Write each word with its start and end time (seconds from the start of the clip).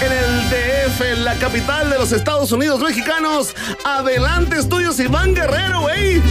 en 0.00 0.12
el 0.12 0.48
DF, 0.48 1.02
en 1.02 1.24
la 1.24 1.34
capital 1.34 1.90
de 1.90 1.98
los 1.98 2.12
Estados 2.12 2.52
Unidos 2.52 2.80
mexicanos. 2.80 3.54
Adelante, 3.84 4.56
estudios 4.56 4.98
Iván 4.98 5.34
Guerrero, 5.34 5.82
güey. 5.82 6.22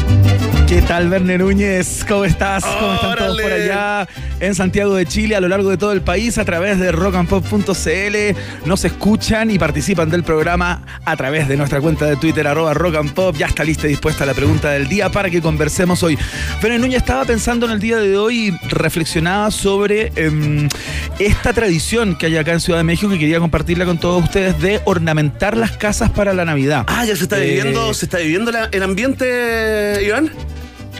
¿Qué 0.69 0.83
tal, 0.83 1.09
Verne 1.09 1.39
Núñez? 1.39 2.05
¿Cómo 2.07 2.25
estás? 2.25 2.63
¿Cómo 2.63 2.93
están 2.93 3.15
todos 3.17 3.41
por 3.41 3.51
allá 3.51 4.07
en 4.39 4.53
Santiago 4.53 4.93
de 4.93 5.07
Chile, 5.07 5.35
a 5.35 5.41
lo 5.41 5.47
largo 5.47 5.67
de 5.71 5.77
todo 5.77 5.93
el 5.93 6.01
país, 6.01 6.37
a 6.37 6.45
través 6.45 6.77
de 6.79 6.91
rockandpop.cl? 6.91 8.67
Nos 8.67 8.85
escuchan 8.85 9.49
y 9.49 9.57
participan 9.57 10.11
del 10.11 10.21
programa 10.23 10.83
a 11.05 11.17
través 11.17 11.47
de 11.47 11.57
nuestra 11.57 11.81
cuenta 11.81 12.05
de 12.05 12.17
Twitter, 12.17 12.45
arroba 12.47 12.75
rockandpop. 12.75 13.35
Ya 13.35 13.47
está 13.47 13.63
lista 13.63 13.87
y 13.87 13.89
dispuesta 13.89 14.27
la 14.27 14.35
pregunta 14.35 14.69
del 14.69 14.87
día 14.87 15.09
para 15.09 15.31
que 15.31 15.41
conversemos 15.41 16.03
hoy. 16.03 16.19
Verne 16.61 16.77
Núñez 16.77 16.97
estaba 16.97 17.25
pensando 17.25 17.65
en 17.65 17.71
el 17.71 17.79
día 17.79 17.97
de 17.97 18.15
hoy 18.15 18.49
y 18.49 18.67
reflexionaba 18.67 19.49
sobre 19.49 20.11
em, 20.15 20.69
esta 21.17 21.51
tradición 21.51 22.15
que 22.15 22.27
hay 22.27 22.37
acá 22.37 22.51
en 22.53 22.59
Ciudad 22.59 22.77
de 22.77 22.83
México 22.83 23.11
y 23.11 23.17
quería 23.17 23.39
compartirla 23.39 23.85
con 23.85 23.97
todos 23.97 24.23
ustedes 24.23 24.61
de 24.61 24.81
ornamentar 24.85 25.57
las 25.57 25.71
casas 25.71 26.11
para 26.11 26.31
la 26.35 26.45
Navidad. 26.45 26.83
Ah, 26.87 27.05
ya 27.05 27.15
se 27.15 27.23
está 27.23 27.39
Eh, 27.39 27.47
viviendo, 27.47 27.91
se 27.95 28.05
está 28.05 28.19
viviendo 28.19 28.51
la- 28.51 28.69
el 28.71 28.83
ambiente, 28.83 30.03
Iván. 30.05 30.29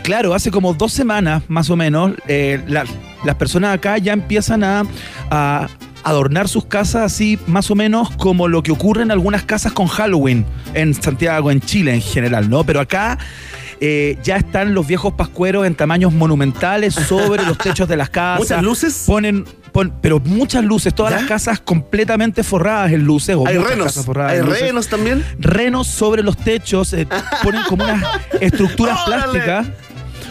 Claro, 0.09 0.33
hace 0.33 0.49
como 0.49 0.73
dos 0.73 0.91
semanas 0.91 1.43
más 1.49 1.69
o 1.69 1.75
menos, 1.75 2.13
eh, 2.27 2.63
la- 2.67 2.83
las 3.23 3.35
personas 3.35 3.75
acá 3.75 3.95
ya 3.99 4.11
empiezan 4.13 4.63
a, 4.63 4.81
a 5.29 5.67
adornar 6.03 6.47
sus 6.47 6.65
casas 6.65 7.03
así 7.03 7.37
más 7.45 7.69
o 7.69 7.75
menos 7.75 8.09
como 8.17 8.47
lo 8.47 8.63
que 8.63 8.71
ocurre 8.71 9.03
en 9.03 9.11
algunas 9.11 9.43
casas 9.43 9.71
con 9.71 9.85
Halloween 9.85 10.47
en 10.73 10.95
Santiago, 10.95 11.51
en 11.51 11.61
Chile 11.61 11.93
en 11.93 12.01
general, 12.01 12.49
¿no? 12.49 12.63
Pero 12.63 12.79
acá 12.79 13.19
eh, 13.81 14.17
ya 14.23 14.37
están 14.37 14.73
los 14.73 14.87
viejos 14.87 15.13
pascueros 15.13 15.67
en 15.67 15.75
tamaños 15.75 16.11
monumentales 16.11 16.95
sobre 16.95 17.45
los 17.45 17.59
techos 17.59 17.87
de 17.87 17.95
las 17.97 18.09
casas. 18.09 18.39
¿Muchas 18.49 18.63
luces? 18.63 19.03
Ponen, 19.05 19.45
pon- 19.71 19.93
pero 20.01 20.19
muchas 20.19 20.63
luces, 20.65 20.95
todas 20.95 21.13
¿Ya? 21.13 21.19
las 21.19 21.29
casas 21.29 21.59
completamente 21.59 22.41
forradas 22.43 22.91
en 22.93 23.03
luces. 23.03 23.35
o 23.35 23.45
Hay 23.47 23.59
renos. 23.59 23.95
Hay 24.17 24.41
renos 24.41 24.87
también. 24.87 25.23
renos 25.37 25.85
sobre 25.85 26.23
los 26.23 26.35
techos, 26.35 26.93
eh, 26.93 27.05
ponen 27.43 27.61
como 27.69 27.83
unas 27.83 28.03
estructuras 28.41 28.97
¡Órale! 29.07 29.21
plásticas, 29.39 29.67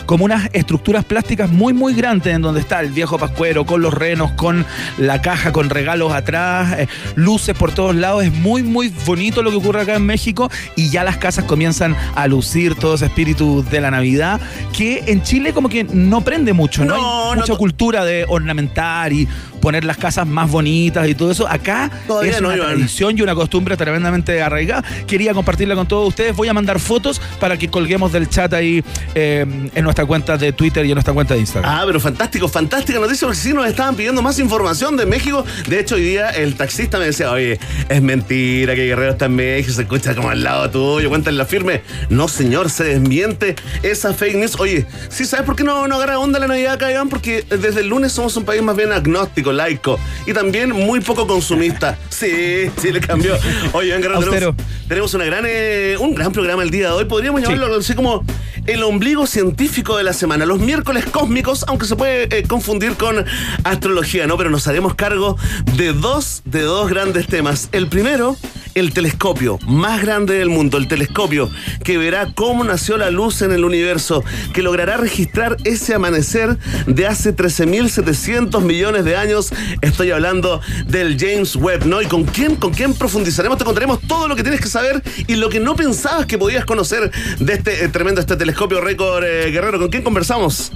como 0.09 0.25
unas 0.25 0.49
estructuras 0.55 1.05
plásticas 1.05 1.51
muy 1.51 1.75
muy 1.75 1.93
grandes 1.93 2.35
en 2.35 2.41
donde 2.41 2.61
está 2.61 2.81
el 2.81 2.93
viejo 2.93 3.19
pascuero 3.19 3.67
con 3.67 3.83
los 3.83 3.93
renos, 3.93 4.33
con 4.33 4.65
la 4.97 5.21
caja 5.21 5.53
con 5.53 5.69
regalos 5.69 6.15
atrás, 6.15 6.79
eh, 6.79 6.89
luces 7.15 7.55
por 7.55 7.73
todos 7.73 7.95
lados, 7.95 8.25
es 8.25 8.33
muy 8.33 8.63
muy 8.63 8.89
bonito 8.89 9.43
lo 9.43 9.51
que 9.51 9.59
ocurre 9.59 9.83
acá 9.83 9.97
en 9.97 10.07
México 10.07 10.51
y 10.77 10.89
ya 10.89 11.05
las 11.05 11.19
casas 11.19 11.45
comienzan 11.45 11.95
a 12.15 12.27
lucir 12.27 12.75
todo 12.75 12.95
ese 12.95 13.05
espíritu 13.05 13.63
de 13.71 13.83
la 13.83 13.91
Navidad 13.91 14.41
que 14.73 15.05
en 15.09 15.23
Chile 15.23 15.53
como 15.53 15.69
que 15.69 15.85
no 15.85 16.23
prende 16.23 16.55
mucho, 16.55 16.87
no, 16.87 16.97
No, 16.97 17.33
hay 17.33 17.41
mucha 17.41 17.57
cultura 17.57 18.03
de 18.07 18.25
ornamentar 18.27 19.13
y 19.13 19.29
poner 19.69 19.85
las 19.85 19.99
casas 19.99 20.27
más 20.27 20.51
bonitas 20.51 21.07
y 21.07 21.15
todo 21.15 21.31
eso. 21.31 21.47
Acá 21.47 21.91
Todavía 22.07 22.33
es 22.33 22.41
no, 22.41 22.49
una 22.49 22.57
Iván. 22.57 22.69
tradición 22.77 23.19
y 23.19 23.21
una 23.21 23.35
costumbre 23.35 23.77
tremendamente 23.77 24.41
arraigada. 24.41 24.83
Quería 25.07 25.35
compartirla 25.35 25.75
con 25.75 25.87
todos 25.87 26.09
ustedes. 26.09 26.35
Voy 26.35 26.49
a 26.49 26.55
mandar 26.55 26.81
fotos 26.81 27.21
para 27.39 27.59
que 27.59 27.69
colguemos 27.69 28.11
del 28.11 28.31
chat 28.31 28.51
ahí 28.55 28.83
eh, 29.15 29.45
en 29.75 29.85
nuestra 29.85 30.07
cuenta 30.07 30.39
de 30.39 30.55
Twitter 30.55 30.87
y 30.87 30.89
en 30.89 30.95
nuestra 30.95 31.13
cuenta 31.13 31.35
de 31.35 31.41
Instagram. 31.41 31.71
Ah, 31.71 31.83
pero 31.85 32.01
fantástico, 32.01 32.49
fantástica 32.49 32.99
noticia 32.99 33.27
porque 33.29 33.39
sí 33.39 33.53
nos 33.53 33.67
estaban 33.67 33.95
pidiendo 33.95 34.23
más 34.23 34.39
información 34.39 34.97
de 34.97 35.05
México. 35.05 35.45
De 35.69 35.81
hecho, 35.81 35.97
hoy 35.97 36.03
día 36.05 36.31
el 36.31 36.55
taxista 36.55 36.99
me 36.99 37.05
decía, 37.05 37.31
oye, 37.31 37.61
es 37.91 38.01
mentira 38.01 38.75
que 38.75 38.87
Guerrero 38.87 39.13
está 39.13 39.27
en 39.27 39.37
México, 39.37 39.75
se 39.75 39.83
escucha 39.83 40.15
como 40.15 40.31
al 40.31 40.43
lado 40.43 40.71
tuyo, 40.71 41.11
cuéntale 41.11 41.37
la 41.37 41.45
firme. 41.45 41.83
No, 42.09 42.27
señor, 42.27 42.71
se 42.71 42.85
desmiente 42.85 43.55
esa 43.83 44.15
fake 44.15 44.37
news. 44.37 44.59
Oye, 44.59 44.87
¿sí 45.11 45.27
sabes 45.27 45.45
por 45.45 45.57
qué 45.57 45.65
no, 45.65 45.87
no 45.89 45.97
agarra 45.97 46.19
onda 46.19 46.39
la 46.39 46.47
Navidad 46.47 46.73
acá, 46.73 46.91
Iván? 46.91 47.11
Porque 47.11 47.45
desde 47.51 47.83
el 47.83 47.89
lunes 47.89 48.13
somos 48.13 48.35
un 48.39 48.47
país 48.47 48.63
más 48.63 48.75
bien 48.77 48.93
agnóstico, 48.93 49.53
laico 49.59 49.99
y 50.27 50.33
también 50.33 50.71
muy 50.71 51.01
poco 51.01 51.27
consumista. 51.27 51.99
Sí, 52.19 52.69
sí, 52.83 52.91
le 52.91 53.01
cambió. 53.01 53.37
Oye, 53.75 53.95
Austero. 53.95 54.31
tenemos, 54.33 54.57
tenemos 54.89 55.15
una 55.15 55.25
gran, 55.25 55.45
eh, 55.47 55.97
un 56.01 56.17
gran 56.17 56.33
programa 56.33 56.65
el 56.65 56.71
día 56.71 56.89
de 56.89 56.95
hoy. 56.95 57.05
Podríamos 57.05 57.43
llamarlo 57.43 57.77
así 57.77 57.95
como 57.95 58.25
el 58.67 58.83
ombligo 58.83 59.25
científico 59.29 59.97
de 59.97 60.03
la 60.03 60.13
semana. 60.13 60.45
Los 60.45 60.59
miércoles 60.59 61.05
cósmicos, 61.05 61.65
aunque 61.69 61.87
se 61.87 61.95
puede 61.95 62.25
eh, 62.37 62.43
confundir 62.43 62.95
con 62.95 63.25
astrología, 63.63 64.27
¿no? 64.27 64.37
Pero 64.37 64.51
nos 64.51 64.67
haremos 64.67 64.97
cargo 64.97 65.37
de 65.77 65.93
dos, 65.93 66.43
de 66.45 66.63
dos 66.63 66.91
grandes 66.91 67.29
temas. 67.29 67.69
El 67.71 67.87
primero, 67.87 68.37
el 68.79 68.93
telescopio 68.93 69.59
más 69.67 70.03
grande 70.03 70.39
del 70.39 70.49
mundo, 70.49 70.79
el 70.79 70.89
telescopio 70.89 71.51
que 71.85 71.99
verá 71.99 72.33
cómo 72.35 72.65
nació 72.65 72.97
la 72.97 73.11
luz 73.11 73.43
en 73.43 73.53
el 73.53 73.65
universo, 73.65 74.25
que 74.53 74.63
logrará 74.63 74.97
registrar 74.97 75.57
ese 75.65 75.95
amanecer 75.95 76.57
de 76.87 77.07
hace 77.07 77.35
13.700 77.35 78.61
millones 78.63 79.05
de 79.05 79.17
años. 79.17 79.51
Estoy 79.81 80.11
hablando 80.11 80.61
del 80.87 81.19
James 81.19 81.57
Webb, 81.57 81.87
¿no? 81.87 82.03
¿Y 82.03 82.07
con 82.07 82.25
quién, 82.25 82.57
con 82.57 82.73
quién 82.73 82.95
profundizaremos? 82.95 83.59
Te 83.59 83.65
contaremos 83.65 84.01
todo 84.03 84.29
lo 84.29 84.37
que 84.37 84.43
tienes 84.43 84.61
que 84.61 84.69
saber 84.69 85.03
y 85.27 85.37
lo 85.37 85.49
que 85.49 85.61
no 85.61 85.75
pensabas 85.77 86.27
que 86.27 86.39
podías 86.39 86.65
conocer 86.65 87.11
de 87.39 87.53
este 87.53 87.85
eh, 87.85 87.89
tremendo 87.89 88.21
este 88.21 88.37
telescopio 88.37 88.81
récord 88.81 89.25
eh, 89.25 89.51
guerrero. 89.51 89.79
¿Con 89.79 89.89
quién 89.89 90.03
conversamos? 90.03 90.73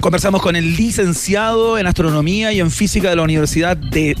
Conversamos 0.00 0.40
con 0.40 0.56
el 0.56 0.76
licenciado 0.76 1.76
en 1.76 1.86
astronomía 1.86 2.52
y 2.52 2.60
en 2.60 2.70
física 2.70 3.10
de 3.10 3.16
la 3.16 3.22
Universidad 3.22 3.76
de, 3.76 4.16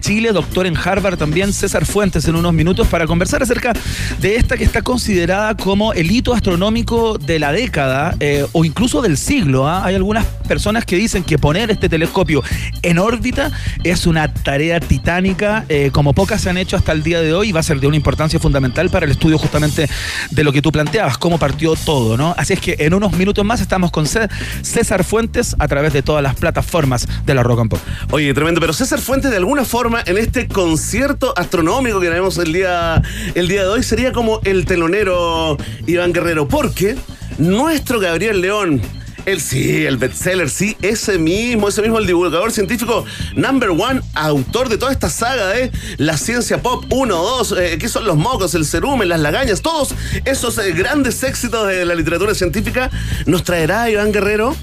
Chile, 0.00 0.32
doctor 0.32 0.66
en 0.66 0.76
Harvard 0.76 1.16
también, 1.16 1.52
César 1.52 1.86
Fuentes, 1.86 2.26
en 2.26 2.34
unos 2.34 2.52
minutos 2.52 2.88
para 2.88 3.06
conversar 3.06 3.40
acerca 3.40 3.72
de 4.20 4.34
esta 4.34 4.56
que 4.56 4.64
está 4.64 4.82
considerada 4.82 5.56
como 5.56 5.92
el 5.92 6.10
hito 6.10 6.34
astronómico 6.34 7.18
de 7.18 7.38
la 7.38 7.52
década 7.52 8.16
eh, 8.18 8.44
o 8.50 8.64
incluso 8.64 9.00
del 9.00 9.16
siglo. 9.16 9.68
¿ah? 9.68 9.84
Hay 9.84 9.94
algunas 9.94 10.24
personas 10.48 10.84
que 10.84 10.96
dicen 10.96 11.22
que 11.22 11.38
poner 11.38 11.70
este 11.70 11.88
telescopio 11.88 12.42
en 12.82 12.98
órbita 12.98 13.52
es 13.84 14.08
una 14.08 14.32
tarea 14.34 14.80
titánica, 14.80 15.66
eh, 15.68 15.90
como 15.92 16.14
pocas 16.14 16.40
se 16.40 16.50
han 16.50 16.58
hecho 16.58 16.76
hasta 16.76 16.90
el 16.90 17.04
día 17.04 17.20
de 17.20 17.32
hoy 17.32 17.50
y 17.50 17.52
va 17.52 17.60
a 17.60 17.62
ser 17.62 17.78
de 17.78 17.86
una 17.86 17.94
importancia 17.96 18.40
fundamental 18.40 18.90
para 18.90 19.06
el 19.06 19.12
estudio 19.12 19.38
justamente 19.38 19.88
de 20.32 20.44
lo 20.44 20.52
que 20.52 20.62
tú 20.62 20.72
planteabas, 20.72 21.16
cómo 21.16 21.38
partió 21.38 21.76
todo, 21.76 22.16
¿no? 22.16 22.34
Así 22.36 22.54
es 22.54 22.60
que 22.60 22.74
en 22.80 22.92
unos 22.92 23.12
minutos 23.12 23.44
más 23.44 23.60
estamos 23.60 23.92
con 23.92 24.06
Cé- 24.06 24.28
César 24.62 25.04
Fuentes 25.04 25.09
a 25.58 25.66
través 25.66 25.92
de 25.92 26.02
todas 26.02 26.22
las 26.22 26.36
plataformas 26.36 27.08
de 27.26 27.34
la 27.34 27.42
Rock 27.42 27.60
and 27.60 27.70
Pop. 27.70 27.80
Oye, 28.12 28.32
tremendo, 28.32 28.60
pero 28.60 28.72
César 28.72 29.00
Fuentes 29.00 29.32
de 29.32 29.38
alguna 29.38 29.64
forma 29.64 30.02
en 30.06 30.16
este 30.18 30.46
concierto 30.46 31.34
astronómico 31.36 31.98
que 31.98 32.06
tenemos 32.06 32.38
el 32.38 32.52
día, 32.52 33.02
el 33.34 33.48
día 33.48 33.62
de 33.62 33.68
hoy 33.68 33.82
sería 33.82 34.12
como 34.12 34.40
el 34.44 34.66
telonero 34.66 35.56
Iván 35.88 36.12
Guerrero, 36.12 36.46
porque 36.46 36.94
nuestro 37.38 37.98
Gabriel 37.98 38.40
León 38.40 38.80
el 39.26 39.40
sí, 39.40 39.84
el 39.84 39.96
bestseller, 39.96 40.48
sí, 40.48 40.76
ese 40.80 41.18
mismo, 41.18 41.68
ese 41.68 41.82
mismo, 41.82 41.98
el 41.98 42.06
divulgador 42.06 42.52
científico 42.52 43.04
number 43.34 43.70
one, 43.70 44.00
autor 44.14 44.68
de 44.68 44.78
toda 44.78 44.92
esta 44.92 45.10
saga 45.10 45.48
de 45.48 45.72
la 45.98 46.16
ciencia 46.16 46.62
pop 46.62 46.84
1, 46.88 47.14
2, 47.14 47.54
eh, 47.58 47.78
que 47.78 47.88
son 47.88 48.06
los 48.06 48.16
mocos, 48.16 48.54
el 48.54 48.64
cerumen, 48.64 49.08
las 49.08 49.20
lagañas, 49.20 49.60
todos 49.60 49.94
esos 50.24 50.56
eh, 50.58 50.72
grandes 50.72 51.22
éxitos 51.22 51.66
de 51.66 51.84
la 51.84 51.94
literatura 51.94 52.34
científica, 52.34 52.90
nos 53.26 53.44
traerá 53.44 53.90
Iván 53.90 54.12
Guerrero 54.12 54.56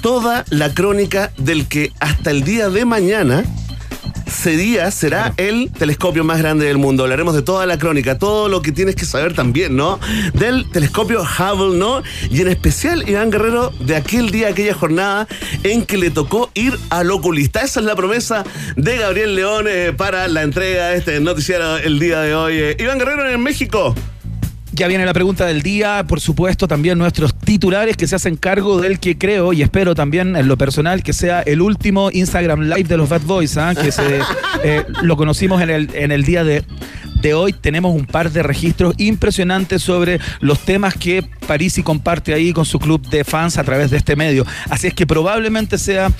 toda 0.00 0.44
la 0.50 0.74
crónica 0.74 1.32
del 1.36 1.66
que 1.68 1.92
hasta 2.00 2.30
el 2.30 2.44
día 2.44 2.68
de 2.68 2.84
mañana 2.84 3.44
día 4.56 4.90
será 4.90 5.34
el 5.36 5.70
telescopio 5.70 6.24
más 6.24 6.38
grande 6.38 6.66
del 6.66 6.78
mundo. 6.78 7.02
Hablaremos 7.02 7.34
de 7.34 7.42
toda 7.42 7.66
la 7.66 7.78
crónica, 7.78 8.18
todo 8.18 8.48
lo 8.48 8.62
que 8.62 8.72
tienes 8.72 8.94
que 8.94 9.04
saber 9.04 9.34
también, 9.34 9.76
¿no? 9.76 9.98
Del 10.34 10.68
telescopio 10.70 11.22
Hubble, 11.22 11.78
¿no? 11.78 12.02
Y 12.30 12.40
en 12.40 12.48
especial, 12.48 13.08
Iván 13.08 13.30
Guerrero, 13.30 13.70
de 13.80 13.96
aquel 13.96 14.30
día, 14.30 14.48
aquella 14.48 14.74
jornada 14.74 15.26
en 15.64 15.84
que 15.84 15.98
le 15.98 16.10
tocó 16.10 16.50
ir 16.54 16.78
al 16.90 17.10
oculista. 17.10 17.60
Esa 17.60 17.80
es 17.80 17.86
la 17.86 17.96
promesa 17.96 18.44
de 18.76 18.96
Gabriel 18.98 19.34
León 19.34 19.66
eh, 19.68 19.92
para 19.96 20.28
la 20.28 20.42
entrega 20.42 20.88
de 20.88 20.98
este 20.98 21.20
noticiero 21.20 21.76
el 21.76 21.98
día 21.98 22.20
de 22.20 22.34
hoy. 22.34 22.54
Eh, 22.56 22.76
Iván 22.78 22.98
Guerrero 22.98 23.28
en 23.28 23.42
México. 23.42 23.94
Ya 24.78 24.86
viene 24.86 25.04
la 25.04 25.12
pregunta 25.12 25.44
del 25.44 25.62
día, 25.62 26.04
por 26.06 26.20
supuesto, 26.20 26.68
también 26.68 26.98
nuestros 26.98 27.36
titulares 27.36 27.96
que 27.96 28.06
se 28.06 28.14
hacen 28.14 28.36
cargo 28.36 28.80
del 28.80 29.00
que 29.00 29.18
creo 29.18 29.52
y 29.52 29.62
espero 29.62 29.96
también 29.96 30.36
en 30.36 30.46
lo 30.46 30.56
personal 30.56 31.02
que 31.02 31.12
sea 31.12 31.42
el 31.42 31.62
último 31.62 32.10
Instagram 32.12 32.60
Live 32.60 32.84
de 32.84 32.96
los 32.96 33.08
Bad 33.08 33.22
Boys, 33.22 33.56
¿ah? 33.56 33.74
que 33.74 33.90
se, 33.90 34.20
eh, 34.62 34.84
lo 35.02 35.16
conocimos 35.16 35.60
en 35.62 35.70
el, 35.70 35.90
en 35.94 36.12
el 36.12 36.22
día 36.22 36.44
de 36.44 36.62
de 37.20 37.34
hoy 37.34 37.52
tenemos 37.52 37.94
un 37.94 38.06
par 38.06 38.30
de 38.30 38.42
registros 38.42 38.94
impresionantes 38.98 39.82
sobre 39.82 40.20
los 40.40 40.60
temas 40.60 40.94
que 40.94 41.24
Parisi 41.46 41.82
comparte 41.82 42.34
ahí 42.34 42.52
con 42.52 42.64
su 42.64 42.78
club 42.78 43.08
de 43.08 43.24
fans 43.24 43.58
a 43.58 43.64
través 43.64 43.90
de 43.90 43.96
este 43.96 44.16
medio. 44.16 44.46
Así 44.68 44.86
es 44.86 44.94
que 44.94 45.06
probablemente 45.06 45.78
sea 45.78 46.12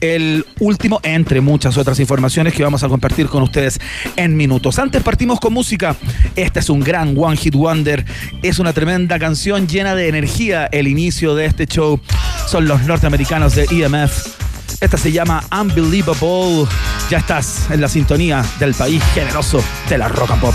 el 0.00 0.44
último 0.60 1.00
entre 1.02 1.40
muchas 1.40 1.76
otras 1.76 1.98
informaciones 2.00 2.54
que 2.54 2.62
vamos 2.62 2.82
a 2.82 2.88
compartir 2.88 3.26
con 3.26 3.42
ustedes 3.42 3.80
en 4.16 4.36
minutos. 4.36 4.78
Antes 4.78 5.02
partimos 5.02 5.40
con 5.40 5.52
música. 5.52 5.96
Este 6.36 6.60
es 6.60 6.70
un 6.70 6.80
gran 6.80 7.14
One 7.16 7.36
Hit 7.36 7.54
Wonder. 7.54 8.04
Es 8.42 8.58
una 8.58 8.72
tremenda 8.72 9.18
canción 9.18 9.66
llena 9.66 9.94
de 9.94 10.08
energía. 10.08 10.66
El 10.66 10.88
inicio 10.88 11.34
de 11.34 11.46
este 11.46 11.66
show 11.66 12.00
son 12.46 12.68
los 12.68 12.82
norteamericanos 12.84 13.54
de 13.54 13.64
EMF. 13.70 14.45
Esta 14.80 14.96
se 14.96 15.10
llama 15.10 15.42
Unbelievable. 15.52 16.66
Ya 17.08 17.18
estás 17.18 17.70
en 17.70 17.80
la 17.80 17.88
sintonía 17.88 18.44
del 18.58 18.74
país 18.74 19.02
generoso 19.14 19.62
de 19.88 19.98
la 19.98 20.08
rock 20.08 20.32
and 20.32 20.40
pop. 20.40 20.54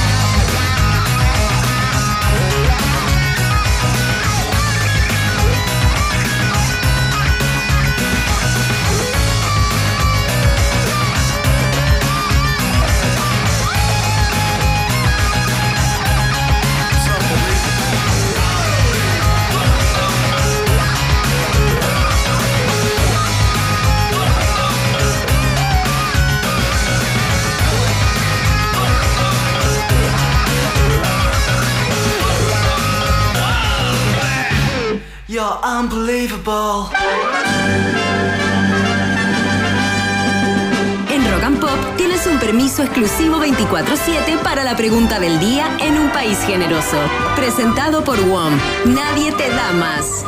Unbelievable. 35.71 36.89
Rock 41.31 41.43
and 41.43 41.59
Pop 41.61 41.95
tienes 41.95 42.27
un 42.27 42.39
permiso 42.39 42.83
exclusivo 42.83 43.37
24-7 43.37 44.37
para 44.43 44.65
la 44.65 44.75
pregunta 44.75 45.19
del 45.19 45.39
día 45.39 45.65
en 45.79 45.97
un 45.97 46.09
país 46.09 46.37
generoso. 46.45 46.97
Presentado 47.37 48.03
por 48.03 48.19
WOM. 48.19 48.53
Nadie 48.85 49.31
te 49.31 49.49
da 49.49 49.71
más. 49.71 50.25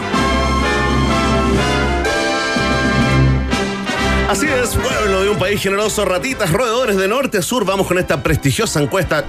Así 4.33 4.47
es, 4.47 4.75
pueblo 4.75 5.21
de 5.21 5.29
un 5.29 5.37
país 5.37 5.61
generoso, 5.61 6.05
ratitas, 6.05 6.51
roedores 6.51 6.97
de 6.97 7.07
norte 7.07 7.37
a 7.37 7.43
sur. 7.43 7.65
Vamos 7.65 7.85
con 7.85 7.99
esta 7.99 8.23
prestigiosa 8.23 8.81
encuesta 8.81 9.25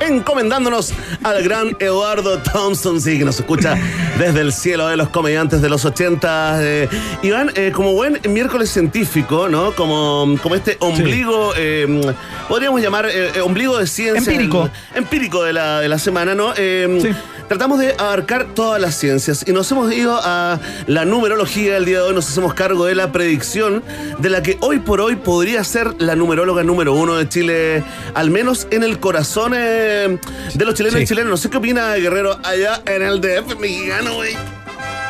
encomendándonos 0.00 0.92
al 1.22 1.44
gran 1.44 1.76
Eduardo 1.78 2.38
Thompson, 2.38 3.00
sí, 3.00 3.16
que 3.16 3.24
nos 3.24 3.38
escucha 3.38 3.78
desde 4.18 4.40
el 4.40 4.52
cielo 4.52 4.88
de 4.88 4.96
los 4.96 5.10
comediantes 5.10 5.62
de 5.62 5.68
los 5.68 5.84
80. 5.84 6.58
Eh, 6.64 6.88
Iván, 7.22 7.52
eh, 7.54 7.70
como 7.72 7.92
buen 7.92 8.20
miércoles 8.28 8.70
científico, 8.70 9.48
¿no? 9.48 9.72
Como, 9.76 10.36
como 10.42 10.56
este 10.56 10.78
ombligo, 10.80 11.52
eh, 11.56 12.12
podríamos 12.48 12.82
llamar 12.82 13.06
eh, 13.08 13.40
ombligo 13.40 13.78
de 13.78 13.86
ciencia. 13.86 14.32
Empírico. 14.32 14.68
empírico 14.96 15.44
de 15.44 15.52
la, 15.52 15.78
de 15.78 15.88
la 15.88 15.98
semana, 16.00 16.34
¿no? 16.34 16.52
Eh, 16.56 16.98
Sí. 17.00 17.08
Tratamos 17.48 17.78
de 17.78 17.94
abarcar 17.98 18.46
todas 18.54 18.80
las 18.80 18.94
ciencias 18.96 19.44
y 19.46 19.52
nos 19.52 19.70
hemos 19.70 19.92
ido 19.92 20.18
a 20.22 20.58
la 20.86 21.04
numerología. 21.04 21.76
El 21.76 21.84
día 21.84 21.98
de 21.98 22.02
hoy 22.08 22.14
nos 22.14 22.28
hacemos 22.28 22.54
cargo 22.54 22.86
de 22.86 22.94
la 22.94 23.12
predicción 23.12 23.82
de 24.18 24.30
la 24.30 24.42
que 24.42 24.56
hoy 24.60 24.80
por 24.80 25.00
hoy 25.00 25.16
podría 25.16 25.62
ser 25.62 25.94
la 26.00 26.16
numeróloga 26.16 26.62
número 26.64 26.94
uno 26.94 27.16
de 27.16 27.28
Chile, 27.28 27.84
al 28.14 28.30
menos 28.30 28.66
en 28.70 28.82
el 28.82 28.98
corazón 28.98 29.52
eh, 29.54 30.18
de 30.54 30.64
los 30.64 30.74
chilenos 30.74 30.96
Sí. 30.98 31.04
y 31.04 31.06
chilenos. 31.06 31.30
No 31.30 31.36
sé 31.36 31.50
qué 31.50 31.58
opina 31.58 31.94
Guerrero 31.94 32.38
allá 32.42 32.82
en 32.86 33.02
el 33.02 33.20
DF 33.20 33.56
mexicano, 33.60 34.14
güey. 34.14 34.34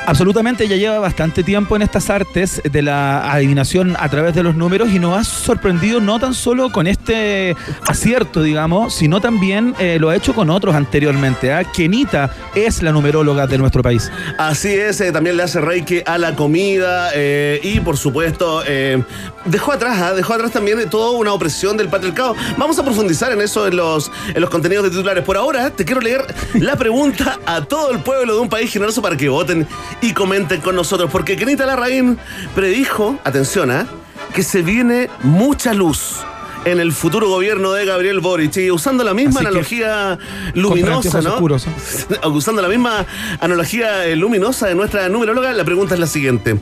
Absolutamente, 0.06 0.68
ya 0.68 0.76
lleva 0.76 0.98
bastante 0.98 1.42
tiempo 1.42 1.76
en 1.76 1.82
estas 1.82 2.10
artes 2.10 2.60
de 2.62 2.82
la 2.82 3.32
adivinación 3.32 3.96
a 3.98 4.08
través 4.10 4.34
de 4.34 4.42
los 4.42 4.54
números 4.54 4.90
y 4.90 4.98
nos 4.98 5.18
ha 5.18 5.24
sorprendido 5.24 5.98
no 5.98 6.20
tan 6.20 6.34
solo 6.34 6.70
con 6.70 6.86
este 6.86 7.56
acierto, 7.86 8.42
digamos, 8.42 8.94
sino 8.94 9.22
también 9.22 9.74
eh, 9.78 9.98
lo 9.98 10.10
ha 10.10 10.16
hecho 10.16 10.34
con 10.34 10.50
otros 10.50 10.74
anteriormente. 10.74 11.52
¿ah? 11.52 11.64
Kenita 11.64 12.30
es 12.54 12.82
la 12.82 12.92
numeróloga 12.92 13.46
de 13.46 13.56
nuestro 13.56 13.82
país. 13.82 14.10
Así 14.38 14.68
es, 14.68 15.00
eh, 15.00 15.10
también 15.10 15.38
le 15.38 15.42
hace 15.42 15.60
reiki 15.60 16.02
a 16.04 16.18
la 16.18 16.36
comida 16.36 17.10
eh, 17.14 17.60
y 17.62 17.80
por 17.80 17.96
supuesto 17.96 18.62
eh, 18.66 19.02
dejó 19.46 19.72
atrás, 19.72 19.98
ah, 20.00 20.12
dejó 20.12 20.34
atrás 20.34 20.50
también 20.50 20.78
de 20.78 20.86
toda 20.86 21.12
una 21.12 21.32
opresión 21.32 21.78
del 21.78 21.88
patriarcado. 21.88 22.36
Vamos 22.58 22.78
a 22.78 22.84
profundizar 22.84 23.32
en 23.32 23.40
eso 23.40 23.66
en 23.66 23.76
los, 23.76 24.10
en 24.34 24.40
los 24.40 24.50
contenidos 24.50 24.84
de 24.84 24.90
titulares. 24.90 25.24
Por 25.24 25.38
ahora 25.38 25.70
te 25.70 25.84
quiero 25.86 26.02
leer 26.02 26.26
la 26.54 26.76
pregunta 26.76 27.38
a 27.46 27.64
todo 27.64 27.90
el 27.90 28.00
pueblo 28.00 28.34
de 28.34 28.40
un 28.40 28.50
país 28.50 28.70
generoso 28.70 29.00
para 29.00 29.16
que 29.16 29.28
voten 29.28 29.66
y 30.00 30.12
comenten 30.12 30.60
con 30.60 30.76
nosotros, 30.76 31.10
porque 31.10 31.36
Kenita 31.36 31.66
Larraín 31.66 32.18
predijo, 32.54 33.18
atención, 33.24 33.70
ah, 33.70 33.86
que 34.34 34.42
se 34.42 34.62
viene 34.62 35.10
mucha 35.22 35.74
luz. 35.74 36.16
En 36.64 36.80
el 36.80 36.92
futuro 36.92 37.28
gobierno 37.28 37.72
de 37.72 37.84
Gabriel 37.84 38.20
Boric, 38.20 38.56
y 38.56 38.70
usando 38.70 39.04
la 39.04 39.12
misma 39.12 39.40
Así 39.40 39.46
analogía 39.48 40.18
luminosa, 40.54 41.20
¿no? 41.20 41.34
oscuros. 41.34 41.66
Usando 42.32 42.62
la 42.62 42.68
misma 42.68 43.04
analogía 43.38 44.06
eh, 44.06 44.16
luminosa 44.16 44.68
de 44.68 44.74
nuestra 44.74 45.10
numeróloga, 45.10 45.52
la 45.52 45.64
pregunta 45.64 45.92
es 45.92 46.00
la 46.00 46.06
siguiente. 46.06 46.58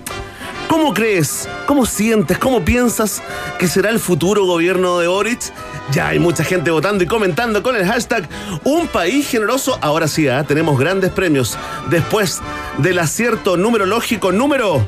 ¿Cómo 0.72 0.94
crees, 0.94 1.46
cómo 1.66 1.84
sientes, 1.84 2.38
cómo 2.38 2.64
piensas 2.64 3.22
que 3.58 3.68
será 3.68 3.90
el 3.90 4.00
futuro 4.00 4.46
gobierno 4.46 4.98
de 5.00 5.06
Boric? 5.06 5.52
Ya 5.90 6.08
hay 6.08 6.18
mucha 6.18 6.44
gente 6.44 6.70
votando 6.70 7.04
y 7.04 7.06
comentando 7.06 7.62
con 7.62 7.76
el 7.76 7.84
hashtag 7.84 8.26
Un 8.64 8.88
país 8.88 9.28
generoso. 9.28 9.78
Ahora 9.82 10.08
sí, 10.08 10.28
¿ah? 10.28 10.44
tenemos 10.44 10.78
grandes 10.78 11.10
premios. 11.10 11.58
Después 11.90 12.40
del 12.78 13.00
acierto 13.00 13.58
numerológico 13.58 14.32
número, 14.32 14.86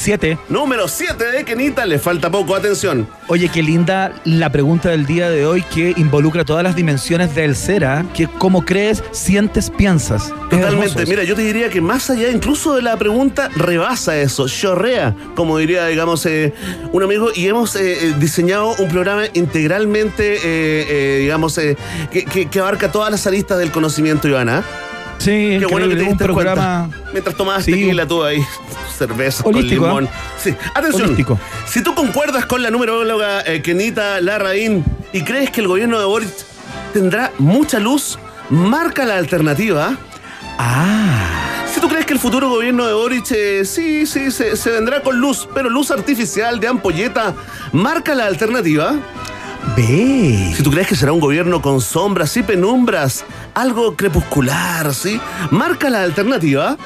Siete. 0.00 0.38
número 0.48 0.86
7 0.86 1.24
de 1.32 1.44
Kenita, 1.44 1.84
le 1.84 1.98
falta 1.98 2.30
poco, 2.30 2.54
atención. 2.54 3.08
Oye, 3.26 3.48
qué 3.48 3.64
linda 3.64 4.12
la 4.24 4.48
pregunta 4.50 4.90
del 4.90 5.06
día 5.06 5.28
de 5.28 5.44
hoy 5.44 5.60
que 5.62 5.92
involucra 5.96 6.44
todas 6.44 6.62
las 6.62 6.76
dimensiones 6.76 7.34
del 7.34 7.56
ser, 7.56 7.84
¿ah? 7.84 8.04
que 8.14 8.28
cómo 8.28 8.64
crees, 8.64 9.02
sientes, 9.10 9.70
piensas. 9.70 10.32
Totalmente. 10.50 11.04
Mira, 11.04 11.24
yo 11.24 11.34
te 11.34 11.42
diría 11.42 11.68
que 11.68 11.80
más 11.80 12.08
allá 12.10 12.30
incluso 12.30 12.76
de 12.76 12.82
la 12.82 12.96
pregunta, 12.96 13.50
rebasa 13.56 14.16
eso, 14.16 14.46
chorrea, 14.48 15.16
como 15.34 15.58
diría, 15.58 15.86
digamos, 15.86 16.24
eh, 16.26 16.54
un 16.92 17.02
amigo. 17.02 17.30
Y 17.34 17.48
hemos 17.48 17.74
eh, 17.74 18.06
eh, 18.10 18.14
diseñado 18.20 18.76
un 18.78 18.88
programa 18.88 19.24
integralmente, 19.34 20.36
eh, 20.36 20.40
eh, 20.44 21.18
digamos, 21.22 21.58
eh, 21.58 21.76
que, 22.12 22.24
que- 22.24 22.46
que 22.48 22.60
abarca 22.60 22.92
todas 22.92 23.10
las 23.10 23.26
aristas 23.26 23.58
del 23.58 23.72
conocimiento, 23.72 24.28
Ivana. 24.28 24.62
Sí, 25.18 25.56
Qué 25.58 25.66
bueno 25.66 25.88
que 25.88 25.96
te 25.96 26.02
un 26.02 26.08
diste 26.10 26.24
programa 26.24 26.88
cuenta. 26.90 27.10
Mientras 27.12 27.36
tomabas 27.36 27.64
Sí. 27.64 27.72
tequila 27.72 28.06
tú 28.06 28.22
ahí, 28.24 28.40
cerveza 28.96 29.42
con 29.42 29.54
limón. 29.54 30.08
Sí. 30.42 30.54
Atención. 30.74 31.04
Holístico. 31.06 31.38
Si 31.66 31.82
tú 31.82 31.94
concuerdas 31.94 32.46
con 32.46 32.62
la 32.62 32.70
numeróloga 32.70 33.40
eh, 33.44 33.60
Kenita 33.62 34.20
Larraín 34.20 34.84
y 35.12 35.22
crees 35.22 35.50
que 35.50 35.60
el 35.60 35.66
gobierno 35.68 35.98
de 35.98 36.04
Boric 36.06 36.30
tendrá 36.92 37.32
mucha 37.38 37.78
luz, 37.80 38.18
marca 38.50 39.04
la 39.04 39.16
alternativa. 39.16 39.96
Ah, 40.58 41.64
Si 41.72 41.80
tú 41.80 41.88
crees 41.88 42.06
que 42.06 42.12
el 42.14 42.18
futuro 42.18 42.48
gobierno 42.48 42.86
de 42.86 42.92
Boric, 42.94 43.30
eh, 43.32 43.64
sí, 43.64 44.06
sí, 44.06 44.30
se, 44.30 44.56
se 44.56 44.70
vendrá 44.70 45.02
con 45.02 45.18
luz, 45.20 45.48
pero 45.54 45.68
luz 45.68 45.90
artificial 45.90 46.58
de 46.60 46.66
ampolleta, 46.68 47.34
marca 47.72 48.14
la 48.14 48.26
alternativa. 48.26 48.94
ve. 49.76 50.52
Si 50.56 50.62
tú 50.62 50.70
crees 50.70 50.88
que 50.88 50.96
será 50.96 51.12
un 51.12 51.20
gobierno 51.20 51.60
con 51.62 51.80
sombras 51.80 52.36
y 52.36 52.42
penumbras, 52.42 53.24
algo 53.54 53.96
crepuscular, 53.96 54.94
¿sí? 54.94 55.20
Marca 55.50 55.90
la 55.90 56.02
alternativa. 56.02 56.76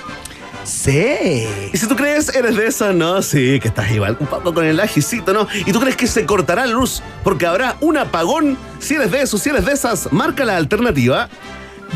Sí. 0.64 1.46
Y 1.72 1.76
si 1.76 1.86
tú 1.86 1.96
crees, 1.96 2.34
eres 2.34 2.56
de 2.56 2.66
esos, 2.66 2.94
¿no? 2.94 3.20
Sí, 3.22 3.58
que 3.60 3.68
estás 3.68 3.90
igual, 3.90 4.16
un 4.20 4.26
poco 4.26 4.54
con 4.54 4.64
el 4.64 4.78
ajicito, 4.80 5.32
¿no? 5.32 5.46
Y 5.66 5.72
tú 5.72 5.80
crees 5.80 5.96
que 5.96 6.06
se 6.06 6.24
cortará 6.24 6.66
la 6.66 6.72
luz 6.72 7.02
porque 7.24 7.46
habrá 7.46 7.76
un 7.80 7.96
apagón. 7.96 8.56
Si 8.78 8.94
eres 8.94 9.10
de 9.10 9.22
esos, 9.22 9.42
si 9.42 9.50
eres 9.50 9.64
de 9.64 9.72
esas, 9.72 10.12
marca 10.12 10.44
la 10.44 10.56
alternativa. 10.56 11.28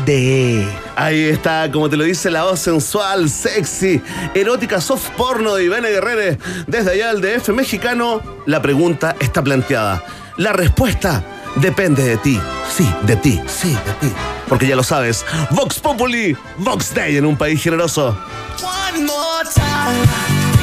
De. 0.05 0.67
Ahí 0.95 1.23
está, 1.23 1.71
como 1.71 1.89
te 1.89 1.97
lo 1.97 2.03
dice 2.03 2.29
la 2.29 2.43
voz 2.43 2.59
sensual, 2.59 3.29
sexy, 3.29 4.01
erótica, 4.35 4.79
soft 4.79 5.09
porno 5.17 5.55
de 5.55 5.65
Ivana 5.65 5.87
Guerrero. 5.87 6.37
Desde 6.67 6.91
allá 6.91 7.09
al 7.09 7.21
DF 7.21 7.49
mexicano, 7.49 8.21
la 8.45 8.61
pregunta 8.61 9.15
está 9.19 9.43
planteada. 9.43 10.03
La 10.37 10.53
respuesta 10.53 11.23
depende 11.61 12.03
de 12.03 12.17
ti. 12.17 12.39
Sí, 12.75 12.89
de 13.03 13.15
ti. 13.15 13.39
Sí, 13.47 13.69
de 13.69 14.07
ti. 14.07 14.13
Porque 14.47 14.67
ya 14.67 14.75
lo 14.75 14.83
sabes, 14.83 15.25
Vox 15.51 15.79
Populi, 15.79 16.35
Vox 16.57 16.93
Day 16.93 17.17
en 17.17 17.25
un 17.25 17.35
país 17.35 17.61
generoso. 17.61 18.17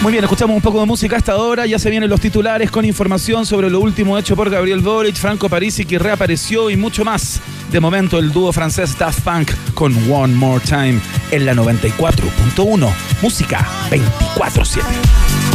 Muy 0.05 0.13
bien, 0.13 0.23
escuchamos 0.23 0.55
un 0.55 0.63
poco 0.63 0.81
de 0.81 0.87
música 0.87 1.17
hasta 1.17 1.33
ahora. 1.33 1.65
Ya 1.65 1.79
se 1.79 1.89
vienen 1.89 2.11
los 2.11 2.21
titulares 2.21 2.71
con 2.71 2.85
información 2.85 3.47
sobre 3.47 3.71
lo 3.71 3.81
último 3.81 4.19
hecho 4.19 4.37
por 4.37 4.51
Gabriel 4.51 4.81
Boric, 4.81 5.17
Franco 5.17 5.49
Parisi, 5.49 5.87
que 5.87 5.99
reapareció 5.99 6.69
y 6.69 6.77
mucho 6.77 7.05
más. 7.05 7.41
De 7.71 7.81
momento, 7.81 8.19
el 8.19 8.31
dúo 8.31 8.53
francés 8.53 8.99
Daft 8.99 9.21
Punk 9.21 9.53
con 9.73 9.95
One 10.13 10.35
More 10.35 10.63
Time 10.63 11.01
en 11.31 11.47
la 11.47 11.55
94.1. 11.55 12.93
Música 13.23 13.67
24-7. 13.91 15.54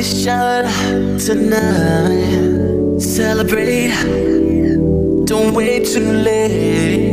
Celebration 0.00 1.18
tonight. 1.18 3.00
Celebrate. 3.00 3.90
Don't 5.26 5.52
wait 5.52 5.86
too 5.86 6.12
late. 6.12 7.07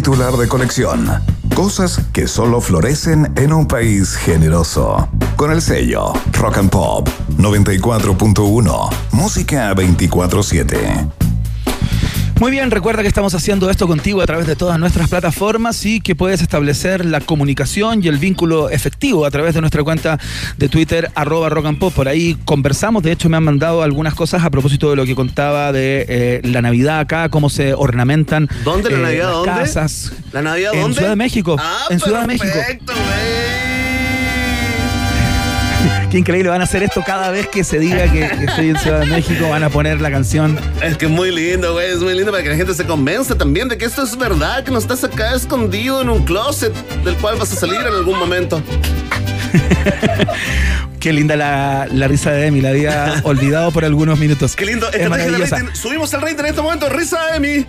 Titular 0.00 0.34
de 0.38 0.48
colección. 0.48 1.10
Cosas 1.54 2.00
que 2.14 2.26
solo 2.26 2.62
florecen 2.62 3.30
en 3.36 3.52
un 3.52 3.66
país 3.66 4.16
generoso. 4.16 5.10
Con 5.36 5.52
el 5.52 5.60
sello 5.60 6.14
Rock 6.32 6.56
and 6.56 6.70
Pop 6.70 7.06
94.1. 7.36 8.88
Música 9.12 9.74
24-7. 9.74 11.19
Muy 12.40 12.50
bien, 12.50 12.70
recuerda 12.70 13.02
que 13.02 13.08
estamos 13.08 13.34
haciendo 13.34 13.68
esto 13.68 13.86
contigo 13.86 14.22
a 14.22 14.26
través 14.26 14.46
de 14.46 14.56
todas 14.56 14.78
nuestras 14.78 15.10
plataformas 15.10 15.84
y 15.84 16.00
que 16.00 16.14
puedes 16.14 16.40
establecer 16.40 17.04
la 17.04 17.20
comunicación 17.20 18.02
y 18.02 18.08
el 18.08 18.16
vínculo 18.16 18.70
efectivo 18.70 19.26
a 19.26 19.30
través 19.30 19.52
de 19.54 19.60
nuestra 19.60 19.84
cuenta 19.84 20.18
de 20.56 20.70
Twitter, 20.70 21.10
arroba 21.14 21.50
rock 21.50 21.66
and 21.66 21.78
pop. 21.78 21.92
Por 21.92 22.08
ahí 22.08 22.38
conversamos, 22.46 23.02
de 23.02 23.12
hecho 23.12 23.28
me 23.28 23.36
han 23.36 23.44
mandado 23.44 23.82
algunas 23.82 24.14
cosas 24.14 24.42
a 24.42 24.48
propósito 24.48 24.88
de 24.88 24.96
lo 24.96 25.04
que 25.04 25.14
contaba 25.14 25.70
de 25.70 26.06
eh, 26.08 26.40
la 26.44 26.62
Navidad 26.62 27.00
acá, 27.00 27.28
cómo 27.28 27.50
se 27.50 27.74
ornamentan 27.74 28.48
¿Dónde 28.64 28.88
la 28.90 28.96
eh, 28.96 29.02
Navidad? 29.02 29.24
las 29.26 29.32
¿Dónde? 29.34 29.50
casas. 29.60 30.12
¿La 30.32 30.40
Navidad 30.40 30.72
En 30.74 30.80
dónde? 30.80 30.96
Ciudad 30.96 31.10
de 31.10 31.16
México, 31.16 31.56
Ah, 31.60 31.84
en 31.90 32.00
Ciudad 32.00 32.20
de 32.22 32.26
México. 32.26 32.58
Qué 36.10 36.18
increíble, 36.18 36.50
van 36.50 36.60
a 36.60 36.64
hacer 36.64 36.82
esto 36.82 37.04
cada 37.06 37.30
vez 37.30 37.46
que 37.46 37.62
se 37.62 37.78
diga 37.78 38.10
que, 38.10 38.28
que 38.28 38.44
estoy 38.46 38.70
en 38.70 38.78
Ciudad 38.78 38.98
de 39.00 39.06
México, 39.06 39.48
van 39.48 39.62
a 39.62 39.70
poner 39.70 40.00
la 40.00 40.10
canción. 40.10 40.58
Es 40.82 40.96
que 40.96 41.04
es 41.04 41.10
muy 41.10 41.30
lindo, 41.30 41.72
güey. 41.72 41.88
Es 41.88 42.00
muy 42.00 42.14
lindo 42.14 42.32
para 42.32 42.42
que 42.42 42.48
la 42.48 42.56
gente 42.56 42.74
se 42.74 42.84
convenza 42.84 43.36
también 43.36 43.68
de 43.68 43.78
que 43.78 43.84
esto 43.84 44.02
es 44.02 44.18
verdad, 44.18 44.64
que 44.64 44.72
no 44.72 44.78
estás 44.78 45.04
acá 45.04 45.36
escondido 45.36 46.02
en 46.02 46.08
un 46.08 46.24
closet 46.24 46.74
del 47.04 47.14
cual 47.16 47.36
vas 47.38 47.52
a 47.52 47.56
salir 47.56 47.80
en 47.80 47.86
algún 47.86 48.18
momento. 48.18 48.60
Qué 50.98 51.12
linda 51.12 51.36
la, 51.36 51.86
la 51.92 52.08
risa 52.08 52.32
de 52.32 52.46
Emi, 52.46 52.60
la 52.60 52.70
había 52.70 53.20
olvidado 53.22 53.70
por 53.70 53.84
algunos 53.84 54.18
minutos. 54.18 54.56
Qué 54.56 54.66
lindo. 54.66 54.90
Es 54.92 55.08
maravillosa. 55.08 55.64
Subimos 55.74 56.12
el 56.12 56.22
rating 56.22 56.40
en 56.40 56.46
este 56.46 56.60
momento. 56.60 56.88
Risa 56.88 57.24
de 57.32 57.40
mí. 57.40 57.64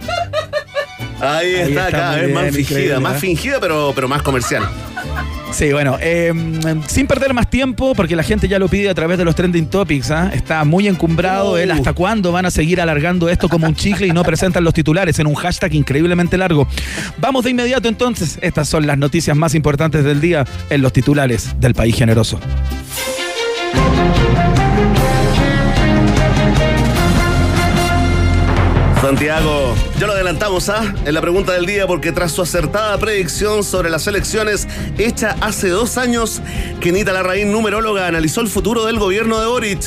Ahí, 1.22 1.54
está, 1.54 1.88
está, 1.88 1.92
cada 1.92 2.16
vez 2.16 2.34
más 2.34 2.56
fingida. 2.56 3.00
Más 3.00 3.18
¿eh? 3.18 3.20
fingida, 3.20 3.60
pero, 3.60 3.92
pero 3.94 4.08
más 4.08 4.24
comercial. 4.24 4.68
Sí, 5.52 5.72
bueno, 5.74 5.98
eh, 6.02 6.34
sin 6.88 7.08
perder 7.08 7.34
más 7.34 7.50
tiempo, 7.50 7.94
porque 7.94 8.16
la 8.16 8.24
gente 8.24 8.48
ya 8.48 8.58
lo 8.58 8.68
pide 8.68 8.90
a 8.90 8.96
través 8.96 9.18
de 9.18 9.26
los 9.26 9.36
trending 9.36 9.68
topics, 9.68 10.10
¿ah? 10.12 10.32
está 10.34 10.64
muy 10.64 10.88
encumbrado 10.88 11.54
Uh. 11.54 11.58
el 11.58 11.72
hasta 11.72 11.94
cuándo 11.94 12.32
van 12.32 12.46
a 12.46 12.52
seguir 12.52 12.80
alargando 12.82 13.30
esto 13.30 13.50
como 13.50 13.68
un 13.68 13.76
chicle 13.76 14.08
y 14.08 14.12
no 14.12 14.24
presentan 14.24 14.64
los 14.64 14.74
titulares 14.74 15.20
en 15.20 15.28
un 15.28 15.36
hashtag 15.36 15.74
increíblemente 15.76 16.38
largo. 16.38 16.68
Vamos 17.18 17.44
de 17.44 17.52
inmediato 17.52 17.90
entonces, 17.90 18.40
estas 18.42 18.70
son 18.70 18.88
las 18.88 18.98
noticias 18.98 19.36
más 19.36 19.54
importantes 19.56 20.04
del 20.04 20.22
día 20.22 20.46
en 20.70 20.82
los 20.82 20.94
titulares 20.94 21.54
del 21.60 21.74
país 21.74 21.96
generoso. 21.96 22.40
Santiago, 29.12 29.76
ya 30.00 30.08
lo 30.08 30.13
adelantamos 30.13 30.69
¿ah? 30.69 30.95
en 31.04 31.13
la 31.13 31.19
pregunta 31.19 31.52
del 31.52 31.65
día 31.65 31.86
porque 31.86 32.13
tras 32.13 32.32
su 32.32 32.41
acertada 32.41 32.97
predicción 32.97 33.62
sobre 33.62 33.89
las 33.89 34.08
elecciones 34.08 34.69
hecha 34.97 35.36
hace 35.41 35.67
dos 35.67 35.97
años, 35.97 36.41
Kenita 36.80 37.12
Larraín, 37.12 37.52
numeróloga, 37.52 38.08
analizó 38.08 38.39
el 38.39 38.47
futuro 38.47 38.86
del 38.86 39.00
gobierno 39.00 39.41
de 39.41 39.47
Boric. 39.47 39.82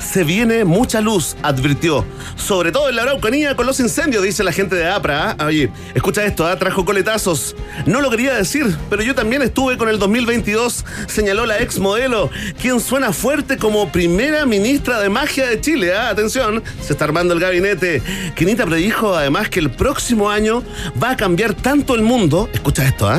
Se 0.00 0.24
viene 0.24 0.64
mucha 0.64 1.00
luz, 1.00 1.36
advirtió. 1.42 2.04
Sobre 2.36 2.72
todo 2.72 2.88
en 2.88 2.96
la 2.96 3.02
Araucanía 3.02 3.54
con 3.54 3.66
los 3.66 3.78
incendios, 3.80 4.22
dice 4.22 4.42
la 4.42 4.52
gente 4.52 4.74
de 4.74 4.88
APRA. 4.88 5.36
¿ah? 5.38 5.46
Oye, 5.46 5.70
escucha 5.94 6.24
esto, 6.24 6.46
¿ah? 6.46 6.58
trajo 6.58 6.84
coletazos. 6.84 7.54
No 7.86 8.00
lo 8.00 8.10
quería 8.10 8.34
decir, 8.34 8.76
pero 8.88 9.02
yo 9.02 9.14
también 9.14 9.42
estuve 9.42 9.76
con 9.76 9.88
el 9.88 9.98
2022, 9.98 10.84
señaló 11.06 11.46
la 11.46 11.60
ex 11.60 11.78
modelo, 11.78 12.30
quien 12.60 12.80
suena 12.80 13.12
fuerte 13.12 13.58
como 13.58 13.92
primera 13.92 14.46
ministra 14.46 15.00
de 15.00 15.10
magia 15.10 15.46
de 15.46 15.60
Chile. 15.60 15.94
¿ah? 15.94 16.08
Atención, 16.08 16.62
se 16.80 16.94
está 16.94 17.04
armando 17.04 17.34
el 17.34 17.40
gabinete. 17.40 18.02
Quinita 18.34 18.66
predijo 18.66 19.14
además 19.14 19.48
que 19.48 19.60
el 19.60 19.70
próximo 19.70 20.30
año 20.30 20.62
va 21.02 21.10
a 21.10 21.16
cambiar 21.16 21.54
tanto 21.54 21.94
el 21.94 22.02
mundo, 22.02 22.48
escucha 22.52 22.86
esto, 22.86 23.10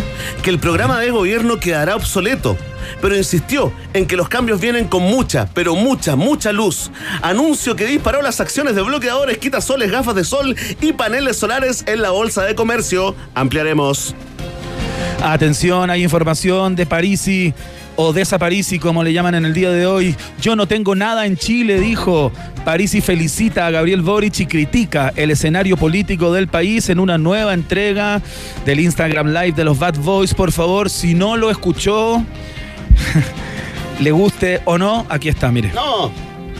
que 0.41 0.49
el 0.49 0.59
programa 0.59 0.99
de 0.99 1.11
gobierno 1.11 1.59
quedará 1.59 1.95
obsoleto 1.95 2.57
pero 3.01 3.15
insistió 3.15 3.71
en 3.93 4.05
que 4.05 4.15
los 4.15 4.29
cambios 4.29 4.59
vienen 4.59 4.87
con 4.87 5.03
mucha, 5.03 5.47
pero 5.53 5.75
mucha, 5.75 6.15
mucha 6.15 6.51
luz. 6.51 6.91
Anuncio 7.21 7.75
que 7.75 7.85
disparó 7.85 8.21
las 8.21 8.39
acciones 8.39 8.75
de 8.75 8.81
bloqueadores, 8.81 9.37
quitasoles, 9.37 9.91
gafas 9.91 10.15
de 10.15 10.23
sol 10.23 10.55
y 10.81 10.93
paneles 10.93 11.37
solares 11.37 11.83
en 11.87 12.01
la 12.01 12.11
bolsa 12.11 12.43
de 12.43 12.55
comercio. 12.55 13.15
Ampliaremos. 13.33 14.15
Atención, 15.23 15.89
hay 15.89 16.03
información 16.03 16.75
de 16.75 16.85
Parisi 16.85 17.53
o 17.95 18.13
de 18.13 18.25
como 18.79 19.03
le 19.03 19.13
llaman 19.13 19.35
en 19.35 19.45
el 19.45 19.53
día 19.53 19.69
de 19.69 19.85
hoy. 19.85 20.15
Yo 20.41 20.55
no 20.55 20.67
tengo 20.67 20.95
nada 20.95 21.25
en 21.25 21.37
Chile, 21.37 21.79
dijo. 21.79 22.31
Parisi 22.65 23.01
felicita 23.01 23.67
a 23.67 23.71
Gabriel 23.71 24.01
Boric 24.01 24.39
y 24.39 24.45
critica 24.45 25.11
el 25.15 25.31
escenario 25.31 25.77
político 25.77 26.31
del 26.31 26.47
país 26.47 26.89
en 26.89 26.99
una 26.99 27.17
nueva 27.17 27.53
entrega 27.53 28.21
del 28.65 28.79
Instagram 28.79 29.27
Live 29.27 29.53
de 29.53 29.63
los 29.63 29.77
Bad 29.77 29.97
Boys. 29.97 30.33
Por 30.33 30.51
favor, 30.51 30.89
si 30.89 31.13
no 31.13 31.37
lo 31.37 31.51
escuchó, 31.51 32.23
le 33.99 34.11
guste 34.11 34.61
o 34.65 34.77
no, 34.77 35.05
aquí 35.09 35.29
está, 35.29 35.51
mire. 35.51 35.71
No, 35.73 36.11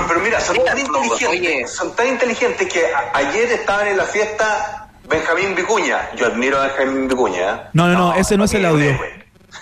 Pero 0.08 0.20
mira, 0.22 0.40
son 0.40 0.58
tan 0.66 0.78
inteligentes, 0.78 1.72
son 1.72 1.96
tan 1.96 2.08
inteligentes 2.08 2.72
que 2.72 2.84
ayer 3.14 3.52
estaban 3.52 3.88
en 3.88 3.98
la 3.98 4.06
fiesta 4.06 4.90
Benjamín 5.10 5.56
Vicuña. 5.56 6.10
Yo 6.16 6.28
admiro 6.28 6.60
a 6.60 6.68
Benjamín 6.68 7.08
Vicuña. 7.08 7.56
¿eh? 7.56 7.62
No, 7.74 7.88
no, 7.88 7.98
no, 7.98 8.14
ese 8.16 8.38
no 8.38 8.46
es 8.46 8.54
el 8.54 8.66
audio. 8.66 8.98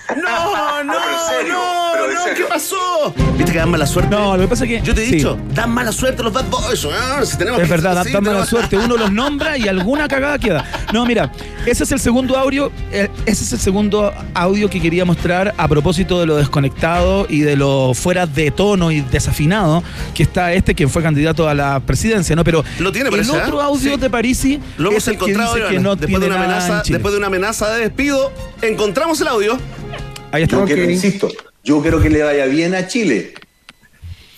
No, 0.16 0.84
no, 0.84 0.94
pero 0.94 1.12
en 1.14 1.38
serio, 1.40 1.54
no, 1.54 1.90
pero 1.94 2.06
en 2.10 2.14
no, 2.16 2.24
serio. 2.24 2.46
¿qué 2.46 2.50
pasó? 2.54 3.14
¿Viste 3.38 3.52
que 3.52 3.58
dan 3.60 3.70
mala 3.70 3.86
suerte? 3.86 4.10
No, 4.16 4.36
lo 4.38 4.44
que 4.44 4.48
pasa 4.50 4.66
es 4.66 4.70
que. 4.70 4.82
Yo 4.82 4.96
te 4.96 5.04
he 5.04 5.06
sí. 5.08 5.16
dicho, 5.18 5.38
dan 5.54 5.72
mala 5.72 5.92
suerte 5.92 6.24
los 6.24 6.34
Bad 6.34 6.46
Boys. 6.50 6.88
ah, 6.92 7.22
si 7.26 7.38
tenemos 7.38 7.60
Es 7.62 7.66
que- 7.68 7.72
verdad, 7.72 7.96
da 7.96 8.04
sí, 8.04 8.12
da 8.12 8.22
mala 8.22 8.46
suerte. 8.46 8.78
Uno 8.78 8.98
los 8.98 9.12
nombra 9.12 9.58
y 9.58 9.68
alguna 9.68 10.08
cagada 10.08 10.38
queda. 10.40 10.66
No, 10.94 11.06
mira, 11.06 11.32
ese 11.66 11.84
es 11.84 11.92
el 11.92 12.00
segundo 12.00 12.38
audio. 12.38 12.72
eh, 12.92 13.10
Ese 13.26 13.44
es 13.44 13.54
el 13.54 13.60
segundo 13.60 14.12
audio 14.34 14.70
que 14.70 14.82
quería 14.82 15.06
mostrar 15.06 15.54
a 15.58 15.68
propósito 15.68 16.20
de 16.20 16.26
lo 16.26 16.38
desconectado 16.38 17.28
y 17.30 17.42
de 17.42 17.56
lo 17.56 17.94
fuera 17.94 18.26
de 18.26 18.52
tono 18.52 18.92
y 18.92 19.02
desafinado 19.02 19.84
que 20.14 20.24
está 20.24 20.54
este, 20.54 20.74
quien 20.76 20.90
fue 20.90 21.04
candidato 21.04 21.48
a 21.48 21.54
la 21.54 21.80
presidencia, 21.82 22.36
¿no? 22.36 22.44
Pero 22.44 22.64
Lo 22.80 22.92
tiene, 22.92 23.10
el 23.10 23.16
parece, 23.16 23.32
otro 23.32 23.62
¿eh? 23.62 23.64
audio 23.64 23.94
Sí. 23.96 24.00
de 24.00 24.10
Parisi 24.10 24.60
Lo 24.78 24.90
hemos 24.90 25.04
es 25.04 25.08
el 25.08 25.18
que 25.18 25.26
encontrado 25.26 25.56
dice 25.56 25.68
que 25.70 25.80
no 25.80 25.96
después, 25.96 26.12
de 26.22 26.28
tiene 26.28 26.36
una 26.36 26.48
nada 26.48 26.66
amenaza, 26.66 26.84
después 26.92 27.12
de 27.14 27.18
una 27.18 27.28
amenaza 27.28 27.70
de 27.72 27.82
despido, 27.82 28.32
encontramos 28.62 29.22
el 29.22 29.28
audio. 29.28 29.58
Ahí 30.32 30.44
está. 30.44 30.58
Yo 30.58 30.66
quiero, 30.66 30.90
insisto, 30.90 31.30
yo 31.64 31.82
quiero 31.82 32.02
que 32.02 32.10
le 32.10 32.24
vaya 32.24 32.46
bien 32.46 32.76
a 32.76 32.88
Chile. 32.88 33.34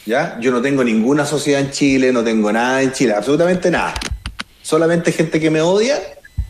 ¿Ya? 0.06 0.38
Yo 0.40 0.52
no 0.52 0.62
tengo 0.62 0.84
ninguna 0.84 1.26
sociedad 1.26 1.62
en 1.62 1.72
Chile, 1.72 2.12
no 2.12 2.24
tengo 2.24 2.52
nada 2.52 2.82
en 2.82 2.92
Chile, 2.92 3.14
absolutamente 3.14 3.70
nada. 3.70 3.94
Solamente 4.62 5.12
gente 5.12 5.40
que 5.40 5.52
me 5.52 5.62
odia, 5.62 6.00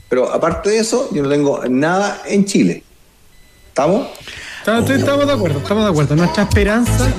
pero 0.09 0.31
aparte 0.31 0.69
de 0.69 0.79
eso, 0.79 1.09
yo 1.13 1.23
no 1.23 1.29
tengo 1.29 1.61
nada 1.67 2.21
en 2.25 2.45
Chile. 2.45 2.83
¿Estamos? 3.69 4.07
Estamos, 4.59 4.89
estamos 4.89 5.27
de 5.27 5.33
acuerdo, 5.33 5.59
estamos 5.59 5.83
de 5.83 5.89
acuerdo. 5.89 6.15
Nuestra 6.15 6.43
esperanza. 6.43 7.11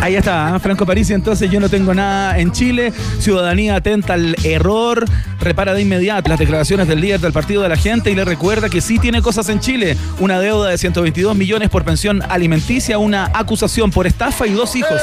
Ahí 0.00 0.16
está, 0.16 0.54
¿eh? 0.54 0.58
Franco 0.60 0.86
Parisi, 0.86 1.12
entonces 1.12 1.50
yo 1.50 1.60
no 1.60 1.68
tengo 1.68 1.92
nada 1.92 2.38
en 2.38 2.52
Chile, 2.52 2.92
ciudadanía 3.18 3.76
atenta 3.76 4.14
al 4.14 4.36
error, 4.44 5.04
repara 5.40 5.74
de 5.74 5.82
inmediato 5.82 6.28
las 6.28 6.38
declaraciones 6.38 6.88
del 6.88 7.00
líder 7.00 7.20
del 7.20 7.32
Partido 7.32 7.62
de 7.62 7.68
la 7.68 7.76
Gente 7.76 8.10
y 8.10 8.14
le 8.14 8.24
recuerda 8.24 8.68
que 8.68 8.80
sí 8.80 8.98
tiene 8.98 9.22
cosas 9.22 9.48
en 9.48 9.60
Chile, 9.60 9.96
una 10.20 10.40
deuda 10.40 10.70
de 10.70 10.78
122 10.78 11.36
millones 11.36 11.68
por 11.68 11.84
pensión 11.84 12.22
alimenticia, 12.28 12.98
una 12.98 13.30
acusación 13.34 13.90
por 13.90 14.06
estafa 14.06 14.46
y 14.46 14.52
dos 14.52 14.76
hijos. 14.76 15.00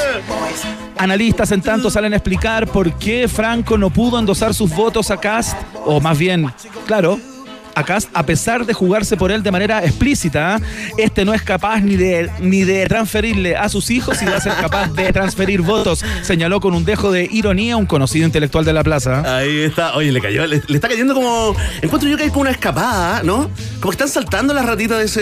Analistas 0.96 1.52
en 1.52 1.60
tanto 1.60 1.90
salen 1.90 2.14
a 2.14 2.16
explicar 2.16 2.66
por 2.66 2.92
qué 2.94 3.28
Franco 3.28 3.76
no 3.76 3.90
pudo 3.90 4.18
endosar 4.18 4.54
sus 4.54 4.74
votos 4.74 5.10
a 5.10 5.18
Cast, 5.18 5.56
o 5.84 6.00
más 6.00 6.18
bien, 6.18 6.50
claro, 6.86 7.20
a 7.76 7.84
Cast, 7.84 8.08
a 8.14 8.24
pesar 8.26 8.66
de 8.66 8.72
jugarse 8.72 9.16
por 9.16 9.30
él 9.30 9.42
de 9.42 9.50
manera 9.52 9.84
explícita. 9.84 10.60
Este 10.98 11.24
no 11.24 11.34
es 11.34 11.42
capaz 11.42 11.80
ni 11.80 11.96
de, 11.96 12.30
ni 12.40 12.64
de 12.64 12.86
transferirle 12.86 13.54
a 13.56 13.68
sus 13.68 13.90
hijos 13.90 14.20
y 14.22 14.24
va 14.24 14.36
a 14.36 14.40
ser 14.40 14.54
capaz 14.54 14.88
de 14.94 15.12
transferir 15.12 15.60
votos, 15.60 16.04
señaló 16.22 16.60
con 16.60 16.74
un 16.74 16.84
dejo 16.84 17.12
de 17.12 17.28
ironía 17.30 17.76
un 17.76 17.86
conocido 17.86 18.24
intelectual 18.26 18.64
de 18.64 18.72
la 18.72 18.82
plaza. 18.82 19.22
¿ah? 19.24 19.36
Ahí 19.38 19.60
está. 19.60 19.94
Oye, 19.94 20.10
le 20.10 20.20
cayó, 20.20 20.46
le, 20.46 20.62
le 20.66 20.74
está 20.74 20.88
cayendo 20.88 21.14
como. 21.14 21.54
Encuentro 21.82 22.08
yo 22.08 22.16
que 22.16 22.24
hay 22.24 22.30
como 22.30 22.42
una 22.42 22.50
escapada, 22.50 23.22
¿no? 23.22 23.50
Como 23.80 23.90
que 23.90 23.94
están 23.96 24.08
saltando 24.08 24.54
las 24.54 24.64
ratitas 24.64 24.98
de 24.98 25.04
ese, 25.04 25.20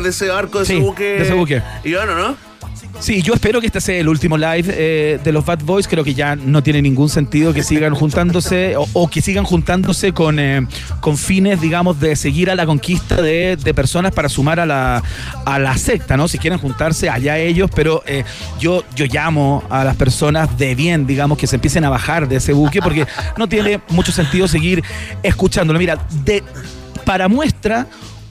de 0.00 0.08
ese 0.08 0.28
barco, 0.28 0.60
de 0.60 0.64
Sí, 0.64 0.72
ese 0.74 0.82
buque. 0.82 1.04
de 1.04 1.22
ese 1.22 1.34
buque. 1.34 1.62
Y 1.84 1.92
bueno, 1.92 2.14
¿no? 2.16 2.49
Sí, 2.98 3.22
yo 3.22 3.32
espero 3.32 3.60
que 3.60 3.66
este 3.66 3.80
sea 3.80 3.98
el 3.98 4.08
último 4.08 4.36
live 4.36 4.64
eh, 4.68 5.20
de 5.22 5.32
los 5.32 5.44
Bad 5.44 5.60
Boys. 5.64 5.88
Creo 5.88 6.04
que 6.04 6.12
ya 6.12 6.36
no 6.36 6.62
tiene 6.62 6.82
ningún 6.82 7.08
sentido 7.08 7.54
que 7.54 7.62
sigan 7.62 7.94
juntándose 7.94 8.74
o, 8.76 9.08
que 9.08 9.22
sigan 9.22 9.44
juntándose 9.44 10.12
con, 10.12 10.38
eh, 10.38 10.66
con 11.00 11.16
fines, 11.16 11.60
digamos, 11.60 11.98
de 11.98 12.14
seguir 12.14 12.50
a 12.50 12.54
la 12.54 12.66
conquista 12.66 13.22
de, 13.22 13.56
de 13.56 13.74
personas 13.74 14.12
para 14.12 14.28
sumar 14.28 14.60
a 14.60 14.66
la, 14.66 15.02
a 15.46 15.58
la 15.58 15.76
secta, 15.78 16.16
¿no? 16.16 16.28
Si 16.28 16.38
quieren 16.38 16.58
juntarse, 16.58 17.08
allá 17.08 17.38
ellos, 17.38 17.70
pero 17.74 18.02
eh, 18.06 18.24
yo, 18.58 18.84
yo 18.94 19.06
llamo 19.06 19.64
a 19.70 19.82
las 19.84 19.96
personas 19.96 20.58
de 20.58 20.74
bien, 20.74 21.06
digamos, 21.06 21.38
que 21.38 21.46
se 21.46 21.56
empiecen 21.56 21.84
a 21.84 21.90
bajar 21.90 22.28
de 22.28 22.36
ese 22.36 22.52
buque 22.52 22.82
porque 22.82 23.06
no 23.38 23.48
tiene 23.48 23.80
mucho 23.88 24.12
sentido 24.12 24.46
seguir 24.46 24.82
escuchándolo. 25.22 25.78
Mira, 25.78 25.98
de, 26.24 26.42
para 27.04 27.28
muestra 27.28 27.86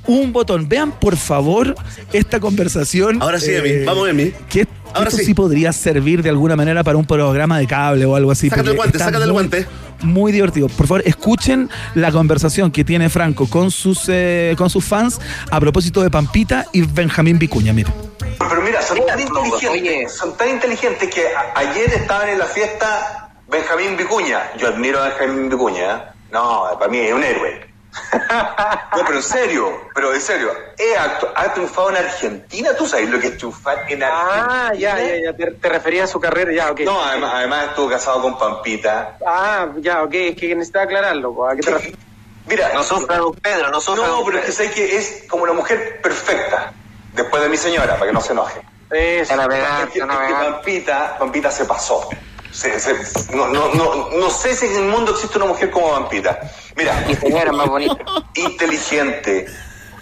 un 0.10 0.34
botón. 0.34 0.68
Vean, 0.68 0.92
por 0.92 1.16
favor, 1.18 1.76
esta 2.14 2.40
conversación. 2.40 3.22
Ahora 3.22 3.40
sí, 3.40 3.52
eh, 3.52 3.58
Emi. 3.60 3.86
Vamos, 3.86 4.10
Emi. 4.10 4.32
que 4.50 4.68
Ahora 4.94 5.10
esto 5.10 5.20
sí. 5.20 5.26
sí. 5.28 5.34
podría 5.36 5.72
servir 5.72 6.24
de 6.24 6.30
alguna 6.30 6.56
manera 6.56 6.84
para 6.84 6.98
un 6.98 7.06
programa 7.06 7.60
de 7.60 7.68
cable 7.68 8.06
o 8.06 8.16
algo 8.16 8.32
así. 8.32 8.50
Sácate 8.50 8.72
el 8.72 8.76
guante, 8.76 8.98
sácate 8.98 9.24
el 9.24 9.32
guante. 9.32 9.68
Muy 10.02 10.32
divertido. 10.32 10.68
Por 10.70 10.88
favor, 10.88 11.04
escuchen 11.06 11.70
la 11.94 12.12
conversación 12.12 12.72
que 12.72 12.84
tiene 12.84 13.10
Franco 13.10 13.48
con 13.50 13.70
sus, 13.70 14.06
eh, 14.08 14.56
con 14.58 14.70
sus 14.70 14.84
fans 14.86 15.20
a 15.52 15.60
propósito 15.60 16.02
de 16.02 16.10
Pampita 16.10 16.66
y 16.74 16.82
Benjamín 16.82 17.38
Vicuña. 17.38 17.72
Mire. 17.74 17.92
Pero 18.40 18.62
mira, 18.64 18.82
son 18.82 18.98
tan 19.06 19.20
inteligentes, 19.20 20.14
son 20.16 20.36
tan 20.38 20.50
inteligentes 20.50 21.10
que 21.14 21.22
a- 21.28 21.60
ayer 21.60 21.90
estaban 21.94 22.30
en 22.30 22.40
la 22.40 22.46
fiesta 22.46 23.30
Benjamín 23.52 23.96
Vicuña. 23.98 24.40
Yo 24.58 24.70
admiro 24.70 25.00
a 25.04 25.10
Benjamín 25.10 25.50
Vicuña. 25.50 25.96
¿eh? 25.96 26.02
No, 26.32 26.64
para 26.80 26.90
mí 26.90 26.98
es 27.00 27.14
un 27.14 27.24
héroe. 27.24 27.69
No, 28.96 29.04
pero 29.06 29.16
en 29.18 29.24
serio, 29.24 29.82
pero 29.94 30.14
en 30.14 30.22
serio, 30.22 30.52
ha 31.36 31.54
triunfado 31.54 31.90
en 31.90 31.98
Argentina, 31.98 32.72
¿tú 32.78 32.88
sabes 32.88 33.10
lo 33.10 33.20
que 33.20 33.28
es 33.28 33.38
triunfar 33.38 33.86
en 33.90 34.04
Argentina? 34.04 34.68
Ah, 34.70 34.74
ya, 34.76 35.00
ya, 35.00 35.16
ya. 35.26 35.34
Te, 35.34 35.52
te 35.52 35.70
refería 35.70 36.04
a 36.04 36.08
su 36.08 36.20
carrera, 36.20 36.52
ya, 36.54 36.72
ok. 36.72 36.82
No, 36.82 37.04
además, 37.04 37.32
además 37.36 37.66
estuvo 37.70 37.90
casado 37.90 38.22
con 38.22 38.38
Pampita. 38.38 39.18
Ah, 39.26 39.68
ya, 39.78 40.04
ok. 40.04 40.14
Es 40.14 40.36
que 40.36 40.56
necesitaba 40.56 40.86
aclararlo. 40.86 41.48
¿A 41.48 41.56
qué 41.56 41.62
te 41.62 41.72
refieres? 41.72 42.00
Mira, 42.48 42.72
No 42.74 42.84
sufra, 42.84 43.18
don 43.18 43.34
Pedro, 43.36 43.70
no 43.70 43.80
sufra. 43.80 44.08
no, 44.08 44.24
pero 44.26 44.40
es 44.40 44.46
que 44.46 44.52
sé 44.52 44.72
que 44.72 44.98
es 44.98 45.26
como 45.30 45.44
una 45.44 45.54
mujer 45.54 46.00
perfecta, 46.02 46.72
después 47.14 47.44
de 47.44 47.50
mi 47.50 47.58
señora, 47.58 47.94
para 47.96 48.08
que 48.08 48.14
no 48.14 48.22
se 48.22 48.32
enoje. 48.34 48.62
Eso. 48.92 49.34
Es 49.34 49.40
que, 49.48 49.56
es 49.84 49.90
que 49.94 50.00
pegar. 50.06 50.54
Pampita, 50.54 51.16
Pampita 51.20 51.52
se 51.52 51.66
pasó. 51.66 52.10
Se- 52.52 52.80
se- 52.80 53.36
no, 53.36 53.48
no, 53.48 53.74
no, 53.76 54.10
no 54.10 54.30
sé 54.30 54.56
si 54.56 54.66
en 54.66 54.76
el 54.76 54.90
mundo 54.90 55.12
existe 55.12 55.38
una 55.38 55.46
mujer 55.48 55.70
como 55.72 55.92
Pampita. 55.92 56.40
Mira, 56.76 57.04
Mi 57.08 57.16
señora 57.16 57.52
más 57.52 57.68
bonita. 57.68 57.96
inteligente, 58.36 59.46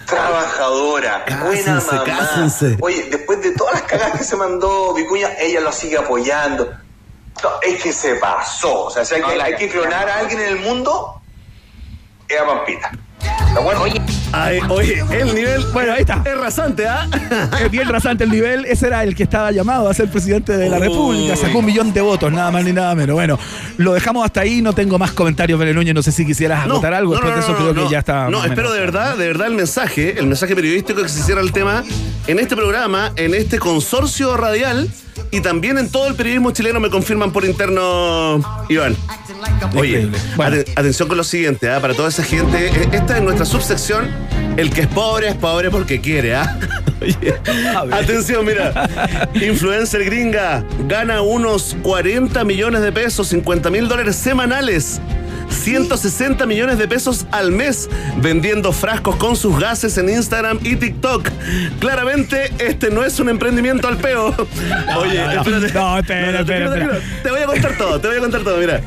trabajadora, 0.06 1.24
buena 1.44 1.74
mamá. 1.80 2.04
cásense. 2.04 2.76
Oye, 2.80 3.04
después 3.10 3.42
de 3.42 3.52
todas 3.52 3.74
las 3.74 3.82
cagadas 3.82 4.18
que 4.18 4.24
se 4.24 4.36
mandó 4.36 4.94
Vicuña, 4.94 5.30
ella 5.38 5.60
lo 5.60 5.72
sigue 5.72 5.98
apoyando. 5.98 6.70
No, 7.42 7.50
es 7.62 7.80
que 7.82 7.92
se 7.92 8.14
pasó. 8.16 8.84
O 8.86 8.90
sea, 8.90 9.04
si 9.04 9.14
hay, 9.14 9.22
que, 9.22 9.42
hay 9.42 9.56
que 9.56 9.68
clonar 9.68 10.08
a 10.08 10.18
alguien 10.18 10.40
en 10.40 10.48
el 10.48 10.60
mundo, 10.60 11.20
es 12.28 12.40
a 12.40 12.46
Pampita. 12.46 12.90
¿De 13.54 13.60
acuerdo? 13.60 13.82
Oye, 13.82 14.00
Ay, 14.32 14.60
oye, 14.68 15.02
el 15.10 15.34
nivel. 15.34 15.64
Bueno, 15.72 15.92
ahí 15.92 16.00
está. 16.00 16.22
Es 16.24 16.38
rasante, 16.38 16.86
¿ah? 16.86 17.08
Es 17.64 17.70
bien 17.70 17.88
rasante 17.88 18.24
el 18.24 18.30
nivel. 18.30 18.64
Ese 18.66 18.86
era 18.88 19.02
el 19.02 19.14
que 19.14 19.22
estaba 19.22 19.50
llamado 19.50 19.88
a 19.88 19.94
ser 19.94 20.10
presidente 20.10 20.56
de 20.56 20.68
la 20.68 20.76
Uy. 20.76 20.82
República. 20.82 21.36
Sacó 21.36 21.58
un 21.58 21.64
millón 21.64 21.92
de 21.92 22.00
votos, 22.00 22.30
nada 22.32 22.50
más 22.50 22.64
ni 22.64 22.72
nada 22.72 22.94
menos. 22.94 23.14
Bueno, 23.14 23.38
lo 23.78 23.94
dejamos 23.94 24.24
hasta 24.24 24.40
ahí. 24.40 24.60
No 24.60 24.72
tengo 24.72 24.98
más 24.98 25.12
comentarios, 25.12 25.58
Belén 25.58 25.76
Núñez. 25.76 25.94
No 25.94 26.02
sé 26.02 26.12
si 26.12 26.26
quisieras 26.26 26.66
acotar 26.66 26.92
algo. 26.94 27.12
Después 27.12 27.34
de 27.34 27.40
eso 27.40 27.56
creo 27.56 27.74
que 27.74 27.90
ya 27.90 28.00
está. 28.00 28.28
No, 28.28 28.44
espero 28.44 28.72
de 28.72 28.80
verdad, 28.80 29.16
de 29.16 29.26
verdad 29.26 29.46
el 29.46 29.54
mensaje, 29.54 30.18
el 30.18 30.26
mensaje 30.26 30.54
periodístico 30.54 31.02
que 31.02 31.08
se 31.08 31.20
hiciera 31.20 31.40
el 31.40 31.52
tema 31.52 31.82
en 32.26 32.38
este 32.38 32.54
programa, 32.56 33.12
en 33.16 33.34
este 33.34 33.58
consorcio 33.58 34.36
radial 34.36 34.88
y 35.30 35.40
también 35.40 35.78
en 35.78 35.90
todo 35.90 36.08
el 36.08 36.14
periodismo 36.14 36.50
chileno 36.52 36.80
me 36.80 36.90
confirman 36.90 37.32
por 37.32 37.44
interno, 37.44 38.40
Iván. 38.68 38.96
Oye, 39.76 39.88
Increíble. 40.02 40.18
Bueno. 40.36 40.56
aten- 40.56 40.72
atención 40.76 41.08
con 41.08 41.16
lo 41.18 41.24
siguiente, 41.24 41.70
¿ah? 41.70 41.80
para 41.80 41.94
toda 41.94 42.08
esa 42.08 42.22
gente, 42.22 42.68
eh, 42.68 42.88
esta 42.92 43.16
es 43.16 43.22
nuestra 43.22 43.44
subsección, 43.44 44.06
el 44.56 44.70
que 44.70 44.82
es 44.82 44.86
pobre 44.86 45.28
es 45.28 45.34
pobre 45.34 45.70
porque 45.70 46.00
quiere, 46.00 46.34
¿ah? 46.36 46.58
Ver. 47.00 47.40
atención, 47.94 48.44
mira, 48.44 48.88
influencer 49.34 50.04
gringa 50.04 50.64
gana 50.88 51.22
unos 51.22 51.76
40 51.82 52.42
millones 52.44 52.80
de 52.82 52.90
pesos, 52.90 53.28
50 53.28 53.70
mil 53.70 53.86
dólares 53.88 54.16
semanales. 54.16 55.00
160 55.50 56.46
millones 56.46 56.78
de 56.78 56.88
pesos 56.88 57.26
al 57.30 57.52
mes 57.52 57.88
vendiendo 58.20 58.72
frascos 58.72 59.16
con 59.16 59.36
sus 59.36 59.58
gases 59.58 59.96
en 59.98 60.08
Instagram 60.08 60.58
y 60.62 60.76
TikTok. 60.76 61.28
Claramente, 61.80 62.52
este 62.58 62.90
no 62.90 63.04
es 63.04 63.18
un 63.20 63.28
emprendimiento 63.28 63.88
al 63.88 63.96
peo. 63.96 64.34
Oye, 64.98 65.18
no, 65.18 65.34
no. 65.34 65.40
espérate. 65.40 65.72
No, 65.72 65.98
espera, 65.98 66.40
espera. 66.40 67.00
Te 67.22 67.30
voy 67.30 67.40
a 67.40 67.46
contar 67.46 67.76
todo, 67.76 68.00
te 68.00 68.08
voy 68.08 68.16
a 68.16 68.20
contar 68.20 68.42
todo. 68.42 68.58
Mira, 68.58 68.80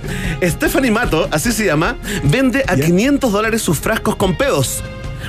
Stephanie 0.43 0.91
Mato, 0.91 1.28
así 1.32 1.52
se 1.52 1.65
llama, 1.65 1.97
vende 2.24 2.63
a 2.67 2.76
500 2.76 3.32
dólares 3.32 3.62
sus 3.62 3.80
frascos 3.80 4.15
con 4.15 4.36
pedos. 4.36 4.84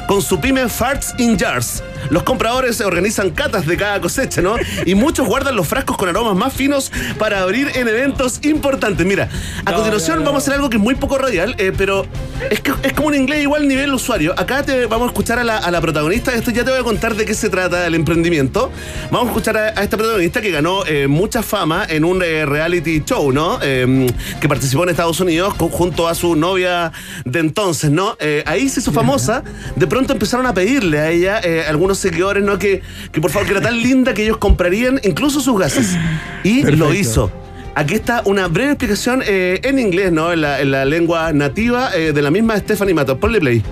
Con 0.07 0.23
su 0.23 0.41
pyme 0.41 0.69
Farts 0.69 1.15
in 1.19 1.39
Jars. 1.39 1.83
Los 2.11 2.25
compradores 2.25 2.81
organizan 2.81 3.31
catas 3.31 3.65
de 3.67 3.77
cada 3.77 4.01
cosecha, 4.01 4.43
¿no? 4.43 4.57
Y 4.85 4.95
muchos 4.95 5.27
guardan 5.27 5.55
los 5.57 5.69
frascos 5.69 5.97
con 5.97 6.09
aromas 6.09 6.35
más 6.37 6.53
finos 6.53 6.91
para 7.19 7.41
abrir 7.41 7.71
en 7.75 7.87
eventos 7.89 8.41
importantes. 8.45 9.07
Mira, 9.07 9.29
a 9.65 9.71
No, 9.71 9.77
continuación 9.77 10.17
no, 10.17 10.21
no. 10.25 10.27
vamos 10.31 10.43
a 10.43 10.45
hacer 10.45 10.55
algo 10.55 10.69
que 10.69 10.77
es 10.79 10.83
muy 10.83 10.95
poco 10.97 11.19
radial, 11.19 11.55
eh, 11.59 11.73
pero 11.77 12.05
es, 12.51 12.61
que, 12.61 12.73
es 12.83 12.93
como 12.93 13.09
un 13.09 13.15
inglés 13.15 13.43
igual 13.43 13.69
nivel 13.69 13.95
usuario. 13.95 14.35
Acá 14.37 14.63
te 14.65 14.87
vamos 14.87 15.07
a 15.07 15.11
escuchar 15.13 15.39
a 15.39 15.45
la, 15.45 15.59
a 15.59 15.71
la 15.71 15.81
protagonista. 15.81 16.35
Esto 16.35 16.51
ya 16.51 16.65
te 16.65 16.71
voy 16.73 16.81
a 16.81 16.83
contar 16.83 17.15
de 17.15 17.25
qué 17.25 17.35
se 17.35 17.49
trata 17.49 17.87
el 17.87 17.95
emprendimiento. 17.95 18.71
Vamos 19.11 19.29
a 19.29 19.31
escuchar 19.31 19.57
a, 19.57 19.67
a 19.81 19.83
esta 19.85 19.97
protagonista 19.97 20.41
que 20.41 20.51
ganó 20.51 20.85
eh, 20.87 21.07
mucha 21.07 21.43
fama 21.43 21.87
en 21.89 22.05
un 22.05 22.21
eh, 22.23 22.45
reality 22.45 23.03
show, 23.05 23.31
¿no? 23.33 23.59
Eh, 23.63 24.09
que 24.41 24.49
participó 24.49 24.83
en 24.83 24.89
Estados 24.91 25.21
Unidos 25.21 25.55
con- 25.55 25.69
junto 25.69 26.09
a 26.09 26.15
su 26.17 26.35
novia 26.35 26.91
de 27.25 27.39
entonces, 27.39 27.91
¿no? 27.91 28.17
Ahí 28.47 28.69
se 28.69 28.81
hizo 28.81 28.93
famosa. 28.93 29.45
De 29.77 29.82
pronto 29.87 30.13
empezaron 30.13 30.47
a 30.47 30.55
pedirle 30.55 30.99
a 30.99 31.11
ella 31.11 31.41
eh, 31.43 31.65
algunos 31.69 31.99
seguidores, 31.99 32.43
¿no? 32.43 32.59
Que, 32.59 32.83
que 33.11 33.21
por 33.21 33.31
favor, 33.31 33.47
que 33.47 33.53
era 33.53 33.63
tan 33.63 33.81
linda 33.81 34.15
que 34.15 34.23
ellos 34.25 34.37
comprarían 34.37 35.01
incluso 35.03 35.41
sus 35.41 35.59
gases. 35.59 35.97
Y 36.45 36.63
lo 36.63 36.93
hizo. 36.93 37.31
Aquí 37.75 37.95
está 37.95 38.23
una 38.27 38.49
breve 38.49 38.73
explicación 38.73 39.23
eh, 39.27 39.61
en 39.63 39.79
inglés, 39.79 40.13
¿no? 40.13 40.33
En 40.33 40.43
la, 40.43 40.61
en 40.61 40.71
la 40.71 40.85
lengua 40.85 41.33
nativa 41.33 41.91
eh, 41.97 42.13
de 42.13 42.23
la 42.23 42.31
misma 42.31 42.57
Stephanie 42.59 42.93
Matos. 42.95 43.19
Ponle 43.19 43.41
play. 43.41 43.63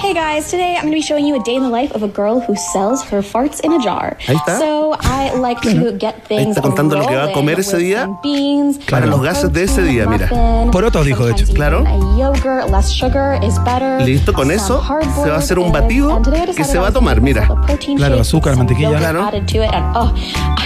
Hey 0.00 0.14
guys, 0.14 0.48
today 0.48 0.76
I'm 0.76 0.82
going 0.82 0.92
to 0.92 0.96
be 0.96 1.02
showing 1.02 1.26
you 1.26 1.34
a 1.34 1.42
day 1.42 1.56
in 1.56 1.62
the 1.62 1.68
life 1.68 1.92
of 1.92 2.02
a 2.04 2.08
girl 2.08 2.38
who 2.40 2.54
sells 2.72 3.02
her 3.10 3.20
farts 3.20 3.60
in 3.60 3.72
a 3.72 3.78
jar. 3.82 4.16
Ahí 4.26 4.36
está. 4.36 4.56
So 4.58 4.94
I 5.00 5.32
like 5.34 5.60
to 5.62 5.92
get 5.92 6.24
things 6.28 6.56
está 6.56 6.62
contando 6.62 6.96
lo 6.96 7.04
que 7.06 7.14
va 7.16 7.22
a 7.24 7.26
rolling 7.26 7.34
comer 7.34 7.58
ese 7.60 7.72
with 7.74 7.82
día 7.82 8.02
some 8.04 8.18
beans, 8.22 8.78
para 8.88 9.06
los 9.06 9.20
gases 9.20 9.52
de 9.52 9.64
ese 9.64 9.82
día, 9.82 10.06
mira. 10.08 10.28
muffin, 10.30 10.70
Porotos 10.70 11.04
dijo, 11.04 11.26
de 11.26 11.32
hecho. 11.32 11.46
sometimes 11.46 11.56
Claro. 11.56 11.80
even 11.80 11.86
a 11.92 12.18
yogurt, 12.18 12.70
less 12.70 12.90
sugar 12.92 13.40
is 13.42 13.58
better. 13.64 13.98
Listo, 14.04 14.32
con 14.32 14.44
Some 14.46 14.54
eso 14.54 14.80
hard-boiled 14.80 15.24
se 15.24 15.30
va 15.30 15.34
a 15.34 15.38
hacer 15.38 15.58
un 15.58 15.64
eggs, 15.66 15.72
batido 15.74 16.14
and 16.16 16.24
today 16.24 16.42
I 16.42 16.46
que 16.46 16.52
decided 16.52 16.70
se 16.72 16.78
va 16.78 16.84
I 16.84 16.86
a 16.86 16.90
was 16.90 16.94
tomar, 16.94 17.14
gonna 17.16 17.24
mira. 17.24 17.40
make 17.40 17.48
myself 17.48 17.64
a 17.64 17.66
protein 17.66 17.96
Claro, 17.98 18.14
shake, 18.14 18.20
azúcar, 18.22 18.54
some 18.54 18.66
mantequilla. 18.66 18.90
yogurt 18.92 19.00
Claro. 19.00 19.22
added 19.22 19.48
to 19.48 19.58
it, 19.64 19.74
and 19.74 19.96
oh, 19.96 20.14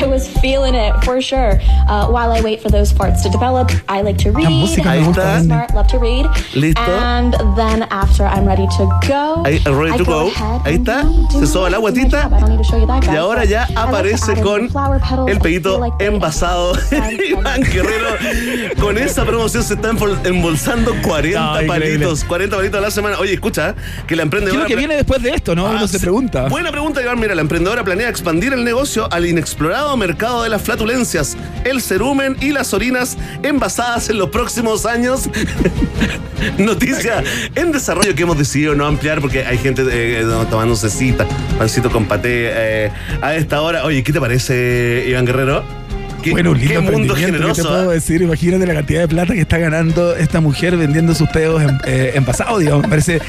I 0.03 0.07
was 0.07 0.29
feeling 0.41 0.75
it 0.75 0.93
for 1.05 1.21
sure. 1.23 1.59
Uh, 1.89 2.07
while 2.09 2.33
I 2.33 2.43
wait 2.43 2.61
for 2.61 2.69
those 2.71 2.93
farts 2.93 3.23
to 3.23 3.31
develop, 3.31 3.71
I 3.89 4.03
like 4.03 4.19
to 4.19 4.31
read. 4.31 4.47
música 4.49 4.85
me 4.85 4.99
Ahí 5.01 5.05
gusta, 5.07 5.23
está. 5.23 5.43
Smart, 5.45 5.75
love 5.75 5.87
to 5.89 5.99
read. 5.99 6.27
Listo. 6.55 6.79
And 6.83 7.33
then 7.57 7.85
after 7.91 8.25
I'm 8.27 8.45
ready 8.47 8.67
to 8.77 8.85
go, 9.09 9.22
Ahí, 9.22 9.22
ready 9.65 9.97
to 9.99 10.05
go 10.05 10.31
Ahí 10.65 10.75
está. 10.75 11.05
Se 11.31 11.47
soba 11.47 11.71
la 11.71 11.79
guatita. 11.79 12.29
Y 13.13 13.17
ahora 13.17 13.45
ya 13.45 13.69
aparece 13.75 14.41
con 14.41 14.69
el 15.29 15.39
pedito 15.39 15.81
envasado. 15.99 16.73
Iván 17.29 17.63
Guerrero, 17.63 18.09
con 18.81 18.99
esa 18.99 19.25
promoción 19.25 19.63
se 19.63 19.75
está 19.75 19.91
embol- 19.93 20.19
embolsando 20.25 20.93
40 21.03 21.41
No, 21.41 21.63
increíble. 21.63 21.99
palitos. 22.07 22.25
40 22.25 22.57
palitos 22.57 22.79
a 22.79 22.83
la 22.83 22.91
semana. 22.91 23.19
Oye, 23.19 23.35
escucha, 23.35 23.75
que 24.07 24.15
la 24.17 24.23
¿Qué 24.23 24.23
es 24.23 24.25
emprendedora. 24.25 24.61
lo 24.63 24.67
que 24.67 24.77
viene 24.77 24.95
después 24.97 25.23
de 25.23 25.31
esto, 25.31 25.55
no? 25.55 25.67
Ah, 25.67 25.73
Uno 25.77 25.89
se 25.89 25.99
pregunta. 26.01 26.49
Buena 26.49 26.71
pregunta, 26.71 27.03
Iván. 27.03 27.19
Mira, 27.19 27.35
la 27.35 27.43
emprendedora 27.43 27.85
planea 27.85 28.09
expandir 28.09 28.53
el 28.53 28.65
negocio 28.65 29.09
al 29.13 29.27
inexplorado 29.27 29.97
mercado 29.97 30.43
de 30.43 30.49
las 30.49 30.63
flatulencias, 30.63 31.37
el 31.65 31.81
cerumen 31.83 32.37
y 32.41 32.51
las 32.53 32.73
orinas 32.75 33.17
envasadas 33.43 34.09
en 34.09 34.19
los 34.19 34.31
próximos 34.31 34.87
años. 34.87 35.29
Noticia 36.59 37.23
en 37.55 37.71
desarrollo 37.73 38.15
que 38.15 38.23
hemos 38.23 38.37
decidido 38.37 38.75
no 38.75 38.87
ampliar 38.87 39.12
porque 39.21 39.45
hay 39.45 39.59
gente 39.59 39.83
eh, 39.91 40.25
tomando 40.51 40.77
cecita, 40.77 41.27
pancito 41.59 41.91
con 41.91 42.07
paté 42.07 42.87
eh, 42.87 42.91
a 43.21 43.35
esta 43.35 43.61
hora. 43.61 43.85
Oye, 43.85 44.03
¿qué 44.03 44.13
te 44.13 44.21
parece, 44.21 45.05
Iván 45.09 45.27
Guerrero? 45.27 45.82
¿Qué, 46.23 46.31
Bueno, 46.31 46.53
un 46.53 46.59
lindo 46.59 46.73
qué 46.73 46.81
mundo 46.81 47.15
emprendimiento, 47.15 47.15
¿qué 47.15 47.21
te 47.21 47.33
generoso. 47.33 47.69
puedo 47.69 47.91
¿ah? 47.91 47.93
decir? 47.95 48.23
Imagínate 48.23 48.67
la 48.67 48.75
cantidad 48.75 49.01
de 49.01 49.09
plata 49.09 49.35
que 49.35 49.41
está 49.41 49.59
ganando 49.59 50.15
esta 50.15 50.41
mujer 50.41 50.77
vendiendo 50.77 51.15
sus 51.15 51.29
pedos 51.29 51.63
en, 51.63 51.79
eh, 51.87 52.13
envasados, 52.15 52.61
digamos. 52.61 52.83
Me 52.83 52.89
parece 52.89 53.21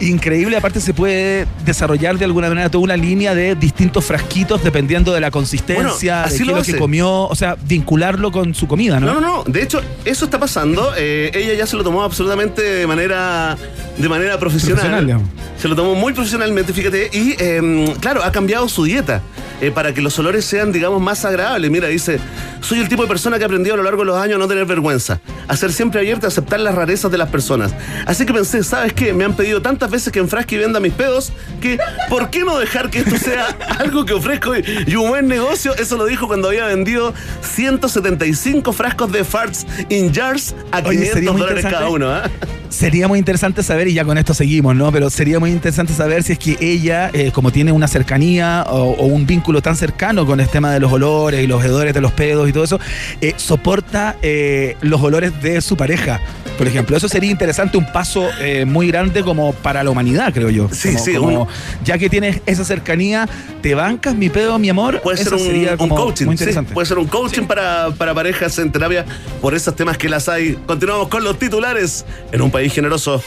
increíble. 0.00 0.56
Aparte 0.56 0.80
se 0.80 0.94
puede 0.94 1.46
desarrollar 1.64 2.18
de 2.18 2.24
alguna 2.24 2.48
manera 2.48 2.70
toda 2.70 2.84
una 2.84 2.96
línea 2.96 3.34
de 3.34 3.54
distintos 3.54 4.04
frasquitos 4.04 4.62
dependiendo 4.64 5.12
de 5.12 5.20
la 5.20 5.30
consistencia, 5.30 6.22
Bueno, 6.22 6.26
así 6.26 6.38
de 6.38 6.44
qué 6.44 6.52
lo 6.52 6.62
que 6.62 6.76
comió. 6.76 7.28
O 7.28 7.34
sea, 7.34 7.56
vincularlo 7.66 8.32
con 8.32 8.54
su 8.54 8.66
comida, 8.66 8.98
¿no? 8.98 9.06
No, 9.06 9.20
no, 9.20 9.20
no. 9.20 9.44
De 9.44 9.62
hecho, 9.62 9.80
eso 10.04 10.24
está 10.24 10.38
pasando. 10.38 10.92
Eh, 10.96 11.30
ella 11.34 11.54
ya 11.54 11.66
se 11.66 11.76
lo 11.76 11.84
tomó 11.84 12.02
absolutamente 12.02 12.62
de 12.62 12.86
manera, 12.86 13.56
de 13.96 14.08
manera 14.08 14.38
profesional. 14.38 15.20
Se 15.58 15.68
lo 15.68 15.76
tomó 15.76 15.94
muy 15.94 16.12
profesionalmente, 16.12 16.72
fíjate. 16.72 17.10
Y 17.12 17.34
eh, 17.38 17.94
claro, 18.00 18.24
ha 18.24 18.32
cambiado 18.32 18.68
su 18.68 18.84
dieta 18.84 19.22
eh, 19.60 19.70
para 19.70 19.92
que 19.92 20.00
los 20.00 20.18
olores 20.18 20.44
sean, 20.44 20.72
digamos, 20.72 21.00
más 21.02 21.24
agradables. 21.24 21.70
Mira, 21.70 21.88
dice, 21.88 22.18
soy 22.60 22.80
el 22.80 22.88
tipo 22.88 23.02
de 23.02 23.08
persona 23.08 23.38
que 23.38 23.44
ha 23.44 23.46
aprendido 23.46 23.74
a 23.74 23.76
lo 23.76 23.82
largo 23.82 24.02
de 24.02 24.06
los 24.06 24.16
años 24.16 24.36
a 24.36 24.38
no 24.38 24.48
tener 24.48 24.64
vergüenza, 24.64 25.20
a 25.48 25.56
ser 25.56 25.72
siempre 25.72 26.00
abierta, 26.00 26.26
a 26.26 26.28
aceptar 26.28 26.60
las 26.60 26.74
rarezas 26.74 27.10
de 27.10 27.18
las 27.18 27.28
personas. 27.28 27.74
Así 28.06 28.26
que 28.26 28.32
pensé, 28.32 28.62
¿sabes 28.62 28.92
qué? 28.92 29.12
Me 29.12 29.24
han 29.24 29.34
pedido 29.34 29.62
tantas 29.62 29.90
veces 29.90 30.12
que 30.12 30.18
enfrasque 30.18 30.56
y 30.56 30.58
venda 30.58 30.80
mis 30.80 30.92
pedos 30.92 31.32
que, 31.60 31.78
¿por 32.08 32.30
qué 32.30 32.44
no 32.44 32.58
dejar 32.58 32.90
que 32.90 33.00
esto 33.00 33.16
sea 33.16 33.46
algo 33.78 34.04
que 34.04 34.14
ofrezco 34.14 34.52
y, 34.56 34.94
un 34.94 35.08
buen 35.08 35.28
negocio? 35.28 35.74
Eso 35.76 35.96
lo 35.96 36.06
dijo 36.06 36.26
cuando 36.26 36.48
había 36.48 36.66
vendido 36.66 37.14
175 37.42 38.72
frascos 38.72 39.12
de 39.12 39.24
farts 39.24 39.66
in 39.88 40.12
jars 40.12 40.54
a 40.72 40.78
Oye, 40.78 40.98
500 40.98 41.14
sería 41.14 41.32
muy 41.32 41.40
dólares 41.40 41.64
cada 41.64 41.88
uno. 41.88 42.10
¿ah? 42.10 42.30
Sería 42.68 43.08
muy 43.08 43.18
interesante 43.18 43.64
saber, 43.64 43.88
y 43.88 43.94
ya 43.94 44.04
con 44.04 44.16
esto 44.16 44.32
seguimos, 44.32 44.76
¿no? 44.76 44.92
Pero 44.92 45.10
sería 45.10 45.40
muy 45.40 45.50
interesante 45.50 45.92
saber 45.92 46.22
si 46.22 46.32
es 46.32 46.38
que 46.38 46.56
ella, 46.60 47.10
eh, 47.12 47.32
como 47.32 47.50
tiene 47.50 47.72
una 47.72 47.88
cercanía 47.88 48.64
o, 48.68 48.92
o 48.92 49.06
un 49.06 49.26
vínculo 49.26 49.60
tan 49.60 49.74
cercano 49.74 50.24
con 50.24 50.38
el 50.38 50.48
tema 50.48 50.72
de 50.72 50.78
los 50.78 50.92
olores 50.92 51.42
y 51.42 51.48
los 51.48 51.64
hedores 51.64 51.92
de 51.94 52.00
los 52.00 52.12
pedos 52.12 52.29
y 52.48 52.52
todo 52.52 52.64
eso, 52.64 52.80
eh, 53.20 53.34
soporta 53.36 54.16
eh, 54.22 54.76
los 54.80 55.00
olores 55.02 55.42
de 55.42 55.60
su 55.60 55.76
pareja, 55.76 56.20
por 56.58 56.66
ejemplo. 56.66 56.96
Eso 56.96 57.08
sería 57.08 57.30
interesante, 57.30 57.76
un 57.78 57.90
paso 57.92 58.28
eh, 58.40 58.64
muy 58.64 58.88
grande 58.88 59.22
como 59.22 59.52
para 59.52 59.82
la 59.84 59.90
humanidad, 59.90 60.32
creo 60.32 60.50
yo. 60.50 60.68
Sí, 60.72 60.92
Como- 60.92 61.04
sí, 61.04 61.14
como 61.14 61.42
un- 61.42 61.48
ya 61.84 61.98
que 61.98 62.08
tienes 62.10 62.40
esa 62.46 62.64
cercanía, 62.64 63.28
¿te 63.62 63.74
bancas 63.74 64.14
mi 64.14 64.28
pedo, 64.30 64.58
mi 64.58 64.68
amor? 64.68 65.00
Puede 65.00 65.16
ser 65.18 65.32
un, 65.34 65.38
sería 65.40 65.70
un 65.72 65.76
como 65.78 65.94
coaching, 65.96 66.26
muy 66.26 66.36
sí, 66.36 66.42
interesante. 66.44 66.74
puede 66.74 66.86
ser 66.86 66.98
un 66.98 67.06
coaching 67.06 67.42
para, 67.44 67.90
para 67.96 68.14
parejas 68.14 68.58
en 68.58 68.70
terapia 68.72 69.04
por 69.40 69.54
esos 69.54 69.74
temas 69.76 69.96
que 69.98 70.08
las 70.08 70.28
hay. 70.28 70.54
Continuamos 70.66 71.08
con 71.08 71.24
los 71.24 71.38
titulares 71.38 72.04
en 72.32 72.42
un 72.42 72.50
país 72.50 72.72
generoso. 72.72 73.22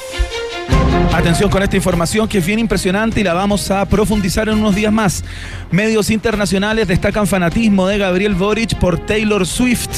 Atención 1.13 1.51
con 1.51 1.61
esta 1.61 1.75
información 1.75 2.27
que 2.27 2.39
es 2.39 2.45
bien 2.45 2.57
impresionante 2.57 3.21
y 3.21 3.23
la 3.23 3.35
vamos 3.35 3.69
a 3.69 3.85
profundizar 3.85 4.49
en 4.49 4.57
unos 4.57 4.73
días 4.73 4.91
más. 4.91 5.23
Medios 5.69 6.09
internacionales 6.09 6.87
destacan 6.87 7.27
fanatismo 7.27 7.85
de 7.87 7.99
Gabriel 7.99 8.33
Boric 8.33 8.75
por 8.79 8.97
Taylor 8.97 9.45
Swift. 9.45 9.89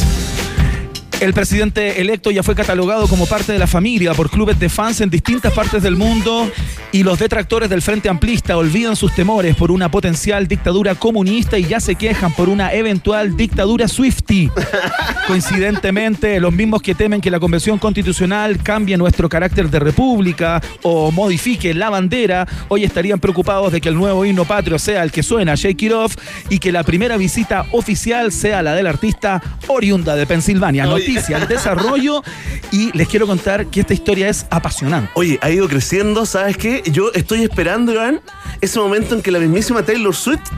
El 1.22 1.34
presidente 1.34 2.02
electo 2.02 2.30
ya 2.30 2.44
fue 2.44 2.56
catalogado 2.56 3.08
como 3.08 3.26
parte 3.26 3.54
de 3.54 3.60
la 3.60 3.68
familia 3.68 4.14
por 4.14 4.30
clubes 4.30 4.60
de 4.60 4.68
fans 4.68 5.00
en 5.00 5.10
distintas 5.10 5.54
partes 5.54 5.82
del 5.82 5.96
mundo 5.96 6.52
y 6.92 7.04
los 7.04 7.20
detractores 7.20 7.70
del 7.70 7.82
Frente 7.82 8.10
Amplista 8.10 8.58
olvidan 8.58 8.96
sus 8.96 9.14
temores 9.16 9.56
por 9.56 9.72
una 9.72 9.90
potencial 9.90 10.48
dictadura 10.48 10.96
comunista 10.96 11.58
y 11.58 11.66
ya 11.66 11.80
se 11.80 11.96
quejan 11.96 12.34
por 12.34 12.50
una 12.50 12.74
eventual 12.74 13.36
dictadura 13.36 13.88
Swifty. 13.88 14.50
Coincidentemente, 15.28 16.40
los 16.40 16.54
mismos 16.54 16.82
que 16.82 16.96
temen 16.96 17.22
que 17.22 17.32
la 17.32 17.40
Convención 17.40 17.80
Constitucional 17.80 18.62
cambie 18.62 18.98
nuestro 18.98 19.28
carácter 19.30 19.70
de 19.70 19.80
república 19.80 20.62
o 20.84 21.12
modifique 21.12 21.74
la 21.74 21.90
bandera, 21.90 22.48
hoy 22.68 22.84
estarían 22.84 23.20
preocupados 23.20 23.72
de 23.72 23.82
que 23.82 23.90
el 23.90 23.96
nuevo 23.96 24.24
himno 24.26 24.46
patrio 24.46 24.78
sea 24.80 25.04
el 25.04 25.12
que 25.12 25.24
suena 25.24 25.56
Shake 25.56 25.82
It 25.84 25.92
Off 25.92 26.16
y 26.50 26.60
que 26.60 26.72
la 26.72 26.84
primera 26.84 27.18
visita 27.18 27.66
oficial 27.72 28.32
sea 28.32 28.62
la 28.62 28.76
del 28.76 28.88
artista 28.88 29.42
oriunda 29.68 30.16
de 30.16 30.26
Pensilvania. 30.26 30.86
Noticia, 31.08 31.46
desarrollo 31.46 32.24
y 32.72 32.96
les 32.98 33.08
quiero 33.08 33.28
contar 33.28 33.68
que 33.68 33.82
esta 33.82 33.94
historia 33.94 34.30
es 34.30 34.46
apasionante. 34.50 35.12
Oye, 35.14 35.38
ha 35.42 35.50
ido 35.50 35.68
creciendo, 35.68 36.26
¿sabes 36.26 36.58
qué? 36.58 36.82
Yo 36.92 37.12
estoy 37.14 37.44
esperando, 37.44 37.92
Iván, 37.92 38.22
ese 38.62 38.80
momento 38.80 39.16
en 39.16 39.22
que 39.22 39.32
la 39.32 39.40
mismísima 39.40 39.84
Taylor 39.84 40.16
Swift 40.16 40.50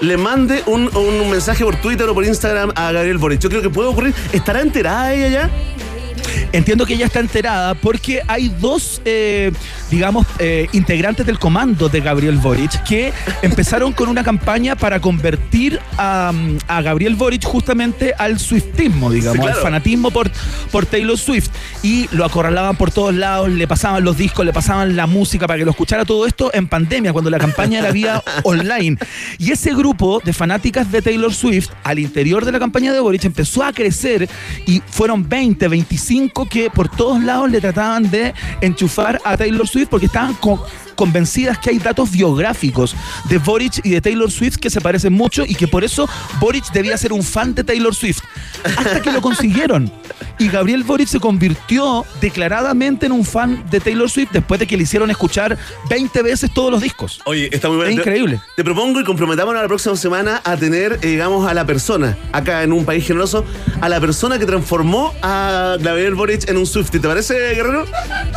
le 0.00 0.16
mande 0.16 0.62
un, 0.66 0.94
un 0.94 1.30
mensaje 1.30 1.64
por 1.64 1.76
Twitter 1.76 2.08
o 2.08 2.14
por 2.14 2.24
Instagram 2.24 2.72
a 2.74 2.92
Gabriel 2.92 3.18
Boric. 3.18 3.40
Yo 3.40 3.48
creo 3.48 3.62
que 3.62 3.70
puede 3.70 3.88
ocurrir. 3.88 4.14
¿Estará 4.32 4.60
enterada 4.60 5.14
ella 5.14 5.28
ya? 5.28 5.50
Entiendo 6.52 6.86
que 6.86 6.94
ella 6.94 7.06
está 7.06 7.20
enterada 7.20 7.74
porque 7.74 8.22
hay 8.26 8.48
dos, 8.60 9.00
eh, 9.04 9.52
digamos, 9.90 10.26
eh, 10.38 10.68
integrantes 10.72 11.26
del 11.26 11.38
comando 11.38 11.88
de 11.88 12.00
Gabriel 12.00 12.36
Boric 12.38 12.82
que 12.84 13.12
empezaron 13.42 13.92
con 13.92 14.08
una 14.08 14.22
campaña 14.24 14.76
para 14.76 15.00
convertir 15.00 15.80
a, 15.98 16.32
a 16.68 16.82
Gabriel 16.82 17.14
Boric 17.16 17.44
justamente 17.44 18.14
al 18.18 18.38
swiftismo, 18.38 19.10
digamos, 19.10 19.36
Sí, 19.36 19.42
claro. 19.42 19.56
al 19.56 19.62
fanatismo 19.62 20.10
por, 20.10 20.30
por 20.70 20.86
Taylor 20.86 21.18
Swift. 21.18 21.48
Y 21.82 22.08
lo 22.12 22.24
acorralaban 22.24 22.76
por 22.76 22.90
todos 22.90 23.14
lados, 23.14 23.50
le 23.50 23.66
pasaban 23.68 24.04
los 24.04 24.16
discos, 24.16 24.44
le 24.44 24.52
pasaban 24.52 24.96
la 24.96 25.06
música 25.06 25.46
para 25.46 25.58
que 25.58 25.64
lo 25.64 25.70
escuchara 25.72 26.04
todo 26.04 26.26
esto 26.26 26.50
en 26.54 26.68
pandemia, 26.68 27.12
cuando 27.12 27.30
la 27.30 27.38
campaña 27.38 27.80
era 27.80 27.90
vía 27.90 28.22
online. 28.44 28.96
Y 29.38 29.52
ese 29.52 29.74
grupo 29.74 30.20
de 30.24 30.32
fanáticas 30.32 30.90
de 30.90 31.02
Taylor 31.02 31.34
Swift 31.34 31.68
al 31.84 31.98
interior 31.98 32.44
de 32.44 32.52
la 32.52 32.58
campaña 32.58 32.92
de 32.92 33.00
Boric 33.00 33.24
empezó 33.24 33.62
a 33.64 33.72
crecer 33.72 34.28
y 34.66 34.82
fueron 34.90 35.28
20, 35.28 35.68
25 35.68 36.15
que 36.50 36.70
por 36.70 36.88
todos 36.88 37.22
lados 37.22 37.50
le 37.50 37.60
trataban 37.60 38.10
de 38.10 38.34
enchufar 38.60 39.20
a 39.24 39.36
Taylor 39.36 39.66
Swift 39.68 39.88
porque 39.88 40.06
estaban 40.06 40.34
co- 40.34 40.64
convencidas 40.96 41.58
que 41.58 41.70
hay 41.70 41.78
datos 41.78 42.10
biográficos 42.10 42.96
de 43.28 43.38
Boric 43.38 43.84
y 43.84 43.90
de 43.90 44.00
Taylor 44.00 44.30
Swift 44.30 44.56
que 44.56 44.70
se 44.70 44.80
parecen 44.80 45.12
mucho 45.12 45.44
y 45.46 45.54
que 45.54 45.68
por 45.68 45.84
eso 45.84 46.08
Boric 46.40 46.72
debía 46.72 46.96
ser 46.98 47.12
un 47.12 47.22
fan 47.22 47.54
de 47.54 47.62
Taylor 47.62 47.94
Swift. 47.94 48.22
Hasta 48.64 49.00
que 49.00 49.12
lo 49.12 49.20
consiguieron. 49.20 49.92
Y 50.38 50.48
Gabriel 50.48 50.82
Boric 50.82 51.08
se 51.08 51.20
convirtió 51.20 52.04
declaradamente 52.20 53.06
en 53.06 53.12
un 53.12 53.24
fan 53.24 53.64
de 53.70 53.80
Taylor 53.80 54.10
Swift 54.10 54.30
después 54.32 54.60
de 54.60 54.66
que 54.66 54.76
le 54.76 54.82
hicieron 54.82 55.10
escuchar 55.10 55.56
20 55.88 56.22
veces 56.22 56.52
todos 56.52 56.70
los 56.70 56.82
discos. 56.82 57.20
Oye, 57.24 57.48
está 57.52 57.68
muy 57.68 57.76
bueno. 57.76 57.92
Es 57.92 57.98
increíble. 57.98 58.40
Te, 58.56 58.64
propongo 58.64 59.00
y 59.00 59.04
comprometámonos 59.04 59.62
la 59.62 59.68
próxima 59.68 59.96
semana 59.96 60.40
a 60.44 60.56
tener, 60.56 60.98
eh, 61.02 61.06
digamos, 61.06 61.48
a 61.48 61.54
la 61.54 61.64
persona, 61.64 62.16
acá 62.32 62.62
en 62.62 62.72
un 62.72 62.84
país 62.84 63.06
generoso, 63.06 63.44
a 63.80 63.88
la 63.88 64.00
persona 64.00 64.38
que 64.38 64.46
transformó 64.46 65.14
a 65.22 65.76
Gabriel 65.80 66.14
Boric 66.14 66.48
en 66.48 66.56
un 66.56 66.66
Swiftie. 66.66 67.00
¿Te 67.00 67.08
parece, 67.08 67.34
Guerrero? 67.54 67.86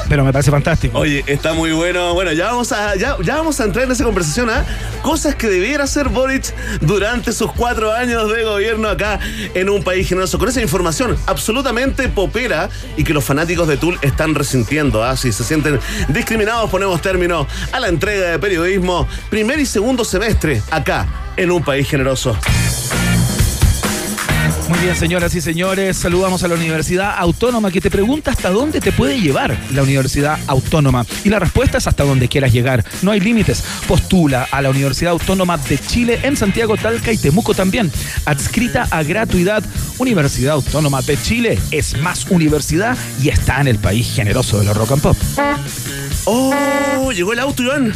Pero 0.07 0.23
me 0.23 0.31
parece 0.31 0.51
fantástico. 0.51 0.97
Oye, 0.97 1.23
está 1.27 1.53
muy 1.53 1.71
bueno. 1.71 2.13
Bueno, 2.13 2.31
ya 2.33 2.48
vamos 2.49 2.71
a, 2.71 2.95
ya, 2.95 3.15
vamos 3.15 3.59
a 3.59 3.65
entrar 3.65 3.85
en 3.85 3.91
esa 3.91 4.03
conversación 4.03 4.49
a 4.49 4.65
cosas 5.03 5.35
que 5.35 5.47
debiera 5.47 5.83
hacer 5.83 6.09
Boric 6.09 6.53
durante 6.81 7.31
sus 7.31 7.51
cuatro 7.51 7.93
años 7.93 8.31
de 8.31 8.43
gobierno 8.43 8.89
acá 8.89 9.19
en 9.53 9.69
un 9.69 9.83
país 9.83 10.07
generoso. 10.07 10.39
Con 10.39 10.49
esa 10.49 10.61
información 10.61 11.15
absolutamente 11.27 12.09
popera 12.09 12.69
y 12.97 13.03
que 13.03 13.13
los 13.13 13.23
fanáticos 13.23 13.67
de 13.67 13.77
Tool 13.77 13.99
están 14.01 14.35
resintiendo. 14.35 15.03
¿ah? 15.03 15.15
Si 15.15 15.31
se 15.31 15.43
sienten 15.43 15.79
discriminados, 16.07 16.69
ponemos 16.69 17.01
término 17.01 17.45
a 17.71 17.79
la 17.79 17.87
entrega 17.87 18.31
de 18.31 18.39
periodismo 18.39 19.07
primer 19.29 19.59
y 19.59 19.65
segundo 19.65 20.03
semestre 20.03 20.61
acá 20.71 21.07
en 21.37 21.51
un 21.51 21.63
país 21.63 21.87
generoso. 21.87 22.35
Muy 24.69 24.77
bien, 24.79 24.95
señoras 24.95 25.33
y 25.33 25.41
señores, 25.41 25.97
saludamos 25.97 26.43
a 26.43 26.47
la 26.47 26.53
Universidad 26.53 27.15
Autónoma 27.17 27.71
que 27.71 27.81
te 27.81 27.89
pregunta 27.89 28.31
hasta 28.31 28.51
dónde 28.51 28.79
te 28.79 28.91
puede 28.91 29.19
llevar 29.19 29.57
la 29.73 29.81
Universidad 29.81 30.39
Autónoma. 30.45 31.05
Y 31.23 31.29
la 31.29 31.39
respuesta 31.39 31.79
es 31.79 31.87
hasta 31.87 32.03
donde 32.03 32.27
quieras 32.27 32.53
llegar. 32.53 32.85
No 33.01 33.09
hay 33.09 33.19
límites. 33.19 33.63
Postula 33.87 34.47
a 34.51 34.61
la 34.61 34.69
Universidad 34.69 35.11
Autónoma 35.11 35.57
de 35.57 35.79
Chile 35.79 36.19
en 36.21 36.37
Santiago, 36.37 36.77
Talca 36.77 37.11
y 37.11 37.17
Temuco 37.17 37.55
también. 37.55 37.91
Adscrita 38.25 38.87
a 38.91 39.01
gratuidad, 39.01 39.63
Universidad 39.97 40.53
Autónoma 40.53 41.01
de 41.01 41.19
Chile 41.19 41.59
es 41.71 41.97
más 41.97 42.27
universidad 42.29 42.95
y 43.21 43.29
está 43.29 43.61
en 43.61 43.69
el 43.69 43.79
país 43.79 44.13
generoso 44.13 44.59
de 44.59 44.65
los 44.65 44.77
rock 44.77 44.91
and 44.91 45.01
pop. 45.01 45.17
Oh, 46.25 47.11
llegó 47.11 47.33
el 47.33 47.39
auto, 47.39 47.63
Iván. 47.63 47.91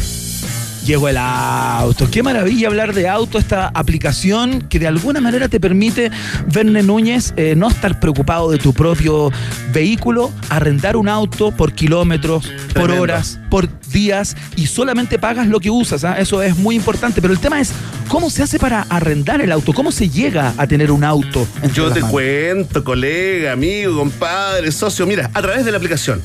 Llegó 0.85 1.07
el 1.07 1.17
auto. 1.17 2.09
Qué 2.11 2.21
maravilla 2.23 2.67
hablar 2.67 2.93
de 2.93 3.07
auto, 3.07 3.37
esta 3.37 3.69
aplicación 3.69 4.61
que 4.63 4.79
de 4.79 4.87
alguna 4.87 5.21
manera 5.21 5.47
te 5.47 5.59
permite, 5.59 6.11
Verne 6.53 6.83
Núñez, 6.83 7.33
eh, 7.37 7.55
no 7.55 7.69
estar 7.69 8.01
preocupado 8.01 8.51
de 8.51 8.57
tu 8.57 8.73
propio 8.73 9.31
vehículo, 9.71 10.31
arrendar 10.49 10.97
un 10.97 11.07
auto 11.07 11.51
por 11.51 11.71
kilómetros, 11.71 12.51
por 12.73 12.91
horas, 12.91 13.39
por 13.49 13.69
días 13.93 14.35
y 14.57 14.67
solamente 14.67 15.17
pagas 15.19 15.47
lo 15.47 15.61
que 15.61 15.69
usas. 15.69 16.03
¿ah? 16.03 16.19
Eso 16.19 16.41
es 16.41 16.57
muy 16.57 16.75
importante. 16.75 17.21
Pero 17.21 17.33
el 17.33 17.39
tema 17.39 17.61
es, 17.61 17.71
¿cómo 18.09 18.29
se 18.29 18.43
hace 18.43 18.59
para 18.59 18.81
arrendar 18.81 19.39
el 19.39 19.53
auto? 19.53 19.71
¿Cómo 19.71 19.91
se 19.91 20.09
llega 20.09 20.53
a 20.57 20.67
tener 20.67 20.91
un 20.91 21.05
auto? 21.05 21.47
Yo 21.73 21.91
te 21.91 22.01
manos? 22.01 22.11
cuento, 22.11 22.83
colega, 22.83 23.53
amigo, 23.53 23.97
compadre, 23.97 24.69
socio. 24.71 25.05
Mira, 25.05 25.31
a 25.33 25.41
través 25.41 25.63
de 25.63 25.71
la 25.71 25.77
aplicación. 25.77 26.21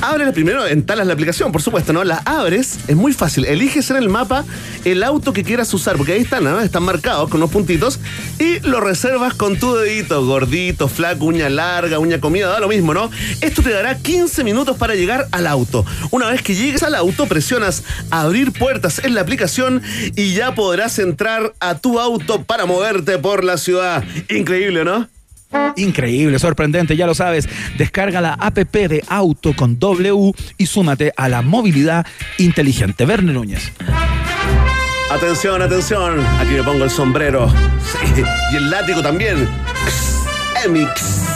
Ábrela 0.00 0.32
primero, 0.32 0.66
entalas 0.66 1.06
la 1.06 1.14
aplicación, 1.14 1.50
por 1.52 1.62
supuesto, 1.62 1.92
¿no? 1.92 2.04
La 2.04 2.18
abres, 2.24 2.78
es 2.88 2.96
muy 2.96 3.12
fácil. 3.12 3.44
Eliges 3.46 3.90
en 3.90 3.96
el 3.96 4.08
mapa 4.08 4.44
el 4.84 5.02
auto 5.02 5.32
que 5.32 5.44
quieras 5.44 5.72
usar, 5.72 5.96
porque 5.96 6.12
ahí 6.12 6.22
están, 6.22 6.44
¿no? 6.44 6.60
Están 6.60 6.82
marcados 6.82 7.30
con 7.30 7.40
unos 7.40 7.50
puntitos 7.50 8.00
y 8.38 8.60
lo 8.60 8.80
reservas 8.80 9.34
con 9.34 9.58
tu 9.58 9.74
dedito, 9.74 10.24
gordito, 10.26 10.88
flaco, 10.88 11.24
uña 11.24 11.48
larga, 11.48 11.98
uña 11.98 12.20
comida, 12.20 12.48
da 12.48 12.60
lo 12.60 12.68
mismo, 12.68 12.92
¿no? 12.92 13.10
Esto 13.40 13.62
te 13.62 13.70
dará 13.70 13.96
15 13.96 14.44
minutos 14.44 14.76
para 14.76 14.94
llegar 14.94 15.28
al 15.30 15.46
auto. 15.46 15.86
Una 16.10 16.28
vez 16.28 16.42
que 16.42 16.54
llegues 16.54 16.82
al 16.82 16.94
auto, 16.94 17.26
presionas 17.26 17.84
abrir 18.10 18.52
puertas 18.52 19.00
en 19.04 19.14
la 19.14 19.22
aplicación 19.22 19.82
y 20.16 20.34
ya 20.34 20.54
podrás 20.54 20.98
entrar 20.98 21.54
a 21.60 21.78
tu 21.78 21.98
auto 21.98 22.44
para 22.44 22.66
moverte 22.66 23.18
por 23.18 23.44
la 23.44 23.56
ciudad. 23.56 24.04
Increíble, 24.28 24.84
¿no? 24.84 25.13
Increíble, 25.76 26.38
sorprendente, 26.38 26.96
ya 26.96 27.06
lo 27.06 27.14
sabes. 27.14 27.48
Descarga 27.76 28.20
la 28.20 28.34
app 28.34 28.56
de 28.56 29.02
auto 29.08 29.54
con 29.54 29.78
W 29.78 30.32
y 30.58 30.66
súmate 30.66 31.12
a 31.16 31.28
la 31.28 31.42
movilidad 31.42 32.06
inteligente. 32.38 33.04
Verne 33.04 33.32
Núñez. 33.32 33.72
Atención, 35.10 35.62
atención. 35.62 36.20
Aquí 36.40 36.52
me 36.52 36.62
pongo 36.62 36.84
el 36.84 36.90
sombrero. 36.90 37.52
Y 38.52 38.56
el 38.56 38.70
látigo 38.70 39.02
también. 39.02 39.48
Emix. 40.64 41.33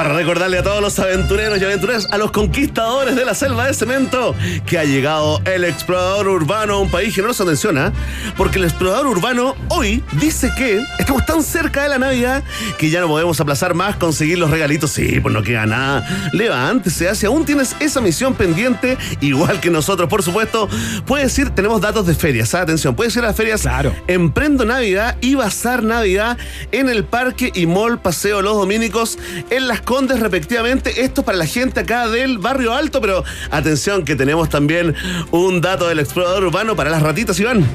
Para 0.00 0.14
recordarle 0.14 0.56
a 0.56 0.62
todos 0.62 0.80
los 0.80 0.98
aventureros 0.98 1.60
y 1.60 1.64
aventureras, 1.64 2.08
a 2.10 2.16
los 2.16 2.30
conquistadores 2.30 3.16
de 3.16 3.22
la 3.26 3.34
selva 3.34 3.66
de 3.66 3.74
cemento, 3.74 4.34
que 4.64 4.78
ha 4.78 4.84
llegado 4.84 5.42
el 5.44 5.62
explorador 5.62 6.26
urbano 6.26 6.76
a 6.76 6.78
un 6.78 6.90
país 6.90 7.14
generoso. 7.14 7.42
Atención, 7.42 7.76
¿ah? 7.76 7.92
Porque 8.34 8.56
el 8.56 8.64
explorador 8.64 9.06
urbano 9.06 9.54
hoy 9.68 10.02
dice 10.12 10.50
que 10.56 10.82
estamos 10.98 11.26
tan 11.26 11.42
cerca 11.42 11.82
de 11.82 11.90
la 11.90 11.98
Navidad 11.98 12.42
que 12.78 12.88
ya 12.88 13.02
no 13.02 13.08
podemos 13.08 13.38
aplazar 13.42 13.74
más 13.74 13.96
conseguir 13.96 14.38
los 14.38 14.50
regalitos. 14.50 14.90
Sí, 14.90 15.20
pues 15.20 15.34
no 15.34 15.42
queda 15.42 15.66
nada. 15.66 16.30
Levántese, 16.32 17.14
si 17.14 17.26
aún 17.26 17.44
tienes 17.44 17.76
esa 17.78 18.00
misión 18.00 18.32
pendiente, 18.32 18.96
igual 19.20 19.60
que 19.60 19.68
nosotros, 19.68 20.08
por 20.08 20.22
supuesto, 20.22 20.66
puedes 21.04 21.38
ir, 21.38 21.50
tenemos 21.50 21.78
datos 21.82 22.06
de 22.06 22.14
ferias, 22.14 22.54
¿ah? 22.54 22.62
atención, 22.62 22.96
puedes 22.96 23.14
ir 23.16 23.22
a 23.24 23.26
las 23.26 23.36
ferias 23.36 23.60
Claro. 23.60 23.94
Emprendo 24.06 24.64
Navidad 24.64 25.18
y 25.20 25.34
Bazar 25.34 25.82
Navidad 25.82 26.38
en 26.72 26.88
el 26.88 27.04
Parque 27.04 27.52
y 27.54 27.66
Mall 27.66 28.00
Paseo 28.00 28.40
Los 28.40 28.56
Dominicos 28.56 29.18
en 29.50 29.68
Las 29.68 29.82
Condes 29.90 30.20
respectivamente. 30.20 31.02
Esto 31.02 31.24
para 31.24 31.36
la 31.36 31.46
gente 31.46 31.80
acá 31.80 32.06
del 32.06 32.38
barrio 32.38 32.72
alto, 32.72 33.00
pero 33.00 33.24
atención 33.50 34.04
que 34.04 34.14
tenemos 34.14 34.48
también 34.48 34.94
un 35.32 35.60
dato 35.60 35.88
del 35.88 35.98
explorador 35.98 36.44
urbano 36.44 36.76
para 36.76 36.90
las 36.90 37.02
ratitas, 37.02 37.40
Iván. 37.40 37.66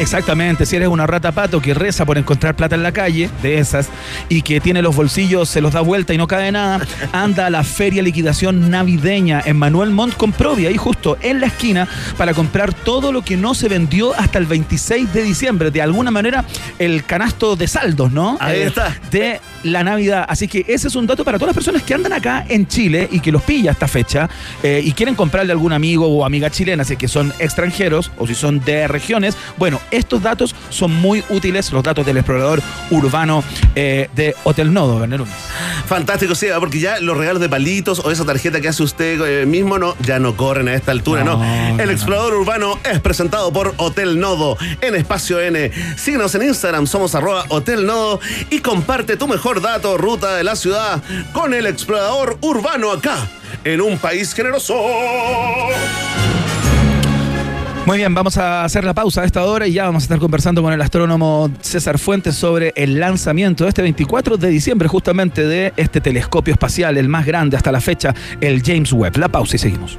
Exactamente, 0.00 0.64
si 0.64 0.76
eres 0.76 0.88
una 0.88 1.06
rata 1.06 1.30
pato 1.30 1.60
que 1.60 1.74
reza 1.74 2.06
por 2.06 2.16
encontrar 2.16 2.56
plata 2.56 2.74
en 2.74 2.82
la 2.82 2.90
calle, 2.90 3.28
de 3.42 3.58
esas, 3.58 3.88
y 4.30 4.40
que 4.40 4.58
tiene 4.58 4.80
los 4.80 4.96
bolsillos, 4.96 5.46
se 5.48 5.60
los 5.60 5.74
da 5.74 5.82
vuelta 5.82 6.14
y 6.14 6.16
no 6.16 6.26
cae 6.26 6.50
nada, 6.50 6.80
anda 7.12 7.46
a 7.46 7.50
la 7.50 7.62
feria 7.64 8.02
liquidación 8.02 8.70
navideña 8.70 9.42
en 9.44 9.58
Manuel 9.58 9.90
Montt 9.90 10.16
con 10.16 10.32
Provi, 10.32 10.64
ahí 10.66 10.78
justo 10.78 11.18
en 11.20 11.40
la 11.40 11.48
esquina, 11.48 11.86
para 12.16 12.32
comprar 12.32 12.72
todo 12.72 13.12
lo 13.12 13.20
que 13.22 13.36
no 13.36 13.52
se 13.54 13.68
vendió 13.68 14.14
hasta 14.18 14.38
el 14.38 14.46
26 14.46 15.12
de 15.12 15.22
diciembre. 15.22 15.70
De 15.70 15.82
alguna 15.82 16.10
manera, 16.10 16.46
el 16.78 17.04
canasto 17.04 17.54
de 17.54 17.68
saldos, 17.68 18.10
¿no? 18.10 18.38
Ahí 18.40 18.60
Eh, 18.60 18.66
está. 18.68 18.96
De 19.10 19.38
la 19.62 19.84
Navidad. 19.84 20.24
Así 20.28 20.48
que 20.48 20.64
ese 20.68 20.88
es 20.88 20.94
un 20.94 21.06
dato 21.06 21.24
para 21.24 21.38
todas 21.38 21.54
las 21.54 21.64
personas 21.64 21.82
que 21.82 21.94
andan 21.94 22.12
acá 22.12 22.44
en 22.48 22.66
Chile 22.66 23.08
y 23.10 23.20
que 23.20 23.32
los 23.32 23.42
pilla 23.42 23.72
esta 23.72 23.88
fecha 23.88 24.28
eh, 24.62 24.80
y 24.84 24.92
quieren 24.92 25.14
comprarle 25.14 25.52
a 25.52 25.54
algún 25.54 25.72
amigo 25.72 26.06
o 26.06 26.24
amiga 26.24 26.50
chilena, 26.50 26.84
si 26.84 26.96
que 26.96 27.08
son 27.08 27.32
extranjeros 27.38 28.10
o 28.18 28.26
si 28.26 28.34
son 28.34 28.60
de 28.60 28.88
regiones. 28.88 29.36
Bueno, 29.56 29.80
estos 29.90 30.22
datos 30.22 30.54
son 30.68 30.94
muy 30.94 31.24
útiles, 31.28 31.72
los 31.72 31.82
datos 31.82 32.04
del 32.04 32.18
explorador 32.18 32.62
urbano 32.90 33.42
eh, 33.74 34.08
de 34.14 34.34
Hotel 34.44 34.72
Nodo, 34.72 35.06
Núñez. 35.06 35.28
Fantástico, 35.86 36.34
sí, 36.34 36.46
porque 36.58 36.78
ya 36.78 37.00
los 37.00 37.16
regalos 37.16 37.40
de 37.40 37.48
palitos 37.48 38.00
o 38.00 38.10
esa 38.10 38.24
tarjeta 38.24 38.60
que 38.60 38.68
hace 38.68 38.82
usted 38.82 39.20
eh, 39.20 39.46
mismo 39.46 39.78
no, 39.78 39.96
ya 40.00 40.18
no 40.18 40.36
corren 40.36 40.68
a 40.68 40.74
esta 40.74 40.92
altura, 40.92 41.24
¿no? 41.24 41.38
No, 41.38 41.80
El 41.80 41.86
no, 41.86 41.92
explorador 41.92 42.34
urbano 42.34 42.78
es 42.90 43.00
presentado 43.00 43.52
por 43.52 43.74
Hotel 43.76 44.18
Nodo 44.18 44.56
en 44.80 44.94
Espacio 44.94 45.40
N. 45.40 45.70
Síguenos 45.96 46.34
en 46.34 46.42
Instagram, 46.42 46.86
somos 46.86 47.14
arroba 47.14 47.44
Hotel 47.48 47.86
Nodo 47.86 48.20
y 48.50 48.60
comparte 48.60 49.16
tu 49.16 49.26
mejor 49.26 49.49
dato, 49.58 49.98
ruta 49.98 50.36
de 50.36 50.44
la 50.44 50.54
ciudad 50.54 51.02
con 51.32 51.52
el 51.52 51.66
explorador 51.66 52.38
urbano 52.40 52.92
acá, 52.92 53.28
en 53.64 53.80
un 53.80 53.98
país 53.98 54.32
generoso. 54.32 54.76
Muy 57.86 57.98
bien, 57.98 58.14
vamos 58.14 58.36
a 58.36 58.62
hacer 58.62 58.84
la 58.84 58.94
pausa 58.94 59.22
a 59.22 59.24
esta 59.24 59.44
hora 59.44 59.66
y 59.66 59.72
ya 59.72 59.86
vamos 59.86 60.04
a 60.04 60.04
estar 60.04 60.20
conversando 60.20 60.62
con 60.62 60.72
el 60.72 60.80
astrónomo 60.80 61.50
César 61.60 61.98
Fuentes 61.98 62.36
sobre 62.36 62.72
el 62.76 63.00
lanzamiento 63.00 63.66
este 63.66 63.82
24 63.82 64.36
de 64.36 64.48
diciembre 64.48 64.86
justamente 64.86 65.44
de 65.44 65.72
este 65.76 66.00
telescopio 66.00 66.52
espacial, 66.52 66.96
el 66.98 67.08
más 67.08 67.26
grande 67.26 67.56
hasta 67.56 67.72
la 67.72 67.80
fecha, 67.80 68.14
el 68.40 68.62
James 68.62 68.92
Webb. 68.92 69.16
La 69.16 69.28
pausa 69.28 69.56
y 69.56 69.58
seguimos. 69.58 69.98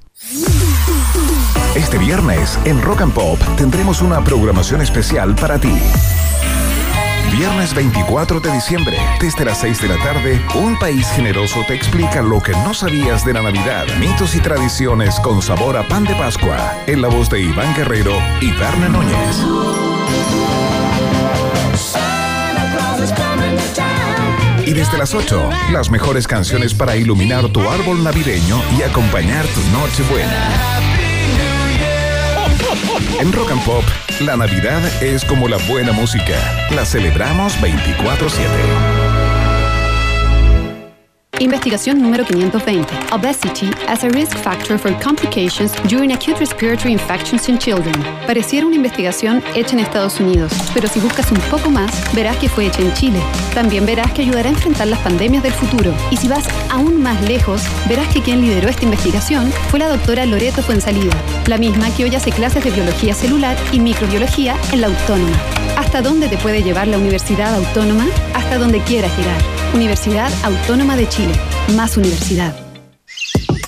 Este 1.75 1.97
viernes 1.97 2.59
en 2.65 2.81
Rock 2.81 3.01
and 3.01 3.13
Pop 3.13 3.39
tendremos 3.57 4.01
una 4.01 4.23
programación 4.23 4.81
especial 4.81 5.35
para 5.35 5.59
ti. 5.59 5.73
Viernes 7.31 7.73
24 7.73 8.39
de 8.39 8.51
diciembre, 8.51 8.97
desde 9.19 9.45
las 9.45 9.59
6 9.59 9.81
de 9.81 9.87
la 9.87 9.97
tarde, 9.97 10.41
Un 10.53 10.77
País 10.77 11.07
Generoso 11.15 11.63
te 11.67 11.73
explica 11.73 12.21
lo 12.21 12.41
que 12.41 12.51
no 12.51 12.73
sabías 12.73 13.25
de 13.25 13.33
la 13.33 13.41
Navidad, 13.41 13.85
mitos 13.99 14.35
y 14.35 14.41
tradiciones 14.41 15.19
con 15.21 15.41
sabor 15.41 15.75
a 15.75 15.87
pan 15.87 16.03
de 16.03 16.13
Pascua, 16.15 16.75
en 16.87 17.01
la 17.01 17.07
voz 17.07 17.29
de 17.29 17.41
Iván 17.41 17.73
Guerrero 17.75 18.13
y 18.41 18.51
Verne 18.51 18.89
Núñez. 18.89 19.37
Y 24.71 24.73
desde 24.73 24.97
las 24.97 25.13
8, 25.13 25.49
las 25.73 25.89
mejores 25.91 26.29
canciones 26.29 26.73
para 26.73 26.95
iluminar 26.95 27.49
tu 27.49 27.59
árbol 27.69 28.01
navideño 28.05 28.61
y 28.79 28.83
acompañar 28.83 29.45
tu 29.47 29.59
noche 29.77 30.01
buena. 30.09 30.79
En 33.19 33.33
Rock 33.33 33.51
and 33.51 33.65
Pop, 33.65 33.83
la 34.21 34.37
Navidad 34.37 34.81
es 35.03 35.25
como 35.25 35.49
la 35.49 35.57
buena 35.67 35.91
música. 35.91 36.37
La 36.73 36.85
celebramos 36.85 37.59
24-7. 37.59 39.10
Investigación 41.41 41.99
número 41.99 42.23
520. 42.23 42.87
Obesity 43.11 43.71
as 43.87 44.03
a 44.03 44.09
risk 44.09 44.37
factor 44.37 44.77
for 44.77 44.93
complications 44.99 45.71
during 45.89 46.11
acute 46.11 46.39
respiratory 46.39 46.93
infections 46.93 47.49
in 47.49 47.57
children. 47.57 47.95
Pareciera 48.27 48.67
una 48.67 48.75
investigación 48.75 49.41
hecha 49.55 49.73
en 49.73 49.79
Estados 49.79 50.19
Unidos, 50.19 50.53
pero 50.75 50.87
si 50.87 50.99
buscas 50.99 51.31
un 51.31 51.39
poco 51.49 51.71
más, 51.71 51.91
verás 52.13 52.37
que 52.37 52.47
fue 52.47 52.67
hecha 52.67 52.83
en 52.83 52.93
Chile. 52.93 53.19
También 53.55 53.87
verás 53.87 54.11
que 54.11 54.21
ayudará 54.21 54.49
a 54.49 54.51
enfrentar 54.51 54.85
las 54.85 54.99
pandemias 54.99 55.41
del 55.41 55.53
futuro. 55.53 55.91
Y 56.11 56.17
si 56.17 56.27
vas 56.27 56.45
aún 56.69 57.01
más 57.01 57.19
lejos, 57.23 57.63
verás 57.89 58.07
que 58.13 58.21
quien 58.21 58.41
lideró 58.41 58.69
esta 58.69 58.85
investigación 58.85 59.51
fue 59.71 59.79
la 59.79 59.89
doctora 59.89 60.27
Loreto 60.27 60.61
Fuensalida, 60.61 61.15
la 61.47 61.57
misma 61.57 61.89
que 61.95 62.03
hoy 62.03 62.15
hace 62.15 62.31
clases 62.31 62.63
de 62.63 62.69
biología 62.69 63.15
celular 63.15 63.57
y 63.71 63.79
microbiología 63.79 64.55
en 64.71 64.81
la 64.81 64.87
Autónoma. 64.87 65.37
¿Hasta 65.75 66.03
dónde 66.03 66.29
te 66.29 66.37
puede 66.37 66.61
llevar 66.61 66.87
la 66.87 66.99
Universidad 66.99 67.55
Autónoma? 67.55 68.05
Hasta 68.35 68.59
donde 68.59 68.79
quieras 68.81 69.17
llegar. 69.17 69.60
Universidad 69.73 70.29
Autónoma 70.43 70.97
de 70.97 71.07
Chile. 71.07 71.33
Más 71.75 71.95
universidad. 71.95 72.53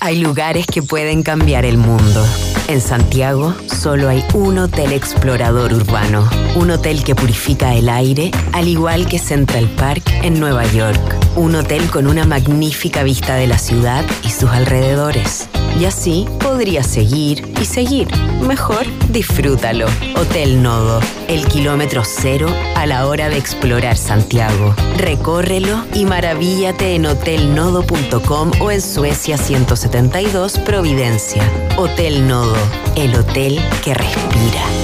Hay 0.02 0.20
lugares 0.20 0.66
que 0.66 0.82
pueden 0.82 1.22
cambiar 1.22 1.64
el 1.64 1.78
mundo. 1.78 2.26
En 2.68 2.82
Santiago 2.82 3.54
solo 3.66 4.10
hay 4.10 4.22
un 4.34 4.58
hotel 4.58 4.92
explorador 4.92 5.72
urbano, 5.72 6.28
un 6.56 6.70
hotel 6.70 7.04
que 7.04 7.14
purifica 7.14 7.74
el 7.74 7.88
aire, 7.88 8.30
al 8.52 8.68
igual 8.68 9.06
que 9.06 9.18
Central 9.18 9.66
Park 9.76 10.02
en 10.22 10.38
Nueva 10.38 10.66
York, 10.72 11.00
un 11.36 11.54
hotel 11.54 11.90
con 11.90 12.06
una 12.06 12.24
magnífica 12.26 13.02
vista 13.02 13.36
de 13.36 13.46
la 13.46 13.58
ciudad 13.58 14.04
y 14.22 14.30
sus 14.30 14.50
alrededores. 14.50 15.48
Y 15.78 15.86
así 15.86 16.26
podría 16.40 16.82
seguir 16.82 17.52
y 17.60 17.64
seguir. 17.64 18.08
Mejor 18.40 18.86
disfrútalo. 19.08 19.86
Hotel 20.16 20.62
Nodo, 20.62 21.00
el 21.28 21.46
kilómetro 21.46 22.02
cero 22.04 22.48
a 22.76 22.86
la 22.86 23.06
hora 23.06 23.28
de 23.28 23.38
explorar 23.38 23.96
Santiago. 23.96 24.74
Recórrelo 24.98 25.84
y 25.94 26.04
maravíllate 26.04 26.94
en 26.94 27.06
hotelnodo.com 27.06 28.50
o 28.60 28.70
en 28.70 28.80
Suecia 28.80 29.36
172 29.36 30.58
Providencia. 30.58 31.42
Hotel 31.76 32.26
Nodo, 32.28 32.56
el 32.96 33.14
hotel 33.14 33.60
que 33.82 33.94
respira. 33.94 34.83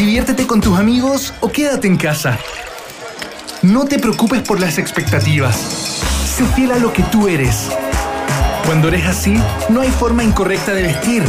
Diviértete 0.00 0.46
con 0.46 0.62
tus 0.62 0.78
amigos 0.78 1.34
o 1.40 1.52
quédate 1.52 1.86
en 1.86 1.98
casa. 1.98 2.38
No 3.60 3.84
te 3.84 3.98
preocupes 3.98 4.40
por 4.40 4.58
las 4.58 4.78
expectativas. 4.78 5.54
Sé 5.54 6.46
fiel 6.54 6.72
a 6.72 6.78
lo 6.78 6.90
que 6.90 7.02
tú 7.02 7.28
eres. 7.28 7.68
Cuando 8.64 8.88
eres 8.88 9.04
así, 9.04 9.36
no 9.68 9.82
hay 9.82 9.90
forma 9.90 10.24
incorrecta 10.24 10.72
de 10.72 10.84
vestir, 10.84 11.22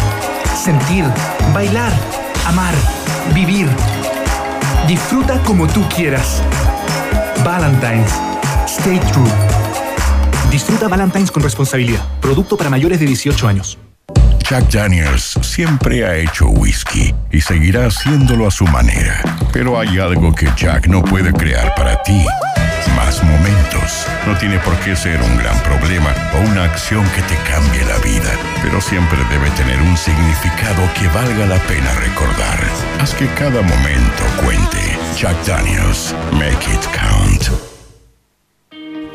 sentir, 0.55 1.03
bailar, 1.53 1.91
amar, 2.45 2.73
vivir. 3.35 3.67
Disfruta 4.87 5.37
como 5.43 5.67
tú 5.67 5.83
quieras. 5.93 6.41
Valentine's. 7.43 8.13
Stay 8.67 8.99
true. 9.11 9.29
Disfruta 10.49 10.87
Valentine's 10.87 11.29
con 11.29 11.43
responsabilidad. 11.43 12.07
Producto 12.21 12.55
para 12.55 12.69
mayores 12.69 13.01
de 13.01 13.05
18 13.05 13.49
años. 13.49 13.77
Jack 14.51 14.69
Daniels 14.69 15.39
siempre 15.41 16.05
ha 16.05 16.17
hecho 16.17 16.49
whisky 16.49 17.15
y 17.31 17.39
seguirá 17.39 17.85
haciéndolo 17.85 18.45
a 18.45 18.51
su 18.51 18.65
manera. 18.67 19.21
Pero 19.53 19.79
hay 19.79 19.97
algo 19.97 20.35
que 20.35 20.49
Jack 20.57 20.87
no 20.87 21.01
puede 21.01 21.31
crear 21.31 21.73
para 21.73 22.03
ti. 22.03 22.25
Más 22.97 23.23
momentos. 23.23 24.05
No 24.27 24.37
tiene 24.37 24.59
por 24.59 24.75
qué 24.79 24.93
ser 24.93 25.21
un 25.21 25.37
gran 25.37 25.57
problema 25.63 26.13
o 26.35 26.49
una 26.51 26.65
acción 26.65 27.05
que 27.15 27.21
te 27.21 27.37
cambie 27.49 27.85
la 27.85 27.97
vida, 27.99 28.29
pero 28.61 28.81
siempre 28.81 29.19
debe 29.29 29.49
tener 29.51 29.79
un 29.83 29.95
significado 29.95 30.83
que 30.99 31.07
valga 31.07 31.45
la 31.45 31.59
pena 31.67 31.89
recordar. 32.01 32.59
Haz 32.99 33.13
que 33.13 33.27
cada 33.35 33.61
momento 33.61 34.23
cuente. 34.43 34.97
Jack 35.17 35.45
Daniels, 35.45 36.13
make 36.33 36.69
it 36.69 36.85
count. 36.91 37.70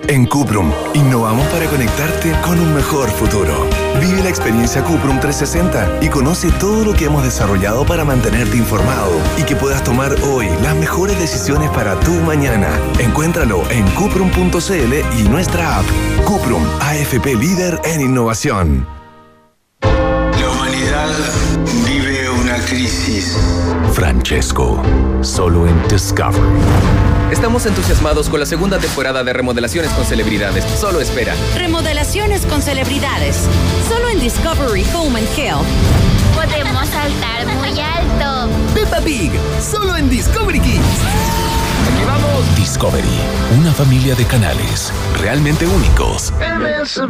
En 0.09 0.25
Cuprum, 0.27 0.71
innovamos 0.95 1.47
para 1.49 1.67
conectarte 1.67 2.33
con 2.43 2.61
un 2.61 2.75
mejor 2.75 3.09
futuro. 3.11 3.67
Vive 4.01 4.23
la 4.23 4.29
experiencia 4.29 4.85
Cuprum 4.85 5.19
360 5.19 5.99
y 6.01 6.09
conoce 6.09 6.51
todo 6.61 6.85
lo 6.85 6.93
que 6.93 7.07
hemos 7.07 7.25
desarrollado 7.25 7.85
para 7.85 8.05
mantenerte 8.05 8.57
informado 8.57 9.11
y 9.37 9.43
que 9.43 9.57
puedas 9.57 9.83
tomar 9.83 10.15
hoy 10.23 10.49
las 10.63 10.77
mejores 10.77 11.19
decisiones 11.19 11.71
para 11.71 11.99
tu 12.01 12.13
mañana. 12.13 12.69
Encuéntralo 13.01 13.69
en 13.71 13.85
cuprum.cl 13.91 15.19
y 15.19 15.29
nuestra 15.29 15.79
app. 15.79 15.87
Cuprum, 16.25 16.63
AFP 16.81 17.35
líder 17.35 17.81
en 17.85 18.03
innovación. 18.03 18.87
La 19.83 20.51
humanidad 20.51 21.11
vive 21.85 22.31
una 22.31 22.59
crisis. 22.67 23.37
Francesco, 23.93 24.81
solo 25.23 25.67
en 25.67 25.89
Discovery. 25.89 27.16
Estamos 27.31 27.67
entusiasmados 27.67 28.29
con 28.29 28.39
la 28.41 28.47
segunda 28.47 28.79
temporada 28.79 29.25
de 29.25 29.33
Remodelaciones 29.33 29.91
con 29.93 30.05
Celebridades. 30.05 30.65
Solo 30.65 31.01
espera. 31.01 31.35
Remodelaciones 31.57 32.47
con 32.47 32.63
celebridades. 32.63 33.49
Solo 33.89 34.09
en 34.09 34.21
Discovery 34.21 34.85
Home 34.95 35.19
and 35.19 35.29
Health. 35.37 35.67
Podemos 36.35 36.89
saltar 36.89 37.47
muy 37.57 37.81
alto. 37.81 38.49
Peppa 38.75 39.01
Pig. 39.01 39.33
Solo 39.61 39.97
en 39.97 40.09
Discovery 40.09 40.61
Kids. 40.61 41.03
Aquí 41.93 42.05
vamos. 42.07 42.57
Discovery. 42.57 43.05
Una 43.59 43.73
familia 43.73 44.15
de 44.15 44.25
canales 44.25 44.93
realmente 45.21 45.67
únicos. 45.67 46.33
Vamos 46.39 47.01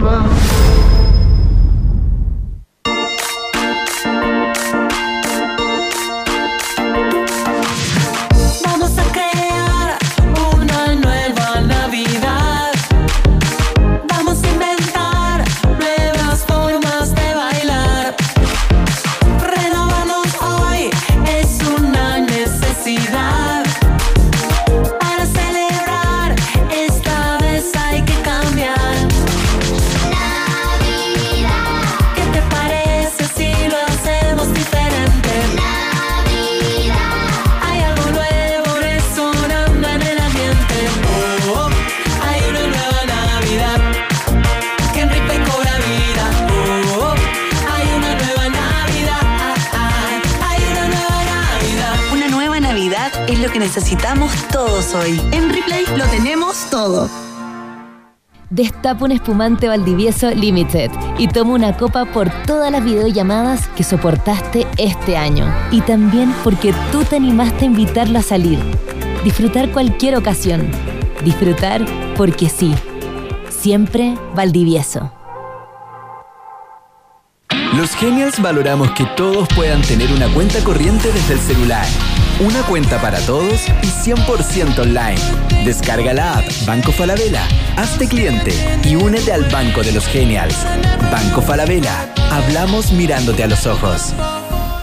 Es 52.76 53.40
lo 53.40 53.50
que 53.50 53.58
necesitamos 53.58 54.30
todos 54.52 54.94
hoy. 54.94 55.18
En 55.32 55.48
Replay 55.48 55.86
lo 55.96 56.04
tenemos 56.08 56.68
todo. 56.68 57.08
Destapa 58.50 59.06
un 59.06 59.12
espumante 59.12 59.66
Valdivieso 59.66 60.30
Limited 60.30 60.90
y 61.16 61.26
toma 61.26 61.54
una 61.54 61.74
copa 61.78 62.04
por 62.04 62.28
todas 62.44 62.70
las 62.70 62.84
videollamadas 62.84 63.66
que 63.68 63.82
soportaste 63.82 64.66
este 64.76 65.16
año. 65.16 65.50
Y 65.70 65.80
también 65.80 66.34
porque 66.44 66.74
tú 66.92 67.02
te 67.02 67.16
animaste 67.16 67.64
a 67.64 67.68
invitarlo 67.68 68.18
a 68.18 68.22
salir. 68.22 68.58
Disfrutar 69.24 69.70
cualquier 69.70 70.14
ocasión. 70.14 70.70
Disfrutar 71.24 71.82
porque 72.14 72.50
sí. 72.50 72.74
Siempre 73.48 74.18
Valdivieso. 74.34 75.15
Los 77.76 77.94
Genials 77.94 78.40
valoramos 78.40 78.90
que 78.92 79.04
todos 79.18 79.46
puedan 79.54 79.82
tener 79.82 80.10
una 80.10 80.32
cuenta 80.32 80.64
corriente 80.64 81.12
desde 81.12 81.34
el 81.34 81.40
celular. 81.40 81.84
Una 82.40 82.62
cuenta 82.62 82.98
para 83.02 83.18
todos 83.20 83.68
y 83.82 83.86
100% 83.86 84.78
online. 84.78 85.20
Descarga 85.62 86.14
la 86.14 86.38
app 86.38 86.44
Banco 86.64 86.90
Falabella, 86.90 87.46
hazte 87.76 88.08
cliente 88.08 88.52
y 88.82 88.96
únete 88.96 89.30
al 89.30 89.44
Banco 89.50 89.82
de 89.82 89.92
los 89.92 90.06
Genials. 90.06 90.56
Banco 91.12 91.42
Falabella, 91.42 92.10
hablamos 92.30 92.92
mirándote 92.92 93.42
a 93.44 93.46
los 93.46 93.66
ojos. 93.66 94.14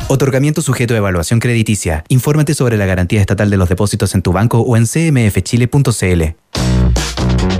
Otorgamiento 0.07 0.61
sujeto 0.61 0.93
a 0.93 0.97
evaluación 0.97 1.39
crediticia. 1.39 2.03
Infórmate 2.09 2.53
sobre 2.53 2.77
la 2.77 2.85
garantía 2.85 3.21
estatal 3.21 3.49
de 3.49 3.57
los 3.57 3.69
depósitos 3.69 4.13
en 4.13 4.21
tu 4.21 4.33
banco 4.33 4.59
o 4.59 4.77
en 4.77 4.85
cmfchile.cl. 4.85 6.35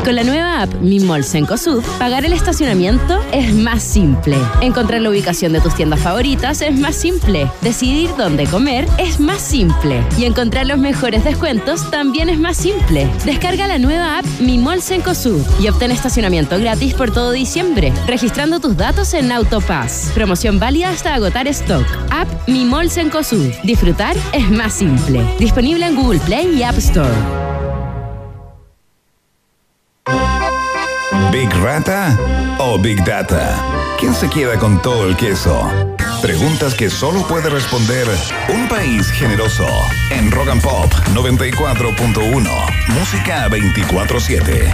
Con 0.04 0.16
la 0.18 0.24
nueva 0.26 0.64
app 0.64 0.74
Mi 0.82 0.99
Mall 0.99 1.24
Cencosud, 1.24 1.82
pagar 1.97 2.26
el 2.26 2.34
estacionamiento 2.34 3.22
es 3.32 3.54
más 3.54 3.82
simple. 3.82 4.36
Encontrar 4.60 4.99
la 4.99 5.10
ubicación 5.10 5.54
de 5.54 5.62
tus 5.62 5.76
tiendas 5.76 6.01
favoritas 6.01 6.62
es 6.62 6.78
más 6.78 6.97
simple. 6.97 7.49
Decidir 7.62 8.10
dónde 8.18 8.45
comer 8.45 8.86
es 8.97 9.22
más 9.22 9.41
simple. 9.41 10.04
Y 10.18 10.26
encontrar 10.26 10.68
los 10.68 10.78
mejores 10.78 11.24
descuentos 11.24 11.89
también 11.89 12.28
es 12.28 12.38
más 12.38 12.58
simple. 12.58 13.08
Descarga 13.24 13.66
la 13.66 13.80
nueva 13.80 14.18
app 14.18 14.26
Mi 14.41 14.58
Mall 14.58 14.82
Cencosud 14.82 15.41
y 15.62 15.70
obtén 15.70 15.91
estacionamiento 15.91 16.60
gratis 16.60 16.93
por 16.95 17.14
todo 17.14 17.32
diciembre, 17.32 17.93
registrando 18.06 18.60
tus 18.60 18.76
datos 18.76 19.14
en 19.14 19.32
Autopass. 19.32 20.12
Promoción 20.14 20.60
válida 20.60 20.89
hasta 20.89 21.14
agotar 21.14 21.47
stock. 21.47 21.86
App 22.10 22.28
Mi 22.45 22.66
Mall 22.66 22.91
Cencosud. 22.91 23.54
Disfrutar 23.64 24.18
es 24.34 24.49
más 24.51 24.74
simple. 24.74 25.24
Disponible 25.39 25.88
en 25.88 25.95
Google 25.95 26.20
Play 26.20 26.58
y 26.58 26.64
App 26.64 26.78
Store. 26.78 27.53
Big 31.32 31.49
¿Rata 31.62 32.18
o 32.60 32.78
Big 32.78 33.04
Data? 33.04 33.58
¿Quién 33.99 34.14
se 34.14 34.30
queda 34.30 34.58
con 34.58 34.82
todo 34.82 35.08
el 35.08 35.16
queso? 35.16 35.70
Preguntas 36.22 36.74
que 36.76 36.89
solo 36.89 37.26
puede 37.28 37.49
responder 37.49 38.08
un 38.54 38.68
país 38.68 39.10
generoso. 39.12 39.66
En 40.12 40.32
Rock 40.32 40.49
and 40.49 40.62
Pop 40.62 40.91
94.1. 41.14 42.49
Música 42.89 43.49
24-7. 43.49 44.74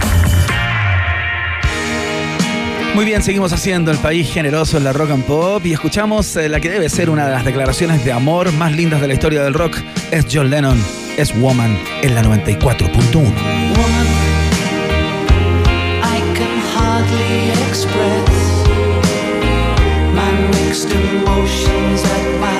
Muy 2.94 3.04
bien, 3.04 3.22
seguimos 3.22 3.52
haciendo 3.52 3.92
el 3.92 3.98
país 3.98 4.32
generoso 4.32 4.76
en 4.76 4.84
la 4.84 4.92
rock 4.92 5.12
and 5.12 5.24
pop 5.24 5.64
y 5.64 5.72
escuchamos 5.72 6.34
eh, 6.34 6.48
la 6.48 6.58
que 6.58 6.70
debe 6.70 6.88
ser 6.88 7.08
una 7.08 7.24
de 7.24 7.32
las 7.32 7.44
declaraciones 7.44 8.04
de 8.04 8.12
amor 8.12 8.52
más 8.52 8.72
lindas 8.72 9.00
de 9.00 9.06
la 9.06 9.14
historia 9.14 9.42
del 9.44 9.54
rock. 9.54 9.78
Es 10.10 10.26
John 10.30 10.50
Lennon, 10.50 10.82
es 11.16 11.32
Woman 11.38 11.78
en 12.02 12.14
la 12.16 12.22
94.1. 12.24 14.09
express. 17.68 18.66
My 20.14 20.32
mixed 20.52 20.90
emotions 20.90 22.02
at 22.04 22.40
my 22.40 22.59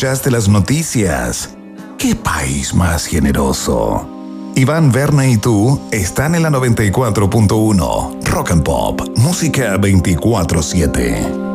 ¿escuchaste 0.00 0.30
las 0.30 0.48
noticias? 0.48 1.50
¿Qué 1.98 2.14
país 2.14 2.72
más 2.72 3.04
generoso? 3.04 4.08
Iván, 4.56 4.90
Verne 4.90 5.30
y 5.30 5.36
tú 5.36 5.78
están 5.92 6.34
en 6.34 6.42
la 6.42 6.48
94.1 6.48 8.24
Rock 8.24 8.50
and 8.52 8.62
Pop, 8.62 9.02
música 9.18 9.76
24-7. 9.76 11.50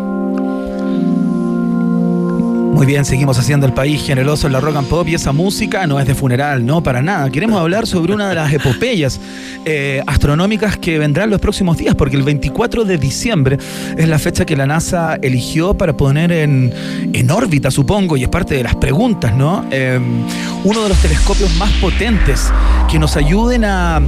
Muy 2.75 2.85
bien, 2.85 3.03
seguimos 3.05 3.39
haciendo 3.39 3.65
el 3.65 3.73
país 3.73 4.03
generoso 4.05 4.45
en 4.47 4.53
la 4.53 4.59
rock 4.59 4.75
and 4.75 4.89
pop 4.89 5.07
y 5.07 5.15
esa 5.15 5.31
música 5.31 5.87
no 5.87 5.97
es 5.97 6.05
de 6.05 6.13
funeral, 6.13 6.65
no, 6.65 6.83
para 6.83 7.01
nada. 7.01 7.29
Queremos 7.29 7.57
hablar 7.57 7.87
sobre 7.87 8.13
una 8.13 8.27
de 8.27 8.35
las 8.35 8.51
epopeyas 8.51 9.17
eh, 9.66 10.01
astronómicas 10.05 10.78
que 10.78 10.99
vendrán 10.99 11.30
los 11.30 11.41
próximos 11.41 11.78
días, 11.78 11.95
porque 11.95 12.16
el 12.16 12.24
24 12.24 12.86
de 12.86 12.97
diciembre 12.97 13.57
es 13.97 14.07
la 14.07 14.20
fecha 14.20 14.45
que 14.45 14.55
la 14.55 14.66
NASA 14.66 15.16
eligió 15.22 15.74
para 15.74 15.93
poner 15.93 16.32
en, 16.32 16.74
en 17.13 17.32
órbita, 17.32 17.72
supongo, 17.72 18.18
y 18.18 18.24
es 18.24 18.30
parte 18.30 18.55
de 18.55 18.63
las 18.63 18.76
preguntas, 18.76 19.36
¿no? 19.36 19.66
Eh, 19.72 19.99
uno 20.63 20.84
de 20.84 20.89
los 20.89 20.97
telescopios 20.99 21.55
más 21.57 21.72
potentes 21.74 22.51
que 22.89 22.99
nos 22.99 23.18
ayuden 23.18 23.66
a, 23.66 24.01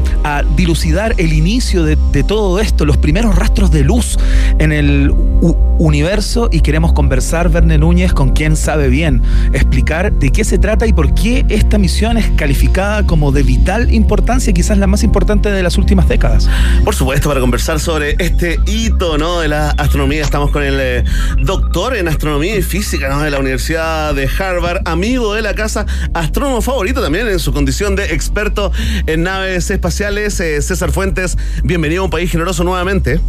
dilucidar 0.56 1.14
el 1.18 1.34
inicio 1.34 1.84
de, 1.84 1.96
todo 2.24 2.60
esto, 2.60 2.86
los 2.86 2.98
primeros 2.98 3.36
rastros 3.36 3.72
de 3.72 3.84
luz 3.84 4.18
en 4.60 4.72
el 4.72 5.14
universo 5.42 6.50
y 6.52 6.62
queremos 6.62 6.94
conversar, 6.94 7.50
Verne 7.50 7.78
Núñez, 7.78 8.14
con 8.14 8.32
quien 8.32 8.56
sabe 8.56 8.90
bien, 8.90 9.22
explicar 9.54 10.12
de 10.12 10.32
qué 10.32 10.44
se 10.44 10.58
trata 10.58 10.88
y 10.88 10.94
por 10.94 11.14
qué 11.14 11.46
esta 11.50 11.78
misión 11.78 12.18
es 12.18 12.30
calificada 12.32 13.06
como 13.06 13.32
de 13.32 13.44
vital 13.44 13.94
importancia, 13.94 14.54
quizás 14.54 14.78
la 14.78 14.88
más 14.88 15.04
importante 15.04 15.52
de 15.52 15.64
las 15.64 15.78
últimas 15.78 16.08
décadas. 16.08 16.50
Por 16.84 16.96
supuesto, 16.96 17.30
para 17.30 17.40
conversar 17.40 17.80
sobre 17.80 18.16
este 18.20 18.58
hito 18.66 19.18
¿no? 19.18 19.40
de 19.40 19.48
la 19.48 19.70
astronomía, 19.72 20.22
estamos 20.22 20.52
con 20.52 20.64
el 20.64 20.78
eh, 20.80 21.04
doctor 21.44 21.96
en 21.96 22.08
astronomía 22.08 22.56
y 22.58 22.62
física 22.62 23.22
de 23.24 23.32
la 23.32 23.40
Universidad 23.40 24.16
de 24.16 24.28
Harvard, 24.28 24.82
amigo 24.86 25.34
de 25.34 25.42
la 25.42 25.54
casa, 25.54 25.86
astrónomo 26.14 26.62
favorito 26.62 27.02
también 27.02 27.28
en 27.28 27.40
su 27.40 27.54
condición 27.54 27.96
de 27.96 28.14
experto 28.14 28.72
en 29.06 29.24
naves 29.24 29.70
espaciales. 29.70 30.40
eh, 30.40 30.62
César 30.62 30.92
Fuentes, 30.92 31.38
bienvenido 31.64 32.02
a 32.02 32.06
un 32.06 32.12
país 32.12 32.32
generoso 32.32 32.64
nuevamente. 32.64 33.20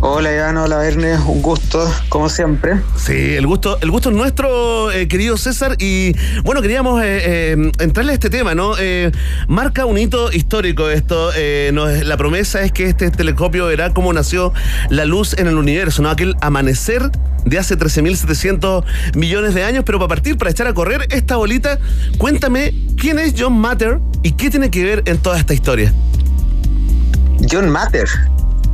Hola 0.00 0.32
Iván, 0.32 0.56
hola 0.56 0.78
Verne, 0.78 1.18
un 1.18 1.42
gusto, 1.42 1.92
como 2.08 2.28
siempre. 2.28 2.80
Sí, 2.96 3.34
el 3.34 3.48
gusto, 3.48 3.78
el 3.80 3.90
gusto 3.90 4.10
es 4.10 4.14
nuestro, 4.14 4.92
eh, 4.92 5.08
querido 5.08 5.36
César. 5.36 5.74
Y 5.80 6.14
bueno, 6.44 6.62
queríamos 6.62 7.02
eh, 7.02 7.52
eh, 7.52 7.72
entrarle 7.80 8.12
a 8.12 8.14
este 8.14 8.30
tema, 8.30 8.54
¿no? 8.54 8.74
Marca 9.48 9.86
un 9.86 9.98
hito 9.98 10.30
histórico 10.30 10.88
esto. 10.88 11.32
la 11.72 12.16
promesa 12.16 12.62
es 12.62 12.70
que 12.70 12.84
este 12.84 13.10
telescopio 13.10 13.66
verá 13.66 13.92
cómo 13.92 14.12
nació 14.12 14.52
la 14.88 15.04
luz 15.04 15.36
en 15.36 15.48
el 15.48 15.56
universo, 15.56 16.00
¿no? 16.00 16.10
Aquel 16.10 16.36
amanecer 16.42 17.10
de 17.44 17.58
hace 17.58 17.76
13.700 17.76 18.84
millones 19.16 19.54
de 19.54 19.64
años. 19.64 19.82
Pero 19.84 19.98
para 19.98 20.08
partir, 20.08 20.38
para 20.38 20.52
echar 20.52 20.68
a 20.68 20.74
correr 20.74 21.08
esta 21.10 21.34
bolita, 21.34 21.80
cuéntame 22.18 22.72
quién 22.96 23.18
es 23.18 23.34
John 23.36 23.58
Matter 23.58 23.98
y 24.22 24.30
qué 24.32 24.48
tiene 24.48 24.70
que 24.70 24.84
ver 24.84 25.02
en 25.06 25.18
toda 25.18 25.40
esta 25.40 25.54
historia. 25.54 25.92
John 27.50 27.68
Matter. 27.68 28.08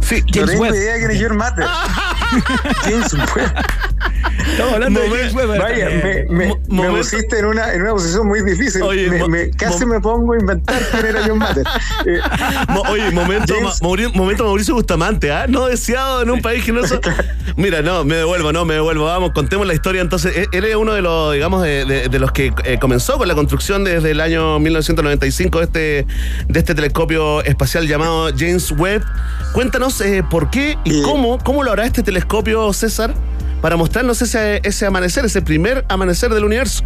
Sí, 0.04 0.20
no 0.22 0.26
James 0.34 0.50
tengo 0.50 0.62
Webb. 0.62 0.74
idea 0.74 0.94
quién 0.96 1.10
es 1.10 1.22
John 1.22 1.36
Matter. 1.36 1.64
James 2.84 3.12
Webb. 3.34 3.54
Estamos 4.50 4.74
hablando 4.74 5.00
de 5.00 5.08
James. 5.08 5.34
Vaya, 5.34 5.88
me, 6.30 6.48
me, 6.68 6.88
pusiste 6.90 7.38
en 7.38 7.44
una, 7.46 7.72
en 7.72 7.82
una 7.82 7.92
posición 7.92 8.26
muy 8.28 8.42
difícil. 8.42 8.82
Oye, 8.82 9.08
me, 9.10 9.18
mo- 9.18 9.28
me- 9.28 9.50
casi 9.50 9.84
me 9.86 10.00
pongo 10.00 10.34
a 10.34 10.38
inventar 10.38 10.80
quién 10.92 11.06
era 11.06 11.22
John 11.26 11.38
Matter. 11.38 11.64
Eh, 12.06 12.20
Oye, 12.90 13.10
momento, 13.10 13.54
James- 13.54 13.80
Ma- 13.82 13.88
Mauri- 13.88 14.12
momento 14.14 14.44
Mauricio 14.44 14.74
Bustamante, 14.74 15.32
¿ah? 15.32 15.46
No 15.48 15.66
deseado 15.66 16.22
en 16.22 16.30
un 16.30 16.42
país 16.42 16.64
que 16.64 16.72
no 16.72 16.86
so- 16.86 17.00
Mira, 17.56 17.82
no, 17.82 18.04
me 18.04 18.16
devuelvo, 18.16 18.52
no, 18.52 18.64
me 18.64 18.74
devuelvo. 18.74 19.06
Vamos, 19.06 19.32
contemos 19.32 19.66
la 19.66 19.74
historia. 19.74 20.02
Entonces, 20.02 20.36
él- 20.36 20.48
él 20.52 20.64
es 20.64 20.76
uno 20.76 20.92
de 20.92 21.02
los, 21.02 21.32
digamos, 21.32 21.62
de, 21.62 21.84
de- 21.84 22.08
de 22.08 22.18
los 22.18 22.30
que 22.32 22.52
eh, 22.64 22.78
comenzó 22.78 23.16
con 23.18 23.26
la 23.28 23.34
construcción 23.34 23.84
desde 23.84 24.10
el 24.10 24.20
año 24.20 24.58
1995 24.58 25.58
de 25.58 25.64
este, 25.64 26.06
de 26.48 26.58
este 26.58 26.74
telescopio 26.74 27.42
espacial 27.42 27.86
llamado 27.88 28.30
James 28.36 28.70
Webb. 28.72 29.02
Cuéntanos 29.52 30.00
eh, 30.00 30.22
por 30.28 30.50
qué 30.50 30.76
y 30.84 31.02
cómo, 31.02 31.38
cómo 31.38 31.62
lo 31.64 31.72
hará 31.72 31.86
este 31.86 32.02
telescopio, 32.02 32.72
César, 32.72 33.14
para 33.64 33.78
mostrarnos 33.78 34.20
ese, 34.20 34.60
ese 34.62 34.84
amanecer, 34.84 35.24
ese 35.24 35.40
primer 35.40 35.86
amanecer 35.88 36.34
del 36.34 36.44
universo. 36.44 36.84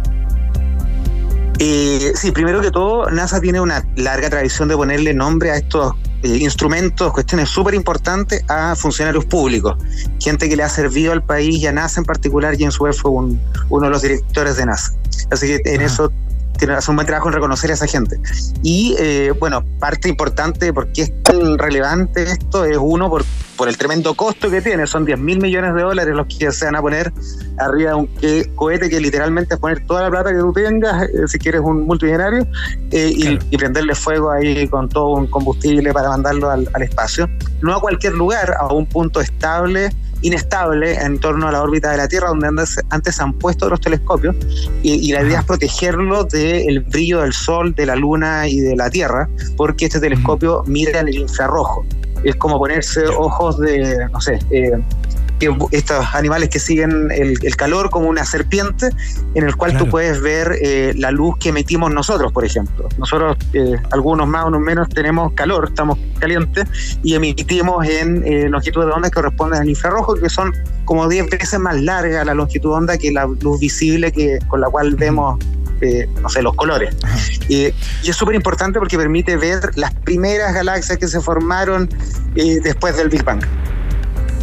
Eh, 1.57 2.13
sí, 2.15 2.31
primero 2.31 2.61
que 2.61 2.71
todo, 2.71 3.09
NASA 3.11 3.41
tiene 3.41 3.59
una 3.59 3.85
larga 3.97 4.29
tradición 4.29 4.69
de 4.69 4.77
ponerle 4.77 5.13
nombre 5.13 5.51
a 5.51 5.57
estos 5.57 5.91
eh, 6.23 6.37
instrumentos, 6.37 7.11
cuestiones 7.11 7.49
súper 7.49 7.73
importantes 7.73 8.45
a 8.47 8.77
funcionarios 8.77 9.25
públicos, 9.25 9.75
gente 10.21 10.47
que 10.47 10.55
le 10.55 10.63
ha 10.63 10.69
servido 10.69 11.11
al 11.11 11.21
país 11.21 11.57
y 11.57 11.67
a 11.67 11.73
NASA 11.73 11.99
en 11.99 12.05
particular. 12.05 12.55
James 12.57 12.79
Webb 12.79 12.93
fue 12.93 13.11
un- 13.11 13.41
uno 13.67 13.87
de 13.87 13.91
los 13.91 14.01
directores 14.01 14.55
de 14.55 14.65
NASA. 14.65 14.93
Así 15.31 15.47
que 15.47 15.61
en 15.65 15.81
eso 15.81 16.13
tiene 16.59 16.73
hace 16.75 16.91
un 16.91 16.97
buen 16.97 17.07
trabajo 17.07 17.29
en 17.29 17.33
reconocer 17.35 17.71
a 17.71 17.73
esa 17.73 17.87
gente. 17.87 18.17
Y 18.61 18.95
eh, 18.99 19.33
bueno, 19.39 19.63
parte 19.79 20.09
importante 20.09 20.65
de 20.65 20.73
por 20.73 20.91
qué 20.91 21.03
es 21.03 21.23
tan 21.23 21.57
relevante 21.57 22.23
esto 22.23 22.65
es 22.65 22.77
uno, 22.79 23.09
por, 23.09 23.23
por 23.55 23.67
el 23.69 23.77
tremendo 23.77 24.13
costo 24.13 24.49
que 24.51 24.61
tiene. 24.61 24.85
Son 24.85 25.05
10 25.05 25.17
mil 25.19 25.39
millones 25.41 25.73
de 25.73 25.81
dólares 25.81 26.13
los 26.13 26.27
que 26.27 26.51
se 26.51 26.65
van 26.65 26.75
a 26.75 26.81
poner 26.81 27.11
arriba 27.57 27.91
de 27.91 27.95
un 27.95 28.07
que- 28.07 28.51
cohete 28.55 28.89
que 28.89 28.99
literalmente 28.99 29.53
es 29.55 29.59
poner 29.59 29.85
toda 29.87 30.03
la 30.03 30.09
plata 30.09 30.31
que 30.31 30.39
tú 30.39 30.51
tengas, 30.53 31.03
eh, 31.03 31.27
si 31.27 31.39
quieres 31.39 31.61
un 31.61 31.85
multimillonario, 31.85 32.45
eh, 32.91 33.11
y, 33.15 33.39
y 33.49 33.57
prenderle 33.57 33.95
fuego 33.95 34.31
ahí 34.31 34.67
con 34.67 34.89
todo 34.89 35.09
un 35.13 35.27
combustible 35.27 35.91
para 35.93 36.09
mandarlo 36.09 36.49
al, 36.51 36.69
al 36.73 36.81
espacio. 36.81 37.29
No 37.61 37.75
a 37.75 37.81
cualquier 37.81 38.13
lugar, 38.13 38.53
a 38.59 38.73
un 38.73 38.85
punto 38.85 39.21
estable 39.21 39.89
inestable 40.21 40.95
en 40.95 41.19
torno 41.19 41.47
a 41.47 41.51
la 41.51 41.61
órbita 41.61 41.91
de 41.91 41.97
la 41.97 42.07
Tierra, 42.07 42.29
donde 42.29 42.47
antes, 42.47 42.79
antes 42.89 43.15
se 43.15 43.23
han 43.23 43.33
puesto 43.33 43.69
los 43.69 43.79
telescopios, 43.81 44.35
y, 44.83 44.93
y 44.93 45.11
la 45.11 45.23
idea 45.23 45.39
es 45.39 45.45
protegerlo 45.45 46.23
del 46.25 46.81
brillo 46.81 47.21
del 47.21 47.33
Sol, 47.33 47.73
de 47.75 47.85
la 47.85 47.95
Luna 47.95 48.47
y 48.47 48.59
de 48.59 48.75
la 48.75 48.89
Tierra, 48.89 49.29
porque 49.57 49.85
este 49.85 49.99
telescopio 49.99 50.63
mira 50.65 50.99
en 50.99 51.07
el 51.07 51.19
infrarrojo. 51.19 51.85
Es 52.23 52.35
como 52.35 52.57
ponerse 52.57 53.05
ojos 53.07 53.59
de, 53.59 54.07
no 54.11 54.19
sé, 54.19 54.39
eh, 54.51 54.71
que 55.39 55.55
estos 55.71 56.05
animales 56.13 56.49
que 56.49 56.59
siguen 56.59 57.09
el, 57.11 57.37
el 57.41 57.55
calor 57.55 57.89
como 57.89 58.09
una 58.09 58.25
serpiente, 58.25 58.89
en 59.35 59.45
el 59.45 59.55
cual 59.55 59.77
tú 59.77 59.87
puedes 59.89 60.21
ver 60.21 60.57
eh, 60.61 60.93
la 60.95 61.11
luz 61.11 61.37
que 61.39 61.49
emitimos 61.49 61.91
nosotros, 61.91 62.31
por 62.31 62.45
ejemplo. 62.45 62.87
Nosotros, 62.97 63.37
eh, 63.53 63.75
algunos 63.91 64.27
más, 64.27 64.45
unos 64.45 64.61
menos, 64.61 64.89
tenemos 64.89 65.33
calor, 65.33 65.69
estamos 65.69 65.97
calientes, 66.19 66.67
y 67.03 67.15
emitimos 67.15 67.87
en 67.87 68.23
eh, 68.25 68.49
longitudes 68.49 68.87
de 68.87 68.93
onda 68.93 69.09
que 69.09 69.15
corresponden 69.15 69.61
al 69.61 69.69
infrarrojo, 69.69 70.15
que 70.15 70.29
son 70.29 70.53
como 70.85 71.07
10 71.07 71.29
veces 71.29 71.59
más 71.59 71.79
larga 71.81 72.25
la 72.25 72.33
longitud 72.33 72.71
de 72.71 72.75
onda 72.75 72.97
que 72.97 73.11
la 73.11 73.25
luz 73.25 73.59
visible 73.59 74.11
que, 74.11 74.39
con 74.47 74.61
la 74.61 74.69
cual 74.69 74.95
vemos 74.95 75.39
eh, 75.81 76.09
no 76.21 76.29
sé, 76.29 76.41
los 76.41 76.55
colores. 76.55 76.95
Eh, 77.47 77.73
y 78.03 78.09
es 78.09 78.15
súper 78.15 78.35
importante 78.35 78.79
porque 78.79 78.97
permite 78.97 79.37
ver 79.37 79.71
las 79.75 79.93
primeras 79.93 80.53
galaxias 80.53 80.97
que 80.97 81.07
se 81.07 81.21
formaron 81.21 81.89
eh, 82.35 82.59
después 82.61 82.97
del 82.97 83.09
Big 83.09 83.23
Bang. 83.23 83.41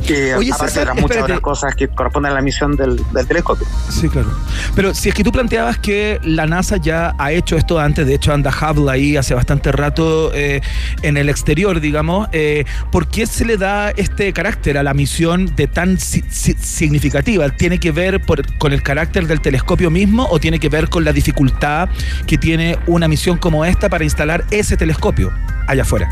Eh, 0.09 0.35
Oye, 0.37 0.51
aparte 0.53 0.73
César, 0.73 0.89
de 0.89 0.95
las 0.95 1.03
muchas 1.03 1.23
otras 1.23 1.41
cosas 1.41 1.75
que 1.75 1.89
corresponden 1.89 2.33
a 2.33 2.35
la 2.37 2.41
misión 2.43 2.77
del, 2.77 3.01
del 3.13 3.27
telescopio. 3.27 3.67
Sí, 3.89 4.09
claro. 4.09 4.29
Pero 4.75 4.95
si 4.95 5.09
es 5.09 5.15
que 5.15 5.25
tú 5.25 5.33
planteabas 5.33 5.79
que 5.79 6.21
la 6.23 6.47
NASA 6.47 6.77
ya 6.77 7.15
ha 7.19 7.33
hecho 7.33 7.57
esto 7.57 7.79
antes, 7.81 8.07
de 8.07 8.15
hecho 8.15 8.33
anda 8.33 8.51
Hubble 8.51 8.91
ahí 8.91 9.17
hace 9.17 9.35
bastante 9.35 9.73
rato 9.73 10.33
eh, 10.35 10.61
en 11.03 11.17
el 11.17 11.29
exterior, 11.29 11.81
digamos, 11.81 12.29
eh, 12.33 12.65
¿por 12.93 13.09
qué 13.09 13.27
se 13.27 13.45
le 13.45 13.57
da 13.57 13.91
este 13.91 14.33
carácter 14.33 14.79
a 14.79 14.83
la 14.83 14.95
misión 14.95 15.55
de 15.57 15.67
tan 15.67 15.99
si- 15.99 16.25
si- 16.31 16.55
significativa? 16.55 17.49
¿Tiene 17.51 17.79
que 17.81 17.91
ver 17.93 18.21
por- 18.21 18.45
con 18.59 18.73
el 18.73 18.83
carácter 18.83 19.27
del 19.27 19.41
telescopio 19.41 19.91
mismo 19.91 20.27
o 20.31 20.39
tiene 20.39 20.59
que 20.59 20.69
ver 20.69 20.89
con 20.89 21.05
la 21.05 21.13
dificultad 21.13 21.89
que 22.27 22.39
tiene 22.39 22.79
una 22.87 23.09
misión 23.09 23.39
como 23.39 23.65
esta 23.65 23.89
para 23.89 24.05
instalar 24.05 24.45
ese 24.51 24.77
telescopio 24.77 25.33
allá 25.67 25.83
afuera? 25.83 26.09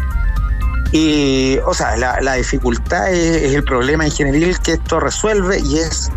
Y, 0.93 1.59
o 1.67 1.75
sea, 1.75 1.97
la, 1.97 2.35
dificultad 2.35 3.13
es, 3.13 3.53
el 3.55 3.65
problema 3.65 4.07
ingenieril 4.07 4.59
que 4.61 4.73
esto 4.73 5.01
resuelve 5.01 5.59
y 5.61 5.79
es 5.79 6.11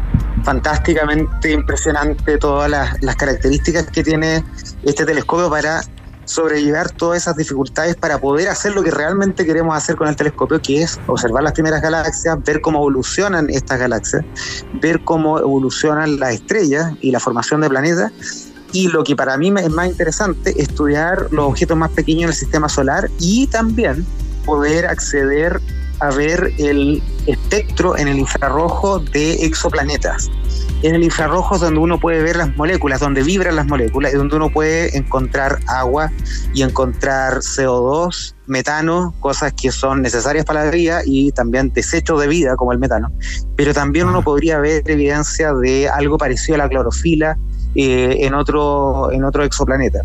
fantásticamente 0.43 1.51
impresionante 1.51 2.38
todas 2.38 2.70
las, 2.70 3.01
las 3.01 3.15
características 3.15 3.88
que 3.88 4.03
tiene 4.03 4.43
este 4.84 5.05
telescopio 5.05 5.49
para 5.49 5.82
sobrellevar 6.28 6.91
todas 6.91 7.24
esas 7.24 7.36
dificultades 7.38 7.95
para 7.95 8.20
poder 8.20 8.49
hacer 8.49 8.76
lo 8.76 8.84
que 8.84 8.91
realmente 8.91 9.45
queremos 9.45 9.76
hacer 9.76 9.95
con 9.95 10.07
el 10.07 10.15
telescopio, 10.15 10.61
que 10.61 10.84
es 10.84 10.99
observar 11.07 11.43
las 11.43 11.53
primeras 11.53 11.82
galaxias, 11.82 12.38
ver 12.43 12.61
cómo 12.61 12.80
evolucionan 12.80 13.49
estas 13.49 13.80
galaxias, 13.80 14.24
ver 14.82 15.03
cómo 15.03 15.39
evolucionan 15.39 16.20
las 16.20 16.36
estrellas 16.36 16.93
y 17.01 17.11
la 17.11 17.20
formación 17.20 17.61
de 17.61 17.70
planetas. 17.70 18.11
Y 18.74 18.89
lo 18.89 19.03
que 19.03 19.15
para 19.15 19.38
mí 19.38 19.53
es 19.57 19.70
más 19.70 19.88
interesante, 19.88 20.61
estudiar 20.61 21.28
los 21.32 21.45
objetos 21.45 21.78
más 21.78 21.91
pequeños 21.91 22.32
del 22.32 22.36
sistema 22.36 22.68
solar 22.68 23.09
y 23.20 23.47
también 23.47 24.05
poder 24.47 24.87
acceder 24.87 25.59
a 25.99 26.09
ver 26.11 26.53
el 26.57 27.03
espectro 27.25 27.97
en 27.97 28.07
el 28.07 28.19
infrarrojo 28.19 28.99
de 28.99 29.45
exoplanetas. 29.45 30.29
En 30.83 30.93
el 30.95 31.03
infrarrojo 31.03 31.55
es 31.55 31.61
donde 31.61 31.79
uno 31.79 31.99
puede 31.99 32.21
ver 32.21 32.35
las 32.35 32.55
moléculas, 32.55 32.99
donde 32.99 33.23
vibran 33.23 33.55
las 33.55 33.65
moléculas 33.65 34.13
y 34.13 34.15
donde 34.15 34.35
uno 34.35 34.49
puede 34.49 34.95
encontrar 34.95 35.59
agua 35.67 36.11
y 36.53 36.61
encontrar 36.61 37.39
CO2, 37.39 38.35
metano, 38.45 39.13
cosas 39.19 39.53
que 39.53 39.71
son 39.71 40.03
necesarias 40.03 40.45
para 40.45 40.65
la 40.65 40.71
vida 40.71 41.01
y 41.03 41.31
también 41.31 41.73
desechos 41.73 42.21
de 42.21 42.27
vida 42.27 42.55
como 42.55 42.71
el 42.71 42.79
metano. 42.79 43.11
Pero 43.55 43.73
también 43.73 44.07
uno 44.07 44.21
podría 44.21 44.59
ver 44.59 44.83
evidencia 44.85 45.51
de 45.53 45.89
algo 45.89 46.17
parecido 46.17 46.55
a 46.55 46.59
la 46.59 46.69
clorofila 46.69 47.37
eh, 47.80 48.25
en, 48.25 48.34
otro, 48.34 49.11
en 49.11 49.23
otro 49.23 49.43
exoplaneta. 49.43 50.01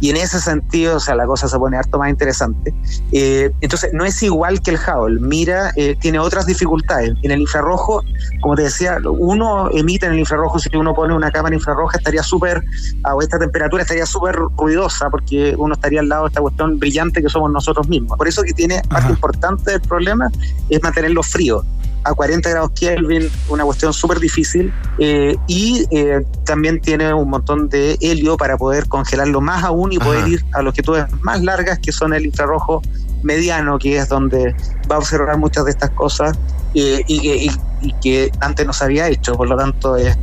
Y 0.00 0.10
en 0.10 0.16
ese 0.16 0.38
sentido, 0.38 0.98
o 0.98 1.00
sea, 1.00 1.16
la 1.16 1.26
cosa 1.26 1.48
se 1.48 1.58
pone 1.58 1.76
harto 1.76 1.98
más 1.98 2.08
interesante. 2.08 2.72
Eh, 3.10 3.50
entonces, 3.62 3.90
no 3.92 4.04
es 4.04 4.22
igual 4.22 4.62
que 4.62 4.70
el 4.70 4.76
Hubble. 4.76 5.20
Mira, 5.20 5.72
eh, 5.74 5.96
tiene 6.00 6.20
otras 6.20 6.46
dificultades. 6.46 7.14
En 7.24 7.32
el 7.32 7.40
infrarrojo, 7.40 8.00
como 8.40 8.54
te 8.54 8.62
decía, 8.62 8.98
uno 9.04 9.68
emite 9.72 10.06
en 10.06 10.12
el 10.12 10.20
infrarrojo, 10.20 10.60
si 10.60 10.68
uno 10.76 10.94
pone 10.94 11.16
una 11.16 11.32
cámara 11.32 11.52
infrarroja, 11.52 11.98
estaría 11.98 12.22
súper, 12.22 12.62
a 13.02 13.16
esta 13.20 13.40
temperatura, 13.40 13.82
estaría 13.82 14.06
súper 14.06 14.36
ruidosa, 14.56 15.10
porque 15.10 15.56
uno 15.58 15.74
estaría 15.74 15.98
al 15.98 16.08
lado 16.08 16.22
de 16.24 16.28
esta 16.28 16.40
cuestión 16.40 16.78
brillante 16.78 17.20
que 17.20 17.28
somos 17.28 17.50
nosotros 17.50 17.88
mismos. 17.88 18.16
Por 18.16 18.28
eso 18.28 18.44
que 18.44 18.52
tiene 18.52 18.82
parte 18.88 19.10
importante 19.10 19.72
del 19.72 19.80
problema 19.80 20.30
es 20.70 20.80
mantenerlo 20.80 21.24
frío 21.24 21.64
a 22.08 22.14
40 22.14 22.48
grados 22.50 22.70
Kelvin, 22.78 23.28
una 23.48 23.64
cuestión 23.64 23.92
súper 23.92 24.20
difícil, 24.20 24.72
eh, 24.98 25.36
y 25.46 25.84
eh, 25.90 26.24
también 26.44 26.80
tiene 26.80 27.12
un 27.12 27.28
montón 27.30 27.68
de 27.68 27.96
helio 28.00 28.36
para 28.36 28.56
poder 28.56 28.86
congelarlo 28.88 29.40
más 29.40 29.64
aún 29.64 29.92
y 29.92 29.98
poder 29.98 30.26
ir 30.28 30.44
a 30.52 30.62
longitudes 30.62 31.04
más 31.22 31.42
largas, 31.42 31.78
que 31.78 31.92
son 31.92 32.14
el 32.14 32.26
infrarrojo 32.26 32.82
mediano, 33.22 33.78
que 33.78 33.96
es 33.98 34.08
donde 34.08 34.54
va 34.90 34.96
a 34.96 34.98
observar 34.98 35.36
muchas 35.38 35.64
de 35.64 35.72
estas 35.72 35.90
cosas 35.90 36.36
eh, 36.74 37.02
y, 37.06 37.20
que- 37.20 37.36
y- 37.44 37.50
y 37.82 37.92
que 38.00 38.32
antes 38.40 38.66
no 38.66 38.72
se 38.72 38.84
había 38.84 39.08
hecho, 39.08 39.34
por 39.34 39.48
lo 39.48 39.56
tanto 39.56 39.96
es... 39.96 40.16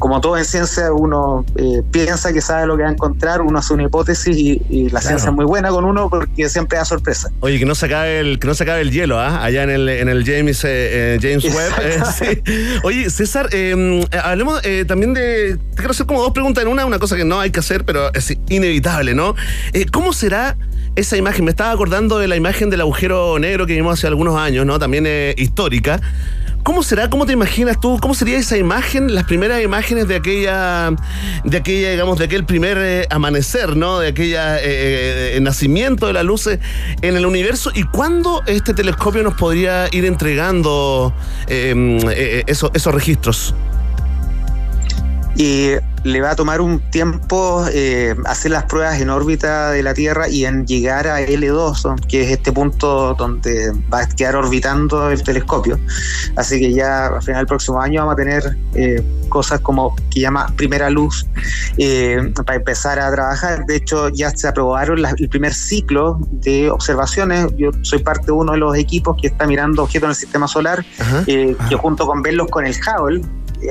como 0.00 0.20
todo 0.20 0.36
en 0.36 0.44
ciencia, 0.44 0.92
uno 0.92 1.44
eh, 1.56 1.82
piensa 1.92 2.32
que 2.32 2.40
sabe 2.40 2.66
lo 2.66 2.76
que 2.76 2.82
va 2.82 2.88
a 2.88 2.92
encontrar, 2.92 3.40
uno 3.42 3.58
hace 3.60 3.72
una 3.74 3.84
hipótesis 3.84 4.36
y, 4.36 4.60
y 4.68 4.84
la 4.84 4.98
Claro. 5.00 5.06
ciencia 5.06 5.28
es 5.30 5.34
muy 5.36 5.44
buena 5.44 5.70
con 5.70 5.84
uno 5.84 6.10
porque 6.10 6.48
siempre 6.48 6.78
da 6.78 6.84
sorpresa. 6.84 7.30
Oye, 7.40 7.58
que 7.60 7.64
no 7.66 7.74
se 7.76 7.86
acabe 7.86 8.18
el, 8.18 8.38
que 8.40 8.48
no 8.48 8.54
se 8.54 8.64
acabe 8.64 8.80
el 8.80 8.90
hielo, 8.90 9.20
¿ah? 9.20 9.44
Allá 9.44 9.62
en 9.62 9.70
el, 9.70 9.88
en 9.88 10.08
el 10.08 10.24
James, 10.24 10.64
eh, 10.64 10.68
eh, 11.14 11.18
James 11.22 11.44
Webb. 11.54 11.72
eh, 11.82 12.00
sí. 12.44 12.78
Oye, 12.82 13.08
César, 13.10 13.48
eh, 13.52 14.04
hablemos 14.24 14.60
también 14.88 15.14
de. 15.14 15.56
Te 15.70 15.76
quiero 15.76 15.90
hacer 15.92 16.06
como 16.06 16.20
dos 16.22 16.32
preguntas 16.32 16.62
en 16.64 16.68
una, 16.68 16.84
una 16.86 16.98
cosa 16.98 17.16
que 17.16 17.24
no 17.24 17.38
hay 17.38 17.50
que 17.50 17.60
hacer, 17.60 17.84
pero 17.84 18.12
es 18.14 18.36
inevitable, 18.48 19.14
¿no? 19.14 19.34
¿Cómo 19.92 20.12
será 20.12 20.56
esa 20.96 21.16
imagen? 21.16 21.44
Me 21.44 21.50
estaba 21.50 21.70
acordando 21.72 22.18
de 22.18 22.26
la 22.28 22.36
imagen 22.36 22.70
del 22.70 22.80
agujero 22.80 23.38
negro 23.38 23.66
que 23.66 23.74
vimos 23.74 23.98
hace 23.98 24.06
algunos 24.06 24.36
años, 24.38 24.64
¿no? 24.66 24.78
También 24.78 25.04
eh, 25.06 25.34
histórica. 25.36 26.00
¿Cómo 26.62 26.82
será? 26.82 27.08
¿Cómo 27.08 27.24
te 27.24 27.32
imaginas 27.32 27.80
tú? 27.80 27.98
¿Cómo 28.00 28.14
sería 28.14 28.36
esa 28.36 28.58
imagen, 28.58 29.14
las 29.14 29.24
primeras 29.24 29.62
imágenes 29.62 30.06
de 30.08 30.16
aquella, 30.16 30.90
de 31.44 31.56
aquella, 31.56 31.90
digamos, 31.90 32.18
de 32.18 32.26
aquel 32.26 32.44
primer 32.44 32.76
eh, 32.78 33.06
amanecer, 33.10 33.76
¿no? 33.76 33.98
De 33.98 34.08
aquella 34.08 34.58
eh, 34.58 35.36
eh, 35.36 35.40
nacimiento 35.40 36.06
de 36.06 36.12
las 36.12 36.24
luces 36.24 36.58
en 37.00 37.16
el 37.16 37.24
universo. 37.24 37.70
¿Y 37.74 37.84
cuándo 37.84 38.42
este 38.46 38.74
telescopio 38.74 39.22
nos 39.22 39.34
podría 39.34 39.88
ir 39.90 40.04
entregando 40.04 41.14
esos, 41.48 42.70
esos 42.74 42.94
registros? 42.94 43.54
Y 45.36 45.72
le 46.02 46.20
va 46.22 46.30
a 46.30 46.36
tomar 46.36 46.60
un 46.62 46.80
tiempo 46.90 47.64
eh, 47.72 48.14
hacer 48.24 48.50
las 48.52 48.64
pruebas 48.64 49.00
en 49.00 49.10
órbita 49.10 49.70
de 49.70 49.82
la 49.82 49.92
Tierra 49.92 50.28
y 50.28 50.46
en 50.46 50.66
llegar 50.66 51.06
a 51.06 51.20
L2, 51.20 52.06
que 52.06 52.22
es 52.22 52.30
este 52.30 52.52
punto 52.52 53.14
donde 53.14 53.70
va 53.92 54.00
a 54.00 54.08
quedar 54.08 54.34
orbitando 54.36 55.10
el 55.10 55.22
telescopio. 55.22 55.78
Así 56.36 56.58
que 56.58 56.72
ya 56.72 57.06
a 57.08 57.20
final 57.20 57.40
del 57.40 57.46
próximo 57.46 57.80
año 57.82 58.00
vamos 58.00 58.14
a 58.14 58.16
tener 58.16 58.56
eh, 58.74 59.02
cosas 59.28 59.60
como 59.60 59.94
que 60.10 60.20
llama 60.20 60.46
primera 60.56 60.88
luz 60.88 61.26
eh, 61.76 62.32
para 62.46 62.56
empezar 62.56 62.98
a 62.98 63.10
trabajar. 63.12 63.66
De 63.66 63.76
hecho, 63.76 64.08
ya 64.08 64.30
se 64.30 64.48
aprobaron 64.48 65.02
la- 65.02 65.14
el 65.18 65.28
primer 65.28 65.52
ciclo 65.54 66.18
de 66.30 66.70
observaciones. 66.70 67.46
Yo 67.58 67.70
soy 67.82 67.98
parte 68.02 68.26
de 68.26 68.32
uno 68.32 68.52
de 68.52 68.58
los 68.58 68.74
equipos 68.76 69.16
que 69.20 69.28
está 69.28 69.46
mirando 69.46 69.82
objetos 69.82 70.06
en 70.06 70.10
el 70.10 70.16
sistema 70.16 70.48
solar, 70.48 70.84
eh, 71.26 71.54
que 71.68 71.76
junto 71.76 72.06
con 72.06 72.22
verlos 72.22 72.48
con 72.50 72.66
el 72.66 72.74
Hubble, 72.74 73.20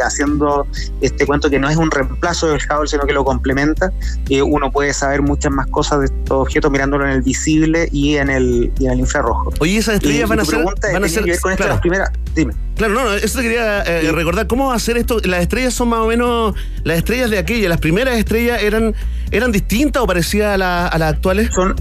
haciendo 0.04 0.68
este 1.02 1.26
cuento 1.26 1.50
que 1.50 1.60
no 1.60 1.70
es 1.70 1.78
un 1.78 1.90
reemplazo 1.92 2.48
del 2.48 2.60
Hubble, 2.70 2.88
sino 2.88 3.04
que 3.04 3.14
lo 3.14 3.24
complementa, 3.24 3.92
eh, 4.30 4.42
uno 4.42 4.72
puede 4.72 4.94
saber 4.94 5.22
muchas 5.22 5.52
más 5.52 5.68
cosas 5.68 6.00
de 6.00 6.06
estos 6.06 6.32
objetos 6.42 6.72
mirándolo 6.72 7.06
en 7.06 7.12
el 7.12 7.22
visible 7.22 7.90
y 7.92 8.16
en 8.18 8.30
el, 8.30 8.72
y 8.80 8.86
en 8.86 8.92
el 8.92 9.00
infrarrojo. 9.00 9.52
Oye, 9.60 9.78
esas 9.78 9.96
estrellas 9.96 10.26
Y 10.28 10.30
van 10.30 10.40
a 10.40 10.46
ser. 10.46 10.64
Van 10.94 11.04
a 11.04 11.10
ser 11.10 11.24
que 11.24 11.32
ver 11.32 11.40
con 11.42 11.56
claro. 11.56 11.72
las 11.74 11.82
primeras. 11.82 12.12
Dime. 12.36 12.54
Claro, 12.76 12.94
no, 12.94 13.04
no, 13.04 13.14
eso 13.14 13.38
te 13.40 13.44
quería 13.44 13.82
eh, 13.82 14.10
recordar. 14.12 14.48
¿Cómo 14.48 14.68
va 14.70 14.76
a 14.76 14.80
ser 14.80 14.98
esto? 14.98 15.20
Las 15.26 15.42
estrellas 15.42 15.74
son 15.74 15.90
más 15.90 16.00
o 16.00 16.08
menos. 16.08 16.56
Las 16.84 16.98
estrellas 17.00 17.30
de 17.30 17.38
aquella, 17.38 17.68
las 17.68 17.80
primeras 17.80 18.18
estrellas 18.18 18.62
eran, 18.64 18.94
eran 19.32 19.52
distintas 19.52 20.02
o 20.02 20.08
parecidas 20.08 20.54
a, 20.54 20.58
la- 20.58 20.88
a 20.88 20.98
las 20.98 21.14
actuales? 21.14 21.50
Son. 21.54 21.76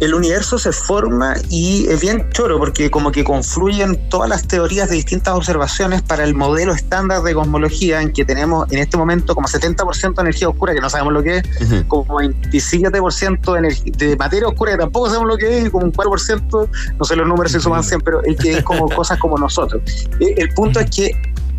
El 0.00 0.14
universo 0.14 0.58
se 0.58 0.72
forma 0.72 1.34
y 1.48 1.86
es 1.88 2.00
bien 2.00 2.28
choro 2.30 2.58
porque 2.58 2.90
como 2.90 3.12
que 3.12 3.24
confluyen 3.24 4.08
todas 4.08 4.28
las 4.28 4.46
teorías 4.46 4.88
de 4.88 4.96
distintas 4.96 5.34
observaciones 5.34 6.02
para 6.02 6.24
el 6.24 6.34
modelo 6.34 6.74
estándar 6.74 7.22
de 7.22 7.34
cosmología 7.34 8.02
en 8.02 8.12
que 8.12 8.24
tenemos 8.24 8.70
en 8.70 8.78
este 8.78 8.96
momento 8.96 9.34
como 9.34 9.48
70% 9.48 10.14
de 10.14 10.20
energía 10.20 10.48
oscura, 10.48 10.74
que 10.74 10.80
no 10.80 10.90
sabemos 10.90 11.12
lo 11.12 11.22
que 11.22 11.38
es, 11.38 11.44
como 11.88 12.04
27% 12.20 13.60
de, 13.60 14.06
de 14.06 14.16
materia 14.16 14.48
oscura, 14.48 14.72
que 14.72 14.78
tampoco 14.78 15.08
sabemos 15.08 15.28
lo 15.28 15.36
que 15.38 15.58
es, 15.58 15.66
y 15.66 15.70
como 15.70 15.86
un 15.86 15.92
4%, 15.92 16.68
no 16.98 17.04
sé 17.04 17.16
los 17.16 17.26
números 17.26 17.52
se 17.52 17.60
suman 17.60 17.82
100, 17.82 18.00
pero 18.02 18.22
el 18.24 18.36
que 18.36 18.58
es 18.58 18.64
como 18.64 18.88
cosas 18.94 19.18
como 19.18 19.38
nosotros. 19.38 19.82
Eh, 20.20 20.34
El 20.36 20.50
punto 20.50 20.80
es 20.80 20.90
que 20.90 21.10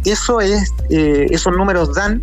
eso 0.05 0.39
es, 0.41 0.73
eh, 0.89 1.27
esos 1.31 1.53
números 1.53 1.93
dan 1.95 2.21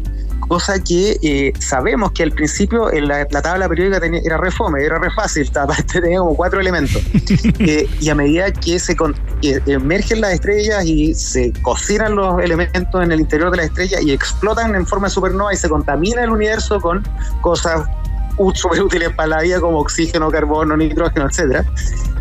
cosa 0.48 0.82
que 0.82 1.18
eh, 1.22 1.52
sabemos 1.58 2.12
que 2.12 2.22
al 2.22 2.32
principio 2.32 2.92
en 2.92 3.08
la, 3.08 3.26
la 3.30 3.42
tabla 3.42 3.68
periódica 3.68 4.00
tenía- 4.00 4.20
era 4.24 4.36
re 4.36 4.50
fome, 4.50 4.82
era 4.84 4.98
re 4.98 5.10
fácil, 5.10 5.50
aparte 5.56 6.00
tenía 6.00 6.18
como 6.18 6.34
cuatro 6.36 6.60
elementos. 6.60 7.02
Eh, 7.60 7.88
y 8.00 8.08
a 8.10 8.14
medida 8.14 8.50
que 8.52 8.78
se 8.78 8.94
con- 8.96 9.14
que 9.40 9.60
emergen 9.66 10.20
las 10.20 10.32
estrellas 10.34 10.84
y 10.84 11.14
se 11.14 11.52
cocinan 11.62 12.14
los 12.14 12.40
elementos 12.42 13.02
en 13.02 13.12
el 13.12 13.20
interior 13.20 13.50
de 13.50 13.58
la 13.58 13.64
estrella 13.64 14.00
y 14.00 14.10
explotan 14.12 14.74
en 14.74 14.86
forma 14.86 15.06
de 15.08 15.14
supernova 15.14 15.52
y 15.52 15.56
se 15.56 15.68
contamina 15.68 16.22
el 16.24 16.30
universo 16.30 16.80
con 16.80 17.02
cosas 17.40 17.86
súper 18.54 18.82
útiles 18.82 19.10
para 19.14 19.28
la 19.28 19.40
vida 19.42 19.60
como 19.60 19.78
oxígeno, 19.78 20.30
carbono, 20.30 20.76
nitrógeno, 20.76 21.26
etcétera, 21.28 21.64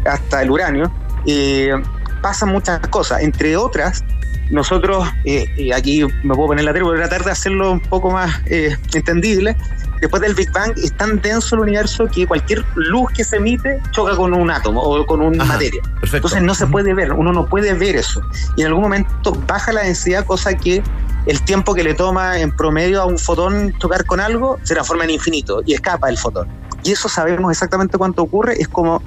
hasta 0.05 0.41
el 0.43 0.51
uranio, 0.51 0.91
eh, 1.25 1.73
pasan 2.21 2.49
muchas 2.49 2.79
cosas, 2.87 3.21
entre 3.21 3.57
otras 3.57 4.03
nosotros, 4.49 5.07
eh, 5.25 5.45
y 5.57 5.71
aquí 5.71 6.03
me 6.23 6.35
puedo 6.35 6.47
poner 6.47 6.65
la 6.65 6.73
tele, 6.73 6.85
voy 6.85 6.95
a 6.97 7.01
tratar 7.01 7.23
de 7.23 7.31
hacerlo 7.31 7.71
un 7.71 7.79
poco 7.79 8.11
más 8.11 8.41
eh, 8.45 8.77
entendible. 8.93 9.55
Después 10.01 10.21
del 10.21 10.33
Big 10.33 10.51
Bang 10.51 10.73
es 10.75 10.91
tan 10.97 11.21
denso 11.21 11.55
el 11.55 11.61
universo 11.61 12.07
que 12.07 12.27
cualquier 12.27 12.65
luz 12.75 13.09
que 13.15 13.23
se 13.23 13.37
emite 13.37 13.79
choca 13.91 14.15
con 14.17 14.33
un 14.33 14.51
átomo 14.51 14.81
o 14.81 15.05
con 15.05 15.21
una 15.21 15.45
materia. 15.45 15.81
Entonces 16.11 16.41
no 16.41 16.53
se 16.53 16.67
puede 16.67 16.93
ver, 16.93 17.13
uno 17.13 17.31
no 17.31 17.45
puede 17.45 17.73
ver 17.73 17.95
eso. 17.95 18.21
Y 18.57 18.61
en 18.61 18.67
algún 18.67 18.83
momento 18.83 19.31
baja 19.47 19.71
la 19.71 19.81
densidad, 19.81 20.25
cosa 20.25 20.53
que 20.55 20.83
el 21.25 21.41
tiempo 21.45 21.73
que 21.73 21.85
le 21.85 21.93
toma 21.93 22.37
en 22.39 22.53
promedio 22.53 23.01
a 23.01 23.05
un 23.05 23.17
fotón 23.17 23.73
chocar 23.79 24.05
con 24.05 24.19
algo 24.19 24.59
se 24.63 24.73
transforma 24.73 25.05
en 25.05 25.11
infinito 25.11 25.61
y 25.65 25.73
escapa 25.73 26.09
el 26.09 26.17
fotón. 26.17 26.49
Y 26.83 26.91
eso 26.91 27.07
sabemos 27.07 27.49
exactamente 27.49 27.97
cuánto 27.97 28.23
ocurre, 28.23 28.55
es 28.59 28.67
como 28.67 29.01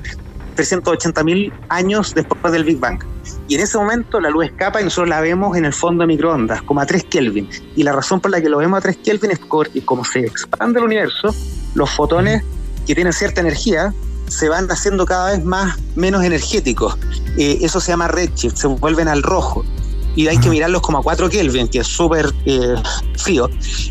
380 0.56 1.22
mil 1.22 1.52
años 1.68 2.14
después 2.14 2.52
del 2.52 2.64
Big 2.64 2.78
Bang. 2.78 2.98
Y 3.48 3.54
en 3.54 3.60
ese 3.60 3.78
momento 3.78 4.20
la 4.20 4.30
luz 4.30 4.46
escapa 4.46 4.80
y 4.80 4.84
nosotros 4.84 5.08
la 5.08 5.20
vemos 5.20 5.56
en 5.56 5.64
el 5.64 5.72
fondo 5.72 6.02
de 6.02 6.08
microondas, 6.08 6.62
como 6.62 6.80
a 6.80 6.86
3 6.86 7.04
Kelvin. 7.04 7.48
Y 7.76 7.84
la 7.84 7.92
razón 7.92 8.20
por 8.20 8.30
la 8.30 8.40
que 8.40 8.48
lo 8.48 8.58
vemos 8.58 8.78
a 8.78 8.80
3 8.80 8.98
Kelvin 9.04 9.30
es 9.30 9.38
porque 9.38 9.84
como 9.84 10.04
se 10.04 10.20
expande 10.20 10.80
el 10.80 10.86
universo, 10.86 11.34
los 11.74 11.90
fotones 11.90 12.42
que 12.86 12.94
tienen 12.94 13.12
cierta 13.12 13.40
energía 13.40 13.92
se 14.28 14.48
van 14.48 14.68
haciendo 14.70 15.06
cada 15.06 15.32
vez 15.32 15.44
más 15.44 15.78
menos 15.94 16.24
energéticos. 16.24 16.98
Eh, 17.36 17.58
eso 17.60 17.80
se 17.80 17.92
llama 17.92 18.08
redshift, 18.08 18.56
se 18.56 18.66
vuelven 18.66 19.08
al 19.08 19.22
rojo. 19.22 19.64
Y 20.16 20.26
hay 20.28 20.38
que 20.38 20.48
mirarlos 20.48 20.82
como 20.82 20.98
a 20.98 21.02
4 21.02 21.28
Kelvin, 21.28 21.68
que 21.68 21.80
es 21.80 21.86
súper 21.86 22.32
eh, 22.46 22.74
frío. 23.16 23.48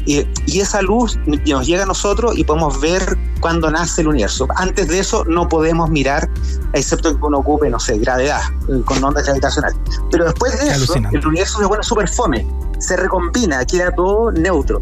Eh, 0.08 0.28
y 0.48 0.60
esa 0.60 0.82
luz 0.82 1.18
nos 1.26 1.66
llega 1.66 1.84
a 1.84 1.86
nosotros 1.86 2.38
y 2.38 2.44
podemos 2.44 2.82
ver 2.82 3.18
cuando 3.40 3.70
nace 3.70 4.02
el 4.02 4.08
universo. 4.08 4.48
Antes 4.56 4.88
de 4.88 5.00
eso 5.00 5.24
no 5.26 5.48
podemos 5.48 5.90
mirar, 5.90 6.28
excepto 6.74 7.16
que 7.16 7.24
uno 7.24 7.38
ocupe, 7.38 7.70
no 7.70 7.80
sé, 7.80 8.00
gravedad, 8.00 8.42
eh, 8.68 8.82
con 8.86 9.04
ondas 9.04 9.26
gravitacionales. 9.26 9.78
Pero 10.12 10.26
después 10.26 10.60
de 10.60 10.68
eso, 10.68 10.96
el 10.96 11.28
universo 11.28 11.60
se 11.60 11.68
pone 11.68 11.84
súper 11.84 12.10
fome, 12.10 12.46
se 12.80 12.98
recombina, 12.98 13.64
queda 13.66 13.92
todo 13.92 14.32
neutro. 14.32 14.82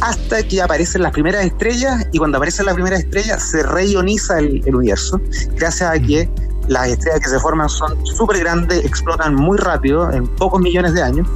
Hasta 0.00 0.42
que 0.42 0.60
aparecen 0.60 1.02
las 1.02 1.12
primeras 1.12 1.46
estrellas 1.46 2.06
y 2.12 2.18
cuando 2.18 2.36
aparecen 2.36 2.66
las 2.66 2.74
primeras 2.74 3.00
estrellas 3.00 3.42
se 3.42 3.62
reioniza 3.62 4.38
el, 4.40 4.62
el 4.66 4.74
universo, 4.74 5.18
gracias 5.54 5.90
a 5.90 5.98
que 5.98 6.28
las 6.68 6.88
estrellas 6.88 7.20
que 7.20 7.28
se 7.28 7.38
forman 7.38 7.68
son 7.68 8.04
súper 8.06 8.38
grandes, 8.38 8.84
explotan 8.84 9.34
muy 9.34 9.58
rápido, 9.58 10.10
en 10.12 10.26
pocos 10.26 10.60
millones 10.60 10.94
de 10.94 11.02
años, 11.02 11.28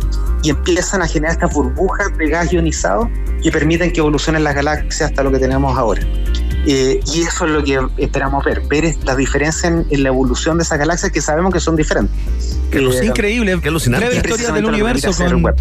y 0.42 0.50
empiezan 0.50 1.02
a 1.02 1.06
generar 1.06 1.32
estas 1.32 1.52
burbujas 1.52 2.16
de 2.16 2.28
gas 2.28 2.52
ionizado 2.52 3.08
que 3.42 3.50
permiten 3.50 3.92
que 3.92 4.00
evolucionen 4.00 4.44
las 4.44 4.54
galaxias 4.54 5.10
hasta 5.10 5.22
lo 5.22 5.30
que 5.30 5.38
tenemos 5.38 5.76
ahora. 5.76 6.02
Eh, 6.66 7.00
y 7.06 7.22
eso 7.22 7.46
es 7.46 7.50
lo 7.52 7.64
que 7.64 7.80
esperamos 7.96 8.44
ver, 8.44 8.60
ver 8.68 8.84
es 8.84 9.02
la 9.04 9.16
diferencia 9.16 9.68
en, 9.68 9.86
en 9.88 10.02
la 10.02 10.10
evolución 10.10 10.58
de 10.58 10.64
esas 10.64 10.78
galaxias 10.78 11.10
que 11.10 11.22
sabemos 11.22 11.52
que 11.52 11.60
son 11.60 11.74
diferentes. 11.74 12.14
Eh, 12.72 13.06
Increíble. 13.06 13.58
Qué 13.60 13.68
alucinante. 13.68 14.06
Breve 14.06 14.22
Y 14.22 14.30
historia 14.30 14.52
del 14.52 14.64
que 14.64 14.70
universo 14.70 15.12
con. 15.12 15.54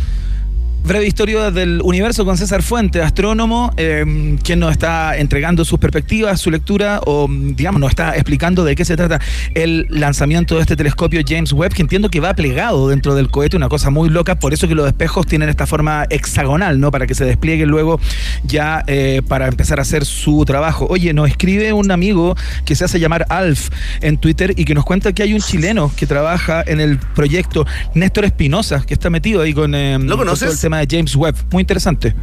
Breve 0.83 1.05
historia 1.05 1.51
del 1.51 1.81
universo 1.83 2.25
con 2.25 2.37
César 2.37 2.63
Fuente, 2.63 3.01
astrónomo, 3.01 3.71
eh, 3.77 4.37
quien 4.43 4.59
nos 4.59 4.71
está 4.71 5.17
entregando 5.17 5.63
sus 5.63 5.77
perspectivas, 5.77 6.41
su 6.41 6.49
lectura, 6.49 7.01
o 7.05 7.27
digamos, 7.29 7.79
nos 7.79 7.91
está 7.91 8.15
explicando 8.15 8.63
de 8.63 8.75
qué 8.75 8.85
se 8.85 8.97
trata 8.97 9.19
el 9.53 9.85
lanzamiento 9.89 10.55
de 10.55 10.61
este 10.61 10.75
telescopio 10.75 11.21
James 11.27 11.53
Webb, 11.53 11.73
que 11.73 11.81
entiendo 11.83 12.09
que 12.09 12.19
va 12.19 12.33
plegado 12.33 12.89
dentro 12.89 13.13
del 13.13 13.29
cohete, 13.29 13.55
una 13.55 13.69
cosa 13.69 13.91
muy 13.91 14.09
loca, 14.09 14.39
por 14.39 14.53
eso 14.53 14.67
que 14.67 14.73
los 14.73 14.87
espejos 14.87 15.27
tienen 15.27 15.49
esta 15.49 15.67
forma 15.67 16.05
hexagonal, 16.09 16.79
¿no? 16.79 16.91
Para 16.91 17.05
que 17.05 17.13
se 17.13 17.25
despliegue 17.25 17.65
luego 17.65 17.99
ya 18.43 18.83
eh, 18.87 19.21
para 19.27 19.47
empezar 19.47 19.79
a 19.79 19.83
hacer 19.83 20.05
su 20.05 20.43
trabajo. 20.45 20.87
Oye, 20.89 21.13
nos 21.13 21.29
escribe 21.29 21.71
un 21.73 21.91
amigo 21.91 22.35
que 22.65 22.75
se 22.75 22.85
hace 22.85 22.99
llamar 22.99 23.25
Alf 23.29 23.69
en 24.01 24.17
Twitter 24.17 24.53
y 24.55 24.65
que 24.65 24.73
nos 24.73 24.85
cuenta 24.85 25.13
que 25.13 25.23
hay 25.23 25.33
un 25.33 25.41
chileno 25.41 25.91
que 25.95 26.07
trabaja 26.07 26.63
en 26.65 26.79
el 26.79 26.97
proyecto, 26.97 27.67
Néstor 27.93 28.25
Espinosa, 28.25 28.83
que 28.85 28.93
está 28.93 29.09
metido 29.09 29.41
ahí 29.41 29.53
con, 29.53 29.75
eh, 29.75 29.99
¿Lo 29.99 30.17
con 30.17 30.25
conoces? 30.25 30.68
Tema 30.69 30.85
de 30.85 30.87
James 30.89 31.15
Webb. 31.15 31.35
Muy 31.51 31.61
interesante. 31.61 32.15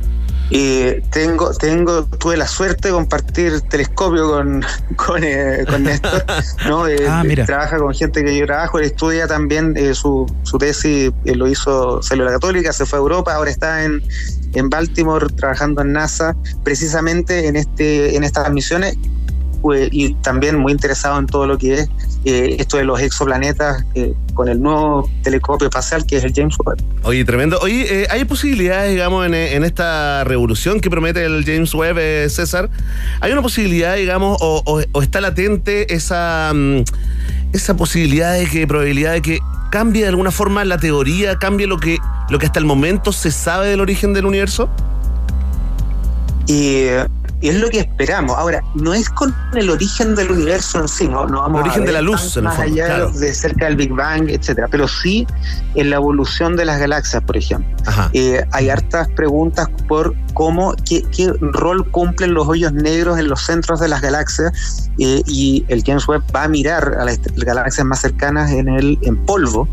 Eh, 0.53 1.03
tengo, 1.11 1.53
tengo, 1.55 2.05
tuve 2.05 2.37
la 2.37 2.47
suerte 2.47 2.89
de 2.89 2.95
compartir 2.95 3.61
telescopio 3.63 4.31
con, 4.31 4.65
con, 4.95 5.25
eh, 5.25 5.65
con 5.69 5.83
Néstor, 5.83 6.25
¿no? 6.69 6.87
Eh, 6.87 7.05
Ah, 7.09 7.25
mira. 7.25 7.45
Trabaja 7.45 7.79
con 7.79 7.93
gente 7.93 8.25
que 8.25 8.37
yo 8.39 8.47
trabajo, 8.47 8.79
él 8.79 8.85
estudia 8.85 9.27
también 9.27 9.75
eh, 9.77 9.93
su, 9.95 10.33
su 10.45 10.59
tesis, 10.59 11.11
lo 11.25 11.49
hizo 11.49 12.01
Célula 12.01 12.31
Católica, 12.31 12.73
se 12.73 12.87
fue 12.87 13.01
a 13.01 13.03
Europa, 13.03 13.35
ahora 13.35 13.51
está 13.51 13.83
en, 13.83 14.01
en 14.55 14.71
Baltimore 14.71 15.27
trabajando 15.35 15.83
en 15.83 15.93
NASA, 15.93 16.37
precisamente 16.63 17.49
en 17.49 17.57
este, 17.57 18.15
en 18.15 18.23
estas 18.23 18.49
misiones, 18.53 18.97
pues, 19.61 19.89
y 19.93 20.15
también 20.15 20.57
muy 20.59 20.73
interesado 20.73 21.19
en 21.19 21.27
todo 21.27 21.47
lo 21.47 21.59
que 21.59 21.75
es 21.75 21.89
eh, 22.25 22.57
esto 22.59 22.77
de 22.77 22.85
los 22.85 23.01
exoplanetas 23.01 23.85
eh, 23.95 24.13
con 24.35 24.49
el 24.49 24.61
nuevo 24.61 25.09
telescopio 25.23 25.69
espacial 25.69 26.05
que 26.07 26.17
es 26.17 26.25
el 26.25 26.33
James 26.35 26.57
Webb. 26.65 26.79
Oye, 27.05 27.25
tremendo. 27.25 27.59
Oye, 27.61 28.03
eh, 28.03 28.07
¿hay 28.11 28.25
posibilidades, 28.25 28.91
digamos, 28.93 29.27
en, 29.27 29.35
en 29.35 29.65
esta 29.65 30.25
revolución 30.25 30.81
que 30.81 30.91
promete 30.91 31.25
el 31.25 31.45
James 31.45 31.73
Webb, 31.75 32.29
César? 32.31 32.69
¿Hay 33.21 33.33
una 33.33 33.43
posibilidad, 33.43 33.97
digamos, 33.97 34.39
o, 34.41 34.63
o- 34.67 34.83
o 34.93 35.03
está 35.03 35.21
latente 35.21 35.95
esa, 35.95 36.53
mm, 36.55 36.83
esa 37.53 37.77
posibilidad 37.77 38.35
de 38.35 38.47
que, 38.47 38.67
probabilidad 38.67 39.13
de 39.13 39.23
que 39.23 39.39
cambie 39.71 40.03
de 40.03 40.09
alguna 40.09 40.31
forma 40.31 40.65
la 40.65 40.79
teoría, 40.79 41.37
cambie 41.39 41.67
lo 41.67 41.79
que, 41.79 41.99
lo 42.31 42.39
que 42.39 42.47
hasta 42.47 42.59
el 42.59 42.67
momento 42.67 43.13
se 43.13 43.31
sabe 43.31 43.69
del 43.69 43.81
origen 43.81 44.13
del 44.13 44.27
universo? 44.27 44.69
Y 46.49 46.87
eh, 47.41 47.49
es 47.49 47.61
lo 47.61 47.69
que 47.69 47.81
esperamos. 47.81 48.37
Ahora, 48.37 48.63
no 48.75 48.95
es 48.95 49.09
con 49.11 49.35
el 49.55 49.71
origen 49.71 50.15
del 50.15 50.31
universo 50.31 50.81
en 50.81 50.89
sí, 50.89 51.09
no, 51.09 51.27
no 51.27 51.41
vamos 51.41 51.61
El 51.61 51.67
origen 51.67 51.83
a 51.83 51.87
de 51.87 51.93
ver 51.93 51.95
la 51.95 52.03
luz, 52.03 52.37
más 52.43 52.57
fondo, 52.57 52.73
allá 52.73 52.87
claro. 52.87 53.11
de 53.13 53.35
cerca 53.35 53.67
del 53.67 53.77
Big 53.77 53.93
Bang, 53.93 54.29
etcétera, 54.29 54.69
pero 54.71 54.89
sí 54.89 55.27
en 55.75 55.91
la 55.91 55.97
evolución 55.97 56.57
de 56.57 56.65
las 56.65 56.79
galaxias, 56.79 57.23
por 57.23 57.37
ejemplo. 57.37 57.77
Eh, 58.13 58.45
hay 58.53 58.71
hartas 58.71 59.09
preguntas 59.09 59.69
por 59.89 60.15
cómo, 60.35 60.75
qué, 60.89 61.03
qué 61.15 61.33
rol 61.41 61.91
cumplen 61.91 62.35
los 62.35 62.49
hoyos 62.49 62.73
negros 62.73 63.19
en 63.19 63.29
los 63.29 63.43
centros 63.43 63.81
de 63.81 63.89
las 63.89 64.03
galaxias 64.03 64.91
eh, 64.99 65.23
y 65.27 65.65
el 65.69 65.83
James 65.85 66.07
Webb 66.09 66.23
va 66.35 66.45
a 66.45 66.49
mirar 66.49 66.97
a 66.99 67.05
las 67.05 67.21
galaxias 67.37 67.87
más 67.87 68.01
cercanas 68.01 68.51
en 68.51 68.69
el 68.69 68.99
en 69.03 69.17
polvo, 69.25 69.69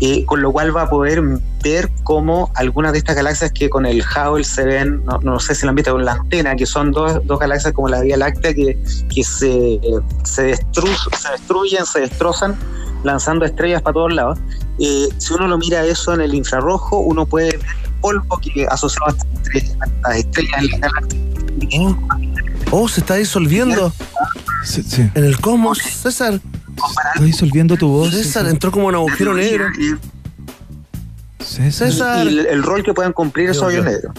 eh, 0.00 0.24
con 0.26 0.40
lo 0.40 0.52
cual 0.52 0.76
va 0.76 0.82
a 0.82 0.90
poder 0.90 1.22
ver 1.62 1.90
cómo 2.04 2.50
algunas 2.54 2.92
de 2.92 2.98
estas 2.98 3.16
galaxias 3.16 3.52
que 3.52 3.68
con 3.68 3.84
el 3.86 4.02
Hubble 4.02 4.44
se 4.44 4.64
ven, 4.64 5.04
no, 5.04 5.18
no 5.22 5.40
sé 5.40 5.54
si 5.54 5.64
lo 5.64 5.70
han 5.70 5.74
visto, 5.76 5.92
con 5.92 6.04
la 6.04 6.12
antena, 6.12 6.54
que 6.56 6.66
son 6.66 6.92
dos, 6.92 7.20
dos 7.26 7.38
galaxias 7.38 7.72
como 7.72 7.88
la 7.88 8.00
Vía 8.00 8.16
Láctea 8.16 8.54
que, 8.54 8.78
que 9.14 9.24
se, 9.24 9.80
se, 10.24 10.54
destru- 10.54 11.16
se 11.16 11.30
destruyen, 11.32 11.84
se 11.86 12.00
destrozan 12.00 12.56
lanzando 13.04 13.44
estrellas 13.44 13.82
para 13.82 13.94
todos 13.94 14.12
lados. 14.14 14.38
Eh, 14.78 15.08
si 15.18 15.34
uno 15.34 15.48
lo 15.48 15.58
mira 15.58 15.84
eso 15.84 16.14
en 16.14 16.20
el 16.20 16.34
infrarrojo, 16.34 16.98
uno 17.00 17.26
puede 17.26 17.56
ver 17.56 17.60
el 17.84 17.90
polvo 18.00 18.38
que 18.38 18.66
asociado 18.70 19.06
a 19.06 19.10
estas 19.10 19.26
estrellas, 19.34 19.76
a 20.04 20.16
estas 20.16 20.16
estrellas 20.18 20.62
en 20.62 20.70
la 20.70 20.88
galaxia. 20.88 21.20
Oh, 22.70 22.88
se 22.88 23.00
está 23.00 23.14
disolviendo 23.14 23.92
Sí, 24.64 24.82
sí. 24.82 25.08
en 25.14 25.24
el 25.24 25.40
cosmos. 25.40 25.78
César, 25.78 26.40
Está 27.14 27.24
disolviendo 27.24 27.76
tu 27.76 27.88
voz. 27.88 28.10
César 28.12 28.46
entró 28.48 28.70
como 28.70 28.86
un 28.86 28.94
agujero 28.94 29.34
negro. 29.34 29.66
César. 31.48 31.88
César. 31.88 32.26
Y 32.26 32.28
el, 32.28 32.46
el 32.46 32.62
rol 32.62 32.82
que 32.82 32.92
pueden 32.94 33.12
cumplir 33.12 33.50
esos 33.50 33.62
hoyos 33.62 33.84
negros. 33.84 34.12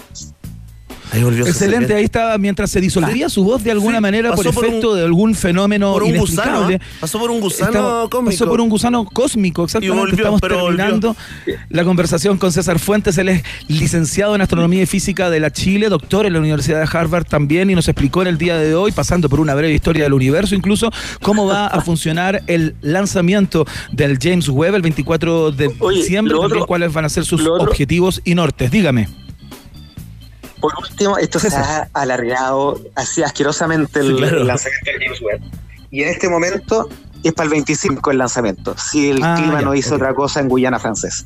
Ahí 1.12 1.22
volvió 1.22 1.44
César. 1.44 1.62
Excelente, 1.68 1.94
ahí 1.94 2.04
estaba 2.04 2.38
mientras 2.38 2.70
se 2.70 2.80
disolvía 2.80 3.28
su 3.28 3.42
voz 3.44 3.62
de 3.64 3.70
alguna 3.70 3.96
Sí, 3.98 4.02
manera 4.02 4.32
por 4.32 4.46
efecto 4.46 4.90
un- 4.92 4.96
de 4.98 5.04
algún 5.04 5.34
fenómeno 5.34 5.92
Por 5.92 6.02
un 6.04 6.10
inexplicable. 6.10 6.76
gusano. 6.76 6.78
¿ah? 6.82 6.96
Pasó 7.00 7.18
por 7.18 7.30
un 7.30 7.40
gusano 7.40 7.70
Estaba- 7.70 8.08
cósmico. 8.10 8.30
Pasó 8.30 8.46
por 8.48 8.60
un 8.60 8.68
gusano 8.68 9.04
cósmico, 9.04 9.64
exactamente. 9.64 9.96
Y 9.96 10.00
volvió, 10.00 10.16
Estamos 10.16 10.40
pero 10.40 10.60
volvió. 10.60 10.76
terminando 10.76 11.16
la 11.68 11.84
conversación 11.84 12.38
con 12.38 12.52
César 12.52 12.78
Fuentes. 12.78 13.18
Él 13.18 13.28
es 13.28 13.42
licenciado 13.68 14.34
en 14.34 14.40
Astronomía 14.42 14.82
y 14.82 14.86
Física 14.86 15.30
de 15.30 15.40
la 15.40 15.50
Chile, 15.50 15.88
doctor 15.88 16.26
en 16.26 16.32
la 16.34 16.38
Universidad 16.38 16.78
de 16.80 16.88
Harvard 16.98 17.24
también, 17.26 17.70
y 17.70 17.74
nos 17.74 17.88
explicó 17.88 18.22
en 18.22 18.28
el 18.28 18.38
día 18.38 18.56
de 18.56 18.74
hoy, 18.74 18.92
pasando 18.92 19.28
por 19.28 19.40
una 19.40 19.54
breve 19.54 19.74
historia 19.74 20.04
del 20.04 20.12
universo, 20.12 20.54
incluso 20.54 20.90
cómo 21.22 21.46
va 21.46 21.66
a 21.66 21.80
funcionar 21.80 22.42
el 22.46 22.74
lanzamiento 22.82 23.66
del 23.92 24.18
James 24.20 24.48
Webb 24.48 24.74
el 24.76 24.82
24 24.82 25.50
de 25.52 25.70
Oye, 25.80 25.98
diciembre, 25.98 26.34
también 26.34 26.52
otro- 26.58 26.66
cuáles 26.66 26.92
van 26.92 27.04
a 27.04 27.08
ser 27.08 27.24
sus 27.24 27.44
objetivos 27.46 28.20
y 28.24 28.34
nortes. 28.34 28.70
Dígame. 28.70 29.08
Por 30.60 30.72
último, 30.78 31.16
esto 31.18 31.38
se 31.38 31.48
ha 31.56 31.88
alargado 31.94 32.80
así 32.94 33.22
asquerosamente 33.22 34.00
el, 34.00 34.08
Sí, 34.08 34.14
claro. 34.16 34.40
el 34.42 34.46
lanzamiento 34.46 34.90
del 34.90 35.02
James 35.02 35.20
Webb. 35.22 35.40
Y 35.90 36.02
en 36.02 36.08
este 36.08 36.28
momento 36.28 36.88
es 37.22 37.32
para 37.32 37.44
el 37.46 37.50
25 37.50 38.10
el 38.10 38.18
lanzamiento, 38.18 38.76
si 38.78 39.10
el 39.10 39.22
Ah, 39.22 39.34
clima 39.36 39.58
ya, 39.60 39.64
no 39.64 39.74
hizo 39.74 39.94
otra 39.96 40.14
cosa 40.14 40.40
en 40.40 40.48
Guyana 40.48 40.78
francesa. 40.78 41.24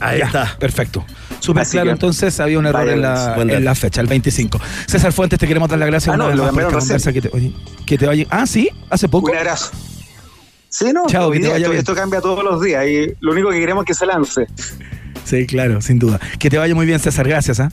Ahí 0.00 0.18
Ya, 0.18 0.26
está. 0.26 0.56
Perfecto. 0.58 1.04
Súper 1.38 1.66
claro, 1.66 1.86
que- 1.86 1.92
entonces 1.92 2.38
había 2.40 2.58
un 2.58 2.66
error 2.66 2.88
en 2.88 3.02
la, 3.02 3.34
en 3.36 3.64
la 3.64 3.74
fecha, 3.74 4.00
el 4.00 4.06
25. 4.06 4.60
César 4.86 5.12
Fuentes, 5.12 5.38
te 5.38 5.46
queremos 5.46 5.68
dar 5.68 5.78
las 5.78 5.88
gracias 5.88 6.12
Ah, 6.12 6.16
una 6.16 6.24
no, 6.24 6.28
vez 6.30 6.36
lo 6.36 6.42
más 6.44 6.52
por 6.52 6.60
esta 6.62 6.70
cambiaron 6.70 6.88
conversa 6.88 7.12
que 7.12 7.22
te, 7.22 7.30
oye, 7.32 7.52
que 7.86 7.98
te 7.98 8.06
vaya. 8.06 8.26
Ah, 8.30 8.46
sí, 8.46 8.68
hace 8.90 9.08
poco. 9.08 9.30
Un 9.30 9.36
abrazo. 9.36 9.70
Sí, 10.68 10.86
no, 10.92 11.04
Chao, 11.06 11.30
que 11.30 11.38
te 11.38 11.42
esto, 11.44 11.52
vaya 11.52 11.68
bien. 11.68 11.78
esto 11.80 11.94
cambia 11.94 12.20
todos 12.20 12.42
los 12.42 12.60
días 12.62 12.86
y 12.86 13.14
lo 13.20 13.32
único 13.32 13.50
que 13.50 13.60
queremos 13.60 13.82
es 13.82 13.86
que 13.88 13.94
se 13.94 14.06
lance. 14.06 14.46
Sí, 15.24 15.46
claro, 15.46 15.80
sin 15.82 15.98
duda. 15.98 16.18
Que 16.38 16.48
te 16.50 16.58
vaya 16.58 16.74
muy 16.74 16.86
bien, 16.86 16.98
César. 16.98 17.28
Gracias. 17.28 17.60
¿ah? 17.60 17.70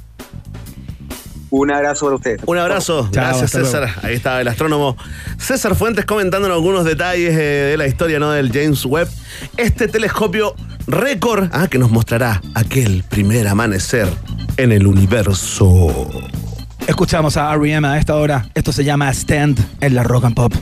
Un 1.51 1.71
abrazo 1.71 2.05
para 2.05 2.15
ustedes. 2.15 2.41
Un 2.45 2.57
abrazo. 2.57 3.09
Chao, 3.11 3.23
Gracias, 3.23 3.51
César. 3.51 3.89
Ahí 4.03 4.15
estaba 4.15 4.41
el 4.41 4.47
astrónomo 4.47 4.95
César 5.37 5.75
Fuentes 5.75 6.05
comentándonos 6.05 6.55
algunos 6.55 6.85
detalles 6.85 7.33
eh, 7.33 7.69
de 7.71 7.77
la 7.77 7.87
historia 7.87 8.19
¿no? 8.19 8.31
del 8.31 8.51
James 8.51 8.85
Webb. 8.85 9.09
Este 9.57 9.87
telescopio 9.87 10.55
récord 10.87 11.49
ah, 11.51 11.67
que 11.67 11.77
nos 11.77 11.91
mostrará 11.91 12.41
aquel 12.55 13.03
primer 13.03 13.47
amanecer 13.47 14.07
en 14.57 14.71
el 14.71 14.87
universo. 14.87 16.09
Escuchamos 16.87 17.37
a 17.37 17.53
R.E.M. 17.53 17.87
a 17.87 17.97
esta 17.97 18.15
hora. 18.15 18.49
Esto 18.55 18.71
se 18.71 18.83
llama 18.83 19.11
Stand 19.13 19.59
en 19.81 19.95
la 19.95 20.03
Rock 20.03 20.25
and 20.25 20.35
Pop. 20.35 20.53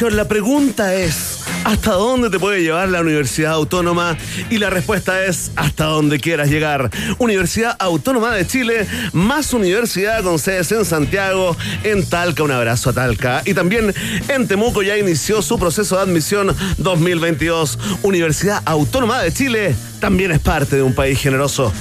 La 0.00 0.28
pregunta 0.28 0.94
es, 0.94 1.40
¿hasta 1.64 1.94
dónde 1.94 2.30
te 2.30 2.38
puede 2.38 2.62
llevar 2.62 2.88
la 2.88 3.00
Universidad 3.00 3.52
Autónoma? 3.54 4.16
Y 4.48 4.58
la 4.58 4.70
respuesta 4.70 5.24
es, 5.24 5.50
hasta 5.56 5.86
donde 5.86 6.20
quieras 6.20 6.50
llegar. 6.50 6.88
Universidad 7.18 7.74
Autónoma 7.80 8.32
de 8.32 8.46
Chile, 8.46 8.86
más 9.12 9.52
universidad 9.52 10.22
con 10.22 10.38
sedes 10.38 10.70
en 10.70 10.84
Santiago, 10.84 11.56
en 11.82 12.08
Talca, 12.08 12.44
un 12.44 12.52
abrazo 12.52 12.90
a 12.90 12.92
Talca. 12.92 13.42
Y 13.44 13.54
también 13.54 13.92
en 14.28 14.46
Temuco 14.46 14.82
ya 14.82 14.96
inició 14.96 15.42
su 15.42 15.58
proceso 15.58 15.96
de 15.96 16.02
admisión 16.02 16.56
2022. 16.78 17.78
Universidad 18.02 18.62
Autónoma 18.66 19.20
de 19.20 19.32
Chile 19.32 19.74
también 19.98 20.30
es 20.30 20.38
parte 20.38 20.76
de 20.76 20.82
un 20.82 20.94
país 20.94 21.18
generoso. 21.20 21.72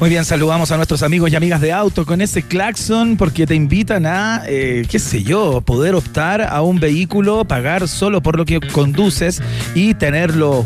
Muy 0.00 0.08
bien, 0.08 0.24
saludamos 0.24 0.70
a 0.70 0.78
nuestros 0.78 1.02
amigos 1.02 1.30
y 1.30 1.36
amigas 1.36 1.60
de 1.60 1.72
auto 1.72 2.06
con 2.06 2.22
ese 2.22 2.42
claxon 2.42 3.18
porque 3.18 3.46
te 3.46 3.54
invitan 3.54 4.06
a, 4.06 4.42
eh, 4.46 4.86
qué 4.88 4.98
sé 4.98 5.22
yo, 5.22 5.60
poder 5.60 5.94
optar 5.94 6.40
a 6.40 6.62
un 6.62 6.80
vehículo, 6.80 7.44
pagar 7.44 7.86
solo 7.86 8.22
por 8.22 8.38
lo 8.38 8.46
que 8.46 8.60
conduces 8.60 9.42
y 9.74 9.92
tenerlo 9.92 10.64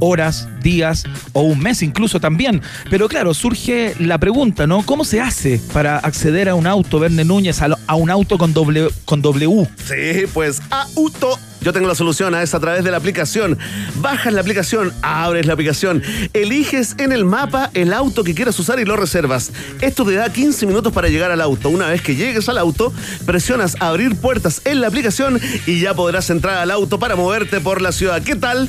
horas, 0.00 0.48
días 0.64 1.04
o 1.32 1.42
un 1.42 1.60
mes 1.60 1.80
incluso 1.84 2.18
también. 2.18 2.60
Pero 2.90 3.08
claro, 3.08 3.34
surge 3.34 3.94
la 4.00 4.18
pregunta, 4.18 4.66
¿no? 4.66 4.82
¿Cómo 4.84 5.04
se 5.04 5.20
hace 5.20 5.60
para 5.72 5.98
acceder 5.98 6.48
a 6.48 6.56
un 6.56 6.66
auto, 6.66 6.98
Verne 6.98 7.24
Núñez, 7.24 7.62
a, 7.62 7.68
a 7.86 7.94
un 7.94 8.10
auto 8.10 8.36
con, 8.36 8.52
doble, 8.52 8.88
con 9.04 9.22
W? 9.22 9.68
Sí, 9.76 10.26
pues 10.34 10.60
auto. 10.70 11.38
Yo 11.62 11.72
tengo 11.72 11.86
la 11.86 11.94
solución 11.94 12.34
a 12.34 12.42
eso 12.42 12.56
a 12.56 12.60
través 12.60 12.84
de 12.84 12.90
la 12.90 12.96
aplicación. 12.96 13.58
Bajas 13.96 14.32
la 14.32 14.40
aplicación, 14.40 14.92
abres 15.02 15.46
la 15.46 15.52
aplicación, 15.52 16.02
eliges 16.32 16.96
en 16.98 17.12
el 17.12 17.24
mapa 17.24 17.70
el 17.74 17.92
auto 17.92 18.24
que 18.24 18.34
quieras 18.34 18.58
usar 18.58 18.80
y 18.80 18.84
lo 18.84 18.96
reservas. 18.96 19.52
Esto 19.80 20.04
te 20.04 20.14
da 20.14 20.32
15 20.32 20.66
minutos 20.66 20.92
para 20.92 21.08
llegar 21.08 21.30
al 21.30 21.40
auto. 21.40 21.68
Una 21.68 21.88
vez 21.88 22.02
que 22.02 22.16
llegues 22.16 22.48
al 22.48 22.58
auto, 22.58 22.92
presionas 23.26 23.76
abrir 23.80 24.16
puertas 24.16 24.60
en 24.64 24.80
la 24.80 24.88
aplicación 24.88 25.40
y 25.66 25.80
ya 25.80 25.94
podrás 25.94 26.30
entrar 26.30 26.56
al 26.56 26.70
auto 26.70 26.98
para 26.98 27.16
moverte 27.16 27.60
por 27.60 27.80
la 27.80 27.92
ciudad. 27.92 28.22
¿Qué 28.22 28.34
tal? 28.34 28.68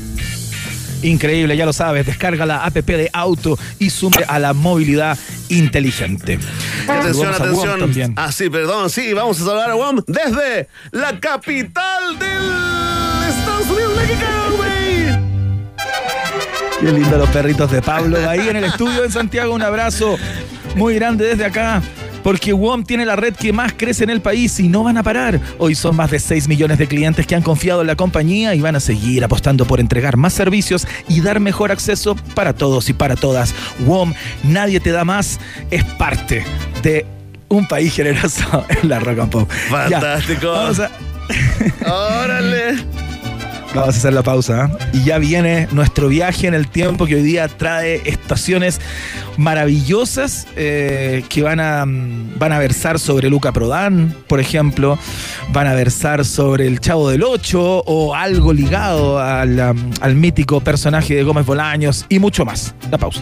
Increíble, 1.04 1.58
ya 1.58 1.66
lo 1.66 1.74
sabes, 1.74 2.06
descarga 2.06 2.46
la 2.46 2.64
app 2.64 2.74
de 2.74 3.10
auto 3.12 3.60
y 3.78 3.90
sume 3.90 4.24
a 4.26 4.40
la 4.40 4.54
movilidad 4.54 5.18
inteligente. 5.58 6.40
Atención, 6.88 7.34
atención. 7.34 8.14
Ah, 8.16 8.32
sí, 8.32 8.50
perdón, 8.50 8.90
sí, 8.90 9.14
vamos 9.14 9.40
a 9.42 9.46
saludar 9.46 9.72
a 9.72 9.76
WOM 9.76 10.02
desde 10.08 10.68
la 10.92 11.20
capital 11.20 12.20
del 12.20 13.30
Estados 13.30 13.70
Unidos, 13.70 13.96
México, 13.96 14.26
güey. 14.58 14.74
Qué 16.80 16.92
lindo 16.92 17.18
los 17.18 17.30
perritos 17.30 17.72
de 17.72 17.82
Pablo. 17.82 18.18
Ahí 18.30 18.48
en 18.50 18.58
el 18.58 18.66
estudio 18.66 19.04
en 19.06 19.12
Santiago, 19.12 19.54
un 19.54 19.62
abrazo 19.62 20.18
muy 20.76 20.96
grande 20.96 21.26
desde 21.26 21.46
acá. 21.46 21.82
Porque 22.24 22.54
WOM 22.54 22.84
tiene 22.84 23.06
la 23.06 23.16
red 23.16 23.36
que 23.36 23.52
más 23.54 23.74
crece 23.74 24.04
en 24.04 24.10
el 24.10 24.22
país 24.22 24.60
y 24.60 24.68
no 24.70 24.84
van 24.84 24.98
a 24.98 25.04
parar. 25.04 25.40
Hoy 25.60 25.76
son 25.76 25.96
más 25.96 26.10
de 26.12 26.20
6 26.20 26.48
millones 26.48 26.78
de 26.78 26.88
clientes 26.88 27.28
que 27.28 27.36
han 27.36 27.42
confiado 27.44 27.82
en 27.82 27.88
la 27.88 27.96
compañía 27.96 28.56
y 28.56 28.62
van 28.62 28.76
a 28.76 28.80
seguir 28.80 29.24
apostando 29.24 29.66
por 29.66 29.80
entregar 29.80 30.18
más 30.18 30.34
servicios 30.34 30.88
y 31.08 31.22
dar 31.22 31.40
mejor 31.40 31.72
acceso 31.72 32.16
para 32.34 32.54
todos 32.54 32.90
y 32.90 32.94
para 32.94 33.16
todas. 33.16 33.54
WOM, 33.86 34.14
nadie 34.44 34.80
te 34.80 34.92
da 34.92 35.04
más, 35.04 35.40
es 35.70 35.84
parte 35.84 36.44
de 36.82 37.06
un 37.50 37.68
país 37.68 37.94
generoso 37.94 38.66
en 38.82 38.90
la 38.90 39.00
Rock 39.00 39.20
and 39.20 39.30
Pop. 39.32 39.50
Ya, 39.90 40.00
Fantástico. 40.00 40.52
vamos 40.52 40.80
a- 40.80 40.92
Órale. 41.86 42.76
Vamos 43.74 43.96
a 43.96 43.98
hacer 43.98 44.14
la 44.14 44.22
pausa. 44.22 44.66
¿eh? 44.66 44.86
Y 44.94 45.04
ya 45.04 45.18
viene 45.18 45.68
nuestro 45.72 46.08
viaje 46.08 46.48
en 46.48 46.54
el 46.54 46.68
tiempo 46.68 47.08
que 47.08 47.16
hoy 47.16 47.24
día 47.24 47.48
trae 47.48 48.02
estaciones 48.06 48.80
maravillosas 49.38 50.48
eh, 50.56 51.24
que 51.28 51.42
van 51.42 51.60
a, 51.60 51.86
mm, 51.86 52.38
van 52.38 52.52
a 52.52 52.60
versar 52.60 53.00
sobre 53.00 53.30
Luca 53.30 53.52
Prodan, 53.52 54.16
por 54.28 54.40
ejemplo. 54.40 55.00
Van 55.52 55.66
a 55.66 55.74
versar 55.74 56.24
sobre 56.24 56.68
el 56.68 56.80
Chavo 56.80 57.10
del 57.10 57.24
Ocho 57.24 57.80
o 57.86 58.14
algo 58.14 58.54
ligado 58.54 59.20
al, 59.20 59.60
um, 59.60 59.92
al 60.02 60.16
mítico 60.16 60.62
personaje 60.62 61.16
de 61.16 61.24
Gómez 61.24 61.46
Bolaños 61.46 62.06
y 62.10 62.20
mucho 62.20 62.46
más. 62.46 62.76
La 62.92 62.98
pausa. 63.00 63.22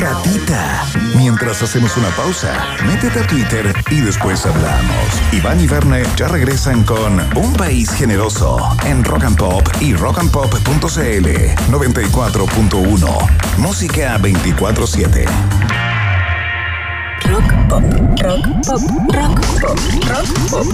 Ratita. 0.00 0.84
Mientras 1.16 1.62
hacemos 1.62 1.96
una 1.96 2.08
pausa, 2.10 2.52
métete 2.86 3.20
a 3.20 3.26
Twitter 3.26 3.74
y 3.90 4.00
después 4.00 4.46
hablamos. 4.46 5.22
Iván 5.32 5.60
y 5.60 5.66
Verne 5.66 6.04
ya 6.16 6.28
regresan 6.28 6.84
con 6.84 7.20
Un 7.36 7.52
País 7.54 7.90
Generoso 7.90 8.58
en 8.84 9.02
Rock 9.02 9.24
and 9.24 9.36
Pop 9.36 9.68
y 9.80 9.94
rockandpop.cl 9.94 11.26
94.1. 11.70 13.58
Música 13.58 14.18
24-7. 14.18 15.26
Rock 17.24 17.52
pop, 17.68 17.82
rock 18.22 18.46
pop, 18.64 18.80
rock 19.12 19.40
pop, 19.60 19.78
rock 20.08 20.28
pop. 20.50 20.66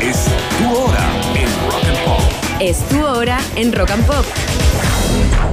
Es 0.00 0.26
tu 0.58 0.74
hora 0.74 1.06
en 1.34 1.48
Rock 1.70 1.84
and 1.84 2.04
Pop. 2.04 2.22
Es 2.60 2.78
tu 2.88 3.04
hora 3.04 3.38
en 3.56 3.72
Rock 3.72 3.90
and 3.90 4.06
Pop. 4.06 4.24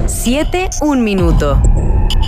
7, 0.06 0.70
un 0.80 1.04
minuto. 1.04 1.60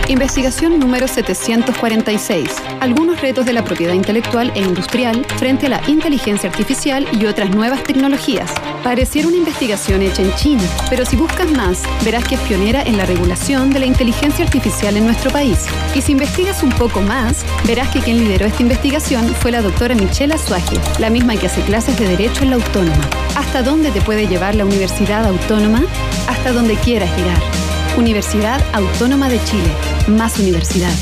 Investigación 0.08 0.78
número 0.78 1.06
746. 1.06 2.48
Algunos 2.80 3.20
retos 3.20 3.44
de 3.44 3.52
la 3.52 3.62
propiedad 3.62 3.92
intelectual 3.92 4.50
e 4.54 4.60
industrial 4.60 5.26
frente 5.36 5.66
a 5.66 5.68
la 5.68 5.82
inteligencia 5.86 6.48
artificial 6.48 7.06
y 7.12 7.26
otras 7.26 7.50
nuevas 7.50 7.82
tecnologías. 7.84 8.50
Pareciera 8.82 9.28
una 9.28 9.36
investigación 9.36 10.00
hecha 10.00 10.22
en 10.22 10.34
China, 10.36 10.62
pero 10.88 11.04
si 11.04 11.16
buscas 11.16 11.50
más, 11.50 11.82
verás 12.06 12.26
que 12.26 12.36
es 12.36 12.40
pionera 12.40 12.82
en 12.82 12.96
la 12.96 13.04
regulación 13.04 13.70
de 13.70 13.80
la 13.80 13.86
inteligencia 13.86 14.46
artificial 14.46 14.96
en 14.96 15.04
nuestro 15.04 15.30
país. 15.30 15.66
Y 15.94 16.00
si 16.00 16.12
investigas 16.12 16.62
un 16.62 16.70
poco 16.70 17.02
más, 17.02 17.44
verás 17.66 17.88
que 17.88 18.00
quien 18.00 18.16
lideró 18.16 18.46
esta 18.46 18.62
investigación 18.62 19.26
fue 19.34 19.50
la 19.50 19.60
doctora 19.60 19.94
Michelle 19.94 20.32
Azuaje, 20.32 20.78
la 20.98 21.10
misma 21.10 21.36
que 21.36 21.48
hace 21.48 21.60
clases 21.60 21.98
de 21.98 22.08
Derecho 22.08 22.44
en 22.44 22.50
la 22.50 22.56
Autónoma. 22.56 23.10
¿Hasta 23.36 23.62
dónde 23.62 23.90
te 23.90 24.00
puede 24.00 24.26
llevar 24.26 24.54
la 24.54 24.64
Universidad 24.64 25.26
Autónoma? 25.26 25.82
Hasta 26.28 26.52
donde 26.52 26.76
quieras 26.76 27.14
llegar. 27.14 27.67
Universidad 27.98 28.60
Autónoma 28.74 29.28
de 29.28 29.42
Chile. 29.44 29.72
Más 30.06 30.38
universidad. 30.38 30.92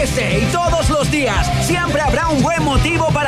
Este 0.00 0.38
y 0.38 0.44
todos 0.52 0.88
los 0.90 1.10
días 1.10 1.66
siempre 1.66 2.00
habrá 2.00 2.28
un 2.28 2.40
buen 2.40 2.63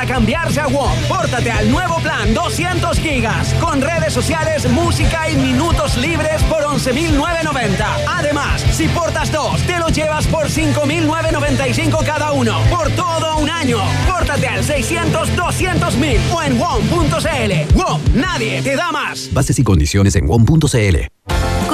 cambiarse 0.06 0.60
a 0.60 0.68
WOM. 0.68 0.92
Pórtate 1.08 1.50
al 1.50 1.70
nuevo 1.70 1.96
plan 2.00 2.32
200 2.32 2.98
gigas 2.98 3.54
con 3.54 3.80
redes 3.80 4.12
sociales, 4.12 4.70
música 4.70 5.28
y 5.28 5.36
minutos 5.36 5.96
libres 5.96 6.42
por 6.44 6.62
11.990. 6.62 7.84
Además, 8.08 8.62
si 8.72 8.88
portas 8.88 9.30
dos, 9.32 9.60
te 9.62 9.78
lo 9.78 9.88
llevas 9.88 10.26
por 10.26 10.48
5.995 10.48 12.04
cada 12.04 12.32
uno 12.32 12.58
por 12.70 12.90
todo 12.92 13.38
un 13.38 13.50
año. 13.50 13.78
Pórtate 14.06 14.46
al 14.46 14.64
600 14.64 15.36
200 15.36 15.96
mil 15.96 16.20
o 16.32 16.42
en 16.42 16.58
WOM.cl. 16.58 17.74
WOM, 17.74 18.00
nadie 18.14 18.62
te 18.62 18.76
da 18.76 18.92
más. 18.92 19.28
Bases 19.32 19.58
y 19.58 19.64
condiciones 19.64 20.16
en 20.16 20.26
WOM.cl. 20.26 21.55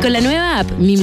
Con 0.00 0.12
la 0.12 0.20
nueva 0.20 0.60
app 0.60 0.70
Mi 0.78 0.96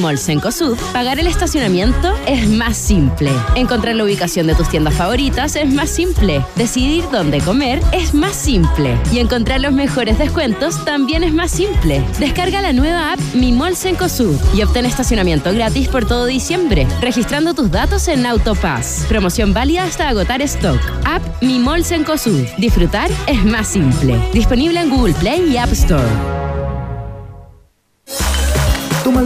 pagar 0.93 1.19
el 1.19 1.27
estacionamiento 1.27 2.13
es 2.27 2.47
más 2.47 2.77
simple. 2.77 3.29
Encontrar 3.55 3.95
la 3.95 4.05
ubicación 4.05 4.47
de 4.47 4.55
tus 4.55 4.69
tiendas 4.69 4.93
favoritas 4.93 5.55
es 5.57 5.71
más 5.73 5.89
simple. 5.89 6.45
Decidir 6.55 7.03
dónde 7.11 7.39
comer 7.39 7.81
es 7.91 8.13
más 8.13 8.35
simple. 8.35 8.97
Y 9.11 9.19
encontrar 9.19 9.59
los 9.59 9.73
mejores 9.73 10.17
descuentos 10.17 10.83
también 10.85 11.23
es 11.23 11.33
más 11.33 11.51
simple. 11.51 12.03
Descarga 12.19 12.61
la 12.61 12.71
nueva 12.71 13.13
app 13.13 13.19
Mi 13.33 13.49
y 14.53 14.61
obtén 14.61 14.85
estacionamiento 14.85 15.51
gratis 15.53 15.89
por 15.89 16.07
todo 16.07 16.25
diciembre, 16.25 16.87
registrando 17.01 17.53
tus 17.53 17.69
datos 17.71 18.07
en 18.07 18.25
Autopass. 18.25 19.05
Promoción 19.09 19.53
válida 19.53 19.83
hasta 19.83 20.07
agotar 20.07 20.41
stock. 20.41 20.79
App 21.03 21.21
Mi. 21.41 21.63
Disfrutar 22.57 23.09
es 23.27 23.43
más 23.43 23.67
simple. 23.67 24.17
Disponible 24.33 24.79
en 24.79 24.89
Google 24.89 25.13
Play 25.15 25.51
y 25.51 25.57
App 25.57 25.71
Store. 25.73 26.54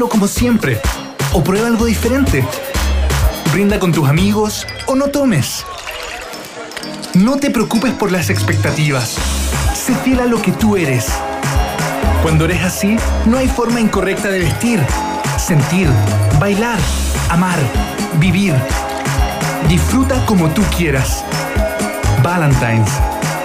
Como 0.08 0.28
siempre. 0.28 0.80
O 1.34 1.44
prueba 1.44 1.68
algo 1.68 1.86
diferente. 1.86 2.46
Brinda 3.52 3.80
con 3.80 3.92
tus 3.92 4.08
amigos 4.08 4.66
o 4.88 4.96
no 4.96 5.08
tomes. 5.08 5.66
No 7.14 7.38
te 7.38 7.50
preocupes 7.50 7.92
por 7.94 8.12
las 8.12 8.30
expectativas. 8.30 9.18
Sé 9.76 9.94
fiel 9.96 10.22
a 10.22 10.26
lo 10.26 10.42
que 10.42 10.54
tú 10.54 10.78
eres. 10.78 11.08
Cuando 12.24 12.46
eres 12.46 12.64
así, 12.64 12.96
no 13.26 13.38
hay 13.38 13.48
forma 13.48 13.82
incorrecta 13.82 14.30
de 14.30 14.40
vestir, 14.40 14.80
sentir, 15.38 15.90
bailar, 16.40 16.80
amar, 17.30 17.60
vivir. 18.20 18.56
Disfruta 19.68 20.26
como 20.26 20.50
tú 20.50 20.62
quieras. 20.78 21.26
Valentine's. 22.24 22.92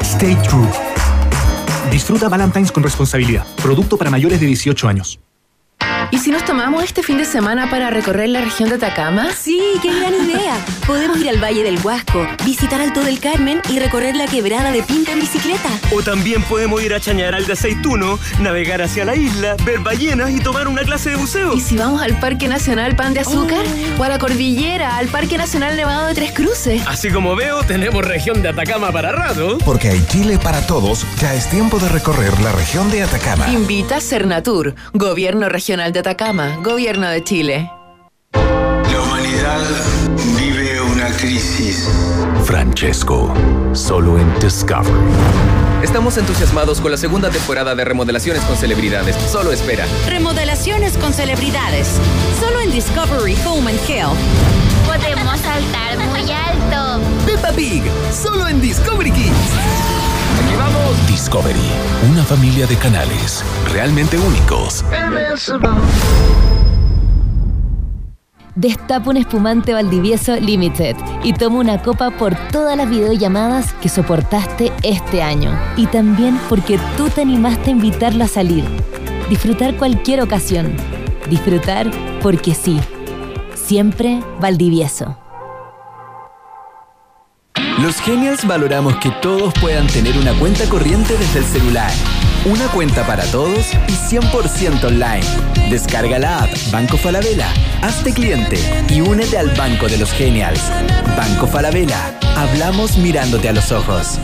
Stay 0.03 0.37
true. 0.37 0.69
Disfruta 1.91 2.29
Valentine's 2.29 2.71
con 2.71 2.83
responsabilidad. 2.83 3.45
Producto 3.61 3.97
para 3.97 4.11
mayores 4.11 4.41
de 4.41 4.47
18 4.47 4.89
años. 4.89 5.24
¿Y 6.15 6.19
si 6.19 6.31
nos 6.31 6.45
tomamos 6.45 6.85
este 6.85 7.03
fin 7.03 7.19
de 7.19 7.25
semana 7.25 7.69
para 7.69 7.91
recorrer 7.91 8.29
la 8.29 8.41
región 8.41 8.69
de 8.69 8.77
Atacama? 8.77 9.33
Sí, 9.33 9.61
qué 9.83 9.89
gran 9.89 10.15
idea. 10.15 10.65
Podemos 10.87 11.19
ir 11.19 11.29
al 11.29 11.43
Valle 11.43 11.65
del 11.65 11.77
Huasco, 11.85 12.25
visitar 12.45 12.81
Alto 12.81 13.03
del 13.03 13.19
Carmen 13.19 13.61
y 13.69 13.81
recorrer 13.81 14.15
la 14.15 14.27
quebrada 14.27 14.71
de 14.71 14.85
Pinta 14.85 15.11
en 15.11 15.19
bicicleta. 15.19 15.69
O 15.93 16.05
también 16.05 16.45
podemos 16.45 16.81
ir 16.85 16.95
a 16.95 17.01
Chañaral 17.01 17.47
de 17.47 17.55
Aceituno, 17.55 18.21
navegar 18.39 18.81
hacia 18.81 19.05
la 19.05 19.17
isla, 19.17 19.57
ver 19.65 19.81
ballenas 19.81 20.31
y 20.31 20.39
tomar 20.39 20.69
una 20.69 20.83
clase 20.83 21.11
de 21.11 21.17
buceo. 21.17 21.53
¿Y 21.53 21.61
si 21.61 21.77
vamos 21.77 22.01
al 22.01 22.17
Parque 22.21 22.47
Nacional 22.47 22.95
Pan 22.95 23.13
de 23.13 23.19
Azúcar? 23.19 23.65
O 23.99 24.05
a 24.05 24.09
la 24.09 24.21
Cordillera, 24.21 24.99
al 24.99 25.09
Parque 25.09 25.37
Nacional 25.37 25.75
Nevado 25.75 26.07
de 26.07 26.15
Tres 26.15 26.31
Cruces. 26.31 26.81
Así 26.87 27.11
como 27.11 27.35
veo, 27.35 27.65
tenemos 27.65 28.05
región 28.05 28.41
de 28.41 28.51
Atacama 28.51 28.93
para 28.93 29.11
rato. 29.11 29.59
Porque 29.65 29.89
hay 29.89 30.07
Chile 30.07 30.39
para 30.41 30.65
todos, 30.65 31.05
ya 31.21 31.35
es 31.35 31.51
tiempo 31.51 31.81
de 31.81 31.89
recorrer 31.89 32.41
la 32.41 32.53
región 32.53 32.89
de 32.93 33.03
Atacama. 33.03 33.49
Invita 33.51 34.01
Cernatur, 34.01 34.77
Gobierno 34.93 35.49
Regional 35.49 35.93
de 35.93 36.04
Atacama, 36.05 36.59
Gobierno 36.63 37.09
de 37.09 37.25
Chile. 37.25 37.71
La 38.35 39.01
humanidad 39.01 39.63
vive 40.39 40.79
una 40.83 41.09
crisis. 41.17 41.89
Francesco, 42.45 43.33
solo 43.73 44.19
en 44.19 44.39
Discovery. 44.39 44.93
Estamos 45.83 46.19
entusiasmados 46.19 46.83
con 46.83 46.91
la 46.91 46.99
segunda 46.99 47.31
temporada 47.31 47.75
de 47.75 47.87
Remodelaciones 47.87 48.43
con 48.43 48.55
Celebridades. 48.55 49.17
Solo 49.17 49.51
espera. 49.51 49.87
Remodelaciones 50.07 50.99
con 50.99 51.15
celebridades. 51.15 51.89
Solo 52.39 52.61
en 52.61 52.71
Discovery 52.71 53.35
Home 53.47 53.71
and 53.71 53.81
Health. 53.89 54.19
Podemos 54.85 55.41
saltar 55.41 55.97
muy 56.11 56.31
alto. 56.31 57.01
Peppa 57.25 57.51
Pig, 57.53 57.83
solo 58.13 58.47
en 58.47 58.61
Discovery 58.61 59.11
Kids. 59.11 60.14
Aquí 60.35 60.57
vamos. 60.57 61.07
Discovery, 61.07 61.71
una 62.11 62.23
familia 62.25 62.67
de 62.67 62.77
canales 62.77 63.45
realmente 63.73 64.19
únicos. 64.19 64.85
Destapa 68.57 69.11
un 69.11 69.17
espumante 69.17 69.73
Valdivieso 69.73 70.37
Limited 70.37 70.97
y 71.25 71.33
toma 71.33 71.59
una 71.59 71.83
copa 71.83 72.11
por 72.13 72.37
todas 72.53 72.77
las 72.77 72.89
videollamadas 72.89 73.73
que 73.75 73.89
soportaste 73.89 74.73
este 74.85 75.23
año. 75.23 75.51
Y 75.77 75.87
también 75.87 76.39
porque 76.49 76.79
tú 76.97 77.09
te 77.11 77.23
animaste 77.23 77.71
a 77.71 77.73
invitarlo 77.73 78.23
a 78.23 78.29
salir. 78.29 78.65
Disfrutar 79.29 79.77
cualquier 79.77 80.21
ocasión. 80.21 80.77
Disfrutar 81.29 81.91
porque 82.23 82.55
sí. 82.55 82.79
Siempre 83.57 84.23
Valdivieso. 84.41 85.24
Los 87.85 88.01
Genials 88.01 88.47
valoramos 88.47 88.97
que 88.97 89.11
todos 89.21 89.53
puedan 89.61 89.87
tener 89.87 90.17
una 90.17 90.33
cuenta 90.39 90.67
corriente 90.71 91.19
desde 91.19 91.41
el 91.41 91.45
celular. 91.45 91.91
Una 92.47 92.67
cuenta 92.69 93.07
para 93.07 93.25
todos 93.25 93.75
y 93.87 93.93
100% 93.93 94.85
online. 94.85 95.69
Descarga 95.69 96.19
la 96.19 96.45
app 96.45 96.51
Banco 96.73 96.97
Falabella, 96.97 97.47
hazte 97.83 98.15
cliente 98.15 98.57
y 98.89 99.03
únete 99.03 99.37
al 99.37 99.51
Banco 99.51 99.87
de 99.87 99.99
los 99.99 100.11
Genials. 100.13 100.63
Banco 101.15 101.47
Falabella, 101.47 102.19
hablamos 102.39 102.97
mirándote 102.97 103.51
a 103.51 103.53
los 103.53 103.71
ojos. 103.71 104.19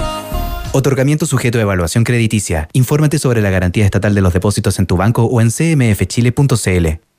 Otorgamiento 0.72 1.26
sujeto 1.26 1.58
a 1.58 1.60
evaluación 1.60 2.02
crediticia. 2.02 2.66
Infórmate 2.72 3.18
sobre 3.18 3.42
la 3.42 3.50
garantía 3.50 3.84
estatal 3.84 4.14
de 4.14 4.22
los 4.22 4.32
depósitos 4.32 4.78
en 4.78 4.86
tu 4.86 4.96
banco 4.96 5.24
o 5.24 5.38
en 5.42 5.50
cmfchile.cl. 5.50 7.09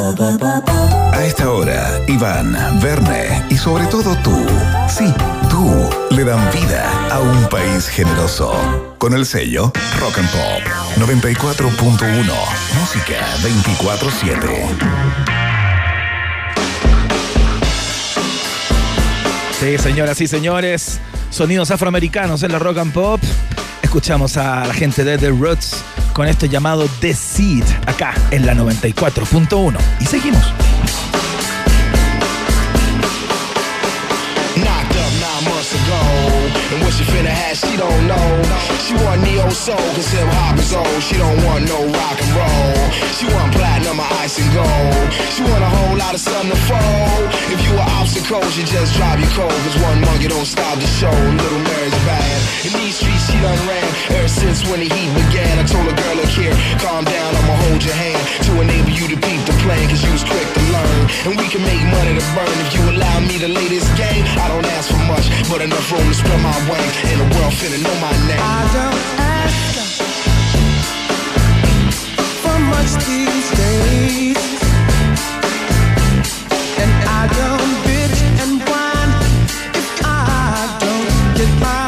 A 0.00 1.24
esta 1.26 1.50
hora, 1.50 2.00
Iván, 2.08 2.56
Verne 2.80 3.44
y 3.50 3.56
sobre 3.58 3.84
todo 3.86 4.16
tú, 4.24 4.34
sí, 4.88 5.12
tú, 5.50 5.70
le 6.16 6.24
dan 6.24 6.40
vida 6.52 6.90
a 7.10 7.20
un 7.20 7.46
país 7.50 7.86
generoso. 7.86 8.50
Con 8.96 9.12
el 9.12 9.26
sello 9.26 9.70
Rock 9.98 10.18
and 10.18 10.30
Pop 10.30 10.62
94.1, 10.96 12.32
música 12.78 13.14
24-7. 13.42 15.20
Sí, 19.60 19.76
señoras 19.76 20.18
y 20.22 20.26
señores, 20.26 20.98
sonidos 21.28 21.70
afroamericanos 21.70 22.42
en 22.42 22.52
la 22.52 22.58
rock 22.58 22.78
and 22.78 22.94
pop. 22.94 23.20
Escuchamos 23.90 24.36
a 24.36 24.64
la 24.68 24.72
gente 24.72 25.02
de 25.02 25.18
The 25.18 25.30
Roots 25.30 25.82
con 26.12 26.28
esto 26.28 26.46
llamado 26.46 26.88
The 27.00 27.12
Seed, 27.12 27.64
acá 27.86 28.14
en 28.30 28.46
la 28.46 28.54
94.1. 28.54 29.76
Y 29.98 30.04
seguimos. 30.04 30.54
She 37.00 37.12
finna 37.12 37.32
have, 37.32 37.56
she 37.56 37.76
don't 37.76 38.04
know. 38.06 38.28
She 38.84 38.92
want 39.00 39.22
neo 39.24 39.48
soul, 39.48 39.88
cause 39.96 40.10
hip 40.12 40.28
hop 40.36 40.58
is 40.58 40.72
old. 40.74 41.00
She 41.00 41.16
don't 41.16 41.40
want 41.48 41.64
no 41.64 41.80
rock 41.88 42.18
and 42.20 42.32
roll. 42.36 42.76
She 43.16 43.24
want 43.32 43.56
platinum 43.56 44.00
or 44.00 44.10
ice 44.20 44.36
and 44.36 44.50
gold. 44.52 45.08
She 45.32 45.40
want 45.48 45.64
a 45.64 45.70
whole 45.70 45.96
lot 45.96 46.12
of 46.12 46.20
sun 46.20 46.46
to 46.52 46.58
fold. 46.68 47.24
If 47.48 47.60
you 47.64 47.72
were 47.72 47.88
obstacle, 47.96 48.44
she 48.52 48.64
just 48.68 48.92
drive 49.00 49.16
you 49.20 49.30
cold. 49.32 49.54
Cause 49.64 49.76
one 49.80 50.00
monkey 50.04 50.28
don't 50.28 50.44
stop 50.44 50.76
the 50.76 50.90
show. 51.00 51.12
Little 51.40 51.62
Mary's 51.72 51.96
bad. 52.04 52.36
In 52.68 52.72
these 52.76 53.00
streets, 53.00 53.32
she 53.32 53.38
done 53.40 53.60
ran. 53.64 53.88
Ever 54.20 54.28
since 54.28 54.60
when 54.68 54.84
the 54.84 54.88
heat 54.92 55.10
began, 55.24 55.56
I 55.56 55.64
told 55.64 55.88
a 55.88 55.96
girl, 55.96 56.20
look 56.20 56.32
here, 56.36 56.52
calm 56.84 57.04
down, 57.08 57.30
I'ma 57.32 57.56
hold 57.64 57.80
your 57.80 57.96
hand. 57.96 58.20
To 58.44 58.60
enable 58.60 58.92
you 58.92 59.08
to 59.08 59.16
beat 59.16 59.42
the 59.48 59.56
plan, 59.64 59.88
cause 59.88 60.04
you 60.04 60.12
was 60.12 60.24
quick 60.26 60.48
to 60.52 60.62
learn. 60.68 61.00
And 61.24 61.32
we 61.40 61.48
can 61.48 61.64
make 61.64 61.80
money 61.96 62.12
to 62.12 62.24
burn 62.36 62.56
if 62.60 62.76
you 62.76 62.82
allow 62.92 63.16
me 63.24 63.40
to 63.40 63.48
lay 63.48 63.68
this 63.72 63.88
game. 63.96 64.24
I 64.36 64.52
don't 64.52 64.66
ask 64.76 64.92
for 64.92 65.00
much, 65.08 65.32
but 65.48 65.64
enough 65.64 65.88
room 65.88 66.04
to 66.04 66.14
spread 66.14 66.40
my 66.44 66.52
wings. 66.68 66.89
And 66.92 67.20
the 67.20 67.28
world 67.38 67.52
finna 67.52 67.78
know 67.84 67.94
my 68.00 68.10
name. 68.26 68.40
I 68.42 68.60
don't 68.74 69.02
ask 69.20 69.54
for 72.42 72.58
much 72.72 72.92
these 73.06 73.48
days. 73.62 74.42
And 76.82 76.92
I 77.18 77.22
don't 77.38 77.72
bitch 77.86 78.20
and 78.42 78.54
whine 78.68 79.12
if 79.80 79.88
I 80.04 80.76
don't 80.80 81.36
get 81.36 81.52
my 81.60 81.79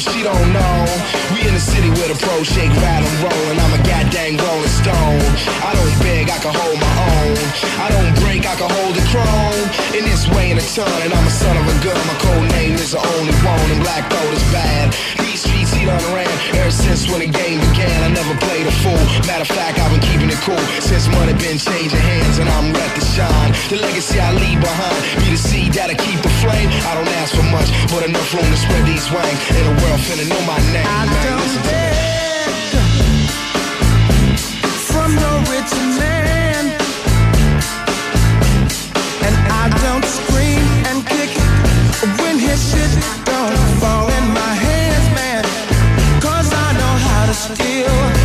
she 0.00 0.22
don't 0.24 0.52
know. 0.52 0.76
We 1.36 1.44
in 1.44 1.52
the 1.52 1.60
city 1.60 1.92
where 1.92 2.08
the 2.08 2.16
pro 2.16 2.42
shake, 2.42 2.72
rattle, 2.80 3.12
roll, 3.20 3.44
and 3.52 3.60
I'm 3.60 3.74
a 3.76 3.82
goddamn 3.84 4.40
rolling 4.40 4.74
stone. 4.80 5.20
I 5.60 5.76
don't 5.76 5.94
beg, 6.00 6.32
I 6.32 6.38
can 6.40 6.54
hold 6.56 6.78
my 6.80 6.94
own. 7.12 7.36
I 7.84 7.88
don't 7.92 8.12
break, 8.24 8.48
I 8.48 8.56
can 8.56 8.70
hold 8.70 8.96
the 8.96 9.04
chrome. 9.12 9.64
In 9.92 10.08
this 10.08 10.24
way 10.32 10.50
in 10.50 10.56
a 10.56 10.64
ton, 10.72 10.88
and 11.04 11.12
I'm 11.12 11.26
a 11.26 11.30
son 11.30 11.52
of 11.52 11.66
a 11.68 11.76
gun. 11.84 12.00
My 12.08 12.16
code 12.16 12.48
name 12.56 12.74
is 12.80 12.96
the 12.96 13.02
only 13.02 13.36
one, 13.44 13.68
and 13.70 13.80
black 13.84 14.08
gold 14.08 14.32
is 14.32 14.46
bad. 14.48 14.96
These 15.20 15.44
streets 15.80 16.04
he 16.04 16.14
ran 16.14 16.28
ever 16.60 16.70
since 16.70 17.08
when 17.10 17.20
the 17.20 17.26
game 17.26 17.60
began. 17.72 18.02
I 18.04 18.08
never 18.12 18.34
played 18.40 18.66
a 18.66 18.72
fool. 18.82 19.00
Matter 19.26 19.42
of 19.42 19.48
fact, 19.48 19.78
I've 19.78 19.90
been 19.90 20.00
keeping 20.00 20.28
it 20.28 20.40
cool 20.44 20.60
since 20.80 21.08
money 21.08 21.32
been 21.32 21.58
changing 21.58 21.98
hands, 21.98 22.38
and 22.38 22.48
I'm 22.48 22.72
ready 22.72 23.00
to 23.00 23.04
shine. 23.04 23.52
The 23.68 23.76
legacy 23.76 24.20
I 24.20 24.32
leave 24.32 24.60
behind 24.60 25.00
be 25.20 25.30
the 25.30 25.38
seed 25.38 25.72
that'll 25.74 25.96
keep 25.96 26.20
the 26.20 26.32
flame. 26.42 26.68
I 26.84 26.94
don't 26.94 27.08
ask 27.20 27.34
for 27.34 27.46
much, 27.48 27.70
but 27.90 28.04
enough 28.04 28.34
room 28.34 28.44
to 28.44 28.56
spread 28.56 28.84
these 28.86 29.08
wings. 29.10 29.40
And 29.56 29.64
the 29.68 29.74
world 29.82 30.00
finna 30.00 30.26
know 30.28 30.40
my 30.46 30.58
name. 30.74 30.84
man. 30.84 31.38
Listen 31.40 31.62
to 31.62 31.72
me. 31.72 32.10
from 34.90 35.14
no 35.14 35.32
rich 35.48 35.72
man. 36.00 36.64
And 39.26 39.34
I 39.62 39.64
don't 39.84 40.04
scream 40.04 40.64
and 40.90 40.98
kick 41.06 41.30
when 42.20 42.38
his 42.38 42.60
shit 42.70 42.90
don't 43.24 43.56
fall 43.80 44.19
still 47.56 48.19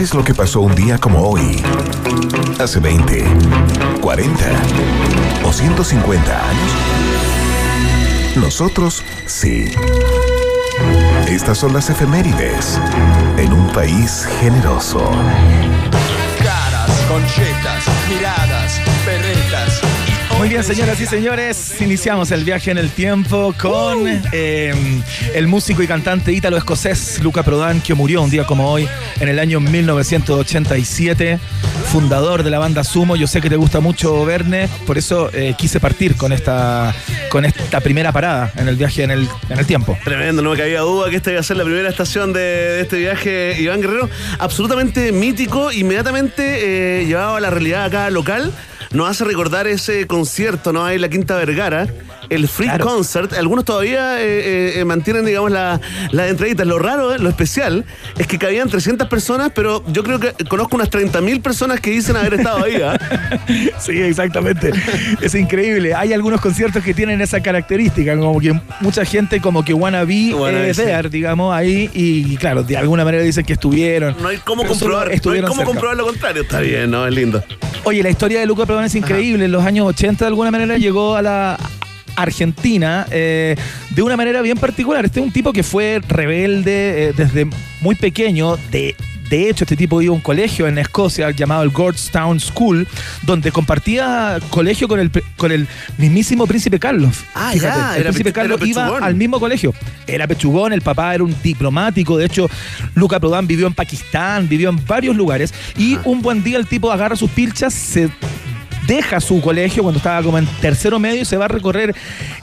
¿Sabes 0.00 0.14
lo 0.14 0.24
que 0.24 0.32
pasó 0.32 0.62
un 0.62 0.74
día 0.74 0.96
como 0.96 1.28
hoy? 1.28 1.62
Hace 2.58 2.80
20, 2.80 3.22
40 4.00 4.44
o 5.44 5.52
150 5.52 6.48
años. 6.48 6.72
Nosotros 8.34 9.04
sí. 9.26 9.70
Estas 11.28 11.58
son 11.58 11.74
las 11.74 11.90
efemérides 11.90 12.80
en 13.36 13.52
un 13.52 13.68
país 13.74 14.26
generoso. 14.40 15.06
Caras, 16.38 16.90
conchetas, 17.06 17.84
miradas, 18.08 18.80
perretas. 19.04 19.82
Muy 20.40 20.48
bien, 20.48 20.64
señoras 20.64 20.98
y 20.98 21.04
señores, 21.04 21.82
iniciamos 21.82 22.30
el 22.30 22.44
viaje 22.44 22.70
en 22.70 22.78
el 22.78 22.88
tiempo 22.88 23.54
con 23.60 24.06
eh, 24.32 24.72
el 25.34 25.46
músico 25.46 25.82
y 25.82 25.86
cantante 25.86 26.32
ítalo-escocés 26.32 27.22
Luca 27.22 27.42
Prodan, 27.42 27.82
que 27.82 27.92
murió 27.92 28.22
un 28.22 28.30
día 28.30 28.46
como 28.46 28.72
hoy, 28.72 28.88
en 29.20 29.28
el 29.28 29.38
año 29.38 29.60
1987, 29.60 31.38
fundador 31.92 32.42
de 32.42 32.50
la 32.50 32.58
banda 32.58 32.82
Sumo. 32.84 33.16
Yo 33.16 33.26
sé 33.26 33.40
que 33.40 33.50
te 33.50 33.56
gusta 33.56 33.80
mucho 33.80 34.24
Verne, 34.24 34.68
por 34.86 34.98
eso 34.98 35.30
eh, 35.32 35.54
quise 35.56 35.78
partir 35.78 36.16
con 36.16 36.32
esta, 36.32 36.94
con 37.30 37.44
esta 37.44 37.80
primera 37.80 38.12
parada 38.12 38.50
en 38.56 38.68
el 38.68 38.76
viaje 38.76 39.02
en 39.02 39.10
el, 39.10 39.28
en 39.48 39.58
el 39.58 39.66
tiempo. 39.66 39.98
Tremendo, 40.04 40.42
no 40.42 40.50
me 40.50 40.56
cabía 40.56 40.80
duda 40.80 41.10
que 41.10 41.16
esta 41.16 41.30
iba 41.30 41.40
a 41.40 41.44
ser 41.44 41.58
la 41.58 41.64
primera 41.64 41.88
estación 41.88 42.32
de, 42.32 42.80
este 42.80 42.98
viaje, 42.98 43.60
Iván 43.60 43.80
Guerrero. 43.80 44.08
Absolutamente 44.38 45.12
mítico, 45.12 45.70
inmediatamente 45.70 47.00
eh, 47.00 47.06
llevado 47.06 47.36
a 47.36 47.40
la 47.40 47.50
realidad 47.50 47.84
acá 47.84 48.10
local. 48.10 48.52
Nos 48.92 49.08
hace 49.08 49.24
recordar 49.24 49.68
ese 49.68 50.06
concierto, 50.06 50.72
¿no? 50.72 50.84
Ahí 50.84 50.96
en 50.96 51.02
la 51.02 51.08
Quinta 51.08 51.36
Vergara, 51.36 51.86
el 52.30 52.48
Free 52.48 52.70
Concert. 52.80 53.32
Algunos 53.34 53.64
todavía 53.64 54.20
eh, 54.22 54.80
eh, 54.80 54.84
mantienen, 54.84 55.24
digamos, 55.26 55.50
la- 55.50 55.80
las 56.12 56.30
entrevistas. 56.30 56.66
Lo 56.66 56.78
raro, 56.78 57.14
eh, 57.14 57.18
lo 57.18 57.28
especial, 57.28 57.84
es 58.18 58.26
que 58.26 58.38
cabían 58.38 58.68
300 58.68 59.08
personas, 59.08 59.52
pero 59.54 59.84
yo 59.88 60.02
creo 60.02 60.18
que 60.20 60.32
conozco 60.48 60.76
unas 60.76 60.90
30.000 60.90 61.42
personas 61.42 61.80
que 61.80 61.90
dicen 61.90 62.16
haber 62.16 62.34
estado 62.34 62.64
ahí, 62.64 62.80
¿ah? 62.82 62.98
Sí, 63.78 64.00
exactamente. 64.00 64.70
Es 65.20 65.34
increíble. 65.34 65.94
Hay 65.94 66.12
algunos 66.12 66.40
conciertos 66.40 66.82
que 66.82 66.94
tienen 66.94 67.20
esa 67.20 67.40
característica, 67.42 68.16
como 68.16 68.40
que 68.40 68.58
mucha 68.80 69.04
gente 69.04 69.40
como 69.40 69.64
que 69.64 69.74
wannabe 69.74 70.34
Wannabe, 70.34 70.70
eh, 70.70 70.74
sí. 70.74 70.82
there, 70.82 71.08
digamos, 71.08 71.54
ahí 71.54 71.90
y, 71.94 72.36
claro, 72.36 72.62
de 72.62 72.76
alguna 72.76 73.04
manera 73.04 73.22
dicen 73.22 73.44
que 73.44 73.54
estuvieron. 73.54 74.14
No 74.20 74.28
hay 74.28 74.38
cómo 74.38 74.64
comprobar, 74.64 75.08
no 75.08 75.12
hay 75.32 75.40
cómo 75.42 75.54
cerca. 75.54 75.64
comprobar 75.64 75.96
lo 75.96 76.06
contrario. 76.06 76.42
Está 76.42 76.60
bien, 76.60 76.90
¿no? 76.90 77.06
Es 77.06 77.12
lindo. 77.14 77.42
Oye, 77.84 78.02
la 78.02 78.10
historia 78.10 78.40
de 78.40 78.46
Luca 78.46 78.66
Prodan 78.66 78.84
es 78.84 78.94
increíble. 78.94 79.46
En 79.46 79.52
los 79.52 79.64
años 79.64 79.86
80, 79.88 80.24
de 80.24 80.28
alguna 80.28 80.50
manera, 80.50 80.76
llegó 80.76 81.16
a 81.16 81.22
la 81.22 81.58
Argentina 82.22 83.06
eh, 83.10 83.56
de 83.90 84.02
una 84.02 84.16
manera 84.16 84.42
bien 84.42 84.58
particular. 84.58 85.04
Este 85.04 85.20
es 85.20 85.26
un 85.26 85.32
tipo 85.32 85.52
que 85.52 85.62
fue 85.62 86.00
rebelde 86.06 87.08
eh, 87.08 87.12
desde 87.16 87.46
muy 87.80 87.94
pequeño. 87.94 88.56
De, 88.70 88.94
de 89.30 89.48
hecho, 89.48 89.62
este 89.62 89.76
tipo 89.76 90.02
iba 90.02 90.12
a 90.12 90.16
un 90.16 90.20
colegio 90.20 90.66
en 90.66 90.76
Escocia 90.76 91.30
llamado 91.30 91.62
el 91.62 91.70
Gordstown 91.70 92.40
School, 92.40 92.86
donde 93.22 93.52
compartía 93.52 94.40
colegio 94.50 94.88
con 94.88 94.98
el, 94.98 95.10
con 95.36 95.52
el 95.52 95.68
mismísimo 95.98 96.48
príncipe 96.48 96.80
Carlos. 96.80 97.18
Ah, 97.34 97.50
Fíjate, 97.52 97.78
ya, 97.78 97.96
el 97.96 98.02
príncipe 98.02 98.32
Carlos 98.32 98.60
iba 98.64 98.98
al 98.98 99.14
mismo 99.14 99.38
colegio. 99.38 99.72
Era 100.06 100.26
pechugón, 100.26 100.72
el 100.72 100.82
papá 100.82 101.14
era 101.14 101.22
un 101.22 101.34
diplomático. 101.42 102.18
De 102.18 102.26
hecho, 102.26 102.50
Luca 102.94 103.20
Prodan 103.20 103.46
vivió 103.46 103.68
en 103.68 103.74
Pakistán, 103.74 104.48
vivió 104.48 104.68
en 104.68 104.84
varios 104.84 105.14
lugares. 105.14 105.54
Y 105.78 105.96
un 106.04 106.22
buen 106.22 106.42
día 106.42 106.58
el 106.58 106.66
tipo 106.66 106.90
agarra 106.90 107.14
sus 107.14 107.30
pilchas, 107.30 107.72
se 107.72 108.10
deja 108.90 109.20
su 109.20 109.40
colegio 109.40 109.84
cuando 109.84 109.98
estaba 109.98 110.20
como 110.20 110.36
en 110.36 110.46
tercero 110.60 110.98
medio 110.98 111.22
y 111.22 111.24
se 111.24 111.36
va 111.36 111.44
a 111.44 111.48
recorrer 111.48 111.94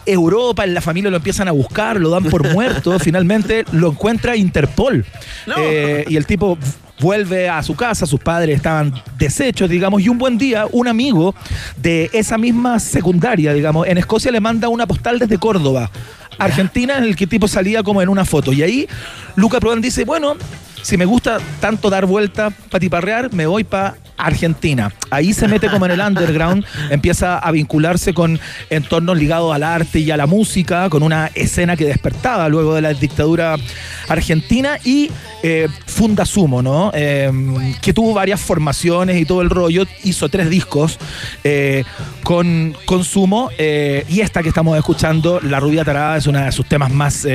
Europa, 0.06 0.64
en 0.64 0.74
la 0.74 0.80
familia 0.80 1.11
lo 1.11 1.18
empiezan 1.18 1.49
a 1.49 1.52
buscar, 1.52 1.99
lo 1.99 2.10
dan 2.10 2.24
por 2.24 2.49
muerto, 2.53 2.98
finalmente 3.02 3.65
lo 3.74 3.90
encuentra 3.90 4.34
Interpol. 4.38 5.06
Eh, 5.57 6.06
y 6.07 6.15
el 6.15 6.26
tipo 6.26 6.57
vuelve 7.02 7.49
a 7.49 7.61
su 7.64 7.76
casa, 7.76 8.06
sus 8.06 8.22
padres 8.22 8.56
estaban 8.56 8.94
deshechos, 9.18 9.69
digamos, 9.69 10.02
y 10.02 10.07
un 10.07 10.18
buen 10.18 10.38
día 10.38 10.68
un 10.72 10.88
amigo 10.88 11.36
de 11.76 12.10
esa 12.14 12.38
misma 12.38 12.80
secundaria, 12.80 13.52
digamos, 13.52 13.86
en 13.86 13.98
Escocia 13.98 14.32
le 14.32 14.40
manda 14.40 14.69
una 14.69 14.88
postal 14.88 15.19
desde 15.19 15.38
Córdoba. 15.38 15.91
Argentina 16.40 16.98
en 16.98 17.03
el 17.03 17.18
que 17.18 17.26
el 17.26 17.30
tipo 17.30 17.49
salía 17.49 17.84
como 17.84 18.02
en 18.02 18.07
una 18.07 18.24
foto. 18.24 18.53
Y 18.53 18.61
ahí 18.61 18.88
Luca 19.36 19.60
Prodan 19.60 19.82
dice, 19.82 20.06
bueno, 20.06 20.38
si 20.81 20.97
me 20.97 21.05
gusta 21.05 21.39
tanto 21.59 21.89
dar 21.89 22.05
vuelta, 22.05 22.49
patiparrear, 22.49 23.33
me 23.33 23.45
voy 23.45 23.63
para 23.63 23.95
Argentina. 24.17 24.91
Ahí 25.09 25.33
se 25.33 25.47
mete 25.47 25.69
como 25.69 25.85
en 25.85 25.91
el 25.91 26.01
underground, 26.01 26.65
empieza 26.89 27.37
a 27.37 27.51
vincularse 27.51 28.13
con 28.13 28.39
entornos 28.69 29.17
ligados 29.17 29.53
al 29.53 29.63
arte 29.63 29.99
y 29.99 30.11
a 30.11 30.17
la 30.17 30.25
música, 30.25 30.89
con 30.89 31.03
una 31.03 31.29
escena 31.35 31.75
que 31.75 31.85
despertaba 31.85 32.49
luego 32.49 32.73
de 32.75 32.81
la 32.81 32.93
dictadura 32.93 33.55
argentina 34.07 34.79
y 34.83 35.09
eh, 35.43 35.67
funda 35.85 36.25
Sumo, 36.25 36.61
¿no? 36.61 36.91
Eh, 36.93 37.31
que 37.81 37.93
tuvo 37.93 38.13
varias 38.13 38.41
formaciones 38.41 39.17
y 39.17 39.25
todo 39.25 39.41
el 39.41 39.49
rollo, 39.49 39.85
hizo 40.03 40.29
tres 40.29 40.49
discos 40.49 40.97
eh, 41.43 41.83
con, 42.23 42.75
con 42.85 43.03
Sumo 43.03 43.49
eh, 43.57 44.05
y 44.09 44.21
esta 44.21 44.41
que 44.41 44.49
estamos 44.49 44.77
escuchando, 44.77 45.39
La 45.41 45.59
Rubia 45.59 45.85
Tarada, 45.85 46.17
es 46.17 46.27
uno 46.27 46.39
de 46.39 46.51
sus 46.51 46.67
temas 46.67 46.91
más, 46.91 47.27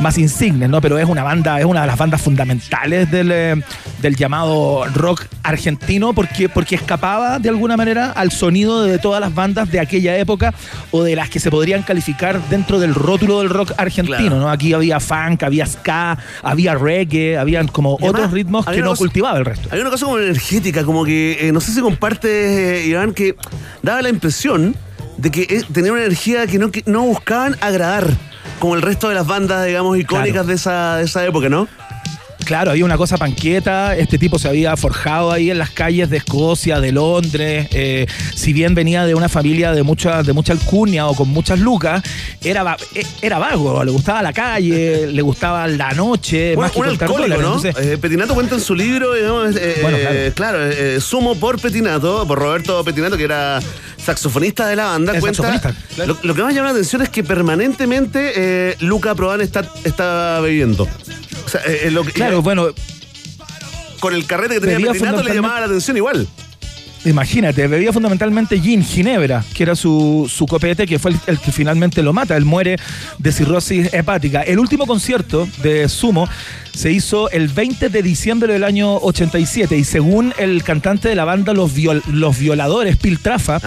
más 0.00 0.18
insignes, 0.18 0.68
¿no? 0.68 0.80
Pero 0.80 0.98
es 0.98 1.06
una 1.06 1.22
banda, 1.22 1.58
es 1.60 1.64
una 1.64 1.82
de 1.82 1.86
las 1.86 1.98
bandas 1.98 2.20
fundamentales 2.20 2.67
del, 2.68 3.30
eh, 3.32 3.62
del 4.02 4.14
llamado 4.16 4.84
rock 4.94 5.24
argentino 5.42 6.12
porque, 6.12 6.48
porque 6.48 6.74
escapaba 6.76 7.38
de 7.38 7.48
alguna 7.48 7.76
manera 7.76 8.12
al 8.12 8.30
sonido 8.30 8.82
de 8.84 8.98
todas 8.98 9.20
las 9.20 9.34
bandas 9.34 9.70
de 9.70 9.80
aquella 9.80 10.16
época 10.18 10.52
o 10.90 11.02
de 11.02 11.16
las 11.16 11.30
que 11.30 11.40
se 11.40 11.50
podrían 11.50 11.82
calificar 11.82 12.40
dentro 12.48 12.78
del 12.78 12.94
rótulo 12.94 13.38
del 13.40 13.48
rock 13.50 13.72
argentino, 13.78 14.38
¿no? 14.38 14.50
Aquí 14.50 14.74
había 14.74 15.00
funk, 15.00 15.42
había 15.42 15.66
ska, 15.66 16.18
había 16.42 16.74
reggae, 16.74 17.38
habían 17.38 17.68
como 17.68 17.96
además, 17.98 18.14
otros 18.14 18.32
ritmos 18.32 18.66
había 18.66 18.78
que 18.80 18.84
no 18.84 18.90
cosa- 18.90 18.98
cultivaba 18.98 19.38
el 19.38 19.44
resto. 19.44 19.68
Hay 19.72 19.80
una 19.80 19.90
cosa 19.90 20.04
como 20.04 20.18
energética, 20.18 20.84
como 20.84 21.04
que, 21.04 21.48
eh, 21.48 21.52
no 21.52 21.60
sé 21.60 21.72
si 21.72 21.80
comparte, 21.80 22.84
Iván, 22.86 23.14
que 23.14 23.34
daba 23.82 24.02
la 24.02 24.10
impresión 24.10 24.76
de 25.16 25.30
que 25.30 25.42
eh, 25.42 25.62
tenía 25.72 25.92
una 25.92 26.02
energía 26.02 26.46
que 26.46 26.58
no, 26.58 26.70
que 26.70 26.82
no 26.86 27.02
buscaban 27.02 27.56
agradar, 27.60 28.06
como 28.60 28.74
el 28.74 28.82
resto 28.82 29.08
de 29.08 29.14
las 29.14 29.26
bandas, 29.26 29.64
digamos, 29.66 29.96
icónicas 29.98 30.46
de, 30.46 30.54
esa, 30.54 30.96
de 30.96 31.04
esa 31.04 31.24
época, 31.24 31.48
¿no? 31.48 31.66
Claro, 32.48 32.70
había 32.70 32.86
una 32.86 32.96
cosa 32.96 33.18
panqueta, 33.18 33.94
este 33.94 34.16
tipo 34.16 34.38
se 34.38 34.48
había 34.48 34.74
forjado 34.74 35.30
ahí 35.30 35.50
en 35.50 35.58
las 35.58 35.68
calles 35.68 36.08
de 36.08 36.16
Escocia, 36.16 36.80
de 36.80 36.92
Londres, 36.92 37.68
eh, 37.72 38.06
si 38.34 38.54
bien 38.54 38.74
venía 38.74 39.04
de 39.04 39.14
una 39.14 39.28
familia 39.28 39.72
de 39.72 39.82
mucha, 39.82 40.22
de 40.22 40.32
mucha 40.32 40.54
alcurnia 40.54 41.08
o 41.08 41.14
con 41.14 41.28
muchas 41.28 41.60
lucas, 41.60 42.02
era, 42.42 42.74
eh, 42.94 43.04
era 43.20 43.38
vago, 43.38 43.84
le 43.84 43.90
gustaba 43.90 44.22
la 44.22 44.32
calle, 44.32 45.08
le 45.12 45.20
gustaba 45.20 45.66
la 45.68 45.92
noche, 45.92 46.54
Un, 46.54 46.62
más 46.62 46.72
que 46.72 46.78
un 46.78 46.86
alcohólico, 46.86 47.20
dólares. 47.20 47.38
¿no? 47.44 47.56
Entonces, 47.56 47.76
Eh, 47.86 47.98
Petinato 47.98 48.32
cuenta 48.32 48.54
en 48.54 48.62
su 48.62 48.74
libro, 48.74 49.12
digamos, 49.12 49.54
eh, 49.54 49.78
Bueno, 49.82 49.98
claro, 50.34 50.58
Sumo 51.02 51.34
por 51.34 51.60
Petinato, 51.60 52.26
por 52.26 52.38
Roberto 52.38 52.82
Petinato, 52.82 53.18
que 53.18 53.24
era 53.24 53.60
saxofonista 54.02 54.66
de 54.66 54.76
la 54.76 54.86
banda, 54.86 55.12
El 55.12 55.20
cuenta. 55.20 55.74
lo, 55.98 56.16
lo 56.22 56.34
que 56.34 56.42
más 56.42 56.54
llama 56.54 56.68
la 56.68 56.72
atención 56.72 57.02
es 57.02 57.10
que 57.10 57.22
permanentemente 57.22 58.74
Luca 58.80 59.14
Prodan 59.14 59.42
está, 59.42 59.70
está 59.84 60.40
bebiendo. 60.40 60.88
O 61.48 61.50
sea, 61.50 61.62
eh, 61.66 61.80
eh, 61.84 61.90
lo 61.90 62.04
que- 62.04 62.12
claro, 62.12 62.42
bueno, 62.42 62.66
con 64.00 64.14
el 64.14 64.26
carrete 64.26 64.54
que 64.56 64.60
tenía 64.60 64.92
Petinato 64.92 65.22
le 65.22 65.34
llamaba 65.34 65.60
la 65.60 65.66
atención 65.66 65.96
igual. 65.96 66.28
Imagínate, 67.04 67.66
bebía 67.68 67.90
fundamentalmente 67.92 68.60
gin, 68.60 68.84
ginebra, 68.84 69.42
que 69.54 69.62
era 69.62 69.74
su, 69.74 70.30
su 70.30 70.46
copete, 70.46 70.86
que 70.86 70.98
fue 70.98 71.12
el, 71.12 71.20
el 71.26 71.38
que 71.38 71.52
finalmente 71.52 72.02
lo 72.02 72.12
mata. 72.12 72.36
Él 72.36 72.44
muere 72.44 72.76
de 73.18 73.32
cirrosis 73.32 73.92
hepática. 73.94 74.42
El 74.42 74.58
último 74.58 74.86
concierto 74.86 75.48
de 75.62 75.88
Sumo 75.88 76.28
se 76.78 76.92
hizo 76.92 77.28
el 77.30 77.48
20 77.48 77.88
de 77.88 78.02
diciembre 78.04 78.52
del 78.52 78.62
año 78.62 78.98
87 78.98 79.76
y 79.76 79.82
según 79.82 80.32
el 80.38 80.62
cantante 80.62 81.08
de 81.08 81.16
la 81.16 81.24
banda 81.24 81.52
Los, 81.52 81.74
Viol- 81.74 82.04
Los 82.12 82.38
Violadores, 82.38 82.96
Piltrafa, 82.96 83.58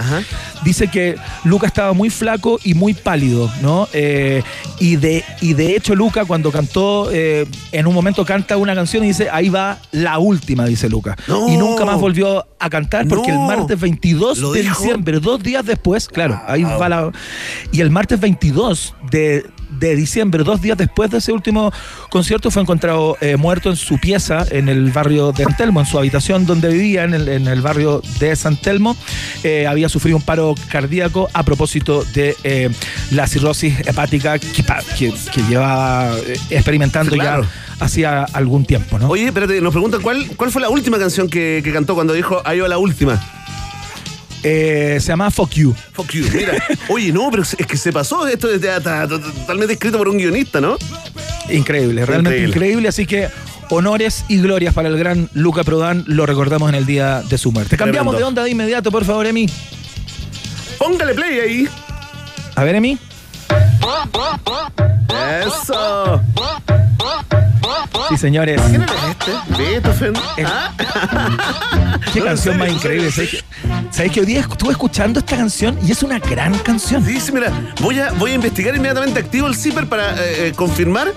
dice 0.64 0.88
que 0.88 1.16
Luca 1.44 1.66
estaba 1.66 1.92
muy 1.92 2.08
flaco 2.08 2.58
y 2.64 2.72
muy 2.72 2.94
pálido, 2.94 3.52
¿no? 3.60 3.86
Eh, 3.92 4.42
y, 4.80 4.96
de, 4.96 5.22
y 5.42 5.52
de 5.52 5.76
hecho 5.76 5.94
Luca 5.94 6.24
cuando 6.24 6.50
cantó, 6.50 7.10
eh, 7.12 7.46
en 7.72 7.86
un 7.86 7.92
momento 7.94 8.24
canta 8.24 8.56
una 8.56 8.74
canción 8.74 9.04
y 9.04 9.08
dice, 9.08 9.28
ahí 9.30 9.50
va 9.50 9.78
la 9.90 10.18
última, 10.18 10.64
dice 10.64 10.88
Luca. 10.88 11.14
No. 11.28 11.50
Y 11.52 11.58
nunca 11.58 11.84
más 11.84 12.00
volvió 12.00 12.46
a 12.58 12.70
cantar 12.70 13.06
porque 13.08 13.30
No. 13.30 13.42
el 13.50 13.58
martes 13.58 13.78
22 13.78 14.38
¿Lo 14.38 14.52
de 14.52 14.62
dijo? 14.62 14.80
diciembre, 14.80 15.20
dos 15.20 15.42
días 15.42 15.66
después, 15.66 16.08
claro, 16.08 16.40
ahí 16.46 16.62
va 16.62 16.88
la... 16.88 17.12
Y 17.72 17.82
el 17.82 17.90
martes 17.90 18.18
22 18.20 18.94
de, 19.10 19.44
de 19.88 19.96
diciembre, 19.96 20.44
dos 20.44 20.60
días 20.62 20.78
después 20.78 21.10
de 21.10 21.18
ese 21.18 21.32
último 21.32 21.72
concierto, 22.08 22.50
fue 22.50 22.62
encontrado 22.62 23.16
eh, 23.20 23.36
muerto 23.36 23.68
en 23.70 23.76
su 23.76 23.98
pieza 23.98 24.44
en 24.50 24.68
el 24.68 24.90
barrio 24.92 25.32
de 25.32 25.44
San 25.44 25.56
Telmo, 25.56 25.80
en 25.80 25.86
su 25.86 25.98
habitación 25.98 26.46
donde 26.46 26.68
vivía, 26.68 27.04
en 27.04 27.14
el, 27.14 27.28
en 27.28 27.46
el 27.48 27.60
barrio 27.60 28.00
de 28.20 28.34
San 28.36 28.56
Telmo. 28.56 28.96
Eh, 29.42 29.66
había 29.66 29.88
sufrido 29.88 30.16
un 30.16 30.22
paro 30.22 30.54
cardíaco 30.68 31.28
a 31.32 31.42
propósito 31.42 32.04
de 32.14 32.36
eh, 32.44 32.70
la 33.10 33.26
cirrosis 33.26 33.80
hepática 33.80 34.38
que, 34.38 34.48
que- 34.52 35.12
que 35.32 35.42
llevaba 35.48 36.14
experimentando 36.50 37.12
Claro. 37.14 37.42
ya 37.42 37.84
hacía 37.84 38.22
algún 38.32 38.64
tiempo, 38.64 38.98
¿no? 38.98 39.08
Oye, 39.08 39.24
espérate, 39.26 39.60
nos 39.60 39.72
preguntan 39.72 40.00
cuál, 40.02 40.26
cuál 40.36 40.50
fue 40.52 40.62
la 40.62 40.68
última 40.68 40.98
canción 40.98 41.28
que, 41.28 41.60
que 41.64 41.72
cantó 41.72 41.94
cuando 41.94 42.12
dijo 42.12 42.40
ahí 42.44 42.60
va 42.60 42.68
la 42.68 42.78
última. 42.78 43.20
Eh, 44.42 44.98
se 45.00 45.08
llama 45.08 45.30
Fuck 45.30 45.52
You. 45.54 45.74
Fuck 45.92 46.10
you, 46.12 46.24
mira. 46.34 46.54
Oye, 46.88 47.12
no, 47.12 47.30
pero 47.30 47.42
es 47.44 47.54
que 47.66 47.76
se 47.76 47.92
pasó, 47.92 48.26
esto 48.26 48.50
está, 48.52 49.06
totalmente 49.06 49.74
escrito 49.74 49.98
por 49.98 50.08
un 50.08 50.18
guionista, 50.18 50.60
¿no? 50.60 50.76
Increíble, 51.48 52.04
realmente 52.06 52.38
Increíble. 52.38 52.48
increíble. 52.56 52.88
Así 52.88 53.06
que 53.06 53.28
honores 53.70 54.24
y 54.28 54.38
glorias 54.40 54.74
para 54.74 54.88
el 54.88 54.98
gran 54.98 55.28
Luca 55.34 55.62
Prodan, 55.64 56.04
lo 56.06 56.26
recordamos 56.26 56.68
en 56.68 56.74
el 56.74 56.86
día 56.86 57.22
de 57.22 57.38
su 57.38 57.52
muerte. 57.52 57.76
Cambiamos 57.76 58.12
Tremendo. 58.14 58.18
de 58.18 58.28
onda 58.28 58.44
de 58.44 58.50
inmediato, 58.50 58.90
por 58.90 59.04
favor, 59.04 59.26
Emi. 59.26 59.48
Póngale 60.78 61.14
play 61.14 61.38
ahí. 61.40 61.68
A 62.56 62.64
ver, 62.64 62.74
Emi. 62.74 62.98
Eso. 65.46 66.20
Sí, 68.08 68.16
señores. 68.18 68.60
¿Quién 68.68 68.82
era 68.82 68.92
este? 69.10 69.32
Beethoven. 69.56 70.12
¿Ah? 70.44 70.70
Qué 72.12 72.20
No, 72.20 72.26
canción 72.26 72.58
más 72.58 72.68
increíble. 72.70 73.10
¿Sabes 73.10 74.12
que, 74.12 74.20
hoy 74.20 74.26
día 74.26 74.40
estuve 74.40 74.72
escuchando 74.72 75.20
esta 75.20 75.36
canción 75.36 75.78
y 75.86 75.92
es 75.92 76.02
una 76.02 76.18
gran 76.18 76.58
canción? 76.58 77.04
Sí, 77.04 77.20
sí, 77.20 77.32
mira, 77.32 77.50
voy 77.80 78.00
a, 78.00 78.12
voy 78.12 78.32
a 78.32 78.34
investigar 78.34 78.74
inmediatamente, 78.74 79.20
activo 79.20 79.46
el 79.46 79.54
zipper 79.54 79.88
para 79.88 80.12
eh, 80.14 80.48
eh, 80.48 80.52
confirmar 80.54 81.12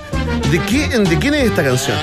de, 0.52 0.60
qué, 0.60 0.88
de 0.88 1.18
quién 1.20 1.34
es 1.34 1.44
esta 1.46 1.64
canción. 1.64 1.98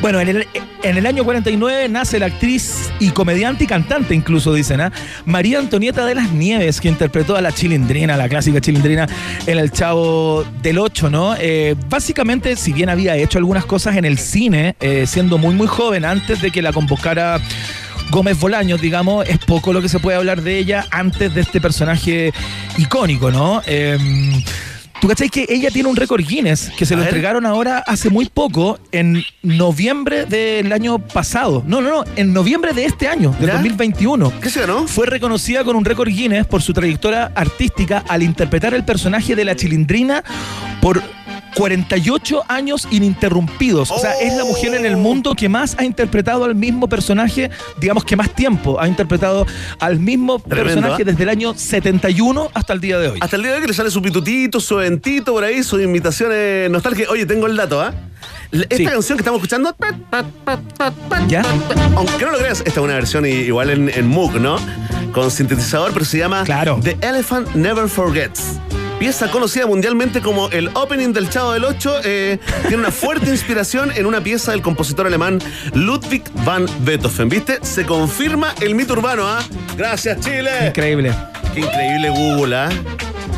Bueno, 0.00 0.20
en 0.20 0.28
el, 0.28 0.46
en 0.82 0.96
el 0.96 1.06
año 1.06 1.24
49 1.24 1.88
nace 1.88 2.18
la 2.18 2.26
actriz 2.26 2.90
y 3.00 3.10
comediante 3.10 3.64
y 3.64 3.66
cantante, 3.66 4.14
incluso 4.14 4.52
dicen, 4.52 4.80
¿ah? 4.80 4.92
María 5.24 5.58
Antonieta 5.58 6.04
de 6.04 6.14
las 6.14 6.30
Nieves, 6.32 6.80
que 6.80 6.88
interpretó 6.88 7.36
a 7.36 7.40
la 7.40 7.52
chilindrina, 7.52 8.16
la 8.16 8.28
clásica 8.28 8.60
chilindrina, 8.60 9.06
en 9.46 9.58
El 9.58 9.70
Chavo 9.70 10.44
del 10.62 10.78
Ocho, 10.78 11.10
¿no? 11.10 11.34
Eh, 11.38 11.74
básicamente, 11.88 12.56
si 12.56 12.72
bien 12.72 12.88
había 12.88 13.16
hecho 13.16 13.38
algunas 13.38 13.64
cosas 13.64 13.96
en 13.96 14.04
el 14.04 14.18
cine, 14.18 14.76
eh, 14.80 15.06
siendo 15.06 15.38
muy, 15.38 15.54
muy 15.54 15.66
joven, 15.66 16.04
antes 16.04 16.40
de 16.40 16.50
que 16.50 16.62
la 16.62 16.72
convocara. 16.72 17.40
Gómez 18.10 18.38
Bolaños, 18.38 18.82
digamos, 18.82 19.26
es 19.26 19.38
poco 19.38 19.72
lo 19.72 19.80
que 19.80 19.88
se 19.88 19.98
puede 19.98 20.18
hablar 20.18 20.42
de 20.42 20.58
ella 20.58 20.86
antes 20.90 21.34
de 21.34 21.40
este 21.40 21.58
personaje 21.58 22.34
icónico, 22.76 23.30
¿no? 23.30 23.62
¿Tú 25.04 25.08
cachai 25.08 25.28
que 25.28 25.44
ella 25.50 25.70
tiene 25.70 25.90
un 25.90 25.96
récord 25.96 26.22
Guinness 26.26 26.70
que 26.78 26.86
se 26.86 26.94
A 26.94 26.96
lo 26.96 27.02
ver. 27.02 27.10
entregaron 27.10 27.44
ahora 27.44 27.84
hace 27.86 28.08
muy 28.08 28.24
poco, 28.24 28.78
en 28.90 29.22
noviembre 29.42 30.24
del 30.24 30.72
año 30.72 30.98
pasado? 30.98 31.62
No, 31.66 31.82
no, 31.82 31.90
no, 31.90 32.04
en 32.16 32.32
noviembre 32.32 32.72
de 32.72 32.86
este 32.86 33.06
año, 33.06 33.36
del 33.38 33.48
¿Ya? 33.48 33.52
2021. 33.56 34.32
¿Qué 34.40 34.48
se 34.48 34.60
ganó? 34.60 34.88
Fue 34.88 35.04
reconocida 35.04 35.62
con 35.62 35.76
un 35.76 35.84
récord 35.84 36.08
Guinness 36.08 36.46
por 36.46 36.62
su 36.62 36.72
trayectoria 36.72 37.30
artística 37.34 38.02
al 38.08 38.22
interpretar 38.22 38.72
el 38.72 38.82
personaje 38.86 39.36
de 39.36 39.44
la 39.44 39.54
chilindrina 39.54 40.24
por 40.80 41.02
48 41.54 42.42
años 42.48 42.86
ininterrumpidos. 42.90 43.90
O 43.90 43.98
sea, 43.98 44.12
es 44.20 44.34
la 44.34 44.44
mujer 44.44 44.74
en 44.74 44.84
el 44.86 44.96
mundo 44.96 45.34
que 45.34 45.48
más 45.48 45.76
ha 45.78 45.84
interpretado 45.84 46.44
al 46.44 46.54
mismo 46.54 46.88
personaje, 46.88 47.50
digamos 47.80 48.04
que 48.04 48.16
más 48.16 48.30
tiempo 48.34 48.80
ha 48.80 48.88
interpretado 48.88 49.46
al 49.80 49.98
mismo 49.98 50.38
Tremendo, 50.40 50.64
personaje 50.64 51.02
¿ah? 51.02 51.04
desde 51.06 51.22
el 51.22 51.28
año 51.28 51.54
71 51.54 52.50
hasta 52.54 52.72
el 52.72 52.80
día 52.80 52.98
de 52.98 53.08
hoy. 53.08 53.18
Hasta 53.20 53.36
el 53.36 53.42
día 53.42 53.50
de 53.52 53.56
hoy 53.56 53.62
que 53.62 53.68
le 53.68 53.74
sale 53.74 53.90
su 53.90 54.02
pitutito, 54.02 54.60
su 54.60 54.78
eventito 54.80 55.32
por 55.32 55.44
ahí, 55.44 55.62
sus 55.62 55.80
imitaciones 55.82 56.70
nostálgicas. 56.70 57.10
Oye, 57.10 57.26
tengo 57.26 57.46
el 57.46 57.56
dato, 57.56 57.80
¿ah? 57.80 57.92
L- 58.52 58.64
Esta 58.64 58.76
Sí. 58.76 58.84
canción 58.84 59.18
que 59.18 59.22
estamos 59.22 59.38
escuchando, 59.38 59.74
¿Ya? 61.28 61.42
aunque 61.96 62.24
no 62.24 62.32
lo 62.32 62.38
creas, 62.38 62.58
esta 62.60 62.70
es 62.70 62.78
una 62.84 62.94
versión 62.94 63.26
igual 63.26 63.70
en, 63.70 63.88
en 63.88 64.06
Moog, 64.06 64.40
¿no? 64.40 64.56
Con 65.12 65.30
sintetizador, 65.30 65.92
pero 65.92 66.04
se 66.04 66.18
llama 66.18 66.44
Claro. 66.44 66.80
The 66.82 66.96
Elephant 67.00 67.54
Never 67.54 67.88
Forgets. 67.88 68.58
Pieza 68.98 69.30
conocida 69.30 69.66
mundialmente 69.66 70.20
como 70.22 70.48
el 70.50 70.70
opening 70.74 71.12
del 71.12 71.28
Chavo 71.28 71.52
del 71.52 71.64
Ocho, 71.64 71.96
eh, 72.04 72.38
tiene 72.62 72.76
una 72.78 72.90
fuerte 72.90 73.28
inspiración 73.30 73.90
en 73.94 74.06
una 74.06 74.22
pieza 74.22 74.52
del 74.52 74.62
compositor 74.62 75.06
alemán 75.06 75.40
Ludwig 75.74 76.22
van 76.44 76.66
Beethoven. 76.80 77.28
¿Viste? 77.28 77.58
Se 77.62 77.84
confirma 77.84 78.54
el 78.60 78.74
mito 78.74 78.94
urbano, 78.94 79.26
¿ah? 79.26 79.42
Gracias, 79.76 80.20
Chile. 80.20 80.50
Increíble. 80.68 81.12
Qué 81.52 81.60
increíble 81.60 82.10
Google, 82.10 82.56
¿ah? 82.56 82.68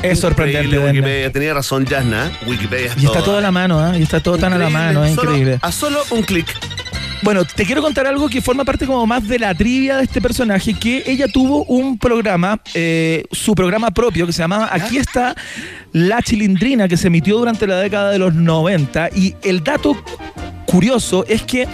Es 0.02 0.20
sorprendente. 0.20 0.78
Wikipedia. 0.78 1.32
Tenía 1.32 1.54
razón 1.54 1.84
Jasna. 1.86 2.30
Wikipedia 2.46 2.86
es 2.86 3.02
Y 3.02 3.06
está 3.06 3.14
todo. 3.14 3.24
todo 3.24 3.38
a 3.38 3.40
la 3.40 3.50
mano, 3.50 3.80
¿ah? 3.80 3.96
Y 3.98 4.02
está 4.02 4.20
todo 4.20 4.38
tan 4.38 4.52
a 4.52 4.58
la 4.58 4.68
mano, 4.70 5.04
es 5.04 5.14
Solo- 5.14 5.30
increíble. 5.32 5.58
A 5.62 5.72
solo 5.72 6.00
un 6.10 6.22
clic. 6.22 6.46
Bueno, 7.22 7.44
te 7.44 7.64
quiero 7.64 7.82
contar 7.82 8.06
algo 8.06 8.28
que 8.28 8.40
forma 8.40 8.64
parte 8.64 8.86
como 8.86 9.06
más 9.06 9.26
de 9.26 9.38
la 9.38 9.54
trivia 9.54 9.96
de 9.96 10.04
este 10.04 10.20
personaje, 10.20 10.74
que 10.74 11.02
ella 11.06 11.26
tuvo 11.28 11.64
un 11.64 11.98
programa, 11.98 12.60
eh, 12.74 13.24
su 13.32 13.54
programa 13.54 13.90
propio, 13.90 14.26
que 14.26 14.32
se 14.32 14.42
llamaba 14.42 14.68
Aquí 14.70 14.98
está 14.98 15.34
la 15.92 16.22
chilindrina, 16.22 16.88
que 16.88 16.96
se 16.96 17.06
emitió 17.06 17.38
durante 17.38 17.66
la 17.66 17.78
década 17.78 18.10
de 18.10 18.18
los 18.18 18.34
90. 18.34 19.10
Y 19.16 19.34
el 19.42 19.64
dato 19.64 19.96
curioso 20.66 21.24
es 21.26 21.42
que 21.42 21.66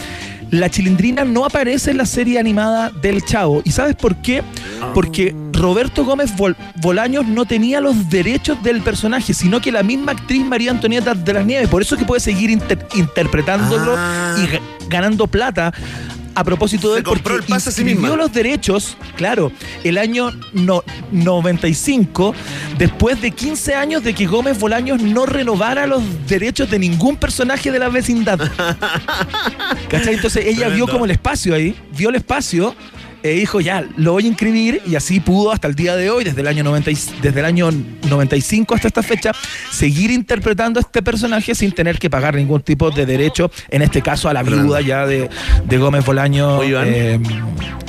la 0.50 0.68
chilindrina 0.70 1.24
no 1.24 1.44
aparece 1.44 1.90
en 1.90 1.96
la 1.96 2.06
serie 2.06 2.38
animada 2.38 2.90
del 2.90 3.24
Chavo. 3.24 3.62
¿Y 3.64 3.72
sabes 3.72 3.96
por 3.96 4.16
qué? 4.16 4.42
Porque 4.94 5.34
Roberto 5.62 6.04
Gómez 6.04 6.36
Bol- 6.36 6.56
Bolaños 6.76 7.24
no 7.26 7.44
tenía 7.46 7.80
los 7.80 8.10
derechos 8.10 8.60
del 8.64 8.82
personaje, 8.82 9.32
sino 9.32 9.60
que 9.60 9.70
la 9.70 9.84
misma 9.84 10.10
actriz 10.12 10.44
María 10.44 10.72
Antonieta 10.72 11.14
de 11.14 11.32
las 11.32 11.46
Nieves. 11.46 11.68
Por 11.68 11.80
eso 11.82 11.94
es 11.94 12.00
que 12.00 12.04
puede 12.04 12.20
seguir 12.20 12.50
inter- 12.50 12.84
interpretándolo 12.94 13.94
Ah. 13.96 14.34
y 14.38 14.46
ga- 14.48 14.60
ganando 14.88 15.28
plata. 15.28 15.72
A 16.34 16.44
propósito 16.44 16.88
de 16.88 16.94
Se 16.94 16.98
él, 17.00 17.04
porque 17.04 17.34
el 17.36 17.42
pase 17.44 17.68
a 17.68 17.72
sí 17.72 17.84
misma. 17.84 18.08
los 18.16 18.32
derechos, 18.32 18.96
claro, 19.16 19.52
el 19.84 19.98
año 19.98 20.30
no- 20.54 20.82
95, 21.12 22.34
después 22.78 23.20
de 23.20 23.32
15 23.32 23.74
años 23.74 24.02
de 24.02 24.14
que 24.14 24.24
Gómez 24.26 24.58
Bolaños 24.58 25.02
no 25.02 25.26
renovara 25.26 25.86
los 25.86 26.02
derechos 26.26 26.70
de 26.70 26.78
ningún 26.78 27.16
personaje 27.16 27.70
de 27.70 27.78
la 27.78 27.90
vecindad. 27.90 28.40
¿Cachai? 29.90 30.14
Entonces 30.14 30.46
ella 30.46 30.68
vio 30.68 30.86
como 30.88 31.04
el 31.04 31.10
espacio 31.10 31.54
ahí, 31.54 31.74
vio 31.96 32.08
el 32.08 32.14
espacio 32.16 32.74
e 33.22 33.30
dijo, 33.30 33.60
ya, 33.60 33.84
lo 33.96 34.12
voy 34.12 34.24
a 34.24 34.28
inscribir 34.28 34.82
y 34.86 34.96
así 34.96 35.20
pudo 35.20 35.52
hasta 35.52 35.68
el 35.68 35.74
día 35.74 35.94
de 35.96 36.10
hoy, 36.10 36.24
desde 36.24 36.40
el 36.40 36.46
año 36.48 36.64
90 36.64 36.90
y- 36.90 36.98
desde 37.22 37.40
el 37.40 37.46
año 37.46 37.70
95 38.08 38.74
hasta 38.74 38.88
esta 38.88 39.02
fecha, 39.02 39.32
seguir 39.70 40.10
interpretando 40.10 40.80
a 40.80 40.82
este 40.82 41.02
personaje 41.02 41.54
sin 41.54 41.72
tener 41.72 41.98
que 41.98 42.10
pagar 42.10 42.34
ningún 42.34 42.60
tipo 42.62 42.90
de 42.90 43.06
derecho, 43.06 43.50
en 43.70 43.82
este 43.82 44.02
caso 44.02 44.28
a 44.28 44.32
la 44.34 44.42
viuda 44.42 44.80
ya 44.80 45.06
de, 45.06 45.28
de 45.64 45.78
Gómez 45.78 46.04
Bolaño, 46.04 46.58
Oye, 46.58 46.74
eh, 47.14 47.20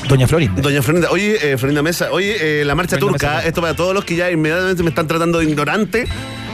Doña 0.07 0.27
Florinda. 0.27 0.61
Doña 0.61 0.81
Florinda, 0.81 1.10
oye, 1.11 1.53
eh, 1.53 1.57
Florinda 1.57 1.81
Mesa, 1.81 2.11
oye, 2.11 2.61
eh, 2.61 2.65
la 2.65 2.76
marcha 2.76 2.97
Florinda 2.97 3.18
turca, 3.19 3.35
Mesa. 3.38 3.47
esto 3.47 3.61
para 3.61 3.76
todos 3.76 3.93
los 3.93 4.03
que 4.05 4.15
ya 4.15 4.30
inmediatamente 4.31 4.84
me 4.84 4.89
están 4.89 5.07
tratando 5.07 5.39
de 5.39 5.45
ignorante 5.45 6.05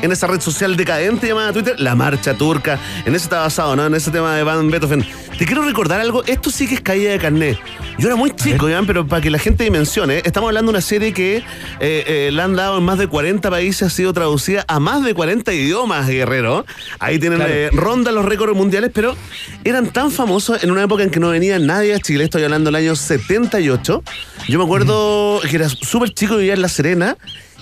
en 0.01 0.11
esa 0.11 0.27
red 0.27 0.39
social 0.41 0.75
decadente 0.77 1.27
llamada 1.27 1.51
Twitter, 1.53 1.79
la 1.79 1.95
marcha 1.95 2.33
turca, 2.33 2.79
en 3.05 3.15
eso 3.15 3.25
está 3.25 3.39
basado, 3.39 3.75
¿no? 3.75 3.85
En 3.85 3.93
ese 3.95 4.11
tema 4.11 4.35
de 4.35 4.43
Van 4.43 4.69
Beethoven. 4.69 5.05
Te 5.37 5.45
quiero 5.45 5.61
recordar 5.63 5.99
algo, 6.01 6.23
esto 6.25 6.49
sí 6.49 6.67
que 6.67 6.75
es 6.75 6.81
caída 6.81 7.11
de 7.11 7.19
carnet. 7.19 7.57
Yo 7.97 8.07
era 8.07 8.15
muy 8.15 8.31
chico, 8.31 8.69
Iván, 8.69 8.85
pero 8.85 9.05
para 9.07 9.21
que 9.21 9.29
la 9.29 9.39
gente 9.39 9.63
dimensione, 9.63 10.21
estamos 10.25 10.47
hablando 10.49 10.71
de 10.71 10.77
una 10.77 10.81
serie 10.81 11.13
que 11.13 11.37
eh, 11.37 11.43
eh, 11.79 12.29
la 12.33 12.45
han 12.45 12.55
dado 12.55 12.77
en 12.77 12.83
más 12.83 12.97
de 12.97 13.07
40 13.07 13.49
países, 13.49 13.83
ha 13.83 13.89
sido 13.89 14.13
traducida 14.13 14.65
a 14.67 14.79
más 14.79 15.03
de 15.03 15.13
40 15.13 15.51
idiomas, 15.53 16.07
guerrero. 16.07 16.65
Ahí 16.99 17.19
tienen, 17.19 17.39
Claro. 17.39 17.53
eh, 17.53 17.69
ronda 17.71 18.11
los 18.11 18.25
récords 18.25 18.55
mundiales, 18.55 18.91
pero 18.93 19.15
eran 19.63 19.87
tan 19.91 20.11
famosos 20.11 20.63
en 20.63 20.71
una 20.71 20.83
época 20.83 21.03
en 21.03 21.09
que 21.09 21.19
no 21.19 21.29
venía 21.29 21.57
nadie 21.59 21.93
a 21.93 21.99
Chile, 21.99 22.25
estoy 22.25 22.43
hablando 22.43 22.69
del 22.69 22.75
año 22.75 22.95
78. 22.95 24.03
Yo 24.47 24.57
me 24.59 24.63
acuerdo 24.65 25.39
que 25.49 25.55
era 25.55 25.69
súper 25.69 26.13
chico, 26.13 26.35
vivía 26.37 26.53
en 26.53 26.61
La 26.61 26.69
Serena, 26.69 27.17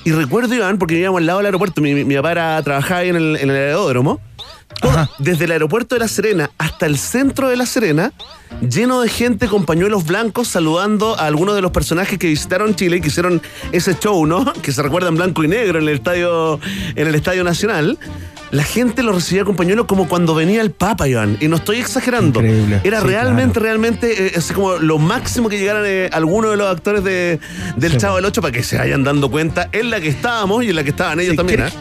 y 0.07 0.11
recuerdo, 0.13 0.53
Iván, 0.55 0.77
porque 0.77 0.93
vivíamos 0.95 1.19
al 1.19 1.25
lado 1.25 1.39
del 1.39 1.47
aeropuerto, 1.47 1.81
mi, 1.81 1.93
mi- 1.93 2.05
mi 2.05 2.15
papá 2.15 2.31
era- 2.31 2.63
trabajaba 2.63 3.01
ahí 3.01 3.09
en 3.09 3.15
el, 3.17 3.35
en 3.35 3.49
el 3.49 3.55
aeródromo, 3.55 4.19
todo- 4.81 5.09
desde 5.19 5.45
el 5.45 5.51
aeropuerto 5.51 5.95
de 5.95 5.99
La 5.99 6.07
Serena 6.07 6.49
hasta 6.57 6.85
el 6.85 6.97
centro 6.97 7.49
de 7.49 7.57
La 7.57 7.65
Serena, 7.65 8.13
lleno 8.61 9.01
de 9.01 9.09
gente 9.09 9.47
con 9.47 9.65
pañuelos 9.65 10.05
blancos 10.05 10.47
saludando 10.47 11.19
a 11.19 11.25
algunos 11.25 11.55
de 11.55 11.61
los 11.61 11.71
personajes 11.71 12.17
que 12.17 12.27
visitaron 12.27 12.75
Chile 12.75 12.97
y 12.97 13.01
que 13.01 13.07
hicieron 13.09 13.41
ese 13.71 13.95
show, 13.99 14.25
¿no? 14.25 14.53
Que 14.61 14.71
se 14.71 14.81
recuerda 14.81 15.09
en 15.09 15.15
blanco 15.15 15.43
y 15.43 15.47
negro 15.49 15.79
en 15.79 15.87
el 15.89 15.95
estadio, 15.95 16.59
en 16.95 17.07
el 17.07 17.15
estadio 17.15 17.43
nacional. 17.43 17.97
La 18.51 18.63
gente 18.63 19.03
lo 19.03 19.11
recibía 19.11 19.43
con 19.43 19.55
pañuelos 19.57 19.87
como 19.87 20.07
cuando 20.07 20.33
venía 20.33 20.61
el 20.61 20.71
Papa, 20.71 21.07
Iván. 21.07 21.37
Y 21.41 21.47
no 21.49 21.57
estoy 21.57 21.79
exagerando. 21.79 22.39
Increíble. 22.39 22.79
Era 22.83 23.01
Sí, 23.01 23.07
realmente, 23.07 23.59
realmente, 23.59 24.27
eh, 24.27 24.31
así 24.37 24.53
como 24.53 24.75
lo 24.77 24.97
máximo 24.99 25.49
que 25.49 25.57
llegaran 25.59 25.83
eh, 25.85 26.09
algunos 26.13 26.51
de 26.51 26.57
los 26.57 26.69
actores 26.71 27.03
de, 27.03 27.39
del 27.75 27.91
Sí. 27.93 27.97
Chavo 27.97 28.15
del 28.15 28.25
Ocho 28.25 28.41
para 28.41 28.53
que 28.53 28.63
se 28.63 28.77
vayan 28.77 29.03
dando 29.03 29.29
cuenta 29.29 29.67
en 29.73 29.89
la 29.89 29.99
que 29.99 30.07
estábamos 30.07 30.63
y 30.63 30.69
en 30.69 30.75
la 30.77 30.83
que 30.83 30.91
estaban 30.91 31.19
ellos 31.19 31.31
Sí, 31.31 31.37
también. 31.37 31.59
¿quieres- 31.59 31.73
¿eh? 31.75 31.77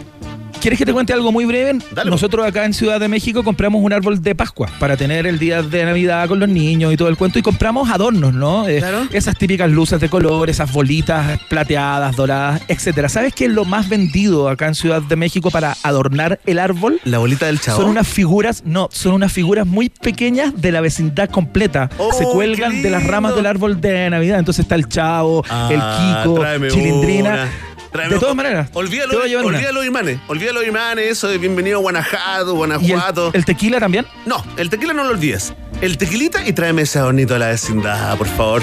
¿Quieres 0.61 0.78
que 0.81 0.87
te 0.87 0.93
cuente 0.93 1.12
algo 1.12 1.31
muy 1.31 1.45
breve? 1.45 1.78
Dale. 1.93 2.11
Nosotros 2.11 2.45
acá 2.45 2.65
en 2.65 2.74
Ciudad 2.74 2.99
de 2.99 3.07
México 3.07 3.45
compramos 3.45 3.83
un 3.85 3.93
árbol 3.93 4.20
de 4.20 4.35
Pascua 4.35 4.69
para 4.81 4.97
tener 4.97 5.24
el 5.27 5.39
día 5.39 5.62
de 5.62 5.85
Navidad 5.85 6.27
con 6.27 6.41
los 6.41 6.49
niños 6.49 6.93
y 6.93 6.97
todo 6.97 7.09
el 7.09 7.16
cuento 7.16 7.39
y 7.39 7.43
compramos 7.43 7.89
adornos, 7.91 8.35
¿no? 8.35 8.66
Eh, 8.69 8.78
Claro. 8.78 9.07
Esas 9.12 9.37
típicas 9.39 9.70
luces 9.70 10.01
de 10.01 10.09
color, 10.09 10.51
esas 10.51 10.73
bolitas 10.73 11.39
plateadas, 11.49 12.16
doradas, 12.16 12.62
etcétera. 12.66 13.09
¿Sabes 13.09 13.33
qué 13.33 13.45
es 13.45 13.51
lo 13.53 13.65
más 13.65 13.89
vendido 13.89 14.49
acá 14.49 14.66
en 14.66 14.74
Ciudad 14.74 15.03
de 15.03 15.15
México 15.15 15.51
para 15.53 15.77
adornar 15.85 16.41
el 16.47 16.59
árbol? 16.59 17.01
La 17.05 17.19
bolita 17.19 17.47
del 17.47 17.61
Chavo. 17.61 17.81
Son 17.83 17.91
unas 17.91 18.09
figuras, 18.09 18.62
no, 18.66 18.89
son 18.91 19.12
unas 19.15 19.33
figuras 19.33 19.66
muy 19.69 19.89
pequeñas 19.89 20.53
de 20.61 20.73
la 20.73 20.81
vecindad 20.81 21.31
completa. 21.31 21.91
¡Oh, 21.99 22.12
Se 22.12 22.24
cuelgan 22.24 22.83
de 22.83 22.91
las 22.91 23.05
ramas 23.07 23.37
del 23.37 23.47
árbol 23.47 23.81
de 23.81 24.11
Navidad. 24.11 24.39
Entonces 24.41 24.65
está 24.65 24.74
el 24.74 24.89
chavo, 24.89 25.45
Ah, 25.49 25.69
el 25.70 26.24
Kiko, 26.24 26.41
tráeme 26.41 26.69
Chilindrina. 26.69 27.31
una. 27.31 27.49
Tráeme 27.92 28.14
De 28.14 28.20
todas 28.20 28.34
maneras, 28.36 28.68
Olvídalo, 28.74 29.20
a 29.20 29.22
olvídalo 29.46 29.72
los 29.72 29.86
imanes. 29.86 30.18
Olvídalo 30.28 30.60
los 30.60 30.68
imanes, 30.68 31.06
eso 31.06 31.28
de 31.28 31.38
bienvenido 31.38 31.78
a 31.78 31.80
Guanajuato, 31.80 32.46
¿Y 32.48 32.50
el, 32.50 32.56
Guanajuato. 32.56 33.30
el 33.32 33.44
tequila 33.44 33.80
también? 33.80 34.06
No, 34.26 34.44
el 34.56 34.68
tequila 34.70 34.92
no 34.92 35.04
lo 35.04 35.10
olvides. 35.10 35.54
El 35.80 35.96
tequilita 35.98 36.46
y 36.46 36.52
tráeme 36.52 36.82
ese 36.82 36.98
adornito 36.98 37.34
de 37.34 37.40
la 37.40 37.48
vecindad, 37.48 38.16
por 38.18 38.26
favor. 38.28 38.62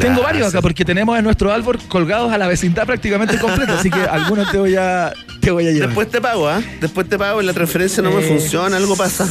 Tengo 0.00 0.22
varios 0.22 0.48
acá 0.48 0.60
porque 0.60 0.84
tenemos 0.84 1.16
en 1.16 1.24
nuestro 1.24 1.50
árbol 1.52 1.78
colgados 1.88 2.30
a 2.32 2.36
la 2.38 2.46
vecindad 2.46 2.84
prácticamente 2.84 3.38
completa, 3.38 3.78
así 3.78 3.90
que 3.90 4.00
algunos 4.00 4.50
te 4.50 4.58
voy 4.58 4.76
a 4.76 5.12
Te 5.40 5.50
voy 5.50 5.66
a 5.66 5.70
llevar. 5.70 5.88
Después 5.88 6.10
te 6.10 6.20
pago, 6.20 6.48
¿ah? 6.48 6.60
Después 6.80 7.08
te 7.08 7.16
pago 7.18 7.40
y 7.40 7.46
la 7.46 7.52
transferencia 7.54 8.02
no 8.02 8.10
me 8.10 8.20
Eh, 8.22 8.28
funciona, 8.28 8.76
algo 8.76 8.96
pasa. 8.96 9.24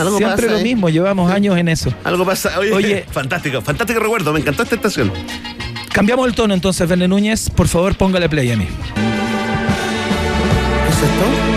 Algo 0.00 0.16
Siempre 0.16 0.46
pasa. 0.46 0.58
lo 0.58 0.62
mismo, 0.62 0.88
llevamos 0.88 1.30
años 1.30 1.58
en 1.58 1.68
eso. 1.68 1.92
Algo 2.04 2.24
pasa. 2.24 2.58
Oye, 2.58 2.72
Oye. 2.72 3.04
fantástico, 3.10 3.60
fantástico 3.60 4.00
recuerdo. 4.00 4.32
Me 4.32 4.40
encantó 4.40 4.62
esta 4.62 4.76
estación. 4.76 5.12
Cambiamos 5.92 6.26
el 6.28 6.34
tono 6.34 6.54
entonces, 6.54 6.88
Verne 6.88 7.08
Núñez. 7.08 7.50
Por 7.50 7.68
favor, 7.68 7.96
póngale 7.96 8.28
play 8.28 8.50
a 8.50 8.56
mí. 8.56 8.66
¿Qué 10.84 10.90
es 10.90 11.02
esto? 11.02 11.47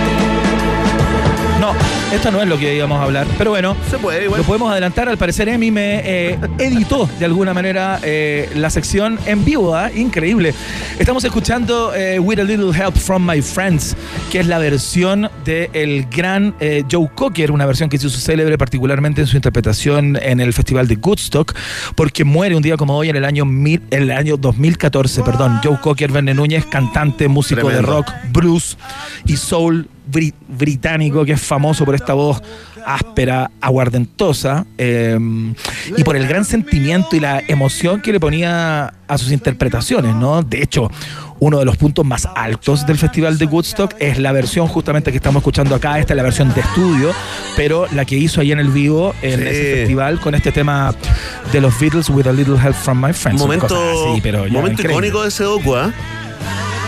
Esto 2.11 2.29
no 2.29 2.41
es 2.41 2.47
lo 2.49 2.57
que 2.57 2.75
íbamos 2.75 2.99
a 2.99 3.03
hablar, 3.03 3.25
pero 3.38 3.51
bueno, 3.51 3.75
Se 3.89 3.97
puede, 3.97 4.25
igual. 4.25 4.41
lo 4.41 4.45
podemos 4.45 4.69
adelantar. 4.69 5.07
Al 5.07 5.17
parecer, 5.17 5.47
Emi 5.47 5.71
me 5.71 6.01
eh, 6.03 6.38
editó 6.59 7.09
de 7.17 7.23
alguna 7.23 7.53
manera 7.53 7.99
eh, 8.03 8.49
la 8.55 8.69
sección 8.69 9.17
en 9.25 9.45
vivo, 9.45 9.73
¿ah? 9.75 9.89
increíble. 9.95 10.53
Estamos 10.99 11.23
escuchando 11.23 11.93
eh, 11.95 12.19
With 12.19 12.39
a 12.39 12.43
Little 12.43 12.77
Help 12.77 12.97
from 12.97 13.25
My 13.25 13.41
Friends, 13.41 13.95
que 14.29 14.41
es 14.41 14.47
la 14.47 14.57
versión 14.59 15.29
del 15.45 16.05
gran 16.11 16.53
eh, 16.59 16.83
Joe 16.91 17.09
Cocker, 17.15 17.49
una 17.49 17.65
versión 17.65 17.88
que 17.88 17.97
se 17.97 18.07
hizo 18.07 18.19
célebre 18.19 18.57
particularmente 18.57 19.21
en 19.21 19.27
su 19.27 19.38
interpretación 19.38 20.19
en 20.21 20.41
el 20.41 20.51
Festival 20.51 20.89
de 20.89 20.97
Woodstock, 21.01 21.55
porque 21.95 22.25
muere 22.25 22.57
un 22.57 22.61
día 22.61 22.75
como 22.75 22.97
hoy 22.97 23.07
en 23.09 23.15
el 23.15 23.23
año, 23.23 23.45
mil- 23.45 23.83
en 23.89 24.03
el 24.03 24.11
año 24.11 24.35
2014, 24.35 25.23
perdón. 25.23 25.61
Joe 25.63 25.77
Cocker, 25.81 26.11
Verne 26.11 26.33
Núñez, 26.33 26.65
cantante, 26.65 27.29
músico 27.29 27.69
de 27.69 27.81
rock, 27.81 28.11
blues 28.33 28.77
y 29.25 29.38
soul 29.38 29.88
bri- 30.11 30.33
británico 30.47 31.23
que 31.25 31.33
es 31.33 31.41
famoso 31.41 31.85
por 31.85 31.95
esta 31.95 32.13
voz 32.13 32.41
áspera, 32.85 33.51
aguardentosa 33.61 34.65
eh, 34.77 35.17
y 35.97 36.03
por 36.03 36.15
el 36.15 36.27
gran 36.27 36.45
sentimiento 36.45 37.15
y 37.15 37.19
la 37.19 37.41
emoción 37.47 38.01
que 38.01 38.11
le 38.11 38.19
ponía 38.19 38.93
a 39.07 39.17
sus 39.17 39.31
interpretaciones, 39.31 40.15
¿no? 40.15 40.41
De 40.41 40.63
hecho, 40.63 40.89
uno 41.39 41.59
de 41.59 41.65
los 41.65 41.77
puntos 41.77 42.05
más 42.05 42.27
altos 42.35 42.85
del 42.88 42.97
Festival 42.97 43.38
de 43.38 43.45
Woodstock 43.45 43.93
es 43.99 44.17
la 44.19 44.31
versión 44.31 44.67
justamente 44.67 45.11
que 45.11 45.17
estamos 45.17 45.41
escuchando 45.41 45.75
acá, 45.75 45.99
esta 45.99 46.13
es 46.13 46.17
la 46.17 46.23
versión 46.23 46.53
de 46.53 46.61
estudio, 46.61 47.11
pero 47.55 47.88
la 47.93 48.05
que 48.05 48.15
hizo 48.15 48.41
ahí 48.41 48.51
en 48.51 48.59
el 48.59 48.69
vivo 48.69 49.13
en 49.21 49.39
Sí. 49.39 49.47
ese 49.47 49.75
festival 49.77 50.19
con 50.19 50.33
este 50.35 50.51
tema 50.51 50.93
de 51.51 51.61
los 51.61 51.79
Beatles 51.79 52.09
with 52.09 52.27
a 52.27 52.31
little 52.33 52.55
help 52.57 52.75
from 52.75 53.03
my 53.03 53.11
friends. 53.13 53.41
momento 53.41 53.75
así, 54.11 54.21
pero 54.21 54.47
momento 54.49 54.81
icónico 54.83 55.21
de 55.23 55.29
ese 55.29 55.43
docu, 55.43 55.75
¿ah? 55.75 55.91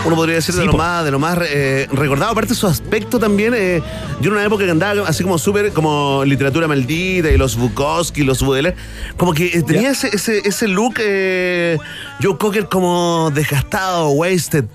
Uno 0.06 0.18
podría 0.18 0.36
decir 0.36 0.54
de 0.56 0.66
lo 0.66 0.74
más, 0.74 1.06
de 1.06 1.12
lo 1.12 1.20
más 1.20 1.38
eh, 1.42 1.88
recordado, 1.92 2.32
aparte 2.32 2.54
su 2.56 2.68
aspecto 2.68 3.20
también. 3.20 3.54
eh, 3.56 3.82
yo 4.20 4.28
en 4.28 4.34
una 4.34 4.44
época 4.44 4.66
que 4.66 4.72
andaba 4.72 5.08
así 5.08 5.24
como 5.24 5.38
súper 5.38 5.72
como 5.72 6.24
literatura 6.26 6.68
maldita 6.68 7.32
y 7.32 7.38
los 7.38 7.56
Bukowski, 7.56 8.24
los 8.24 8.42
Baudelaire, 8.42 8.78
como 9.16 9.34
que 9.34 9.46
eh, 9.46 9.64
tenía 9.64 9.92
ese, 9.92 10.10
ese, 10.14 10.42
ese 10.46 10.68
look 10.68 10.96
eh, 11.00 11.78
Joe 12.22 12.38
Cocker 12.38 12.68
como 12.68 13.32
desgastado, 13.34 14.10
wasted. 14.10 14.66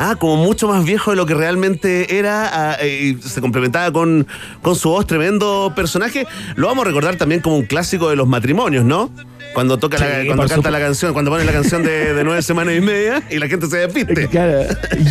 Ah, 0.00 0.14
como 0.16 0.36
mucho 0.36 0.68
más 0.68 0.84
viejo 0.84 1.10
de 1.10 1.16
lo 1.16 1.26
que 1.26 1.34
realmente 1.34 2.18
era 2.18 2.48
ah, 2.52 2.76
eh, 2.80 3.16
y 3.18 3.28
se 3.28 3.40
complementaba 3.40 3.92
con, 3.92 4.28
con 4.62 4.76
su 4.76 4.90
voz, 4.90 5.06
tremendo 5.06 5.72
personaje. 5.74 6.24
Lo 6.54 6.68
vamos 6.68 6.84
a 6.84 6.88
recordar 6.88 7.16
también 7.16 7.40
como 7.40 7.56
un 7.56 7.66
clásico 7.66 8.08
de 8.08 8.14
los 8.14 8.28
matrimonios, 8.28 8.84
¿no? 8.84 9.10
Cuando 9.58 9.76
toca 9.76 9.98
la, 9.98 10.06
cuando 10.06 10.42
canta 10.44 10.54
supuesto. 10.54 10.70
la 10.70 10.78
canción, 10.78 11.12
cuando 11.12 11.30
pone 11.32 11.44
la 11.44 11.50
canción 11.52 11.82
de, 11.82 12.14
de 12.14 12.22
nueve 12.22 12.42
semanas 12.42 12.74
y 12.76 12.80
media 12.80 13.22
y 13.28 13.38
la 13.38 13.48
gente 13.48 13.66
se 13.66 13.78
despiste. 13.78 14.28
Claro, 14.30 14.62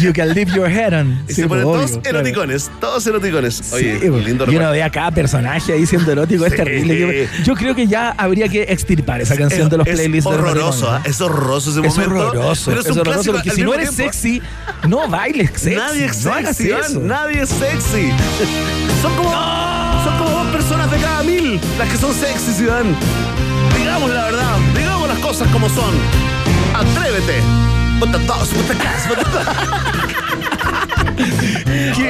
you 0.01 0.13
can 0.13 0.33
leave 0.33 0.49
your 0.55 0.69
head 0.69 0.93
on. 0.93 1.19
Y 1.27 1.33
Sí, 1.33 1.41
se 1.41 1.47
ponen 1.49 1.65
pues, 1.65 1.91
todos 1.91 2.01
claro. 2.01 2.19
eroticones, 2.19 2.71
todos 2.79 3.05
eroticones. 3.07 3.73
Oye, 3.73 3.99
Sí, 3.99 4.09
pues, 4.09 4.23
lindo 4.23 4.45
y 4.49 4.55
uno 4.55 4.71
ve 4.71 4.83
a 4.83 4.89
cada 4.89 5.11
personaje 5.11 5.73
ahí 5.73 5.85
siendo 5.85 6.09
erótico, 6.13 6.45
es 6.45 6.55
terrible. 6.55 7.27
Yo, 7.43 7.55
creo 7.55 7.75
que 7.75 7.87
ya 7.87 8.11
habría 8.17 8.47
que 8.47 8.63
extirpar 8.63 9.19
esa 9.19 9.35
canción 9.35 9.63
Es- 9.63 9.69
de 9.69 9.77
los 9.79 9.87
es 9.87 9.95
playlists. 9.95 10.29
de 10.31 10.37
los 10.37 10.39
horroroso, 10.47 10.85
matrimonios. 10.91 11.05
¿ah? 11.05 11.09
es 11.09 11.21
horroroso 11.21 11.69
ese 11.71 11.79
Es 11.81 11.85
momento. 11.97 12.27
horroroso, 12.29 12.63
pero 12.71 12.79
es, 12.79 12.85
es, 12.85 12.91
un 12.93 12.99
horroroso 12.99 13.13
clásico 13.31 13.33
porque 13.35 13.51
si 13.51 13.61
no 13.63 13.73
eres 13.73 13.89
tiempo. 13.95 14.13
sexy, 14.13 14.41
no 14.87 15.07
bailes 15.09 15.49
sexy. 15.55 15.75
Nadie 15.75 16.05
es 16.05 16.23
no 16.25 16.33
sexy, 16.35 16.71
eso. 16.71 16.99
Nadie 17.01 17.41
es 17.41 17.49
sexy. 17.49 18.11
Son 19.01 19.13
como, 19.17 19.31
son 20.05 20.17
como 20.19 20.43
dos 20.43 20.47
personas 20.55 20.89
de 20.89 20.97
cada 20.99 21.23
mil 21.23 21.59
las 21.77 21.89
que 21.89 21.97
son 21.97 22.13
sexy, 22.13 22.63
Iván. 22.63 22.95
Digamos 23.97 24.15
la 24.15 24.25
verdad, 24.25 24.59
digamos 24.75 25.07
las 25.07 25.17
cosas 25.17 25.47
como 25.51 25.67
son. 25.69 25.95
Atrévete. 26.75 27.41
Put 27.99 28.11
the 28.11 28.19
dos, 28.27 28.49
put 28.49 28.67
the 28.67 28.75
gas, 28.75 29.07
put 29.07 29.17
the- 29.17 30.26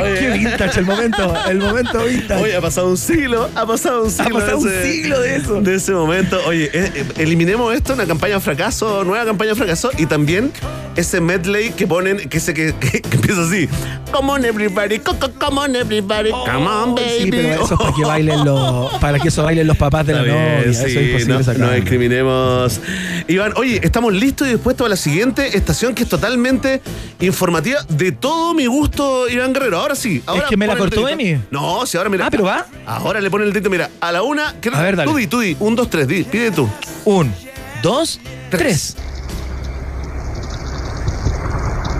¿Qué, 0.03 0.19
qué 0.19 0.30
vintage 0.38 0.80
el 0.80 0.86
momento, 0.86 1.34
el 1.49 1.57
momento 1.60 2.03
vintage. 2.06 2.41
Oye, 2.44 2.56
ha 2.56 2.61
pasado 2.61 2.90
un 2.90 2.98
siglo, 2.98 3.49
ha 3.56 3.65
pasado 3.65 4.03
un 4.03 4.11
siglo. 4.11 4.40
pasado 4.40 4.61
de 4.61 4.78
un 4.78 4.84
siglo 4.84 5.19
de 5.22 5.36
eso. 5.36 5.61
De 5.61 5.76
ese 5.76 5.91
momento. 5.94 6.40
Oye, 6.45 6.65
eh, 6.74 6.91
eh, 6.95 7.06
eliminemos 7.18 7.74
esto, 7.76 7.94
una 7.94 8.06
campaña 8.06 8.40
fracaso, 8.40 9.03
nueva 9.03 9.26
campaña 9.26 9.56
fracaso, 9.56 9.90
y 9.98 10.06
también 10.06 10.52
ese 10.95 11.22
medley 11.22 11.72
que 11.72 11.86
ponen, 11.88 12.28
que, 12.30 12.38
ese 12.38 12.53
que, 12.53 12.74
que- 12.80 13.02
que 13.02 13.15
empieza 13.15 13.41
así. 13.44 13.69
Come 14.11 14.32
on 14.32 14.45
everybody, 14.45 14.99
co- 14.99 15.18
co- 15.19 15.32
come 15.38 15.60
on 15.60 15.76
everybody, 15.76 16.32
come 16.32 16.68
on 16.68 16.95
baby. 16.95 17.24
Sí, 17.24 17.32
pero 17.32 17.65
eso 17.65 17.74
es 17.74 17.80
para 17.80 17.94
que 17.94 18.03
bailen 18.06 18.45
los, 18.45 18.94
para 18.95 19.19
que 19.19 19.28
eso 19.28 19.44
bailen 19.44 19.68
los 19.68 19.78
papás 19.78 20.06
de 20.07 20.14
la 20.14 20.19
novia. 20.19 20.60
eso 20.61 20.86
es 20.86 20.94
imposible 20.95 21.34
no, 21.36 21.44
sacarlo. 21.44 21.68
no 21.68 21.74
discriminemos. 21.74 22.80
Iván, 23.28 23.53
oye, 23.57 23.80
estamos 23.84 24.14
listos 24.14 24.48
y 24.48 24.52
dispuestos 24.52 24.86
a 24.86 24.90
la 24.90 24.95
siguiente 24.95 25.57
estación 25.57 25.94
que 25.94 26.03
es 26.03 26.10
totalmente 26.10 26.82
informativa 27.19 27.80
de 27.90 28.11
todo 28.11 28.53
mi 28.53 28.65
gusto, 28.65 29.28
Iván 29.30 29.53
Guerrero. 29.53 29.80
Ahora 29.88 29.95
sí. 29.95 30.22
Ahora 30.26 30.47
que 30.49 30.57
me 30.57 30.68
la 30.68 30.76
cortó. 30.76 31.07
Emi. 31.07 31.39
No, 31.49 31.85
si 31.85 31.97
ahora 31.97 32.09
mira. 32.09 32.26
Ah, 32.26 32.30
pero 32.30 32.43
va. 32.43 32.65
Ahora 32.85 33.22
le 33.22 33.30
pone 33.31 33.45
el 33.45 33.53
dedito, 33.53 33.69
mira, 33.69 33.89
a 34.01 34.11
la 34.11 34.22
una. 34.22 34.53
¿qué- 34.59 34.69
A 34.73 34.81
ver, 34.81 34.97
dale. 34.97 35.09
Tú 35.09 35.15
di, 35.18 35.27
tú 35.27 35.39
di. 35.39 35.55
Un, 35.61 35.76
dos, 35.77 35.89
tres, 35.89 36.07
di. 36.09 36.23
Pide 36.26 36.51
tú. 36.51 36.69
Un, 37.05 37.34
dos, 37.81 38.19
tres. 38.49 38.97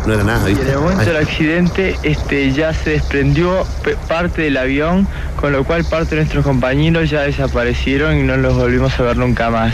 No 0.06 0.14
era 0.14 0.24
nada, 0.24 0.50
Y 0.50 0.54
¿viste? 0.54 0.68
en 0.70 0.74
el 0.74 0.80
momento 0.80 1.02
Ay. 1.02 1.08
del 1.08 1.18
accidente 1.18 1.96
este, 2.04 2.52
ya 2.54 2.74
se 2.74 2.92
desprendió 2.92 3.66
parte 4.08 4.42
del 4.44 4.58
avión, 4.58 5.06
con 5.40 5.52
lo 5.52 5.64
cual 5.66 5.84
parte 5.86 6.16
de 6.16 6.22
nuestros 6.22 6.46
compañeros 6.46 7.10
ya 7.10 7.22
desaparecieron 7.22 8.18
y 8.18 8.24
no 8.24 8.36
los 8.38 8.56
volvimos 8.56 8.98
a 9.00 9.04
ver 9.04 9.18
nunca 9.18 9.50
más. 9.50 9.74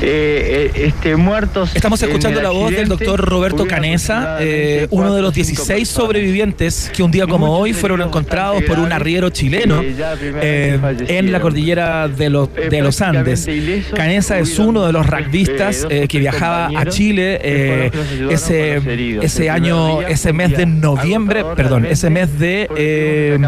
Eh, 0.00 0.70
eh, 0.74 0.86
este, 0.86 1.16
muertos. 1.16 1.74
Estamos 1.74 2.00
escuchando 2.02 2.40
la 2.40 2.50
voz 2.50 2.70
del 2.70 2.88
doctor 2.88 3.20
Roberto 3.20 3.66
Canesa, 3.66 4.38
eh, 4.40 4.86
uno 4.90 5.14
de 5.14 5.22
los 5.22 5.30
o 5.30 5.34
cinco 5.34 5.48
16 5.48 5.66
personas. 5.66 5.88
sobrevivientes 5.88 6.90
que 6.94 7.02
un 7.02 7.10
día 7.10 7.26
como 7.26 7.58
hoy 7.58 7.72
fueron 7.72 8.02
encontrados 8.02 8.62
por 8.62 8.78
un 8.78 8.92
arriero 8.92 9.30
chileno 9.30 9.82
eh, 9.82 10.78
en 11.08 11.32
la 11.32 11.40
cordillera 11.40 12.06
de 12.06 12.30
los, 12.30 12.48
de 12.54 12.80
los 12.80 13.00
Andes. 13.00 13.48
Canesa 13.94 14.38
es 14.38 14.58
uno 14.58 14.86
de 14.86 14.92
los 14.92 15.06
rugbyistas 15.06 15.86
que 15.86 16.18
viajaba 16.18 16.70
a 16.76 16.86
Chile 16.86 17.40
ese, 18.30 18.80
ese 19.20 19.50
año, 19.50 20.02
ese 20.02 20.32
mes 20.32 20.56
de 20.56 20.66
noviembre, 20.66 21.44
perdón, 21.56 21.86
ese 21.86 22.08
mes 22.08 22.38
de 22.38 23.38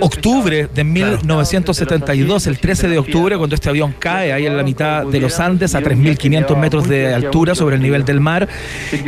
octubre 0.00 0.68
de 0.72 0.84
1972, 0.84 2.46
el 2.46 2.58
13 2.58 2.88
de 2.88 2.98
octubre, 2.98 3.36
cuando 3.36 3.54
este 3.56 3.68
avión 3.68 3.94
cae 3.98 4.32
ahí 4.32 4.46
en 4.46 4.56
la 4.56 4.62
mitad 4.62 5.04
de 5.04 5.20
los 5.20 5.40
Andes 5.40 5.47
a 5.52 5.80
3.500 5.80 6.56
metros 6.56 6.88
de 6.88 7.14
altura 7.14 7.54
sobre 7.54 7.76
el 7.76 7.82
nivel 7.82 8.04
del 8.04 8.20
mar 8.20 8.48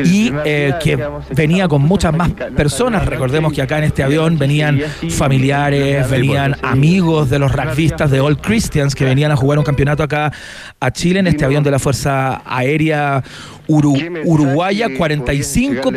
y 0.04 0.32
eh, 0.44 0.74
que 0.82 0.98
venía 1.34 1.68
con 1.68 1.82
muchas 1.82 2.14
más 2.14 2.30
personas. 2.56 3.06
Recordemos 3.06 3.52
que 3.52 3.62
acá 3.62 3.78
en 3.78 3.84
este 3.84 4.02
avión 4.02 4.38
venían 4.38 4.80
familiares, 5.10 6.08
venían 6.10 6.56
amigos 6.62 7.30
de 7.30 7.38
los 7.38 7.52
rugbyistas 7.52 8.10
de 8.10 8.20
All 8.20 8.38
Christians 8.38 8.94
que 8.94 9.04
venían 9.04 9.30
a 9.30 9.36
jugar 9.36 9.58
un 9.58 9.64
campeonato 9.64 10.02
acá 10.02 10.32
a 10.80 10.90
Chile 10.90 11.20
en 11.20 11.26
este 11.26 11.44
avión 11.44 11.62
de 11.62 11.70
la 11.70 11.78
Fuerza 11.78 12.42
Aérea 12.44 13.22
Uru- 13.70 14.22
Uruguaya. 14.24 14.88
45 14.96 15.90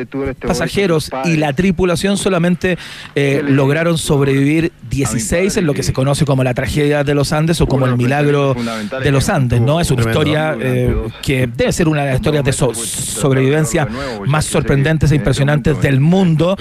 pasajeros 0.48 1.10
y 1.26 1.38
la 1.38 1.54
tripulación 1.54 2.18
solamente 2.18 2.78
eh, 3.16 3.41
lograron 3.45 3.98
sobrevivir 3.98 4.72
16 4.90 5.58
en 5.58 5.66
lo 5.66 5.74
que 5.74 5.84
se 5.84 5.94
conoce 5.94 6.26
como 6.26 6.44
la 6.44 6.54
tragedia 6.54 7.04
de 7.04 7.14
los 7.16 7.34
Andes 7.34 7.60
o 7.62 7.68
como 7.68 7.86
el 7.86 7.98
milagro 7.98 8.56
de 9.04 9.12
los 9.12 9.30
Andes, 9.30 9.60
¿no? 9.62 9.80
Es 9.80 9.90
una 9.91 10.04
historia 10.04 10.56
eh, 10.60 10.94
que 11.22 11.48
debe 11.48 11.72
ser 11.72 11.88
una 11.88 12.02
de 12.02 12.08
las 12.12 12.16
historias 12.18 12.44
de 12.44 12.54
so- 12.54 12.74
sobrevivencia 12.74 13.88
más 14.28 14.45
sorprendentes 14.45 15.12
e 15.12 15.16
impresionantes 15.16 15.82
del 15.82 16.00
mundo, 16.00 16.56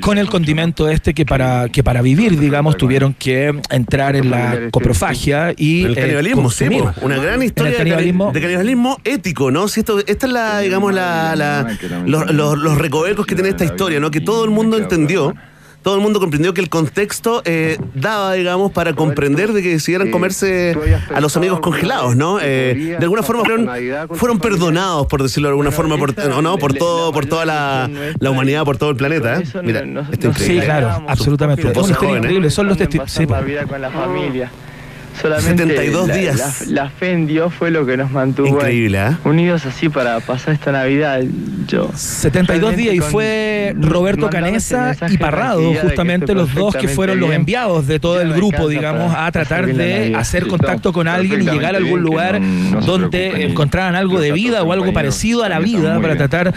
con 0.00 0.18
el 0.18 0.28
condimento 0.28 0.88
este 0.88 1.14
que 1.14 1.24
para, 1.24 1.68
que 1.68 1.82
para 1.82 2.02
vivir, 2.02 2.38
digamos, 2.38 2.76
tuvieron 2.76 3.14
que 3.14 3.58
entrar 3.70 4.16
en 4.16 4.30
la 4.30 4.68
coprofagia 4.70 5.52
y 5.56 5.84
El 5.84 5.92
eh, 5.92 6.00
canibalismo, 6.00 6.42
po. 6.50 6.94
una 7.02 7.16
gran 7.18 7.42
historia 7.42 7.72
de, 7.72 7.78
canibalismo. 7.78 8.26
cani- 8.26 8.34
de 8.34 8.40
canibalismo 8.40 8.98
ético, 9.04 9.50
¿no? 9.50 9.68
Si 9.68 9.80
esto, 9.80 9.98
esta 10.06 10.26
es 10.26 10.32
la, 10.32 10.57
digamos, 10.60 10.92
la, 10.94 11.34
la- 11.36 11.66
los, 12.06 12.32
los- 12.32 12.58
los 12.58 12.78
recovecos 12.78 13.26
que 13.26 13.34
tiene 13.34 13.50
esta 13.50 13.64
historia, 13.64 14.00
¿no? 14.00 14.10
Que 14.10 14.20
todo 14.20 14.44
el 14.44 14.50
mundo 14.50 14.76
entendió, 14.78 15.34
todo 15.82 15.94
el 15.94 16.00
mundo 16.02 16.18
comprendió 16.20 16.52
que 16.52 16.60
el 16.60 16.68
contexto 16.68 17.40
eh, 17.44 17.78
daba, 17.94 18.32
digamos, 18.34 18.72
para 18.72 18.92
comprender 18.94 19.52
de 19.52 19.62
que 19.62 19.70
decidieran 19.70 20.10
comerse 20.10 20.76
a 21.14 21.20
los 21.20 21.36
amigos 21.36 21.60
congelados, 21.60 22.16
¿no? 22.16 22.38
Eh, 22.42 22.96
de 22.98 23.04
alguna 23.04 23.22
forma 23.22 23.44
fueron, 23.44 23.68
fueron 24.16 24.38
perdonados, 24.40 25.06
por 25.06 25.22
decirlo 25.22 25.48
de 25.48 25.52
alguna 25.52 25.70
forma, 25.70 25.96
por, 25.96 26.14
o 26.36 26.42
no, 26.42 26.58
por 26.58 26.74
todo, 26.74 27.12
por 27.12 27.26
toda 27.26 27.44
la, 27.46 27.88
la 28.18 28.30
humanidad, 28.30 28.64
por 28.64 28.76
todo 28.76 28.90
el 28.90 28.96
planeta, 28.96 29.38
¿eh? 29.40 29.44
Mira, 29.62 29.80
esto 30.10 30.30
es 30.30 30.36
Sí, 30.36 30.42
increíble. 30.42 30.64
claro, 30.64 31.04
absolutamente. 31.08 31.62
Es 31.70 31.88
increíble. 31.90 32.50
Son 32.50 32.66
los 32.66 32.76
testigos. 32.76 33.10
Solamente 35.20 35.62
72 35.64 36.08
la- 36.08 36.14
días. 36.16 36.66
La, 36.68 36.82
la 36.84 36.90
fe 36.90 37.12
en 37.12 37.26
Dios 37.26 37.52
fue 37.54 37.70
lo 37.70 37.84
que 37.86 37.96
nos 37.96 38.10
mantuvo 38.10 38.48
Increíble, 38.48 38.98
¿eh? 38.98 39.16
unidos 39.24 39.66
así 39.66 39.88
para 39.88 40.20
pasar 40.20 40.54
esta 40.54 40.72
Navidad. 40.72 41.22
Yo 41.66 41.90
72 41.94 42.76
días 42.76 42.94
y 42.94 43.00
fue 43.00 43.74
Roberto 43.78 44.30
Canesa 44.30 44.94
y 45.08 45.18
Parrado, 45.18 45.72
justamente 45.82 46.34
los 46.34 46.54
dos 46.54 46.74
que 46.76 46.88
fueron 46.88 47.20
los 47.20 47.32
enviados 47.32 47.86
de 47.86 47.98
todo 48.00 48.16
Ya 48.16 48.22
el 48.22 48.32
grupo, 48.32 48.68
digamos, 48.68 49.14
a 49.16 49.30
tratar 49.32 49.66
de 49.66 50.14
hacer 50.16 50.46
contacto 50.46 50.92
con 50.92 51.08
alguien 51.08 51.42
y 51.42 51.44
llegar 51.46 51.74
a 51.74 51.78
algún 51.78 52.02
lugar 52.02 52.40
no- 52.40 52.80
no 52.80 52.86
donde 52.86 53.44
encontraran 53.44 53.94
algo 53.96 54.20
de 54.20 54.32
vida 54.32 54.62
o 54.62 54.72
algo 54.72 54.92
parecido 54.92 55.44
a 55.44 55.48
la 55.48 55.58
vida 55.58 55.94
para 55.96 56.14
bien. 56.14 56.18
tratar 56.18 56.54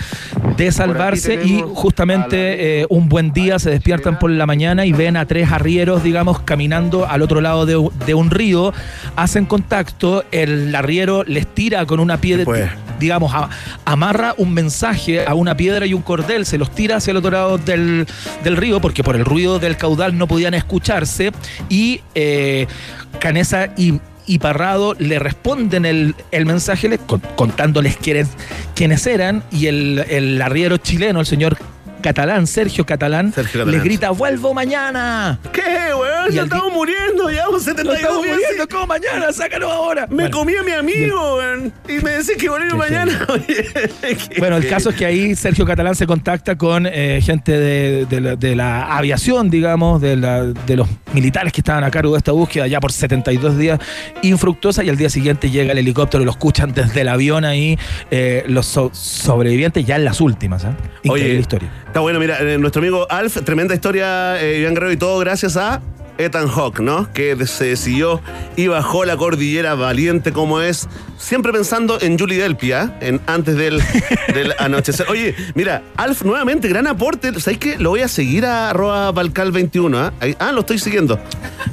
de 0.58 0.72
salvarse 0.72 1.40
y 1.44 1.64
justamente 1.74 2.82
eh, 2.82 2.86
un 2.90 3.10
buen 3.10 3.32
día 3.32 3.58
se 3.60 3.70
despiertan 3.70 4.20
por 4.20 4.30
la 4.32 4.46
mañana 4.46 4.86
y 4.86 4.92
ven 4.92 5.18
a 5.18 5.26
tres 5.26 5.52
arrieros, 5.52 6.04
digamos, 6.04 6.42
caminando 6.42 7.08
al 7.08 7.22
otro 7.22 7.42
lado 7.42 7.66
de 7.66 8.14
un 8.14 8.30
río, 8.32 8.51
hacen 9.15 9.45
contacto, 9.45 10.23
el 10.32 10.73
arriero 10.76 11.23
les 11.23 11.48
tira 11.48 11.86
con 11.86 11.99
una 11.99 12.18
piedra, 12.19 12.44
digamos, 12.99 13.34
a- 13.34 13.49
amarra 13.86 14.34
un 14.38 14.53
mensaje 14.53 15.26
a 15.26 15.34
una 15.34 15.56
piedra 15.57 15.86
y 15.86 15.94
un 15.94 16.02
cordel, 16.02 16.45
se 16.45 16.57
los 16.57 16.69
tira 16.73 16.98
hacia 16.98 17.11
el 17.11 17.18
otro 17.18 17.32
lado 17.32 17.57
del, 17.57 18.06
del 18.44 18.57
río, 18.57 18.80
porque 18.82 19.03
por 19.03 19.15
el 19.15 19.26
ruido 19.26 19.60
del 19.60 19.78
caudal 19.78 20.18
no 20.18 20.28
podían 20.28 20.53
escucharse, 20.53 21.32
y 21.69 22.02
eh, 22.15 22.68
Canesa 23.19 23.69
y, 23.78 23.99
y 24.26 24.40
Parrado 24.40 24.94
le 24.99 25.19
responden 25.19 25.86
el, 25.86 26.15
el 26.32 26.45
mensaje 26.45 26.90
les- 26.90 26.99
con- 26.99 27.22
contándoles 27.36 27.98
quiénes, 27.98 28.30
quiénes 28.76 29.06
eran, 29.07 29.44
y 29.52 29.68
el, 29.68 30.06
el 30.10 30.41
arriero 30.41 30.78
chileno, 30.78 31.19
el 31.19 31.26
señor 31.26 31.57
catalán, 32.02 32.48
Sergio 32.48 32.86
Catalán, 32.86 33.32
Catalán, 33.32 33.72
les 33.72 33.84
grita, 33.84 34.10
vuelvo 34.11 34.53
mañana. 34.53 35.40
¿Qué, 35.53 35.94
weón? 35.94 36.32
Ya 36.32 36.44
estamos 36.44 36.72
muriendo, 36.73 37.30
llevamos 37.30 37.53
Nos 37.53 37.64
72 37.64 37.95
estamos 37.98 38.23
días. 38.23 38.36
muriendo, 38.38 38.68
¿cómo 38.68 38.88
mañana? 38.88 39.32
Sácalo 39.34 39.72
ahora. 39.72 40.07
Me 40.07 40.15
Bueno. 40.15 40.38
comí 40.38 40.56
a 40.56 40.64
mi 40.64 40.72
amigo, 40.72 41.36
weón. 41.38 41.73
Y 41.88 41.94
me 42.03 42.11
decís 42.11 42.38
que 42.38 42.49
volvemos 42.49 42.78
mañana. 42.78 43.11
Bueno, 44.40 44.57
el 44.57 44.68
caso 44.68 44.90
es 44.90 44.95
que 44.95 45.06
ahí 45.06 45.36
Sergio 45.36 45.65
Catalán 45.65 45.95
se 45.95 46.07
contacta 46.07 46.57
con 46.57 46.86
eh, 46.88 47.19
gente 47.23 47.52
de, 47.57 48.06
de 48.06 48.22
la, 48.22 48.36
de 48.36 48.56
la 48.56 48.98
aviación, 48.98 49.49
digamos, 49.49 50.02
de, 50.02 50.15
la- 50.15 50.44
de 50.45 50.76
los 50.76 50.88
militares 51.14 51.53
que 51.53 51.61
estaban 51.61 51.84
a 51.84 51.91
cargo 51.91 52.14
de 52.14 52.18
esta 52.18 52.32
búsqueda 52.32 52.68
ya 52.68 52.80
por 52.80 52.91
72 52.91 53.57
días 53.57 53.80
infructuosa 54.22 54.84
y 54.84 54.90
al 54.90 54.98
día 54.98 55.10
siguiente 55.10 55.49
llega 55.49 55.72
el 55.72 55.78
helicóptero, 55.78 56.23
lo 56.26 56.32
escuchan 56.32 56.73
desde 56.73 57.02
el 57.02 57.10
avión 57.10 57.45
ahí, 57.45 57.78
eh, 58.10 58.44
los 58.48 58.65
so- 58.65 58.91
sobrevivientes 58.94 59.86
ya 59.86 59.95
en 59.95 60.06
las 60.06 60.22
últimas. 60.22 60.64
¿eh? 60.64 60.68
Increíble 61.03 61.32
Oye, 61.32 61.40
historia. 61.41 61.69
Está 61.92 62.00
bueno, 62.00 62.22
mira, 62.22 62.40
eh, 62.40 62.58
nuestro 62.58 62.80
amigo 62.80 63.06
Alf, 63.10 63.44
tremenda 63.44 63.76
historia, 63.76 64.42
eh, 64.42 64.60
Iván 64.60 64.76
Guerrero, 64.76 64.94
y 64.94 64.98
todo 64.98 65.20
gracias 65.20 65.58
a 65.58 65.82
Ethan 66.26 66.48
Hawke, 66.48 66.80
¿no? 66.80 67.11
Que 67.14 67.35
se 67.48 67.65
decidió 67.65 68.22
y 68.56 68.68
bajó 68.68 69.06
la 69.06 69.18
cordillera 69.18 69.76
valiente 69.76 70.31
como 70.31 70.61
es, 70.61 70.88
siempre 71.18 71.52
pensando 71.52 71.99
en 72.02 72.18
Julie 72.19 72.38
Delpia, 72.41 72.98
en 73.02 73.19
antes 73.27 73.56
del, 73.56 73.81
del 74.34 74.53
anochecer. 74.60 75.07
Oye, 75.10 75.35
mira, 75.56 75.81
Alf, 75.98 76.23
nuevamente, 76.23 76.68
gran 76.68 76.88
aporte. 76.88 77.31
¿Sabéis 77.39 77.60
qué? 77.60 77.77
Lo 77.77 77.89
voy 77.91 78.02
a 78.02 78.07
seguir 78.07 78.45
a 78.45 78.69
arroba 78.69 79.11
Valcal21, 79.14 79.95
¿ah? 79.98 80.14
Ahí- 80.19 80.35
Ah, 80.39 80.52
lo 80.52 80.61
estoy 80.61 80.80
siguiendo. 80.80 81.19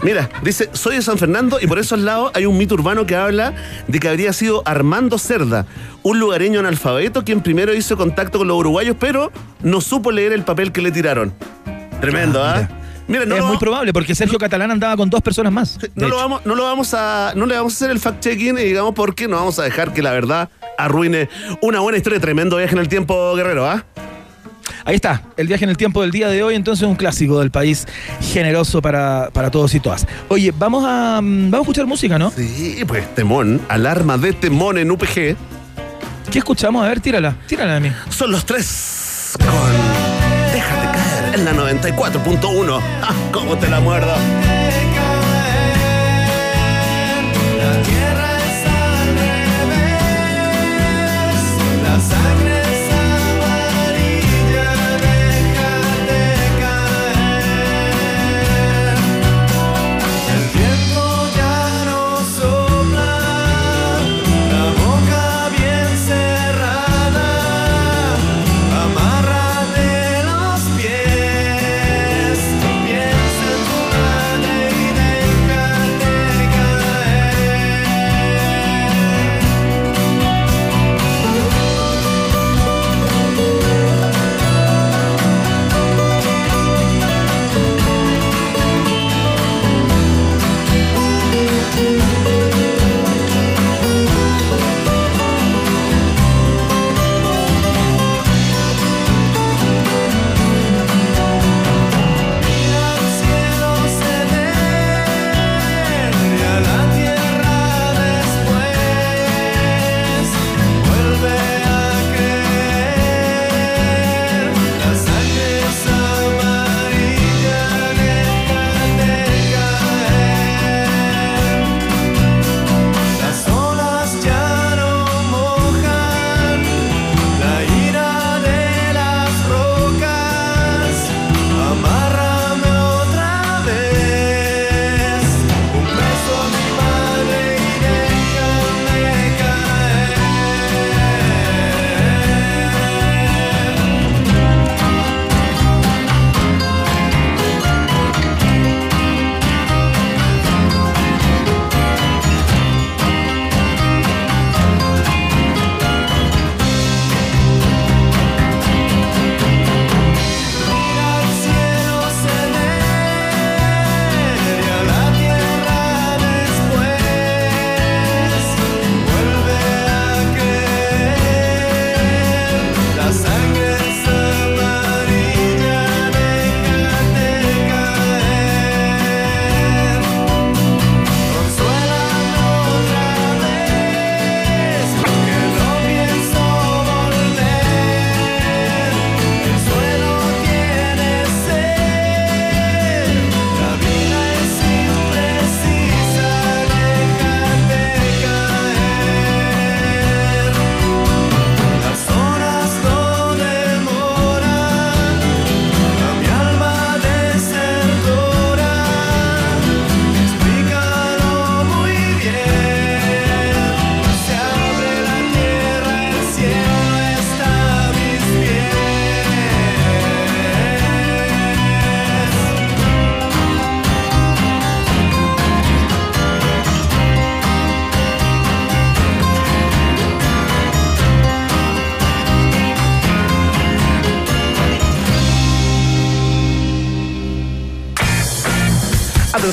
Mira, 0.03 0.29
dice, 0.43 0.69
soy 0.73 0.97
de 0.97 1.03
San 1.03 1.19
Fernando 1.19 1.59
y 1.61 1.67
por 1.67 1.79
esos 1.79 1.99
lados 1.99 2.31
hay 2.35 2.47
un 2.47 2.57
mito 2.59 2.75
urbano 2.75 3.07
que 3.07 3.17
habla 3.17 3.55
de 3.87 3.99
que 3.99 4.09
habría 4.09 4.33
sido 4.33 4.63
Armando 4.67 5.19
Cerda, 5.19 5.67
un 6.03 6.21
lugareño 6.21 6.61
analfabeto 6.61 7.25
quien 7.25 7.41
primero 7.41 7.75
hizo 7.75 7.97
contacto 7.97 8.39
con 8.39 8.49
los 8.49 8.57
uruguayos, 8.59 8.97
pero 9.01 9.33
no 9.63 9.81
supo 9.81 10.13
leer 10.13 10.33
el 10.33 10.43
papel 10.43 10.71
que 10.73 10.83
le 10.83 10.93
tiraron. 10.93 11.33
Tremendo, 12.01 12.43
¿ah? 12.45 12.69
Mira, 13.09 13.25
no 13.25 13.37
es 13.37 13.45
muy 13.45 13.57
probable 13.57 13.93
porque 13.93 14.15
Sergio 14.15 14.39
Catalán 14.39 14.71
andaba 14.71 14.97
con 14.97 15.09
dos 15.09 15.23
personas 15.23 15.53
más. 15.53 15.79
no 15.95 16.09
lo 16.09 16.17
vamos, 16.17 16.45
no 16.45 16.55
lo 16.55 16.65
vamos 16.65 16.93
a, 16.95 17.33
no 17.35 17.47
le 17.47 17.57
vamos 17.57 17.73
a 17.73 17.77
hacer 17.77 17.91
el 17.91 17.99
fact 17.99 18.21
checking 18.21 18.59
y 18.59 18.65
digamos 18.65 18.95
porque 18.95 19.27
no 19.27 19.37
vamos 19.37 19.59
a 19.59 19.65
dejar 19.65 19.93
que 19.95 20.03
la 20.03 20.13
verdad 20.13 20.51
arruine 20.77 21.29
una 21.63 21.81
buena 21.81 21.97
historia, 21.97 22.21
tremendo 22.21 22.59
viaje 22.59 22.75
en 22.75 22.81
el 22.81 22.89
tiempo, 22.89 23.35
guerrero, 23.35 23.67
¿ah? 23.67 23.85
Ahí 24.85 24.95
está, 24.95 25.23
el 25.37 25.47
viaje 25.47 25.65
en 25.65 25.71
el 25.71 25.77
tiempo 25.77 26.03
del 26.03 26.11
día 26.11 26.29
de 26.29 26.43
hoy, 26.43 26.55
entonces 26.55 26.87
un 26.87 26.95
clásico 26.95 27.41
del 27.41 27.51
país 27.51 27.87
generoso 28.21 28.81
para, 28.81 29.31
para 29.33 29.51
todos 29.51 29.75
y 29.75 29.81
todas. 29.81 30.07
Oye, 30.29 30.53
vamos 30.57 30.85
a, 30.87 31.21
mm, 31.23 31.51
vamos 31.51 31.59
a 31.59 31.63
escuchar 31.63 31.87
música, 31.87 32.19
¿no? 32.19 32.31
Sí, 32.31 32.83
pues 32.87 33.15
temón, 33.15 33.61
alarma 33.69 34.17
de 34.19 34.33
temón 34.33 34.79
en 34.79 34.91
UPG. 34.91 35.37
¿Qué 36.31 36.39
escuchamos? 36.39 36.85
A 36.85 36.89
ver, 36.89 37.01
tírala, 37.01 37.37
tírala 37.47 37.77
a 37.77 37.81
mí. 37.81 37.91
Son 38.11 38.31
los 38.31 38.45
tres 38.45 39.37
con 39.39 40.08
en 41.39 41.45
la 41.45 41.53
94.1. 41.53 42.81
¡Ah, 43.03 43.15
cómo 43.33 43.57
te 43.57 43.69
la 43.69 43.81
muerdo! 43.81 44.58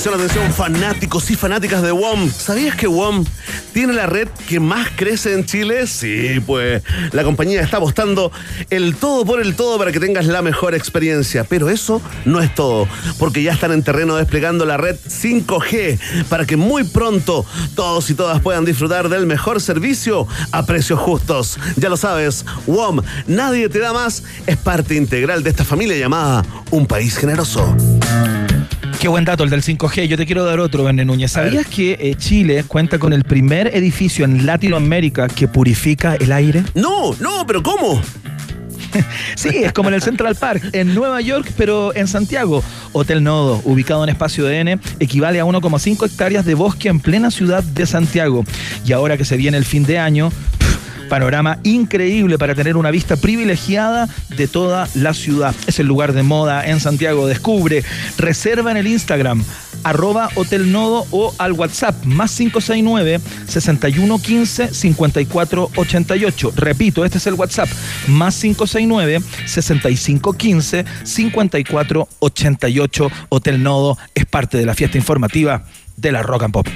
Atención, 0.06 0.24
atención, 0.24 0.54
fanáticos 0.54 1.32
y 1.32 1.36
fanáticas 1.36 1.82
de 1.82 1.92
WOM. 1.92 2.30
¿Sabías 2.30 2.76
que 2.76 2.86
WOM 2.86 3.26
tiene 3.74 3.94
la 3.94 4.06
red 4.06 4.28
que 4.48 4.60
más 4.60 4.90
crece 4.96 5.34
en 5.34 5.46
Chile? 5.46 5.88
Sí, 5.88 6.40
pues 6.46 6.84
la 7.12 7.24
compañía 7.24 7.60
está 7.62 7.78
apostando 7.78 8.32
el 8.70 8.98
todo 8.98 9.26
por 9.26 9.42
el 9.42 9.56
todo 9.56 9.80
para 9.80 9.92
que 9.92 10.00
tengas 10.00 10.28
la 10.28 10.44
mejor 10.44 10.76
experiencia. 10.76 11.44
Pero 11.44 11.72
eso 11.72 12.04
no 12.24 12.40
es 12.40 12.54
todo, 12.54 12.88
porque 13.18 13.42
ya 13.42 13.54
están 13.54 13.72
en 13.72 13.82
terreno 13.82 14.16
desplegando 14.16 14.64
la 14.68 14.78
red 14.78 14.96
5G 14.96 15.98
para 16.30 16.46
que 16.46 16.56
muy 16.56 16.84
pronto 16.84 17.44
todos 17.74 18.08
y 18.12 18.14
todas 18.14 18.40
puedan 18.42 18.64
disfrutar 18.64 19.10
del 19.10 19.26
mejor 19.26 19.60
servicio 19.60 20.28
a 20.52 20.68
precios 20.68 21.00
justos. 21.00 21.58
Ya 21.78 21.90
lo 21.90 21.98
sabes, 21.98 22.46
WOM, 22.68 23.02
nadie 23.26 23.70
te 23.70 23.80
da 23.80 23.92
más, 23.92 24.22
es 24.46 24.58
parte 24.58 24.94
integral 24.94 25.42
de 25.42 25.50
esta 25.50 25.66
familia 25.66 25.98
llamada 25.98 26.46
Un 26.70 26.86
País 26.86 27.18
Generoso. 27.18 27.76
Qué 29.06 29.10
buen 29.10 29.24
dato 29.24 29.44
el 29.44 29.52
del 29.52 29.62
5G. 29.62 30.08
Yo 30.08 30.18
te 30.18 30.26
quiero 30.26 30.44
dar 30.46 30.60
otro, 30.60 30.84
Verne 30.84 31.06
Núñez. 31.06 31.34
¿Sabías 31.34 31.68
que 31.68 31.96
eh, 32.00 32.16
Chile 32.16 32.64
cuenta 32.68 32.98
con 32.98 33.14
el 33.14 33.24
primer 33.24 33.68
edificio 33.68 34.26
en 34.26 34.48
Latinoamérica 34.48 35.28
que 35.28 35.48
purifica 35.48 36.16
el 36.16 36.32
aire? 36.32 36.64
No, 36.74 37.14
no, 37.20 37.46
pero 37.46 37.62
¿cómo? 37.62 38.02
Sí, 39.36 39.50
es 39.50 39.74
como 39.74 39.90
en 39.90 39.96
el 39.96 40.02
Central 40.02 40.36
Park, 40.36 40.70
en 40.72 40.96
Nueva 40.96 41.22
York, 41.22 41.52
pero 41.56 41.96
en 41.96 42.08
Santiago. 42.08 42.64
Hotel 42.94 43.24
Nodo, 43.24 43.62
ubicado 43.66 44.04
en 44.04 44.10
espacio 44.10 44.44
de 44.46 44.62
N, 44.62 44.80
equivale 45.00 45.40
a 45.40 45.46
1,5 45.46 46.04
hectáreas 46.08 46.44
de 46.44 46.56
bosque 46.56 46.90
en 46.90 47.00
plena 47.00 47.30
ciudad 47.30 47.62
de 47.62 47.86
Santiago. 47.86 48.44
Y 48.88 48.94
ahora 48.94 49.18
que 49.18 49.26
se 49.26 49.38
viene 49.38 49.58
el 49.58 49.66
fin 49.66 49.86
de 49.86 50.00
año, 50.00 50.32
pff, 50.32 50.65
panorama 51.10 51.60
increíble 51.64 52.38
para 52.38 52.56
tener 52.56 52.78
una 52.78 52.92
vista 52.92 53.16
privilegiada 53.16 54.08
de 54.36 54.48
toda 54.48 54.88
la 54.96 55.14
ciudad. 55.14 55.54
Es 55.68 55.80
el 55.80 55.88
lugar 55.88 56.14
de 56.14 56.24
moda 56.24 56.66
en 56.66 56.80
Santiago. 56.80 57.28
Descubre, 57.28 57.84
reserva 58.18 58.72
en 58.72 58.78
el 58.78 58.88
Instagram 58.88 59.44
arroba 59.84 60.30
Hotel 60.34 60.72
Nodo 60.72 61.06
o 61.12 61.34
al 61.38 61.52
WhatsApp 61.52 62.04
más 62.06 62.36
569 62.36 63.20
6115 63.48 64.74
5488. 64.74 66.54
Repito, 66.56 67.06
este 67.06 67.20
es 67.20 67.28
el 67.28 67.36
WhatsApp 67.36 67.70
más 68.08 68.36
569 68.40 69.22
6515 69.46 70.86
5488. 71.04 73.12
Hotel 73.30 73.62
Nodo 73.64 73.98
es 74.16 74.26
parte 74.26 74.58
de 74.58 74.66
la 74.66 74.74
fiesta 74.74 74.98
informativa 74.98 75.64
de 75.98 76.12
la 76.12 76.24
Rock 76.24 76.44
and 76.44 76.54
Pop. 76.54 76.68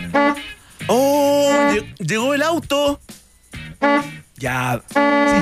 ¡Oh! 0.88 1.52
lle- 1.74 1.86
Llegó 2.00 2.34
el 2.34 2.42
auto. 2.44 3.00
Ya, 4.38 4.82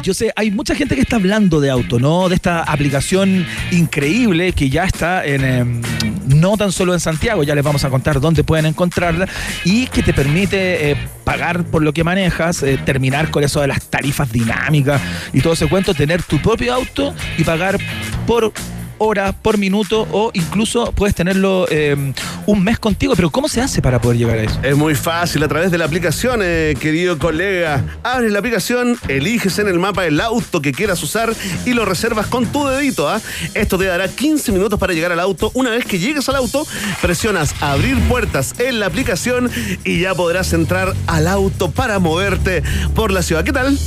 yo 0.01 0.13
sé, 0.13 0.33
hay 0.35 0.49
mucha 0.49 0.73
gente 0.73 0.95
que 0.95 1.01
está 1.01 1.17
hablando 1.17 1.59
de 1.59 1.69
auto, 1.69 1.99
¿no? 1.99 2.29
De 2.29 2.35
esta 2.35 2.63
aplicación 2.63 3.45
increíble 3.71 4.53
que 4.53 4.71
ya 4.71 4.85
está 4.85 5.23
en, 5.23 5.45
em, 5.45 5.81
no 6.27 6.57
tan 6.57 6.71
solo 6.71 6.93
en 6.95 6.99
Santiago, 6.99 7.43
ya 7.43 7.53
les 7.53 7.63
vamos 7.63 7.83
a 7.83 7.91
contar 7.91 8.19
dónde 8.19 8.43
pueden 8.43 8.65
encontrarla, 8.65 9.27
y 9.63 9.85
que 9.87 10.01
te 10.01 10.13
permite 10.13 10.91
eh, 10.91 10.97
pagar 11.23 11.63
por 11.65 11.83
lo 11.83 11.93
que 11.93 12.03
manejas, 12.03 12.63
eh, 12.63 12.79
terminar 12.83 13.29
con 13.29 13.43
eso 13.43 13.61
de 13.61 13.67
las 13.67 13.87
tarifas 13.87 14.31
dinámicas 14.31 14.99
y 15.31 15.41
todo 15.41 15.53
ese 15.53 15.67
cuento, 15.67 15.93
tener 15.93 16.23
tu 16.23 16.41
propio 16.41 16.73
auto 16.73 17.13
y 17.37 17.43
pagar 17.43 17.77
por 18.25 18.51
hora, 18.97 19.31
por 19.31 19.57
minuto, 19.57 20.07
o 20.11 20.31
incluso 20.33 20.91
puedes 20.91 21.15
tenerlo 21.15 21.65
em, 21.69 22.13
un 22.45 22.63
mes 22.63 22.79
contigo, 22.79 23.13
pero 23.15 23.29
¿cómo 23.29 23.47
se 23.47 23.61
hace 23.61 23.81
para 23.81 23.99
poder 23.99 24.17
llegar 24.17 24.39
a 24.39 24.43
eso? 24.43 24.59
Es 24.63 24.75
muy 24.75 24.95
fácil 24.95 25.43
a 25.43 25.47
través 25.47 25.71
de 25.71 25.77
la 25.77 25.85
aplicación, 25.85 26.41
eh, 26.43 26.75
querido 26.79 27.17
colega. 27.17 27.83
Abres 28.03 28.31
la 28.31 28.39
aplicación, 28.39 28.97
eliges 29.07 29.59
en 29.59 29.67
el 29.67 29.79
mapa 29.79 30.05
el 30.05 30.19
auto 30.21 30.61
que 30.61 30.71
quieras 30.71 31.01
usar 31.03 31.33
y 31.65 31.73
lo 31.73 31.85
reservas 31.85 32.27
con 32.27 32.45
tu 32.47 32.65
dedito. 32.67 33.09
¿ah? 33.09 33.21
Esto 33.53 33.77
te 33.77 33.85
dará 33.85 34.07
15 34.07 34.51
minutos 34.51 34.79
para 34.79 34.93
llegar 34.93 35.11
al 35.11 35.19
auto. 35.19 35.51
Una 35.53 35.71
vez 35.71 35.85
que 35.85 35.99
llegues 35.99 36.27
al 36.29 36.35
auto, 36.35 36.65
presionas 37.01 37.55
abrir 37.61 37.99
puertas 38.07 38.55
en 38.59 38.79
la 38.79 38.87
aplicación 38.87 39.49
y 39.83 40.01
ya 40.01 40.15
podrás 40.15 40.53
entrar 40.53 40.93
al 41.07 41.27
auto 41.27 41.71
para 41.71 41.99
moverte 41.99 42.63
por 42.95 43.11
la 43.11 43.21
ciudad. 43.21 43.43
¿Qué 43.43 43.53
tal? 43.53 43.77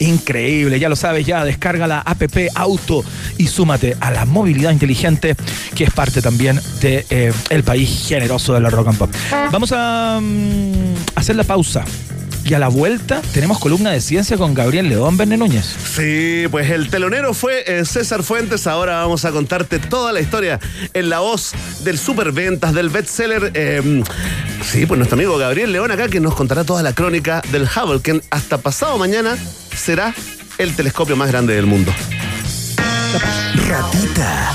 Increíble, 0.00 0.78
ya 0.78 0.88
lo 0.88 0.96
sabes, 0.96 1.26
ya 1.26 1.44
descarga 1.44 1.86
la 1.86 2.00
app 2.00 2.22
Auto 2.54 3.04
y 3.36 3.46
súmate 3.46 3.96
a 4.00 4.10
la 4.10 4.24
movilidad 4.24 4.70
inteligente 4.70 5.36
que 5.74 5.84
es 5.84 5.90
parte 5.90 6.22
también 6.22 6.60
de 6.80 7.06
eh, 7.10 7.32
el 7.50 7.62
país 7.64 8.06
generoso 8.08 8.54
de 8.54 8.60
la 8.60 8.70
rock 8.70 8.88
and 8.88 8.98
pop. 8.98 9.10
Vamos 9.50 9.72
a 9.72 10.20
mm, 10.20 10.94
hacer 11.16 11.36
la 11.36 11.44
pausa. 11.44 11.84
Y 12.48 12.54
a 12.54 12.58
la 12.58 12.68
vuelta 12.68 13.20
tenemos 13.34 13.58
columna 13.58 13.90
de 13.90 14.00
ciencia 14.00 14.38
con 14.38 14.54
Gabriel 14.54 14.88
León 14.88 15.18
Verne 15.18 15.36
Núñez. 15.36 15.66
Sí, 15.66 16.46
pues 16.50 16.70
el 16.70 16.88
telonero 16.88 17.34
fue 17.34 17.62
eh, 17.66 17.84
César 17.84 18.22
Fuentes. 18.22 18.66
Ahora 18.66 19.00
vamos 19.00 19.26
a 19.26 19.32
contarte 19.32 19.78
toda 19.78 20.14
la 20.14 20.20
historia 20.20 20.58
en 20.94 21.10
la 21.10 21.18
voz 21.18 21.52
del 21.84 21.98
superventas, 21.98 22.72
del 22.72 22.88
bestseller. 22.88 23.50
eh, 23.52 24.02
sí, 24.64 24.86
pues 24.86 24.96
nuestro 24.96 25.16
amigo 25.16 25.36
Gabriel 25.36 25.72
León 25.72 25.90
acá 25.90 26.08
que 26.08 26.20
nos 26.20 26.34
contará 26.34 26.64
toda 26.64 26.82
la 26.82 26.94
crónica 26.94 27.42
del 27.52 27.64
Hubble, 27.64 28.00
que 28.00 28.22
hasta 28.30 28.56
pasado 28.56 28.96
mañana 28.96 29.36
será 29.76 30.14
el 30.56 30.74
telescopio 30.74 31.16
más 31.16 31.28
grande 31.28 31.54
del 31.54 31.66
mundo. 31.66 31.92
Ratita. 33.68 34.54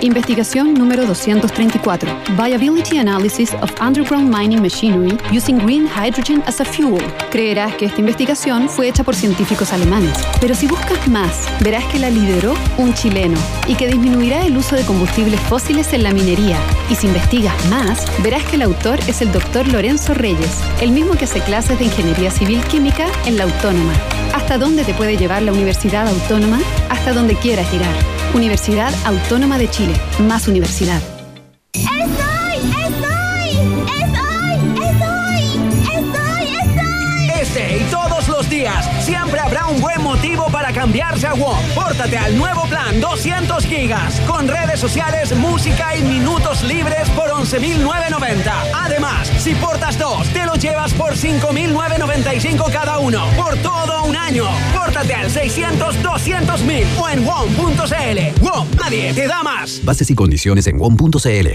Investigación 0.00 0.74
número 0.74 1.06
234. 1.06 2.10
Viability 2.36 2.98
Analysis 2.98 3.54
of 3.62 3.70
Underground 3.80 4.34
Mining 4.34 4.60
Machinery 4.60 5.16
Using 5.30 5.58
Green 5.58 5.86
Hydrogen 5.86 6.42
as 6.46 6.60
a 6.60 6.64
Fuel. 6.64 7.04
Creerás 7.30 7.76
que 7.76 7.84
esta 7.84 8.00
investigación 8.00 8.68
fue 8.68 8.88
hecha 8.88 9.04
por 9.04 9.14
científicos 9.14 9.72
alemanes, 9.72 10.18
pero 10.40 10.56
si 10.56 10.66
buscas 10.66 11.06
más, 11.06 11.46
verás 11.60 11.84
que 11.84 12.00
la 12.00 12.10
lideró 12.10 12.54
un 12.78 12.92
chileno 12.94 13.38
y 13.68 13.76
que 13.76 13.86
disminuirá 13.86 14.44
el 14.44 14.56
uso 14.56 14.74
de 14.74 14.84
combustibles 14.84 15.38
fósiles 15.42 15.92
en 15.92 16.02
la 16.02 16.12
minería. 16.12 16.58
Y 16.90 16.96
si 16.96 17.06
investigas 17.06 17.54
más, 17.66 18.04
verás 18.22 18.42
que 18.44 18.56
el 18.56 18.62
autor 18.62 18.98
es 19.06 19.22
el 19.22 19.30
doctor 19.30 19.68
Lorenzo 19.68 20.14
Reyes, 20.14 20.58
el 20.80 20.90
mismo 20.90 21.14
que 21.14 21.26
hace 21.26 21.40
clases 21.40 21.78
de 21.78 21.84
Ingeniería 21.84 22.32
Civil 22.32 22.60
Química 22.64 23.06
en 23.24 23.36
la 23.36 23.44
Autónoma. 23.44 23.92
¿Hasta 24.34 24.58
dónde 24.58 24.82
te 24.84 24.94
puede 24.94 25.16
llevar 25.16 25.42
la 25.42 25.52
Universidad 25.52 26.08
Autónoma? 26.08 26.58
Hasta 26.88 27.12
donde 27.12 27.36
quieras 27.36 27.70
llegar. 27.72 28.21
Universidad 28.34 28.92
Autónoma 29.04 29.58
de 29.58 29.68
Chile. 29.68 29.94
Más 30.20 30.48
universidad. 30.48 31.00
¡Estoy! 31.72 32.70
¡Estoy! 32.70 33.01
Siempre 39.22 39.40
habrá 39.40 39.66
un 39.66 39.80
buen 39.80 40.02
motivo 40.02 40.46
para 40.50 40.72
cambiarse 40.72 41.28
a 41.28 41.34
WOM. 41.34 41.56
Pórtate 41.76 42.18
al 42.18 42.36
nuevo 42.36 42.62
plan 42.66 43.00
200 43.00 43.64
gigas, 43.64 44.20
con 44.26 44.48
redes 44.48 44.80
sociales, 44.80 45.32
música 45.36 45.96
y 45.96 46.02
minutos 46.02 46.64
libres 46.64 47.08
por 47.10 47.30
11.990. 47.30 48.52
Además, 48.74 49.28
si 49.38 49.54
portas 49.54 49.96
dos, 49.96 50.26
te 50.32 50.44
lo 50.44 50.54
llevas 50.54 50.92
por 50.94 51.14
5.995 51.14 52.72
cada 52.72 52.98
uno, 52.98 53.24
por 53.36 53.56
todo 53.58 54.04
un 54.04 54.16
año. 54.16 54.46
Pórtate 54.74 55.14
al 55.14 55.30
600 55.30 56.02
200 56.02 56.62
mil 56.62 56.84
o 57.00 57.08
en 57.08 57.24
WOM.cl. 57.24 58.44
WOM, 58.44 58.68
nadie 58.80 59.14
te 59.14 59.28
da 59.28 59.44
más. 59.44 59.84
Bases 59.84 60.10
y 60.10 60.16
condiciones 60.16 60.66
en 60.66 60.78
WOM.cl. 60.78 61.48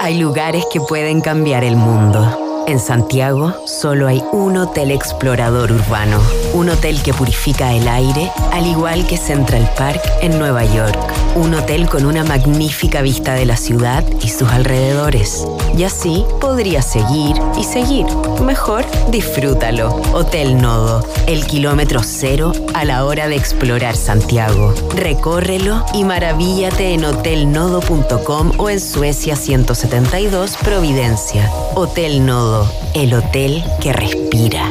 Hay 0.00 0.18
lugares 0.18 0.64
que 0.72 0.80
pueden 0.80 1.20
cambiar 1.20 1.64
el 1.64 1.76
mundo. 1.76 2.47
En 2.68 2.80
Santiago 2.80 3.54
solo 3.64 4.06
hay 4.08 4.22
un 4.30 4.58
hotel 4.58 4.90
explorador 4.90 5.72
urbano, 5.72 6.20
un 6.52 6.68
hotel 6.68 7.02
que 7.02 7.14
purifica 7.14 7.72
el 7.72 7.88
aire, 7.88 8.30
al 8.52 8.66
igual 8.66 9.06
que 9.06 9.16
Central 9.16 9.72
Park 9.74 10.02
en 10.20 10.38
Nueva 10.38 10.66
York, 10.66 10.98
un 11.34 11.54
hotel 11.54 11.88
con 11.88 12.04
una 12.04 12.24
magnífica 12.24 13.00
vista 13.00 13.32
de 13.32 13.46
la 13.46 13.56
ciudad 13.56 14.04
y 14.20 14.28
sus 14.28 14.50
alrededores. 14.50 15.46
Y 15.78 15.84
así 15.84 16.26
podrías 16.42 16.84
seguir 16.84 17.36
y 17.58 17.64
seguir. 17.64 18.04
Mejor 18.44 18.84
disfrútalo. 19.10 19.94
Hotel 20.12 20.60
Nodo, 20.60 21.02
el 21.26 21.46
kilómetro 21.46 22.00
cero 22.02 22.52
a 22.74 22.84
la 22.84 23.06
hora 23.06 23.28
de 23.28 23.36
explorar 23.36 23.96
Santiago. 23.96 24.74
Recórrelo 24.94 25.86
y 25.94 26.04
maravíllate 26.04 26.92
en 26.92 27.04
hotelnodo.com 27.06 28.52
o 28.58 28.68
en 28.68 28.80
Suecia 28.80 29.36
172 29.36 30.56
Providencia. 30.58 31.50
Hotel 31.74 32.26
Nodo, 32.26 32.57
el 32.94 33.14
hotel 33.14 33.62
que 33.80 33.92
respira. 33.92 34.70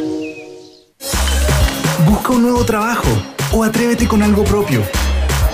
Busca 2.05 2.33
un 2.33 2.43
nuevo 2.43 2.65
trabajo 2.65 3.07
o 3.51 3.63
atrévete 3.63 4.07
con 4.07 4.23
algo 4.23 4.43
propio. 4.43 4.83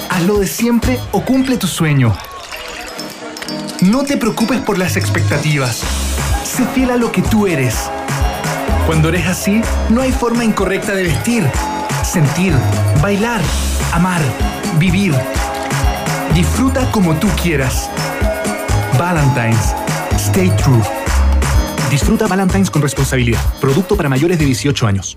Hazlo 0.10 0.40
de 0.40 0.48
siempre 0.48 1.00
o 1.12 1.22
cumple 1.22 1.58
tu 1.58 1.68
sueño. 1.68 2.16
No 3.82 4.04
te 4.04 4.18
preocupes 4.18 4.60
por 4.62 4.78
las 4.78 4.96
expectativas. 4.96 5.82
Sé 6.44 6.66
fiel 6.74 6.92
a 6.92 6.98
lo 6.98 7.12
que 7.12 7.22
tú 7.22 7.48
eres. 7.48 7.76
Cuando 8.86 9.10
eres 9.10 9.28
así, 9.28 9.62
no 9.90 10.02
hay 10.02 10.12
forma 10.12 10.44
incorrecta 10.44 10.94
de 10.94 11.04
vestir, 11.04 11.44
sentir, 12.04 12.54
bailar, 13.02 13.42
amar, 13.92 14.22
vivir. 14.78 15.14
Disfruta 16.34 16.90
como 16.92 17.16
tú 17.16 17.28
quieras. 17.42 17.90
Valentine's. 18.98 19.74
Stay 20.18 20.50
true. 20.58 21.03
Disfruta 21.94 22.26
Valentine's 22.26 22.72
con 22.72 22.82
responsabilidad. 22.82 23.40
Producto 23.62 23.96
para 23.96 24.10
mayores 24.10 24.40
de 24.40 24.46
18 24.46 24.88
años. 24.88 25.16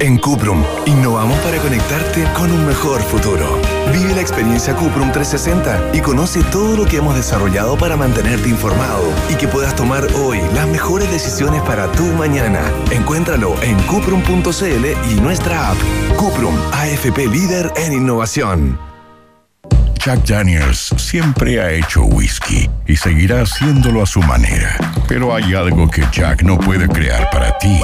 En 0.00 0.16
Cuprum, 0.16 0.64
innovamos 0.86 1.38
para 1.40 1.58
conectarte 1.58 2.24
con 2.34 2.50
un 2.50 2.66
mejor 2.66 3.02
futuro. 3.02 3.60
Vive 3.92 4.14
la 4.14 4.22
experiencia 4.22 4.74
Cuprum 4.74 5.12
360 5.12 5.90
y 5.92 6.00
conoce 6.00 6.42
todo 6.44 6.78
lo 6.78 6.86
que 6.86 6.96
hemos 6.96 7.14
desarrollado 7.14 7.76
para 7.76 7.94
mantenerte 7.94 8.48
informado 8.48 9.04
y 9.30 9.34
que 9.34 9.48
puedas 9.48 9.76
tomar 9.76 10.06
hoy 10.14 10.40
las 10.54 10.66
mejores 10.66 11.10
decisiones 11.10 11.60
para 11.64 11.92
tu 11.92 12.04
mañana. 12.04 12.62
Encuéntralo 12.90 13.54
en 13.62 13.76
cuprum.cl 13.82 15.10
y 15.10 15.20
nuestra 15.20 15.72
app. 15.72 15.76
Cuprum, 16.16 16.56
AFP 16.72 17.26
líder 17.26 17.70
en 17.76 17.92
innovación. 17.92 18.95
Jack 20.06 20.22
Daniels 20.24 20.94
siempre 20.98 21.60
ha 21.60 21.72
hecho 21.72 22.04
whisky 22.04 22.70
y 22.86 22.94
seguirá 22.94 23.40
haciéndolo 23.42 24.04
a 24.04 24.06
su 24.06 24.22
manera. 24.22 24.76
Pero 25.08 25.34
hay 25.34 25.52
algo 25.52 25.90
que 25.90 26.04
Jack 26.12 26.44
no 26.44 26.56
puede 26.56 26.86
crear 26.86 27.28
para 27.30 27.58
ti. 27.58 27.80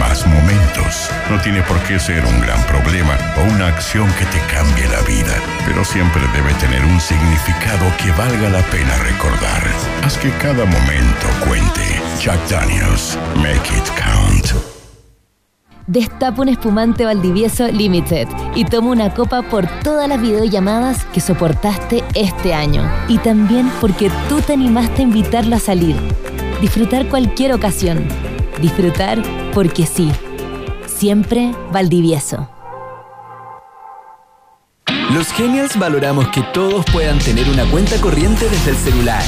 Más 0.00 0.26
momentos. 0.26 1.10
No 1.30 1.40
tiene 1.42 1.62
por 1.62 1.78
qué 1.84 2.00
ser 2.00 2.24
un 2.24 2.40
gran 2.40 2.60
problema 2.64 3.16
o 3.38 3.54
una 3.54 3.68
acción 3.68 4.12
que 4.14 4.24
te 4.24 4.40
cambie 4.52 4.88
la 4.88 5.00
vida, 5.02 5.32
pero 5.64 5.84
siempre 5.84 6.22
debe 6.34 6.52
tener 6.54 6.84
un 6.86 7.00
significado 7.00 7.86
que 8.02 8.10
valga 8.10 8.50
la 8.50 8.62
pena 8.72 8.96
recordar. 9.04 9.62
Haz 10.02 10.18
que 10.18 10.30
cada 10.38 10.64
momento 10.64 11.28
cuente. 11.46 12.02
Jack 12.20 12.40
Daniels, 12.48 13.16
make 13.36 13.72
it 13.72 13.88
count. 13.96 14.83
Destapa 15.86 16.40
un 16.40 16.48
espumante 16.48 17.04
Valdivieso 17.04 17.68
Limited 17.68 18.26
y 18.54 18.64
toma 18.64 18.90
una 18.90 19.12
copa 19.12 19.42
por 19.42 19.66
todas 19.82 20.08
las 20.08 20.20
videollamadas 20.20 21.04
que 21.12 21.20
soportaste 21.20 22.02
este 22.14 22.54
año. 22.54 22.90
Y 23.06 23.18
también 23.18 23.70
porque 23.82 24.10
tú 24.28 24.40
te 24.40 24.54
animaste 24.54 25.02
a 25.02 25.04
invitarlo 25.04 25.56
a 25.56 25.58
salir. 25.58 25.96
Disfrutar 26.62 27.06
cualquier 27.08 27.52
ocasión. 27.52 28.08
Disfrutar 28.62 29.20
porque 29.52 29.84
sí. 29.84 30.10
Siempre 30.86 31.54
Valdivieso. 31.70 32.48
Los 35.12 35.30
Genials 35.32 35.78
valoramos 35.78 36.28
que 36.28 36.42
todos 36.54 36.86
puedan 36.92 37.18
tener 37.18 37.46
una 37.50 37.66
cuenta 37.66 38.00
corriente 38.00 38.48
desde 38.48 38.70
el 38.70 38.76
celular. 38.76 39.22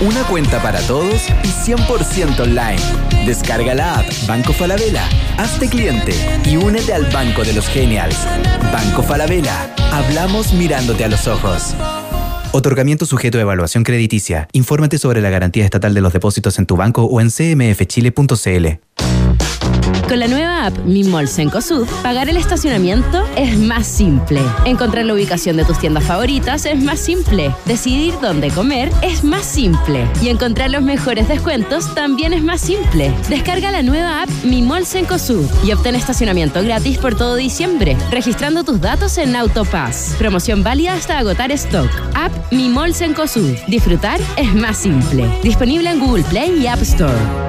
Una 0.00 0.22
cuenta 0.28 0.62
para 0.62 0.80
todos 0.82 1.28
y 1.42 1.48
100% 1.48 2.38
online. 2.38 2.80
Descarga 3.26 3.74
la 3.74 3.98
app 3.98 4.06
Banco 4.28 4.52
Falabella, 4.52 5.02
hazte 5.38 5.68
cliente 5.68 6.14
y 6.44 6.56
únete 6.56 6.94
al 6.94 7.04
Banco 7.06 7.42
de 7.42 7.52
los 7.52 7.66
Genials. 7.66 8.16
Banco 8.72 9.02
Falabella, 9.02 9.74
hablamos 9.90 10.52
mirándote 10.52 11.04
a 11.04 11.08
los 11.08 11.26
ojos. 11.26 11.74
Otorgamiento 12.52 13.06
sujeto 13.06 13.38
a 13.38 13.40
evaluación 13.40 13.82
crediticia. 13.82 14.46
Infórmate 14.52 14.98
sobre 14.98 15.20
la 15.20 15.30
garantía 15.30 15.64
estatal 15.64 15.94
de 15.94 16.00
los 16.00 16.12
depósitos 16.12 16.60
en 16.60 16.66
tu 16.66 16.76
banco 16.76 17.02
o 17.02 17.20
en 17.20 17.30
cmfchile.cl. 17.30 19.07
Con 20.08 20.20
la 20.20 20.26
nueva 20.26 20.64
app 20.64 20.78
Mi 20.86 21.04
Mall 21.04 21.28
pagar 22.02 22.30
el 22.30 22.38
estacionamiento 22.38 23.26
es 23.36 23.58
más 23.58 23.86
simple. 23.86 24.40
Encontrar 24.64 25.04
la 25.04 25.12
ubicación 25.12 25.58
de 25.58 25.66
tus 25.66 25.78
tiendas 25.78 26.04
favoritas 26.04 26.64
es 26.64 26.82
más 26.82 26.98
simple. 26.98 27.54
Decidir 27.66 28.14
dónde 28.22 28.48
comer 28.50 28.90
es 29.02 29.22
más 29.22 29.44
simple. 29.44 30.08
Y 30.22 30.30
encontrar 30.30 30.70
los 30.70 30.80
mejores 30.80 31.28
descuentos 31.28 31.94
también 31.94 32.32
es 32.32 32.42
más 32.42 32.62
simple. 32.62 33.12
Descarga 33.28 33.70
la 33.70 33.82
nueva 33.82 34.22
app 34.22 34.30
Mi 34.44 34.62
Mall 34.62 34.84
y 35.62 35.72
obtén 35.72 35.94
estacionamiento 35.94 36.62
gratis 36.62 36.96
por 36.96 37.14
todo 37.14 37.36
diciembre, 37.36 37.94
registrando 38.10 38.64
tus 38.64 38.80
datos 38.80 39.18
en 39.18 39.36
Autopass. 39.36 40.14
Promoción 40.18 40.62
válida 40.62 40.94
hasta 40.94 41.18
agotar 41.18 41.52
stock. 41.52 41.90
App 42.14 42.32
Mi 42.50 42.70
Mall. 42.70 42.94
Disfrutar 43.68 44.20
es 44.38 44.54
más 44.54 44.78
simple. 44.78 45.28
Disponible 45.42 45.90
en 45.90 46.00
Google 46.00 46.24
Play 46.24 46.62
y 46.62 46.66
App 46.66 46.80
Store. 46.80 47.48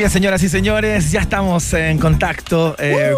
Bien, 0.00 0.08
señoras 0.08 0.42
y 0.42 0.48
señores, 0.48 1.12
ya 1.12 1.20
estamos 1.20 1.74
en 1.74 1.98
contacto, 1.98 2.74
eh, 2.78 3.12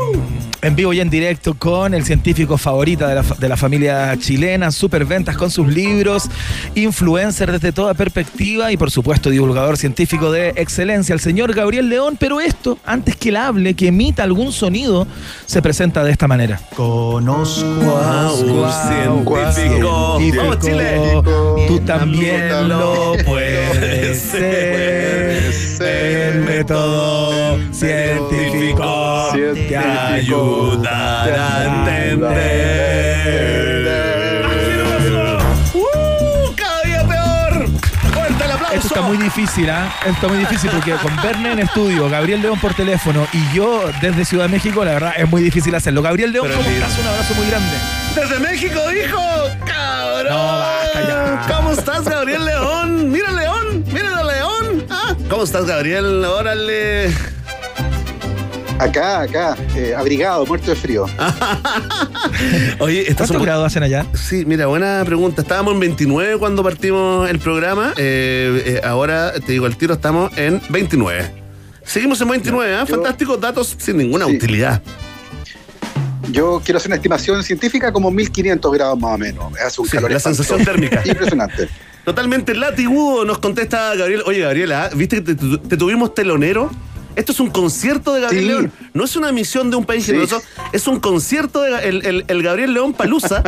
en 0.63 0.75
vivo 0.75 0.93
y 0.93 0.99
en 0.99 1.11
directo 1.11 1.55
con 1.55 1.95
el 1.95 2.05
científico 2.05 2.59
favorito 2.59 3.07
de 3.07 3.15
la, 3.15 3.23
de 3.23 3.49
la 3.49 3.57
familia 3.57 4.17
chilena, 4.19 4.73
superventas 4.73 5.37
con 5.37 5.49
sus 5.49 5.69
libros, 5.69 6.29
influencer 6.75 7.53
desde 7.53 7.71
toda 7.71 7.95
perspectiva 7.95 8.73
y 8.73 8.77
por 8.77 8.91
supuesto 8.91 9.31
divulgador 9.31 9.77
científico 9.77 10.33
de 10.33 10.55
excelencia, 10.57 11.13
el 11.13 11.21
señor 11.21 11.55
Gabriel 11.55 11.89
León, 11.89 12.17
pero 12.19 12.41
esto, 12.41 12.77
antes 12.85 13.15
que 13.15 13.29
él 13.29 13.37
hable, 13.37 13.75
que 13.75 13.87
emita 13.87 14.25
algún 14.25 14.51
sonido, 14.51 15.07
se 15.47 15.63
presenta 15.63 16.03
de 16.03 16.11
esta 16.11 16.27
manera. 16.27 16.59
Conozco 16.75 17.97
a 17.97 18.33
un 18.33 18.69
científico. 18.89 20.19
¡Vamos, 20.37 20.59
Chile! 20.59 21.23
Tú 21.69 21.79
también 21.87 22.69
lo 22.69 23.15
puedes 23.25 24.21
ser. 24.21 25.42
El 25.81 26.41
método 26.43 27.59
científico 27.73 29.29
te 29.33 29.77
ayudará 29.77 31.59
a 31.59 31.65
entender. 32.05 32.63
¡Uh! 35.75 36.55
¡Cada 36.55 36.83
día 36.83 37.07
peor! 37.07 37.67
¡Fuerte 38.13 38.45
el 38.45 38.51
aplauso! 38.53 38.75
Esto 38.75 38.87
está 38.89 39.01
muy 39.03 39.17
difícil, 39.17 39.69
¿ah? 39.71 39.93
Esto 40.01 40.13
está 40.13 40.29
muy 40.29 40.39
difícil 40.39 40.71
porque 40.71 40.93
con 40.93 41.17
Verne 41.23 41.53
en 41.53 41.59
estudio, 41.61 42.09
Gabriel 42.09 42.43
León 42.43 42.59
por 42.61 42.75
teléfono 42.75 43.27
y 43.33 43.55
yo 43.55 43.91
desde 44.01 44.25
Ciudad 44.25 44.45
de 44.45 44.51
México, 44.51 44.85
la 44.85 44.93
verdad 44.93 45.15
es 45.17 45.29
muy 45.29 45.43
difícil 45.43 45.75
hacerlo. 45.75 46.03
Gabriel 46.03 46.33
León, 46.33 46.49
¿cómo 46.55 46.69
estás? 46.69 46.99
Un 46.99 47.07
abrazo 47.07 47.35
muy 47.35 47.47
grande. 47.49 47.77
Desde 48.15 48.39
México, 48.39 48.81
dijo. 48.89 49.19
¡Cabrón! 49.67 50.29
No, 50.29 50.59
basta 50.59 51.01
ya. 51.09 51.47
¿Cómo 51.57 51.73
estás, 51.73 52.05
Gabriel 52.05 52.45
León. 52.45 53.02
¿Cómo 55.33 55.45
estás, 55.45 55.65
Gabriel? 55.65 56.23
Órale. 56.27 57.11
Acá, 58.79 59.23
acá, 59.23 59.57
eh, 59.75 59.95
abrigado, 59.97 60.45
muerto 60.45 60.69
de 60.73 60.77
frío. 60.77 61.07
Oye, 62.81 63.01
¿estás 63.11 63.29
¿Cuántos 63.29 63.43
grados 63.47 63.67
hacen 63.69 63.83
allá? 63.83 64.05
Sí, 64.13 64.45
mira, 64.45 64.67
buena 64.67 65.03
pregunta. 65.07 65.41
Estábamos 65.41 65.73
en 65.73 65.81
29 65.81 66.37
cuando 66.37 66.63
partimos 66.63 67.31
el 67.31 67.39
programa. 67.39 67.95
Eh, 67.97 68.63
eh, 68.67 68.81
ahora, 68.85 69.33
te 69.33 69.53
digo, 69.53 69.67
el 69.67 69.75
tiro 69.79 69.95
estamos 69.95 70.37
en 70.37 70.61
29. 70.69 71.33
Seguimos 71.83 72.21
en 72.21 72.29
29, 72.29 72.75
¿ah? 72.75 72.85
Yo- 72.87 72.95
Fantásticos 72.97 73.41
datos 73.41 73.75
sin 73.79 73.97
ninguna 73.97 74.27
Sí. 74.27 74.37
utilidad. 74.37 74.83
Yo 76.31 76.61
quiero 76.63 76.77
hacer 76.77 76.91
una 76.91 76.97
estimación 76.97 77.43
científica 77.43 77.91
como 77.91 78.11
1500 78.11 78.71
grados 78.71 79.01
más 79.01 79.15
o 79.15 79.19
menos. 79.19 79.51
Hace 79.59 79.81
un 79.81 79.87
Sí, 79.87 79.97
calor 79.97 80.11
la 80.11 80.19
espantoso. 80.19 80.45
sensación 80.45 80.67
térmica. 80.67 81.01
Impresionante. 81.07 81.71
Totalmente 82.05 82.55
latigudo, 82.55 83.25
nos 83.25 83.39
contesta 83.39 83.95
Gabriel. 83.95 84.23
Oye, 84.27 84.41
Gabriela, 84.41 84.91
¿viste 84.95 85.23
que 85.23 85.35
te, 85.35 85.59
te 85.59 85.77
tuvimos 85.77 86.15
telonero? 86.15 86.71
Esto 87.15 87.33
es 87.33 87.41
un 87.41 87.51
concierto 87.51 88.15
de 88.15 88.23
Gabriel 88.23 88.43
Sí. 88.45 88.49
León. 88.49 88.73
No 88.95 89.05
es 89.05 89.17
una 89.17 89.31
misión 89.33 89.71
de 89.71 89.77
un 89.77 89.85
país 89.85 90.05
Sí. 90.05 90.13
generoso, 90.13 90.43
es 90.73 90.87
un 90.89 90.99
concierto 90.99 91.61
de 91.63 91.89
el, 91.89 92.07
el- 92.07 92.25
el 92.27 92.43
Gabriel 92.43 92.73
León 92.75 92.95
Palusa. 92.95 93.43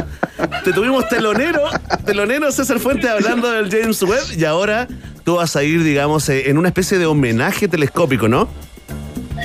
te 0.65 0.73
tuvimos 0.73 1.09
telonero, 1.09 1.63
telonero 2.05 2.53
César 2.53 2.79
Fuentes 2.79 3.09
hablando 3.11 3.51
del 3.51 3.71
James 3.71 4.03
Webb 4.03 4.39
y 4.39 4.45
ahora 4.45 4.87
tú 5.25 5.37
vas 5.37 5.57
a 5.57 5.63
ir, 5.65 5.83
digamos, 5.83 6.29
eh, 6.29 6.51
en 6.51 6.59
una 6.59 6.69
especie 6.69 6.99
de 6.99 7.07
homenaje 7.07 7.67
telescópico, 7.67 8.29
¿no? 8.29 8.49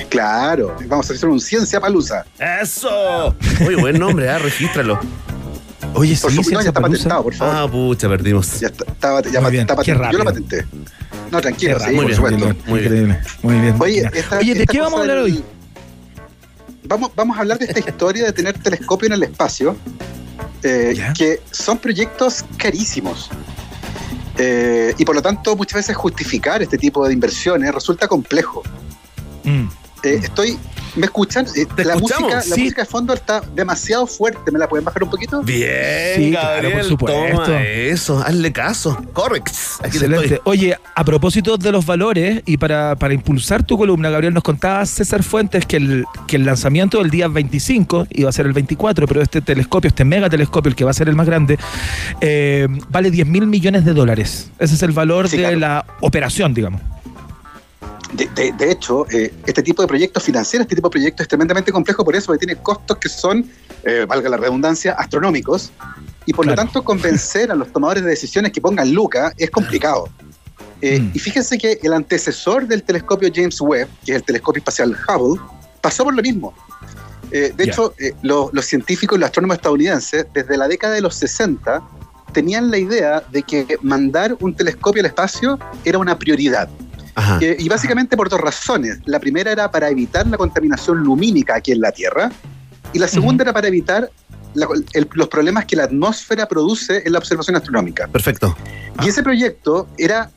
Claro, 0.08 0.76
vamos 0.86 1.10
a 1.10 1.14
hacer 1.14 1.28
un 1.28 1.40
ciencia 1.40 1.80
palusa. 1.80 2.24
¡Eso! 2.62 3.34
Muy 3.60 3.74
buen 3.76 3.98
nombre, 3.98 4.28
¿ah? 4.28 4.38
Regístralo. 4.38 5.00
Oye, 5.94 6.16
Por 6.16 6.30
sí, 6.30 6.36
supuesto, 6.36 6.42
Ciencia 6.42 6.62
ya 6.62 6.68
está 6.68 6.80
patentado, 6.80 7.22
por 7.24 7.34
favor. 7.34 7.54
Ah, 7.56 7.68
pucha, 7.70 8.08
perdimos. 8.08 8.60
Ya 8.60 8.68
está, 8.68 9.22
ya 9.22 9.40
Muy 9.40 9.42
pa- 9.42 9.48
bien, 9.50 9.60
está 9.62 9.76
patentado. 9.76 10.12
Yo 10.12 10.18
lo 10.18 10.24
patenté. 10.24 10.66
No, 11.30 11.40
tranquilo, 11.40 11.78
sí, 11.80 11.86
muy 11.86 11.94
por 11.96 12.04
bien, 12.06 12.16
supuesto. 12.16 12.38
muy 12.66 12.80
bien. 12.80 12.84
Increíble. 12.92 13.20
Muy 13.42 13.54
bien. 13.60 13.76
Oye, 13.78 14.10
esta- 14.14 14.38
Oye, 14.38 14.54
¿de 14.54 14.66
qué 14.66 14.80
vamos 14.80 14.98
a 14.98 15.02
hablar 15.02 15.16
del- 15.22 15.24
hoy? 15.36 15.44
vamos, 16.84 17.10
vamos 17.14 17.36
a 17.36 17.40
hablar 17.40 17.58
de 17.58 17.66
esta 17.66 17.78
historia 17.80 18.24
de 18.24 18.32
tener 18.32 18.58
telescopio 18.58 19.06
en 19.06 19.12
el 19.14 19.22
espacio, 19.24 19.76
eh, 20.62 20.94
que 21.16 21.40
son 21.50 21.78
proyectos 21.78 22.44
carísimos. 22.56 23.30
Eh, 24.38 24.94
y 24.98 25.04
por 25.04 25.14
lo 25.14 25.22
tanto, 25.22 25.54
muchas 25.56 25.76
veces 25.76 25.96
justificar 25.96 26.62
este 26.62 26.78
tipo 26.78 27.06
de 27.06 27.12
inversiones 27.14 27.72
resulta 27.74 28.08
complejo. 28.08 28.62
Mm. 29.44 29.66
Eh, 30.04 30.20
estoy. 30.22 30.58
¿Me 30.96 31.04
escuchan? 31.06 31.46
Eh, 31.54 31.66
la 31.84 31.94
escuchamos, 31.94 32.34
música, 32.34 32.50
la 32.50 32.56
música 32.64 32.82
de 32.82 32.86
fondo 32.86 33.14
está 33.14 33.40
demasiado 33.54 34.08
fuerte. 34.08 34.50
¿Me 34.50 34.58
la 34.58 34.68
pueden 34.68 34.84
bajar 34.84 35.04
un 35.04 35.10
poquito? 35.10 35.40
Bien, 35.40 36.16
Sí, 36.16 36.30
claro, 36.32 36.68
por 36.72 36.82
supuesto. 36.84 37.42
toma 37.44 37.62
eso, 37.62 38.18
hazle 38.18 38.52
caso. 38.52 39.00
Correcto. 39.12 39.52
Aquí 39.78 39.82
te 39.82 40.06
Excelente. 40.06 40.34
estoy. 40.34 40.40
Oye, 40.44 40.76
a 40.96 41.04
propósito 41.04 41.56
de 41.56 41.70
los 41.70 41.86
valores 41.86 42.42
y 42.44 42.56
para, 42.56 42.96
para 42.96 43.14
impulsar 43.14 43.62
tu 43.62 43.78
columna, 43.78 44.10
Gabriel, 44.10 44.34
nos 44.34 44.42
contaba 44.42 44.84
César 44.84 45.22
Fuentes 45.22 45.64
que 45.64 45.76
el, 45.76 46.04
que 46.26 46.34
el 46.36 46.44
lanzamiento 46.44 46.98
del 46.98 47.10
día 47.10 47.28
25 47.28 48.08
iba 48.10 48.28
a 48.28 48.32
ser 48.32 48.46
el 48.46 48.52
24, 48.52 49.06
pero 49.06 49.22
este 49.22 49.40
telescopio, 49.40 49.86
este 49.86 50.04
mega 50.04 50.28
telescopio, 50.28 50.70
el 50.70 50.74
que 50.74 50.82
va 50.84 50.90
a 50.90 50.94
ser 50.94 51.08
el 51.08 51.14
más 51.14 51.26
grande, 51.26 51.56
eh, 52.20 52.66
vale 52.88 53.12
10 53.12 53.28
mil 53.28 53.46
millones 53.46 53.84
de 53.84 53.92
dólares. 53.94 54.50
Ese 54.58 54.74
es 54.74 54.82
el 54.82 54.90
valor 54.90 55.28
Sí, 55.28 55.36
de 55.36 55.42
claro. 55.44 55.58
la 55.60 55.86
operación, 56.00 56.52
digamos. 56.52 56.80
De, 58.12 58.26
de- 58.34 58.52
de 58.52 58.70
hecho, 58.72 59.06
eh, 59.10 59.32
este 59.46 59.62
tipo 59.62 59.82
de 59.82 59.88
proyectos 59.88 60.22
financieros, 60.22 60.64
este 60.64 60.74
tipo 60.76 60.88
de 60.88 60.92
proyectos 60.92 61.22
es 61.24 61.28
tremendamente 61.28 61.70
complejo 61.70 62.04
por 62.04 62.16
eso, 62.16 62.26
porque 62.26 62.44
tiene 62.46 62.60
costos 62.60 62.96
que 62.98 63.08
son, 63.08 63.48
eh, 63.84 64.04
valga 64.08 64.28
la 64.28 64.36
redundancia, 64.36 64.92
astronómicos. 64.92 65.70
Y 66.26 66.32
por 66.32 66.44
lo 66.46 66.54
tanto, 66.54 66.82
convencer 66.84 67.50
a 67.50 67.54
los 67.54 67.72
tomadores 67.72 68.02
de 68.04 68.10
decisiones 68.10 68.52
que 68.52 68.60
pongan 68.60 68.92
Luca 68.92 69.32
es 69.36 69.50
complicado. 69.50 70.08
Eh, 70.82 70.98
Mm. 71.00 71.10
Y 71.14 71.18
fíjense 71.18 71.58
que 71.58 71.78
el 71.82 71.92
antecesor 71.92 72.66
del 72.66 72.82
telescopio 72.82 73.28
James 73.34 73.60
Webb, 73.60 73.88
que 74.04 74.12
es 74.12 74.16
el 74.16 74.22
telescopio 74.24 74.60
espacial 74.60 74.96
Hubble, 75.08 75.40
pasó 75.80 76.04
por 76.04 76.14
lo 76.14 76.22
mismo. 76.22 76.54
Eh, 77.30 77.52
de 77.56 77.64
hecho, 77.64 77.94
eh, 77.98 78.14
lo- 78.22 78.50
los 78.52 78.64
científicos 78.64 79.16
y 79.16 79.20
los 79.20 79.26
astrónomos 79.28 79.56
estadounidenses, 79.58 80.26
desde 80.34 80.56
la 80.56 80.66
década 80.68 80.94
de 80.94 81.00
los 81.02 81.14
60, 81.16 81.80
tenían 82.32 82.70
la 82.70 82.78
idea 82.78 83.22
de 83.30 83.42
que 83.42 83.78
mandar 83.82 84.36
un 84.40 84.54
telescopio 84.54 85.00
al 85.02 85.06
espacio 85.06 85.58
era 85.84 85.98
una 85.98 86.18
prioridad. 86.18 86.68
Y 87.58 87.68
básicamente 87.68 88.16
por 88.16 88.28
dos 88.28 88.40
razones. 88.40 88.98
La 89.06 89.18
primera 89.20 89.50
era 89.52 89.70
para 89.70 89.88
evitar 89.88 90.26
la 90.26 90.36
contaminación 90.36 90.98
lumínica 90.98 91.56
aquí 91.56 91.72
en 91.72 91.80
la 91.80 91.92
Tierra. 91.92 92.30
Y 92.92 92.98
la 92.98 93.06
segunda 93.08 93.44
era 93.44 93.52
para 93.52 93.68
evitar 93.68 94.10
la- 94.54 94.66
el- 94.94 95.08
los 95.14 95.28
problemas 95.28 95.64
que 95.64 95.76
la 95.76 95.84
atmósfera 95.84 96.46
produce 96.48 97.02
en 97.04 97.12
la 97.12 97.18
observación 97.18 97.56
astronómica. 97.56 98.08
Perfecto. 98.08 98.56
Y 99.04 99.08
ese 99.08 99.22
proyecto 99.22 99.88
era 99.96 100.30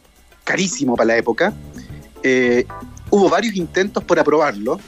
carísimo 0.43 0.95
para 0.95 1.07
la 1.07 1.17
época. 1.17 1.53
Eh, 2.21 2.65
hubo 3.09 3.29
varios 3.29 3.55
intentos 3.55 4.03
por 4.03 4.19
aprobarlo. 4.19 4.79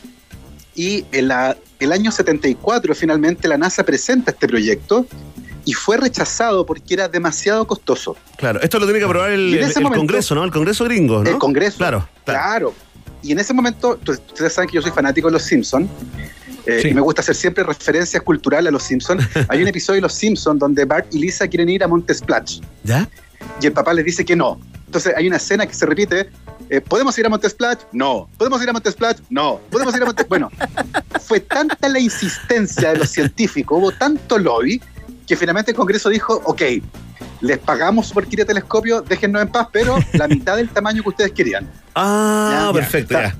Y 0.76 1.06
en 1.12 1.30
la- 1.30 1.58
el 1.80 1.92
año 1.92 2.12
74 2.12 2.94
finalmente 2.94 3.48
la 3.48 3.58
NASA 3.58 3.84
presenta 3.84 4.32
este 4.32 4.48
proyecto 4.48 5.08
y 5.66 5.74
fue 5.74 5.98
rechazado 5.98 6.66
porque 6.66 6.94
era 6.94 7.08
demasiado 7.10 7.66
costoso. 7.68 8.16
Claro, 8.38 8.62
esto 8.62 8.80
lo 8.80 8.86
tiene 8.86 9.00
que 9.00 9.06
aprobar 9.06 9.32
el, 9.32 9.60
momento- 9.82 9.98
Congreso, 9.98 10.36
¿no? 10.36 10.44
El 10.44 10.52
Congreso 10.52 10.86
gringo, 10.86 11.24
¿no? 11.24 11.30
El 11.30 11.38
Congreso. 11.38 11.78
Claro, 11.78 12.08
claro. 12.24 12.40
Claro. 12.40 12.74
Y 13.24 13.32
en 13.32 13.40
ese 13.40 13.54
momento, 13.54 14.00
ustedes 14.08 14.54
saben 14.54 14.70
que 14.70 14.76
yo 14.76 14.82
soy 14.82 14.92
fanático 14.92 15.28
de 15.28 15.34
los 15.34 15.42
Simpsons. 15.44 15.90
Sí. 16.82 16.90
Y 16.90 16.94
me 16.94 17.02
gusta 17.02 17.22
hacer 17.22 17.36
siempre 17.36 17.64
referencias 17.64 18.22
culturales 18.24 18.70
a 18.70 18.72
los 18.72 18.84
Simpsons. 18.84 19.24
Hay 19.50 19.62
un 19.62 19.68
episodio 19.68 19.98
de 19.98 20.02
Los 20.02 20.14
Simpsons 20.14 20.60
donde 20.60 20.86
Bart 20.86 21.06
y 21.14 21.20
Lisa 21.20 21.48
quieren 21.48 21.70
ir 21.70 21.84
a 21.84 21.88
Monte 21.88 22.12
Splash 22.14 22.60
¿Ya? 22.84 23.08
y 23.62 23.68
el 23.68 23.72
papá 23.74 23.94
les 23.94 24.04
dice 24.06 24.26
que 24.26 24.36
no. 24.36 24.60
Entonces 24.88 25.14
hay 25.16 25.28
una 25.28 25.38
escena 25.38 25.66
que 25.68 25.74
se 25.74 25.86
repite. 25.86 26.30
eh, 26.70 26.82
¿Podemos 26.82 27.18
ir 27.20 27.26
a 27.26 27.30
Monte 27.30 27.50
Splash? 27.50 27.80
No. 27.92 28.30
¿Podemos 28.38 28.62
ir 28.64 28.70
a 28.70 28.74
Monte 28.74 28.92
Splash? 28.92 29.18
No. 29.30 29.60
¿Podemos 29.70 29.96
ir 29.96 30.02
a 30.04 30.06
Monte 30.06 30.24
Bueno, 30.30 30.50
fue 31.22 31.40
tanta 31.40 31.88
la 31.90 32.00
insistencia 32.00 32.94
de 32.94 33.00
los 33.00 33.10
científicos, 33.10 33.78
hubo 33.80 33.92
tanto 33.92 34.38
lobby, 34.38 34.82
que 35.28 35.36
finalmente 35.36 35.72
el 35.72 35.78
Congreso 35.78 36.10
dijo, 36.10 36.42
ok, 36.46 36.62
les 37.42 37.58
pagamos 37.60 38.12
por 38.12 38.26
ir 38.32 38.42
a 38.42 38.46
telescopio, 38.46 39.02
déjennos 39.02 39.42
en 39.42 39.48
paz, 39.50 39.68
pero 39.72 39.98
la 40.14 40.28
mitad 40.28 40.56
del 40.58 40.70
tamaño 40.70 41.02
que 41.04 41.10
ustedes 41.10 41.32
querían. 41.32 41.70
Ah, 41.96 42.50
Ya, 42.52 42.68
ya. 42.68 42.74
perfecto, 42.74 43.14
ya. 43.14 43.36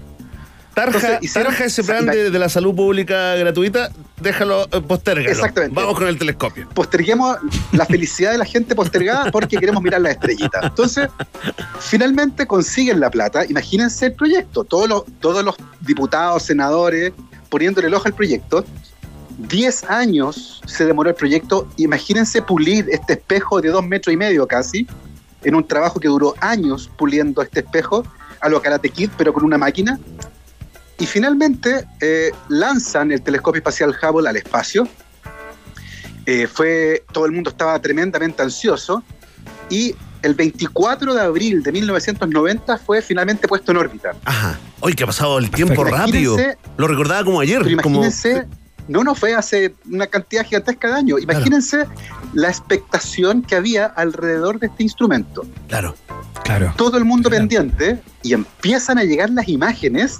Tarja, 0.74 0.98
Entonces, 0.98 1.18
hicieron- 1.22 1.52
tarja 1.53 1.66
ese 1.66 1.84
plan 1.86 2.06
de, 2.06 2.30
de 2.32 2.38
la 2.40 2.49
salud 2.49 2.76
pública 2.76 3.34
gratuita, 3.36 3.91
déjalo, 4.20 4.64
eh, 4.74 4.82
postérgalo. 4.82 5.30
Exactamente. 5.30 5.74
Vamos 5.74 5.98
con 5.98 6.06
el 6.10 6.18
telescopio. 6.18 6.68
posterguemos 6.74 7.38
la 7.72 7.86
felicidad 7.86 8.34
de 8.34 8.40
la 8.40 8.44
gente 8.44 8.76
postergada 8.76 9.32
porque 9.32 9.56
queremos 9.57 9.82
mirar 9.82 10.02
las 10.02 10.12
estrellitas. 10.14 10.66
Entonces, 10.66 11.07
finalmente 11.80 12.45
consiguen 12.45 12.99
la 12.99 13.10
plata. 13.10 13.45
Imagínense 13.45 14.07
el 14.07 14.14
proyecto. 14.16 14.64
Todos 14.66 14.90
los, 14.90 15.03
todos 15.22 15.45
los 15.45 15.56
diputados, 15.80 16.44
senadores, 16.44 17.14
poniéndole 17.49 17.88
el 17.88 17.94
ojo 17.94 18.07
al 18.07 18.14
proyecto. 18.14 18.66
Diez 19.38 19.84
años 19.86 20.62
se 20.66 20.86
demoró 20.86 21.10
el 21.10 21.16
proyecto. 21.16 21.68
Imagínense 21.78 22.41
pulir 22.41 22.88
este 22.90 23.14
espejo 23.14 23.62
de 23.62 23.70
dos 23.70 23.86
metros 23.86 24.14
y 24.14 24.18
medio 24.18 24.48
casi, 24.48 24.88
en 25.44 25.56
un 25.56 25.68
trabajo 25.68 25.99
que 25.99 26.07
duró 26.07 26.34
años 26.40 26.90
puliendo 26.98 27.41
este 27.41 27.60
espejo, 27.60 28.06
a 28.41 28.49
lo 28.49 28.62
Karate 28.62 28.90
Kid, 28.90 29.10
pero 29.18 29.34
con 29.34 29.44
una 29.44 29.57
máquina. 29.57 29.99
Y 30.98 31.06
finalmente 31.06 31.86
eh, 32.02 32.32
lanzan 32.48 33.12
el 33.12 33.22
telescopio 33.22 33.60
espacial 33.60 33.94
Hubble 34.02 34.30
al 34.30 34.38
espacio. 34.38 34.88
Eh, 36.26 36.48
fue, 36.48 37.03
todo 37.12 37.26
el 37.26 37.32
mundo 37.34 37.49
estaba 37.52 37.78
tremendamente 37.80 38.41
ansioso 38.41 39.03
y 39.70 39.94
el 40.24 40.34
24 40.34 41.14
de 41.14 41.22
abril 41.22 41.62
de 41.62 41.72
1990 41.72 42.78
fue 42.80 43.02
finalmente 43.02 43.48
puesto 43.48 43.72
en 43.72 43.78
órbita. 43.78 44.14
Ajá. 44.24 44.57
Hoy 44.80 44.94
que 44.94 45.03
ha 45.03 45.07
pasado 45.07 45.38
el 45.38 45.52
tiempo 45.52 45.84
rápido. 45.84 46.36
Imagínense- 46.36 46.57
Lo 46.78 46.88
recordaba 46.88 47.24
como 47.24 47.41
ayer. 47.41 47.62
Pero 47.64 47.78
como- 47.84 47.98
imagínense, 48.06 48.48
no, 48.88 49.03
no 49.03 49.16
fue 49.16 49.34
hace 49.34 49.74
una 49.90 50.07
cantidad 50.07 50.45
gigantesca 50.45 50.88
de 50.90 50.94
años. 50.95 51.22
Imagínense 51.22 51.86
la 52.34 52.49
expectación 52.49 53.41
que 53.41 53.56
había 53.56 53.86
alrededor 53.86 54.60
de 54.60 54.68
este 54.68 54.84
instrumento. 54.84 55.45
Claro. 55.68 55.95
Claro. 56.44 56.74
Todo 56.78 56.98
el 56.98 57.06
mundo 57.06 57.30
pendiente 57.30 57.99
y 58.22 58.34
empiezan 58.34 58.98
a 58.99 59.03
llegar 59.03 59.30
las 59.32 59.48
imágenes 59.48 60.20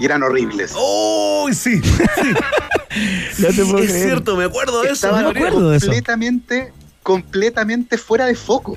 y 0.00 0.04
eran 0.04 0.22
horribles. 0.22 0.72
¡Oh, 0.74 1.48
sí! 1.52 1.80
No 3.38 3.48
te 3.48 3.64
puedo 3.64 3.78
es 3.78 3.90
creer. 3.90 4.06
cierto, 4.08 4.36
me 4.36 4.44
acuerdo 4.44 4.82
de 4.82 4.90
eso. 4.90 5.12
Me 5.12 5.20
acuerdo 5.28 5.70
de 5.70 5.76
eso. 5.76 5.86
completamente, 5.86 6.72
completamente 7.02 7.98
fuera 7.98 8.26
de 8.26 8.34
foco. 8.34 8.76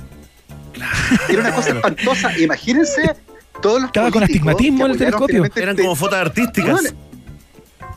Era 1.30 1.40
una 1.41 1.56
cosa 1.56 1.70
espantosa. 1.72 2.38
Imagínense 2.38 3.16
todos 3.62 3.80
los 3.82 3.88
Estaba 3.90 4.12
con 4.12 4.24
astigmatismo 4.24 4.86
el 4.86 4.98
telescopio. 4.98 5.45
Eran 5.56 5.70
este- 5.72 5.82
como 5.84 5.95
fotos 5.95 6.20
artísticas. 6.20 6.94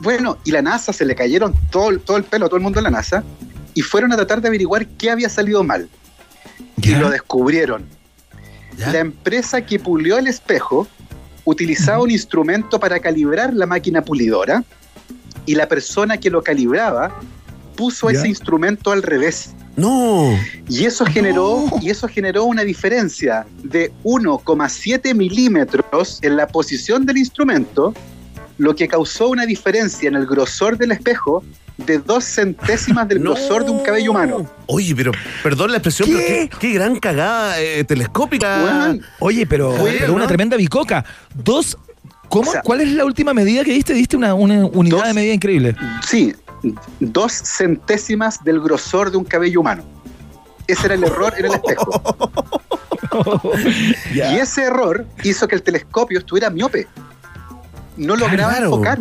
Bueno, 0.01 0.37
y 0.43 0.51
la 0.51 0.61
NASA 0.61 0.93
se 0.93 1.05
le 1.05 1.15
cayeron 1.15 1.53
todo, 1.71 1.89
el- 1.89 1.99
todo 1.99 2.17
el 2.17 2.23
pelo 2.23 2.45
a 2.45 2.49
todo 2.49 2.57
el 2.57 2.63
mundo 2.63 2.79
de 2.79 2.83
la 2.83 2.91
NASA 2.91 3.23
y 3.73 3.81
fueron 3.81 4.11
a 4.13 4.15
tratar 4.15 4.41
de 4.41 4.47
averiguar 4.47 4.87
qué 4.87 5.11
había 5.11 5.29
salido 5.29 5.63
mal. 5.63 5.89
Y 6.81 6.95
lo 6.95 7.09
descubrieron. 7.09 7.85
¿Ya? 8.77 8.91
La 8.93 8.99
empresa 8.99 9.61
que 9.65 9.79
pulió 9.79 10.17
el 10.17 10.27
espejo 10.27 10.87
utilizaba 11.43 12.01
un 12.01 12.11
instrumento 12.11 12.79
para 12.79 12.99
calibrar 12.99 13.53
la 13.53 13.65
máquina 13.65 14.01
pulidora 14.01 14.63
y 15.45 15.55
la 15.55 15.67
persona 15.67 16.17
que 16.17 16.29
lo 16.29 16.41
calibraba 16.43 17.19
puso 17.75 18.09
Ya. 18.09 18.19
ese 18.19 18.27
instrumento 18.29 18.91
al 18.91 19.03
revés. 19.03 19.51
No. 19.75 20.37
Y 20.67 20.85
eso 20.85 21.05
generó, 21.05 21.65
y 21.81 21.89
eso 21.89 22.07
generó 22.07 22.43
una 22.45 22.63
diferencia 22.63 23.45
de 23.63 23.91
1,7 24.03 25.13
milímetros 25.13 26.19
en 26.21 26.35
la 26.37 26.47
posición 26.47 27.05
del 27.05 27.17
instrumento, 27.17 27.93
lo 28.59 28.75
que 28.75 28.87
causó 28.87 29.29
una 29.29 29.45
diferencia 29.47 30.07
en 30.07 30.15
el 30.15 30.27
grosor 30.27 30.77
del 30.77 30.91
espejo 30.91 31.43
de 31.77 31.97
dos 31.97 32.23
centésimas 32.25 33.07
del 33.07 33.23
No. 33.23 33.31
grosor 33.33 33.65
de 33.65 33.71
un 33.71 33.79
cabello 33.79 34.11
humano. 34.11 34.47
Oye, 34.67 34.93
pero 34.95 35.11
perdón 35.41 35.71
la 35.71 35.77
expresión, 35.77 36.09
¿Qué? 36.09 36.15
pero 36.15 36.27
qué, 36.27 36.67
qué 36.67 36.73
gran 36.73 36.99
cagada 36.99 37.59
eh, 37.59 37.83
telescópica. 37.85 38.61
Weón, 38.63 39.01
Oye, 39.19 39.47
pero, 39.47 39.71
una 39.73 40.23
¿no? 40.23 40.27
tremenda 40.27 40.55
bicoca. 40.57 41.03
Dos. 41.33 41.77
¿Cómo? 42.27 42.49
O 42.49 42.51
sea, 42.53 42.61
¿Cuál 42.61 42.81
es 42.81 42.89
la 42.89 43.05
última 43.05 43.33
medida 43.33 43.63
que 43.63 43.71
diste? 43.71 43.93
Diste 43.93 44.15
una, 44.15 44.35
una 44.35 44.65
unidad 44.67 44.97
dos- 44.99 45.07
de 45.07 45.13
medida 45.15 45.33
increíble. 45.33 45.75
Sí, 46.05 46.35
dos 46.99 47.31
centésimas 47.31 48.43
del 48.43 48.59
grosor 48.59 49.09
de 49.09 49.17
un 49.17 49.23
cabello 49.23 49.61
humano. 49.61 49.83
Ese 50.67 50.85
era 50.85 50.93
el 50.95 51.03
error 51.05 51.33
en 51.39 51.45
el 51.45 51.53
espejo. 51.53 52.01
Y 54.13 54.19
ese 54.19 54.63
error 54.63 55.05
hizo 55.23 55.47
que 55.47 55.55
el 55.55 55.63
telescopio 55.63 56.19
estuviera 56.19 56.49
miope. 56.49 56.87
No 57.99 58.15
lograba 58.15 58.51
Claro. 58.53 58.65
enfocar. 58.67 58.99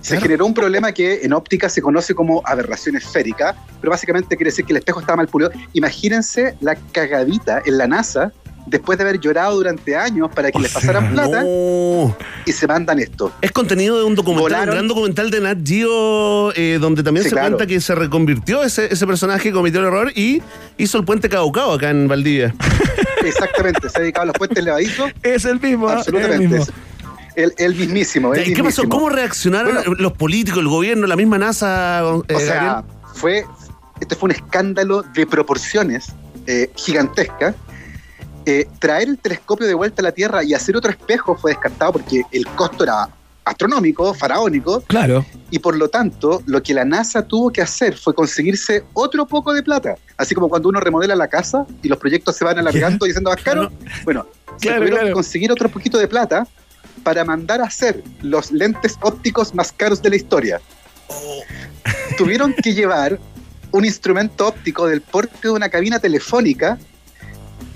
Se 0.00 0.10
Claro. 0.10 0.22
generó 0.22 0.44
un 0.46 0.52
problema 0.52 0.92
que 0.92 1.20
en 1.22 1.32
óptica 1.32 1.70
se 1.70 1.80
conoce 1.80 2.14
como 2.14 2.42
aberración 2.44 2.94
esférica, 2.96 3.54
pero 3.80 3.90
básicamente 3.90 4.36
quiere 4.36 4.50
decir 4.50 4.66
que 4.66 4.74
el 4.74 4.78
espejo 4.78 5.00
estaba 5.00 5.16
mal 5.16 5.28
pulido. 5.28 5.50
Imagínense 5.72 6.56
la 6.60 6.76
cagadita 6.92 7.62
en 7.64 7.78
la 7.78 7.86
NASA 7.86 8.30
después 8.66 8.98
de 8.98 9.04
haber 9.04 9.18
llorado 9.20 9.56
durante 9.56 9.96
años 9.96 10.30
para 10.34 10.50
que 10.50 10.58
O 10.58 10.60
les 10.60 10.70
sea, 10.72 10.80
pasaran 10.80 11.12
plata 11.12 11.42
No. 11.42 12.14
y 12.44 12.52
se 12.52 12.66
mandan 12.66 12.98
esto. 12.98 13.32
Es 13.40 13.50
contenido 13.52 13.96
de 13.96 14.04
un 14.04 14.14
documental, 14.14 14.42
Volaron. 14.44 14.68
un 14.68 14.74
gran 14.74 14.88
documental 14.88 15.30
de 15.30 15.40
Nat 15.40 15.58
Geo, 15.66 16.52
eh, 16.54 16.78
donde 16.80 17.02
también 17.02 17.24
Sí, 17.24 17.30
se 17.30 17.34
claro. 17.36 17.48
cuenta 17.56 17.66
que 17.66 17.80
se 17.80 17.94
reconvirtió 17.94 18.62
ese, 18.62 18.92
ese 18.92 19.06
personaje, 19.06 19.52
cometió 19.52 19.80
el 19.80 19.86
error 19.86 20.12
y 20.14 20.42
hizo 20.76 20.98
el 20.98 21.04
puente 21.04 21.30
Caucao 21.30 21.72
acá 21.72 21.88
en 21.90 22.08
Valdivia. 22.08 22.54
Exactamente, 23.24 23.88
se 23.88 23.98
ha 23.98 24.00
dedicado 24.02 24.24
a 24.24 24.26
los 24.26 24.36
puentes 24.36 24.62
levadizos 24.62 25.10
Es 25.22 25.44
el 25.46 25.60
mismo. 25.60 25.86
Es 25.88 25.92
el 25.92 25.98
Absolutamente. 25.98 26.58
mismo. 26.58 26.74
El, 27.36 27.52
el 27.58 27.74
mismísimo. 27.74 28.32
el 28.34 28.48
¿Y 28.48 28.54
qué 28.54 28.62
pasó? 28.62 28.88
¿Cómo 28.88 29.08
reaccionaron 29.08 29.76
los 29.98 30.12
políticos, 30.12 30.60
el 30.60 30.68
gobierno, 30.68 31.06
la 31.06 31.16
misma 31.16 31.38
NASA? 31.38 32.00
eh, 32.00 32.34
O 32.34 32.38
sea, 32.40 32.54
Gabriel? 32.64 32.84
fue, 33.14 33.44
este 34.00 34.14
fue 34.14 34.28
un 34.28 34.32
escándalo 34.32 35.02
de 35.02 35.26
proporciones 35.26 36.06
eh, 36.46 36.70
gigantescas. 36.76 37.54
Eh, 38.46 38.68
traer 38.78 39.08
el 39.08 39.18
telescopio 39.18 39.66
de 39.66 39.74
vuelta 39.74 40.02
a 40.02 40.04
la 40.04 40.12
Tierra 40.12 40.44
y 40.44 40.52
hacer 40.54 40.76
otro 40.76 40.90
espejo 40.90 41.34
fue 41.36 41.52
descartado 41.52 41.92
porque 41.92 42.22
el 42.30 42.46
costo 42.48 42.84
era 42.84 43.08
astronómico, 43.46 44.14
faraónico, 44.14 44.80
Claro. 44.86 45.24
y 45.50 45.58
por 45.58 45.76
lo 45.76 45.88
tanto 45.88 46.42
lo 46.46 46.62
que 46.62 46.72
la 46.72 46.84
NASA 46.84 47.22
tuvo 47.26 47.50
que 47.50 47.60
hacer 47.62 47.96
fue 47.96 48.14
conseguirse 48.14 48.84
otro 48.94 49.26
poco 49.26 49.52
de 49.52 49.62
plata. 49.62 49.96
Así 50.16 50.34
como 50.34 50.48
cuando 50.48 50.68
uno 50.68 50.80
remodela 50.80 51.14
la 51.16 51.28
casa 51.28 51.66
y 51.82 51.88
los 51.88 51.98
proyectos 51.98 52.36
se 52.36 52.44
van 52.44 52.58
alargando 52.58 53.06
y 53.06 53.10
siendo 53.12 53.30
más 53.30 53.42
caros. 53.42 53.70
Bueno, 54.04 54.26
se 54.56 54.68
Claro, 54.68 54.78
tuvieron 54.78 54.96
claro. 54.98 55.06
que 55.08 55.12
conseguir 55.14 55.50
otro 55.52 55.68
poquito 55.68 55.98
de 55.98 56.06
plata 56.08 56.46
para 57.04 57.24
mandar 57.24 57.60
a 57.60 57.64
hacer 57.66 58.02
los 58.22 58.50
lentes 58.50 58.98
ópticos 59.02 59.54
más 59.54 59.70
caros 59.70 60.02
de 60.02 60.10
la 60.10 60.16
historia. 60.16 60.60
Tuvieron 62.18 62.54
que 62.54 62.74
llevar 62.74 63.20
un 63.70 63.84
instrumento 63.84 64.48
óptico 64.48 64.86
del 64.86 65.02
porte 65.02 65.36
de 65.42 65.50
una 65.50 65.68
cabina 65.68 65.98
telefónica, 65.98 66.78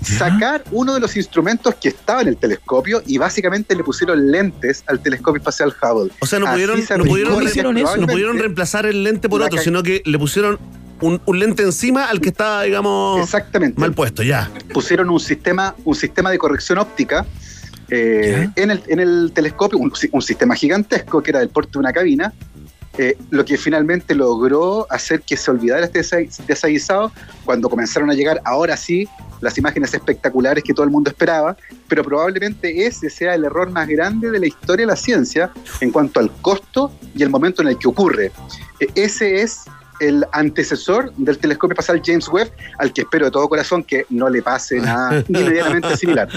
sacar 0.01 0.63
uno 0.71 0.93
de 0.93 0.99
los 0.99 1.15
instrumentos 1.15 1.75
que 1.75 1.89
estaba 1.89 2.21
en 2.21 2.29
el 2.29 2.37
telescopio 2.37 3.03
y 3.05 3.17
básicamente 3.17 3.75
le 3.75 3.83
pusieron 3.83 4.31
lentes 4.31 4.83
al 4.87 5.01
telescopio 5.01 5.39
espacial 5.39 5.73
Hubble. 5.81 6.11
O 6.19 6.25
sea, 6.25 6.39
no 6.39 6.51
pudieron, 6.51 6.81
se 6.81 6.97
no 6.97 7.03
pudieron, 7.03 7.33
aplicó 7.33 7.97
no 7.97 8.07
pudieron 8.07 8.39
reemplazar 8.39 8.85
el 8.85 9.03
lente 9.03 9.29
por 9.29 9.41
otro, 9.41 9.59
sino 9.59 9.83
que 9.83 10.01
le 10.05 10.17
pusieron 10.17 10.57
un, 11.01 11.21
un 11.25 11.39
lente 11.39 11.63
encima 11.63 12.05
al 12.05 12.21
que 12.21 12.29
estaba, 12.29 12.63
digamos, 12.63 13.21
Exactamente. 13.21 13.79
mal 13.79 13.93
puesto, 13.93 14.23
ya. 14.23 14.49
pusieron 14.73 15.09
un 15.09 15.19
sistema, 15.19 15.75
un 15.85 15.95
sistema 15.95 16.31
de 16.31 16.37
corrección 16.37 16.77
óptica 16.77 17.25
eh, 17.91 18.49
en, 18.55 18.71
el, 18.71 18.83
en 18.87 18.99
el 18.99 19.31
telescopio, 19.33 19.77
un, 19.79 19.95
si- 19.95 20.09
un 20.11 20.21
sistema 20.21 20.55
gigantesco 20.55 21.21
que 21.23 21.31
era 21.31 21.39
del 21.39 21.49
porte 21.49 21.71
de 21.73 21.79
una 21.79 21.93
cabina, 21.93 22.33
eh, 22.97 23.15
lo 23.29 23.45
que 23.45 23.57
finalmente 23.57 24.13
logró 24.15 24.85
hacer 24.89 25.21
que 25.21 25.37
se 25.37 25.49
olvidara 25.51 25.85
este 25.85 25.99
desa- 26.01 26.45
desaguisado 26.45 27.11
cuando 27.45 27.69
comenzaron 27.69 28.09
a 28.09 28.13
llegar, 28.13 28.41
ahora 28.43 28.75
sí, 28.75 29.07
las 29.41 29.57
imágenes 29.57 29.93
espectaculares 29.93 30.63
que 30.63 30.73
todo 30.73 30.83
el 30.83 30.89
mundo 30.91 31.09
esperaba, 31.09 31.55
pero 31.87 32.03
probablemente 32.03 32.85
ese 32.85 33.09
sea 33.09 33.35
el 33.35 33.45
error 33.45 33.69
más 33.71 33.87
grande 33.87 34.29
de 34.29 34.39
la 34.39 34.47
historia 34.47 34.85
de 34.85 34.91
la 34.91 34.97
ciencia 34.97 35.49
en 35.79 35.91
cuanto 35.91 36.19
al 36.19 36.29
costo 36.41 36.91
y 37.15 37.23
el 37.23 37.29
momento 37.29 37.61
en 37.61 37.69
el 37.69 37.77
que 37.77 37.87
ocurre. 37.87 38.31
Eh, 38.81 38.87
ese 38.95 39.41
es 39.41 39.61
el 39.99 40.25
antecesor 40.31 41.13
del 41.15 41.37
telescopio 41.37 41.73
espacial 41.73 42.01
James 42.03 42.27
Webb, 42.27 42.51
al 42.77 42.93
que 42.93 43.01
espero 43.01 43.25
de 43.25 43.31
todo 43.31 43.47
corazón 43.49 43.83
que 43.83 44.05
no 44.09 44.29
le 44.29 44.41
pase 44.41 44.79
nada 44.79 45.23
inmediatamente 45.27 45.95
similar. 45.97 46.29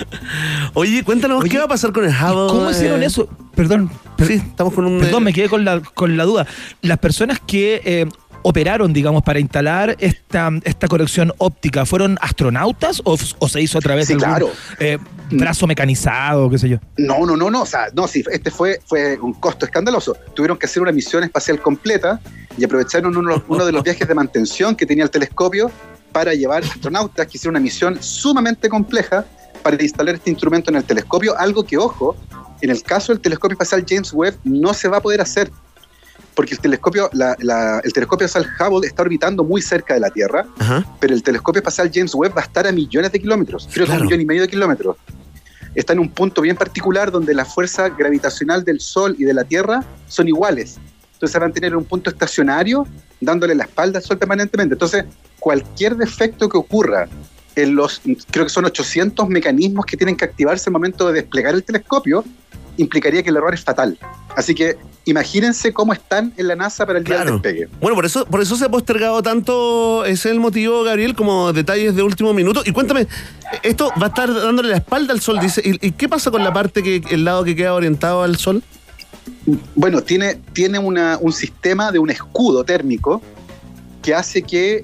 Oye, 0.74 1.02
cuéntanos, 1.04 1.44
¿qué 1.44 1.58
va 1.58 1.64
a 1.64 1.68
pasar 1.68 1.92
con 1.92 2.04
el 2.04 2.10
Hubble? 2.10 2.48
¿Cómo 2.48 2.70
hicieron 2.70 3.02
eh? 3.02 3.06
eso? 3.06 3.28
Perdón. 3.54 3.90
per- 4.16 4.26
Sí, 4.26 4.34
estamos 4.34 4.72
con 4.72 4.86
un... 4.86 5.00
Perdón, 5.00 5.22
eh, 5.22 5.24
me 5.26 5.32
quedé 5.32 5.48
con 5.48 5.64
la, 5.64 5.80
con 5.80 6.16
la 6.16 6.24
duda. 6.24 6.46
Las 6.80 6.98
personas 6.98 7.40
que 7.40 7.80
eh, 7.84 8.06
operaron, 8.42 8.92
digamos, 8.92 9.22
para 9.22 9.40
instalar 9.40 9.96
esta, 9.98 10.50
esta 10.64 10.88
corrección 10.88 11.32
óptica, 11.38 11.86
¿fueron 11.86 12.18
astronautas 12.20 13.00
o, 13.04 13.16
o 13.38 13.48
se 13.48 13.60
hizo 13.60 13.78
a 13.78 13.80
través 13.80 14.06
Sí, 14.06 14.14
de 14.14 14.24
algún 14.24 14.38
claro. 14.38 14.52
eh, 14.78 14.98
brazo 15.30 15.66
mecanizado, 15.66 16.50
qué 16.50 16.58
sé 16.58 16.68
yo? 16.68 16.78
No, 16.96 17.24
no, 17.26 17.36
no, 17.36 17.50
no. 17.50 17.62
O 17.62 17.66
sea, 17.66 17.86
no, 17.94 18.06
sí, 18.06 18.22
este 18.30 18.50
fue, 18.50 18.80
fue 18.86 19.18
un 19.18 19.34
costo 19.34 19.66
escandaloso. 19.66 20.16
Tuvieron 20.34 20.58
que 20.58 20.66
hacer 20.66 20.82
una 20.82 20.92
misión 20.92 21.24
espacial 21.24 21.60
completa 21.60 22.20
y 22.58 22.64
aprovecharon 22.64 23.16
uno, 23.16 23.42
uno 23.48 23.64
de 23.64 23.72
los 23.72 23.82
viajes 23.82 24.06
de 24.06 24.14
mantención 24.14 24.74
que 24.76 24.86
tenía 24.86 25.04
el 25.04 25.10
telescopio 25.10 25.70
para 26.12 26.34
llevar 26.34 26.62
astronautas 26.64 27.26
que 27.26 27.38
hicieron 27.38 27.52
una 27.56 27.62
misión 27.62 28.02
sumamente 28.02 28.68
compleja 28.68 29.24
para 29.62 29.82
instalar 29.82 30.16
este 30.16 30.30
instrumento 30.30 30.70
en 30.70 30.76
el 30.76 30.84
telescopio, 30.84 31.38
algo 31.38 31.64
que, 31.64 31.78
ojo, 31.78 32.16
en 32.60 32.70
el 32.70 32.82
caso 32.82 33.12
del 33.12 33.22
telescopio 33.22 33.54
espacial 33.54 33.84
James 33.88 34.12
Webb 34.12 34.36
no 34.44 34.74
se 34.74 34.88
va 34.88 34.98
a 34.98 35.00
poder 35.00 35.20
hacer, 35.20 35.50
porque 36.34 36.54
el 36.54 36.60
telescopio, 36.60 37.10
la- 37.12 37.36
la- 37.40 37.80
el 37.84 37.92
telescopio 37.92 38.26
espacial 38.26 38.50
Hubble 38.58 38.86
está 38.86 39.02
orbitando 39.02 39.44
muy 39.44 39.60
cerca 39.62 39.94
de 39.94 40.00
la 40.00 40.10
Tierra, 40.10 40.46
Ajá. 40.58 40.84
pero 41.00 41.14
el 41.14 41.22
telescopio 41.22 41.60
espacial 41.60 41.90
James 41.92 42.14
Webb 42.14 42.36
va 42.36 42.40
a 42.42 42.44
estar 42.44 42.66
a 42.66 42.72
millones 42.72 43.12
de 43.12 43.20
kilómetros, 43.20 43.68
creo 43.72 43.84
que 43.86 43.90
Claro. 43.90 44.00
un 44.02 44.06
millón 44.06 44.20
y 44.20 44.24
medio 44.26 44.42
de 44.42 44.48
kilómetros. 44.48 44.96
Está 45.74 45.92
en 45.94 46.00
un 46.00 46.08
punto 46.10 46.42
bien 46.42 46.56
particular 46.56 47.10
donde 47.10 47.32
la 47.34 47.44
fuerza 47.44 47.88
gravitacional 47.88 48.64
del 48.64 48.80
Sol 48.80 49.16
y 49.18 49.24
de 49.24 49.32
la 49.34 49.44
Tierra 49.44 49.82
son 50.06 50.28
iguales. 50.28 50.78
Entonces 51.14 51.40
van 51.40 51.50
a 51.50 51.54
tener 51.54 51.74
un 51.76 51.84
punto 51.84 52.10
estacionario 52.10 52.86
dándole 53.20 53.54
la 53.54 53.64
espalda 53.64 53.98
al 53.98 54.04
Sol 54.04 54.18
permanentemente. 54.18 54.74
Entonces, 54.74 55.04
cualquier 55.38 55.96
defecto 55.96 56.48
que 56.48 56.58
ocurra 56.58 57.08
en 57.54 57.74
los, 57.74 58.00
creo 58.30 58.44
que 58.46 58.50
son 58.50 58.64
800 58.64 59.28
mecanismos 59.28 59.86
que 59.86 59.96
tienen 59.96 60.16
que 60.16 60.24
activarse 60.24 60.68
al 60.68 60.72
momento 60.72 61.06
de 61.08 61.14
desplegar 61.20 61.54
el 61.54 61.62
telescopio, 61.62 62.24
implicaría 62.76 63.22
que 63.22 63.30
el 63.30 63.36
error 63.36 63.52
es 63.54 63.62
fatal. 63.64 63.98
Así 64.36 64.54
que 64.54 64.76
imagínense 65.04 65.72
cómo 65.72 65.92
están 65.92 66.32
en 66.36 66.48
la 66.48 66.56
NASA 66.56 66.86
para 66.86 66.98
el 66.98 67.04
día 67.04 67.16
Claro. 67.16 67.32
del 67.32 67.42
despegue. 67.42 67.68
Bueno, 67.80 67.94
por 67.94 68.06
eso, 68.06 68.24
por 68.24 68.40
eso 68.40 68.56
se 68.56 68.64
ha 68.64 68.68
postergado 68.70 69.22
tanto, 69.22 70.04
ese 70.04 70.28
es 70.28 70.34
el 70.34 70.40
motivo, 70.40 70.82
Gabriel, 70.84 71.14
como 71.14 71.52
detalles 71.52 71.94
de 71.94 72.02
último 72.02 72.32
minuto. 72.32 72.62
Y 72.64 72.72
cuéntame, 72.72 73.06
esto 73.62 73.90
va 74.00 74.06
a 74.06 74.08
estar 74.08 74.32
dándole 74.32 74.70
la 74.70 74.76
espalda 74.76 75.12
al 75.12 75.20
sol, 75.20 75.38
dice. 75.40 75.60
¿Y, 75.64 75.86
y 75.86 75.92
qué 75.92 76.08
pasa 76.08 76.30
con 76.30 76.42
la 76.44 76.52
parte 76.52 76.82
que, 76.82 77.02
el 77.10 77.24
lado 77.24 77.44
que 77.44 77.54
queda 77.56 77.74
orientado 77.74 78.22
al 78.22 78.36
sol? 78.36 78.62
Bueno, 79.74 80.02
tiene, 80.02 80.36
tiene 80.52 80.78
una- 80.78 81.18
un 81.20 81.32
sistema 81.32 81.92
de 81.92 81.98
un 81.98 82.10
escudo 82.10 82.64
térmico 82.64 83.20
que 84.02 84.14
hace 84.14 84.42
que 84.42 84.82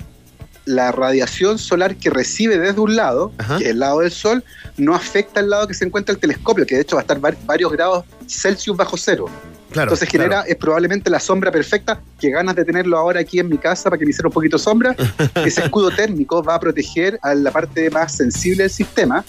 la 0.68 0.92
radiación 0.92 1.58
solar 1.58 1.96
que 1.96 2.10
recibe 2.10 2.58
desde 2.58 2.78
un 2.80 2.94
lado, 2.96 3.32
que 3.58 3.64
es 3.64 3.70
el 3.70 3.78
lado 3.80 4.00
del 4.00 4.10
Sol, 4.10 4.44
no 4.76 4.94
afecta 4.94 5.40
al 5.40 5.50
lado 5.50 5.66
que 5.66 5.74
se 5.74 5.84
encuentra 5.84 6.12
el 6.14 6.20
telescopio, 6.20 6.66
que 6.66 6.76
de 6.76 6.82
hecho 6.82 6.96
va 6.96 7.00
a 7.00 7.04
estar 7.04 7.18
var- 7.18 7.36
varios 7.46 7.72
grados 7.72 8.04
Celsius 8.26 8.76
bajo 8.76 8.96
cero. 8.96 9.26
Claro, 9.70 9.88
Entonces 9.90 10.08
genera, 10.08 10.28
claro. 10.30 10.46
es 10.48 10.56
probablemente 10.56 11.10
la 11.10 11.20
sombra 11.20 11.50
perfecta, 11.50 12.00
que 12.18 12.30
ganas 12.30 12.54
de 12.56 12.64
tenerlo 12.64 12.96
ahora 12.96 13.20
aquí 13.20 13.38
en 13.38 13.48
mi 13.48 13.58
casa 13.58 13.84
para 13.90 13.98
que 13.98 14.04
me 14.06 14.10
hiciera 14.12 14.28
un 14.28 14.32
poquito 14.32 14.58
sombra. 14.58 14.94
Ese 15.44 15.62
escudo 15.62 15.90
térmico 15.90 16.42
va 16.42 16.54
a 16.54 16.60
proteger 16.60 17.18
a 17.22 17.34
la 17.34 17.50
parte 17.50 17.90
más 17.90 18.14
sensible 18.16 18.62
del 18.64 18.70
sistema 18.70 19.24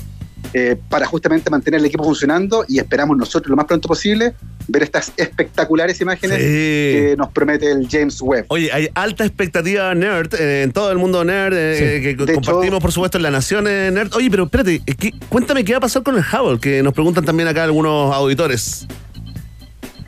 eh, 0.54 0.76
para 0.90 1.06
justamente 1.06 1.50
mantener 1.50 1.80
el 1.80 1.86
equipo 1.86 2.04
funcionando 2.04 2.66
y 2.68 2.80
esperamos 2.80 3.16
nosotros 3.18 3.50
lo 3.50 3.56
más 3.56 3.66
pronto 3.66 3.88
posible 3.88 4.34
ver 4.68 4.84
estas 4.84 5.12
espectaculares 5.18 6.00
imágenes 6.02 6.38
Sí. 6.38 6.44
que 6.44 7.16
nos 7.18 7.30
promete 7.32 7.72
el 7.72 7.88
James 7.90 8.20
Webb. 8.22 8.46
Oye, 8.50 8.72
hay 8.72 8.90
alta 8.94 9.26
expectativa 9.26 9.94
nerd 9.96 10.34
eh, 10.36 10.64
en 10.64 10.72
todo 10.72 10.92
el 10.92 10.98
mundo 10.98 11.24
nerd, 11.24 11.54
eh, 11.56 11.76
Sí. 12.04 12.16
que 12.18 12.26
De 12.26 12.34
compartimos, 12.36 12.80
por 12.80 12.92
supuesto, 12.92 13.18
en 13.18 13.24
la 13.24 13.32
nación 13.32 13.64
nerd. 13.66 14.14
Oye, 14.16 14.30
pero 14.32 14.44
espérate, 14.46 14.82
¿qué- 14.98 15.14
cuéntame 15.30 15.64
qué 15.64 15.74
va 15.74 15.78
a 15.78 15.82
pasar 15.82 16.04
con 16.04 16.16
el 16.16 16.22
Hubble, 16.24 16.60
que 16.60 16.82
nos 16.84 16.94
preguntan 16.94 17.26
también 17.26 17.48
acá 17.50 17.64
algunos 17.64 18.14
auditores. 18.14 18.88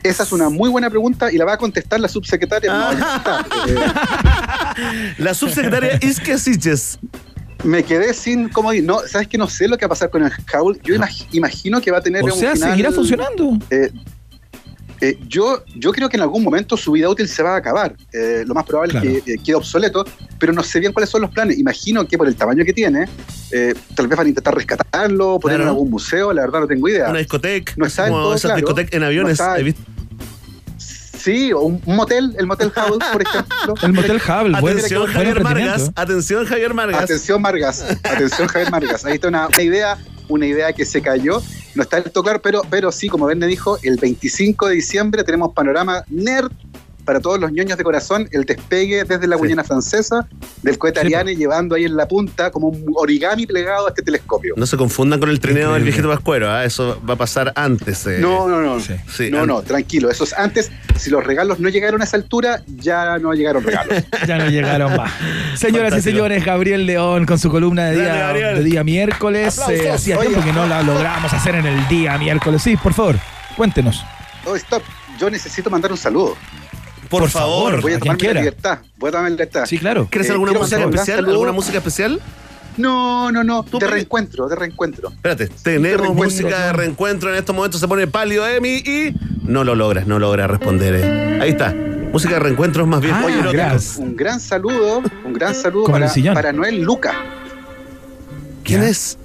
Esa 0.02 0.24
es 0.24 0.32
una 0.32 0.48
muy 0.48 0.68
buena 0.68 0.90
pregunta 0.90 1.30
y 1.32 1.36
la 1.38 1.44
va 1.44 1.52
a 1.52 1.56
contestar 1.58 2.00
la 2.00 2.08
subsecretaria. 2.08 2.72
No, 2.72 2.90
está. 2.92 3.46
Eh, 3.68 5.12
La 5.18 5.34
subsecretaria 5.34 5.98
Isque 6.02 6.38
Siches. 6.38 6.98
Me 7.64 7.82
quedé 7.84 8.12
sin 8.14 8.48
cómo 8.48 8.72
no, 8.72 9.00
sabes 9.06 9.28
que 9.28 9.38
no 9.38 9.48
sé 9.48 9.68
lo 9.68 9.76
que 9.78 9.84
va 9.84 9.88
a 9.88 9.90
pasar 9.90 10.10
con 10.10 10.22
el 10.24 10.30
Hubble. 10.30 10.80
Yo 10.82 10.94
imag- 10.94 11.26
imagino 11.32 11.80
que 11.80 11.90
va 11.90 11.98
a 11.98 12.02
tener 12.02 12.22
O 12.22 12.26
un 12.26 12.32
sea, 12.32 12.52
final- 12.54 12.70
seguirá 12.70 12.92
funcionando. 12.92 13.58
Eh, 13.70 13.90
eh, 15.00 15.18
yo, 15.26 15.64
yo 15.76 15.90
creo 15.92 16.08
que 16.08 16.16
en 16.16 16.22
algún 16.22 16.44
momento 16.44 16.76
su 16.76 16.92
vida 16.92 17.08
útil 17.08 17.26
se 17.26 17.42
va 17.42 17.54
a 17.54 17.56
acabar. 17.56 17.94
Eh, 18.12 18.44
lo 18.46 18.54
más 18.54 18.64
probable 18.64 18.92
Claro. 18.92 19.08
es 19.10 19.22
que 19.24 19.32
eh, 19.32 19.38
quede 19.44 19.56
obsoleto, 19.56 20.04
pero 20.38 20.52
no 20.52 20.62
sé 20.62 20.78
bien 20.78 20.92
cuáles 20.92 21.10
son 21.10 21.22
los 21.22 21.30
planes. 21.30 21.58
Imagino 21.58 22.06
que 22.06 22.16
por 22.16 22.28
el 22.28 22.36
tamaño 22.36 22.64
que 22.64 22.72
tiene, 22.72 23.06
tal 23.96 24.06
vez 24.06 24.16
van 24.16 24.26
a 24.26 24.28
intentar 24.28 24.54
rescatarlo, 24.54 25.40
ponerlo 25.40 25.64
en 25.64 25.68
algún 25.70 25.90
museo, 25.90 26.32
la 26.32 26.42
verdad 26.42 26.60
no 26.60 26.66
tengo 26.68 26.88
idea. 26.88 27.10
Una 27.10 27.18
discoteca. 27.18 27.72
No 27.76 27.86
está 27.86 28.04
como 28.08 28.18
todo 28.22 28.34
esas 28.34 28.50
claro. 28.50 28.56
discotecas 28.58 28.92
en 28.92 29.00
No 29.00 29.06
aviones. 29.06 29.32
está- 29.32 29.58
he 29.58 29.62
visto. 29.64 29.82
Sí, 31.22 31.52
o 31.52 31.60
un, 31.60 31.80
motel, 31.86 32.34
el 32.36 32.46
Motel 32.46 32.72
Hubble, 32.74 32.98
por 33.12 33.22
ejemplo. 33.26 33.74
El 33.82 33.92
Motel 33.92 34.16
Hubble, 34.16 34.60
buen, 34.60 34.76
Atención, 34.76 35.02
buen 35.02 35.12
Javier. 35.12 35.42
Margas. 35.42 35.90
Atención, 35.94 36.46
Javier 36.46 36.74
Margas. 36.74 37.02
Atención, 37.04 37.42
Margas. 37.42 37.82
Atención, 38.02 38.48
Javier 38.48 38.70
Margas. 38.72 39.04
Ahí 39.04 39.14
está 39.14 39.28
una, 39.28 39.46
una 39.46 39.62
idea, 39.62 39.98
una 40.28 40.46
idea 40.46 40.72
que 40.72 40.84
se 40.84 41.00
cayó. 41.00 41.40
No 41.74 41.84
está 41.84 42.00
del 42.00 42.10
todo 42.10 42.24
claro, 42.24 42.42
pero, 42.42 42.62
pero 42.68 42.90
sí, 42.90 43.08
como 43.08 43.26
Verne 43.26 43.46
dijo, 43.46 43.78
el 43.82 43.98
25 43.98 44.66
de 44.66 44.74
diciembre 44.74 45.22
tenemos 45.22 45.52
panorama 45.54 46.02
nerd 46.08 46.50
para 47.04 47.20
todos 47.20 47.38
los 47.40 47.50
ñoños 47.52 47.76
de 47.78 47.84
corazón, 47.84 48.28
el 48.32 48.44
despegue 48.44 49.04
desde 49.04 49.26
la 49.26 49.36
Guayana 49.36 49.64
Francesa 49.64 50.26
del 50.62 50.78
cohete 50.78 51.00
Sí, 51.00 51.06
Ariane 51.06 51.34
llevando 51.36 51.74
ahí 51.74 51.84
en 51.84 51.96
la 51.96 52.06
punta 52.06 52.50
como 52.50 52.68
un 52.68 52.84
origami 52.94 53.46
plegado 53.46 53.86
a 53.86 53.90
este 53.90 54.02
telescopio. 54.02 54.54
No 54.56 54.66
se 54.66 54.76
confundan 54.76 55.18
con 55.20 55.28
el 55.30 55.40
trineo 55.40 55.72
del 55.72 55.82
viejito 55.82 56.08
Pascuero, 56.08 56.50
¿ah? 56.50 56.64
eso 56.64 57.00
va 57.08 57.14
a 57.14 57.16
pasar 57.16 57.52
antes. 57.56 58.06
eh. 58.06 58.18
No, 58.20 58.48
no, 58.48 58.60
no. 58.60 58.78
Sí. 58.80 58.94
Sí, 59.12 59.30
no, 59.30 59.46
no, 59.46 59.62
tranquilo. 59.62 60.10
Eso 60.10 60.24
es 60.24 60.32
antes. 60.32 60.70
Si 60.98 61.10
los 61.10 61.24
regalos 61.24 61.58
no 61.60 61.68
llegaron 61.68 62.00
a 62.00 62.04
esa 62.04 62.16
altura, 62.16 62.62
ya 62.76 63.18
no 63.18 63.32
llegaron 63.34 63.62
regalos. 63.64 64.04
Ya 64.26 64.38
no 64.38 64.48
llegaron 64.48 64.96
más. 64.96 65.10
Señoras 65.56 65.90
Fantástico. 65.90 65.98
y 65.98 66.02
señores, 66.12 66.44
Gabriel 66.44 66.86
León 66.86 67.26
con 67.26 67.38
su 67.38 67.50
columna 67.50 67.86
de 67.86 67.96
Dale, 67.96 68.02
día, 68.12 68.14
Gabriel. 68.26 68.54
de 68.56 68.64
día 68.64 68.84
miércoles. 68.84 69.60
Eh, 69.68 69.90
hacía 69.90 70.18
Oye. 70.18 70.28
tiempo 70.28 70.44
que 70.44 70.52
no 70.52 70.66
la 70.66 70.82
logramos 70.82 71.32
hacer 71.32 71.56
en 71.56 71.66
el 71.66 71.88
día 71.88 72.16
miércoles. 72.18 72.62
Sí, 72.62 72.76
por 72.76 72.92
favor, 72.94 73.16
cuéntenos. 73.56 74.04
Oh, 74.44 74.54
stop. 74.56 74.82
Yo 75.18 75.28
necesito 75.30 75.70
mandar 75.70 75.90
un 75.92 75.98
saludo. 75.98 76.36
Por, 77.12 77.22
por 77.22 77.30
favor. 77.30 77.70
favor. 77.70 77.82
Voy 77.82 77.92
a 77.92 77.96
A 77.96 78.00
quien 78.00 78.00
tomarme 78.00 78.12
la 78.12 78.18
quiera. 78.18 78.40
libertad. 78.40 78.78
Voy 78.98 79.08
a 79.08 79.10
tomarme 79.12 79.30
la 79.30 79.34
libertad. 79.36 79.64
Sí, 79.66 79.78
claro. 79.78 80.08
¿Quieres 80.10 80.28
Eh, 80.28 80.32
alguna 80.32 80.50
quiero 80.50 80.60
música 80.64 80.80
especial? 80.84 81.16
saludo. 81.18 81.30
¿Alguna 81.32 81.52
música 81.52 81.78
especial? 81.78 82.20
No, 82.76 83.30
no, 83.30 83.44
no. 83.44 83.62
De 83.78 83.86
reencuentro, 83.86 84.48
de 84.48 84.56
reencuentro. 84.56 85.10
Espérate, 85.10 85.48
tenemos 85.62 86.00
reencuentro. 86.00 86.14
música 86.24 86.66
de 86.66 86.72
reencuentro 86.72 87.30
en 87.30 87.36
estos 87.36 87.54
momentos. 87.54 87.80
Se 87.80 87.86
pone 87.86 88.06
pálido 88.06 88.48
Emi 88.48 88.76
y 88.78 89.14
no 89.44 89.62
lo 89.62 89.74
logras, 89.74 90.06
no 90.06 90.18
logra 90.18 90.46
responder. 90.46 90.94
eh. 90.96 91.38
Ahí 91.42 91.50
está. 91.50 91.74
Música 92.12 92.34
de 92.34 92.40
reencuentro 92.40 92.82
es 92.82 92.88
más 92.88 93.00
bien. 93.00 93.14
Oye, 93.14 93.36
Oye, 93.46 93.56
no, 93.56 94.02
un 94.02 94.16
gran 94.16 94.40
saludo, 94.40 95.02
un 95.24 95.32
gran 95.32 95.54
saludo 95.54 95.86
para, 96.34 96.52
Noel 96.52 96.80
Luca. 96.82 97.14
¿Quién 98.64 98.82
es? 98.82 99.18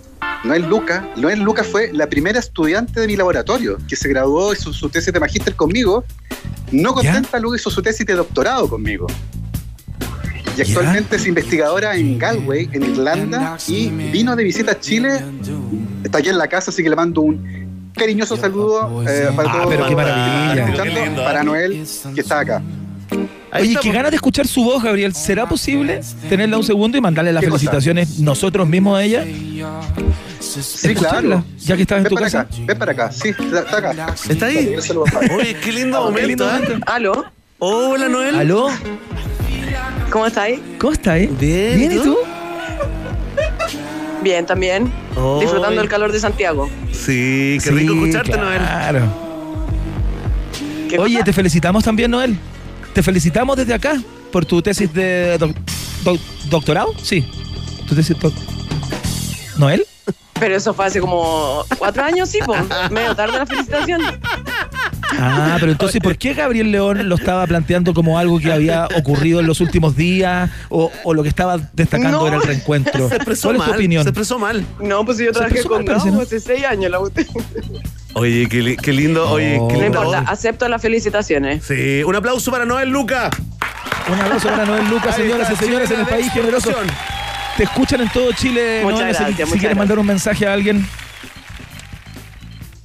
Noel 0.43 0.67
Luca. 0.69 1.07
Noel 1.15 1.39
Luca 1.41 1.63
fue 1.63 1.91
la 1.93 2.07
primera 2.07 2.39
estudiante 2.39 2.99
de 3.01 3.07
mi 3.07 3.15
laboratorio 3.15 3.77
que 3.87 3.95
se 3.95 4.07
graduó 4.09 4.53
y 4.53 4.57
hizo 4.57 4.71
su 4.73 4.89
tesis 4.89 5.11
de 5.13 5.19
magíster 5.19 5.55
conmigo. 5.55 6.03
No 6.71 6.93
contenta, 6.93 7.39
luego 7.39 7.55
hizo 7.55 7.69
su 7.69 7.81
tesis 7.81 8.05
de 8.05 8.13
doctorado 8.15 8.67
conmigo. 8.69 9.07
Y 10.57 10.61
actualmente 10.61 11.17
es 11.17 11.27
investigadora 11.27 11.95
en 11.95 12.17
Galway, 12.17 12.67
en 12.73 12.83
Irlanda, 12.83 13.57
y 13.67 13.87
vino 13.89 14.35
de 14.35 14.43
visita 14.43 14.71
a 14.71 14.79
Chile. 14.79 15.21
Está 16.03 16.17
aquí 16.17 16.29
en 16.29 16.37
la 16.37 16.47
casa, 16.47 16.71
así 16.71 16.81
que 16.83 16.89
le 16.89 16.95
mando 16.95 17.21
un 17.21 17.91
cariñoso 17.95 18.35
saludo 18.37 19.03
eh, 19.07 19.29
para 19.35 19.49
Ah, 19.49 19.53
todos 19.53 19.67
pero 19.69 19.87
qué 19.87 19.95
maravilla. 19.95 20.49
están 20.53 20.59
escuchando, 20.69 20.93
Qué 20.93 21.05
lindo, 21.05 21.23
para. 21.23 21.43
Noel, 21.43 21.83
que 22.15 22.21
está 22.21 22.39
acá. 22.39 22.61
Oye, 23.53 23.75
qué 23.81 23.91
ganas 23.91 24.11
de 24.11 24.15
escuchar 24.15 24.47
su 24.47 24.63
voz, 24.63 24.83
Gabriel. 24.83 25.13
¿Será 25.13 25.47
posible 25.47 26.01
tenerla 26.29 26.57
un 26.57 26.63
segundo 26.63 26.97
y 26.97 27.01
mandarle 27.01 27.31
las 27.33 27.43
felicitaciones 27.43 28.19
nosotros 28.19 28.67
mismos 28.67 28.97
a 28.99 29.03
ella? 29.03 29.25
Sí, 30.39 30.93
claro. 30.95 31.43
Ya 31.59 31.75
que 31.75 31.81
estás 31.83 31.97
en 31.97 32.03
Ven 32.03 32.09
tu 32.09 32.15
para 32.15 32.25
casa. 32.27 32.39
acá, 32.41 32.55
ven 32.65 32.77
para 32.79 32.91
acá. 32.91 33.11
Sí, 33.11 33.29
está 33.29 33.77
acá. 33.77 34.15
¿Está 34.29 34.45
ahí? 34.47 34.75
Oye, 35.37 35.55
qué 35.61 35.71
lindo 35.71 36.03
momento. 36.03 36.49
¿eh? 36.49 36.79
¿Aló? 36.85 37.25
Hola, 37.59 38.07
Noel. 38.07 38.35
¿Aló? 38.35 38.69
¿Cómo 40.11 40.27
estáis? 40.27 40.59
¿Cómo 40.79 40.93
estás? 40.93 41.17
eh? 41.17 41.29
Bien, 41.39 41.77
¿Bien 41.77 41.91
y 41.91 41.95
tú? 41.97 42.17
Bien, 44.23 44.45
también. 44.45 44.91
Oy. 45.15 45.41
Disfrutando 45.41 45.81
el 45.81 45.89
calor 45.89 46.11
de 46.11 46.19
Santiago. 46.19 46.69
Sí, 46.91 47.57
qué 47.63 47.71
rico 47.71 47.93
escucharte, 47.93 48.37
Noel. 48.37 48.59
Claro. 48.59 49.27
¿Qué 50.89 50.99
Oye, 50.99 51.23
te 51.23 51.33
felicitamos 51.33 51.83
también, 51.83 52.11
Noel. 52.11 52.37
Te 52.93 53.03
felicitamos 53.03 53.57
desde 53.57 53.73
acá 53.73 54.01
por 54.31 54.45
tu 54.45 54.61
tesis 54.61 54.91
de 54.93 55.37
doc- 55.37 55.55
doc- 56.03 56.19
doctorado. 56.49 56.93
Sí. 57.01 57.25
Tu 57.87 57.95
tesis 57.95 58.17
doc- 58.19 58.33
¿Noel? 59.57 59.85
Pero 60.39 60.55
eso 60.55 60.73
fue 60.73 60.85
hace 60.85 60.99
como 60.99 61.65
cuatro 61.77 62.03
años, 62.03 62.29
sí, 62.29 62.39
pues. 62.45 62.61
Medio 62.91 63.15
tarde 63.15 63.37
la 63.37 63.45
felicitación. 63.45 64.01
Ah, 65.19 65.57
pero 65.59 65.71
entonces, 65.71 65.99
¿por 66.01 66.17
qué 66.17 66.33
Gabriel 66.33 66.71
León 66.71 67.09
lo 67.09 67.15
estaba 67.15 67.45
planteando 67.47 67.93
como 67.93 68.19
algo 68.19 68.39
que 68.39 68.51
había 68.51 68.87
ocurrido 68.97 69.39
en 69.39 69.47
los 69.47 69.61
últimos 69.61 69.95
días 69.95 70.49
o, 70.69 70.91
o 71.03 71.13
lo 71.13 71.23
que 71.23 71.29
estaba 71.29 71.57
destacando 71.73 72.19
No. 72.19 72.27
era 72.27 72.35
el 72.37 72.43
reencuentro? 72.43 73.09
Se 73.09 73.15
expresó 73.15 73.47
¿Cuál 73.47 73.55
es 73.57 73.61
tu 73.63 73.69
mal. 73.69 73.79
opinión? 73.79 74.03
Se 74.03 74.09
expresó 74.09 74.37
mal. 74.39 74.65
No, 74.79 75.05
pues 75.05 75.17
yo 75.17 75.31
trabajé 75.31 75.63
con 75.63 75.85
Gabo 75.85 76.05
¿no? 76.11 76.21
hace 76.21 76.39
seis 76.39 76.63
años. 76.65 76.91
La... 76.91 76.99
No 76.99 77.09
Oye, 78.13 78.47
qué, 78.49 78.61
li- 78.61 78.77
qué 78.77 78.91
lindo. 78.93 79.29
Oye, 79.29 79.59
qué 79.69 79.73
lindo. 79.77 79.85
importa, 80.01 80.19
acepto 80.27 80.67
las 80.67 80.81
felicitaciones. 80.81 81.63
Sí, 81.63 82.03
un 82.03 82.15
aplauso 82.15 82.51
para 82.51 82.65
Noel 82.65 82.89
Luca. 82.89 83.29
Un 84.11 84.19
abrazo 84.19 84.49
para 84.49 84.65
Noel 84.65 84.87
Lucas, 84.89 85.15
Ahí 85.17 85.23
señoras 85.23 85.51
y 85.51 85.55
señores, 85.55 85.91
en 85.91 85.99
el 86.01 86.05
país 86.05 86.31
generoso. 86.31 86.71
Te 87.57 87.63
escuchan 87.63 88.01
en 88.01 88.09
todo 88.09 88.31
Chile. 88.33 88.81
Muchas 88.83 88.99
si- 88.99 89.05
gracias, 89.05 89.17
si, 89.17 89.31
muchas 89.31 89.35
quieres 89.49 89.61
gracias. 89.61 89.77
mandar 89.77 89.99
un 89.99 90.05
mensaje 90.05 90.47
a 90.47 90.53
alguien. 90.53 90.87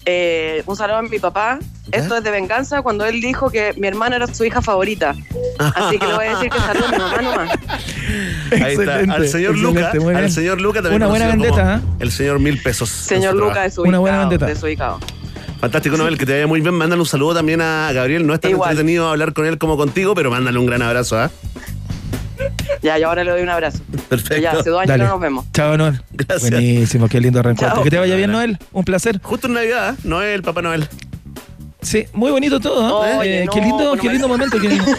Eh, 0.04 0.62
un 0.66 0.74
saludo 0.76 0.96
a 0.96 1.02
mi 1.02 1.18
papá. 1.18 1.58
Esto 1.92 2.16
es 2.16 2.24
de 2.24 2.30
venganza 2.30 2.82
cuando 2.82 3.04
él 3.04 3.20
dijo 3.20 3.50
que 3.50 3.72
mi 3.76 3.86
hermana 3.86 4.16
era 4.16 4.26
su 4.32 4.44
hija 4.44 4.60
favorita. 4.62 5.14
Así 5.58 5.98
que 5.98 6.06
le 6.06 6.14
voy 6.14 6.26
a 6.26 6.30
decir 6.36 6.50
que 6.50 6.58
saludo 6.58 6.86
a 6.86 6.90
mi 6.90 6.98
mamá 6.98 7.22
nomás. 7.22 7.50
Ahí 8.52 8.74
está. 8.74 8.94
Al 8.96 9.28
señor 9.28 9.52
excelente, 9.54 9.98
Luca. 9.98 10.18
Al 10.18 10.30
señor 10.30 10.60
Luca 10.60 10.82
también. 10.82 11.02
Una 11.02 11.06
buena 11.10 11.26
vendetta, 11.28 11.76
¿eh? 11.76 11.80
El 12.00 12.10
señor 12.10 12.38
mil 12.40 12.60
pesos. 12.62 12.88
Señor 12.88 13.32
su 13.32 13.38
Luca 13.38 13.52
trabajo. 13.52 13.68
desubicado. 13.68 13.88
Una 13.90 13.98
buena 13.98 14.18
vendetta. 14.20 14.46
desubicado. 14.46 14.98
Fantástico, 15.60 15.96
Noel, 15.96 16.18
que 16.18 16.26
te 16.26 16.32
vaya 16.32 16.46
muy 16.48 16.60
bien. 16.60 16.74
Mándale 16.74 17.00
un 17.00 17.06
saludo 17.06 17.34
también 17.34 17.60
a 17.60 17.92
Gabriel. 17.92 18.26
No 18.26 18.34
es 18.34 18.40
tan 18.40 18.50
Igual. 18.50 18.70
entretenido 18.70 19.08
hablar 19.08 19.32
con 19.34 19.46
él 19.46 19.58
como 19.58 19.76
contigo, 19.76 20.14
pero 20.14 20.30
mándale 20.30 20.58
un 20.58 20.66
gran 20.66 20.82
abrazo, 20.82 21.18
¿ah? 21.20 21.30
Ya, 22.82 22.98
y 22.98 23.02
ahora 23.04 23.22
le 23.22 23.30
doy 23.30 23.42
un 23.42 23.48
abrazo. 23.48 23.78
Perfecto. 24.08 24.42
Ya, 24.42 24.52
hace 24.52 24.68
dos 24.70 24.80
años 24.80 24.88
Dale. 24.88 25.02
que 25.04 25.06
no 25.06 25.12
nos 25.12 25.20
vemos. 25.20 25.44
Chao, 25.52 25.76
Noel. 25.76 26.02
Gracias. 26.10 26.50
Buenísimo, 26.50 27.08
qué 27.08 27.20
lindo 27.20 27.40
reencuentro. 27.40 27.76
Chao. 27.76 27.84
Que 27.84 27.90
te 27.90 27.98
vaya 27.98 28.16
bien, 28.16 28.32
Noel. 28.32 28.58
Un 28.72 28.82
placer. 28.84 29.20
Justo 29.22 29.46
en 29.46 29.54
Navidad, 29.54 29.94
¿eh? 29.94 30.00
Noel, 30.02 30.42
Papá 30.42 30.62
Noel. 30.62 30.88
Sí, 31.80 32.06
muy 32.12 32.30
bonito 32.32 32.58
todo. 32.58 32.82
¿no? 32.86 33.18
Oye, 33.18 33.42
Eh, 33.42 33.44
no, 33.46 33.52
qué 33.52 33.60
lindo, 33.60 33.92
qué 34.00 34.06
me- 34.08 34.12
lindo 34.14 34.26
momento. 34.28 34.58
qué 34.60 34.68
lindo. 34.68 34.84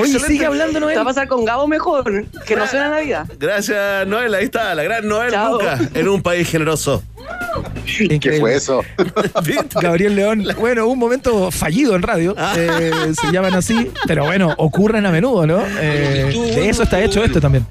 Oye, 0.00 0.18
sigue 0.20 0.46
hablando, 0.46 0.78
Noel. 0.80 0.92
¿Qué 0.92 0.96
va 0.98 1.02
a 1.02 1.06
pasar 1.06 1.26
con 1.28 1.44
Gabo 1.44 1.66
mejor? 1.66 2.26
Que 2.46 2.54
no 2.56 2.66
suena 2.66 2.88
Navidad. 2.88 3.26
Gracias, 3.38 4.06
Noel. 4.06 4.34
Ahí 4.34 4.44
está, 4.44 4.74
la 4.74 4.82
gran 4.84 5.06
Noel 5.08 5.30
Chao. 5.32 5.54
Luca, 5.54 5.78
en 5.94 6.08
un 6.08 6.22
país 6.22 6.48
generoso. 6.48 7.02
¿Qué 8.20 8.38
fue 8.40 8.54
eso? 8.54 8.82
Gabriel 9.80 10.14
León, 10.16 10.46
bueno, 10.58 10.86
un 10.86 10.98
momento 10.98 11.50
fallido 11.50 11.94
en 11.96 12.02
radio, 12.02 12.34
Ah. 12.38 12.54
eh, 12.56 13.12
se 13.20 13.32
llaman 13.32 13.54
así, 13.54 13.90
pero 14.06 14.24
bueno, 14.24 14.54
ocurren 14.58 15.04
a 15.06 15.10
menudo, 15.10 15.46
¿no? 15.46 15.62
Eh, 15.80 16.32
de 16.54 16.68
eso 16.68 16.82
está 16.84 17.02
hecho 17.02 17.22
esto 17.24 17.40
también. 17.40 17.66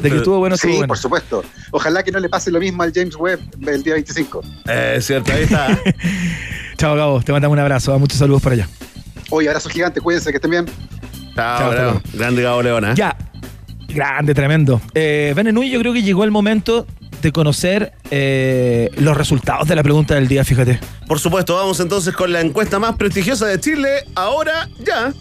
que 0.10 0.16
estuvo 0.16 0.38
bueno, 0.38 0.54
estuvo 0.54 0.70
Sí, 0.72 0.76
bueno. 0.78 0.88
por 0.88 0.98
supuesto. 0.98 1.44
Ojalá 1.72 2.02
que 2.02 2.10
no 2.10 2.18
le 2.18 2.28
pase 2.28 2.50
lo 2.50 2.58
mismo 2.58 2.82
al 2.82 2.92
James 2.94 3.14
Webb 3.16 3.40
el 3.66 3.82
día 3.82 3.94
25. 3.94 4.42
Eh, 4.66 4.98
cierto, 5.00 5.32
ahí 5.32 5.42
está. 5.42 5.78
Chao, 6.78 6.96
Gabo, 6.96 7.20
te 7.22 7.32
mandamos 7.32 7.54
un 7.54 7.60
abrazo, 7.60 7.98
muchos 7.98 8.18
saludos 8.18 8.42
para 8.42 8.54
allá. 8.54 8.68
Oye, 9.30 9.48
abrazo 9.48 9.68
gigante, 9.68 10.00
cuídense, 10.00 10.30
que 10.30 10.36
estén 10.36 10.50
bien. 10.50 10.66
Chao, 11.34 11.74
Chao. 11.74 12.02
Grande 12.14 12.42
Gabo 12.42 12.62
Leona. 12.62 12.94
Ya, 12.94 13.14
grande, 13.88 14.34
tremendo. 14.34 14.80
Eh, 14.94 15.32
Benenú, 15.36 15.62
yo 15.64 15.78
creo 15.80 15.92
que 15.92 16.02
llegó 16.02 16.24
el 16.24 16.30
momento 16.30 16.86
de 17.22 17.32
conocer 17.32 17.92
eh, 18.10 18.90
los 18.96 19.16
resultados 19.16 19.68
de 19.68 19.76
la 19.76 19.82
pregunta 19.82 20.14
del 20.14 20.28
día, 20.28 20.44
fíjate. 20.44 20.80
Por 21.06 21.18
supuesto, 21.18 21.56
vamos 21.56 21.80
entonces 21.80 22.14
con 22.14 22.32
la 22.32 22.40
encuesta 22.40 22.78
más 22.78 22.96
prestigiosa 22.96 23.46
de 23.46 23.60
Chile. 23.60 24.04
Ahora 24.14 24.68
ya. 24.84 25.12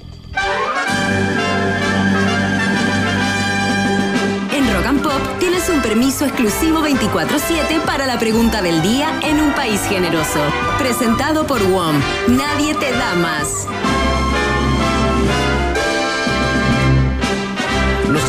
En 4.53 4.73
Rock 4.73 4.85
and 4.85 5.01
Pop 5.01 5.39
tienes 5.39 5.69
un 5.69 5.81
permiso 5.81 6.25
exclusivo 6.25 6.81
24-7 6.81 7.81
para 7.85 8.05
la 8.05 8.19
pregunta 8.19 8.61
del 8.61 8.81
día 8.81 9.07
en 9.23 9.39
un 9.39 9.53
país 9.53 9.81
generoso. 9.87 10.39
Presentado 10.79 11.45
por 11.45 11.61
WOM. 11.61 11.99
Nadie 12.27 12.73
te 12.75 12.91
da 12.91 13.15
más. 13.15 13.67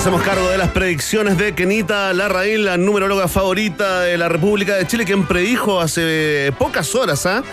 Hacemos 0.03 0.23
cargo 0.23 0.49
de 0.49 0.59
las 0.59 0.70
predicciones 0.70 1.39
de 1.39 1.55
Kenita 1.55 2.12
Larraín, 2.12 2.65
la 2.65 2.77
numeróloga 2.77 3.29
favorita 3.29 4.01
de 4.01 4.19
la 4.19 4.29
República 4.29 4.74
de 4.74 4.85
Chile, 4.85 5.05
quien 5.05 5.29
predijo 5.29 5.81
hace 5.81 6.53
pocas 6.59 6.97
horas 6.97 7.24
¿ah? 7.24 7.45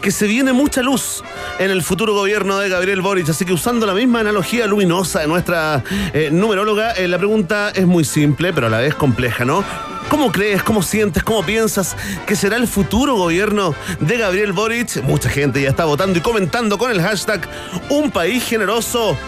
que 0.00 0.10
se 0.10 0.26
viene 0.26 0.54
mucha 0.54 0.80
luz 0.80 1.22
en 1.58 1.70
el 1.70 1.82
futuro 1.82 2.14
gobierno 2.14 2.58
de 2.58 2.70
Gabriel 2.70 3.02
Boric. 3.02 3.28
Así 3.28 3.44
que 3.44 3.52
usando 3.52 3.84
la 3.84 3.92
misma 3.92 4.20
analogía 4.20 4.66
luminosa 4.66 5.20
de 5.20 5.26
nuestra 5.26 5.84
eh, 6.14 6.30
numeróloga, 6.32 6.92
eh, 6.92 7.06
la 7.06 7.18
pregunta 7.18 7.68
es 7.68 7.86
muy 7.86 8.06
simple, 8.06 8.54
pero 8.54 8.68
a 8.68 8.70
la 8.70 8.78
vez 8.78 8.94
compleja, 8.94 9.44
¿no? 9.44 9.62
¿Cómo 10.08 10.32
crees, 10.32 10.62
cómo 10.62 10.82
sientes, 10.82 11.22
cómo 11.22 11.44
piensas 11.44 11.98
que 12.26 12.34
será 12.34 12.56
el 12.56 12.66
futuro 12.66 13.14
gobierno 13.16 13.74
de 14.00 14.16
Gabriel 14.16 14.52
Boric? 14.52 15.02
Mucha 15.02 15.28
gente 15.28 15.60
ya 15.60 15.68
está 15.68 15.84
votando 15.84 16.18
y 16.18 16.22
comentando 16.22 16.78
con 16.78 16.90
el 16.90 17.02
hashtag 17.02 17.46
Un 17.90 18.10
País 18.10 18.42
Generoso. 18.42 19.18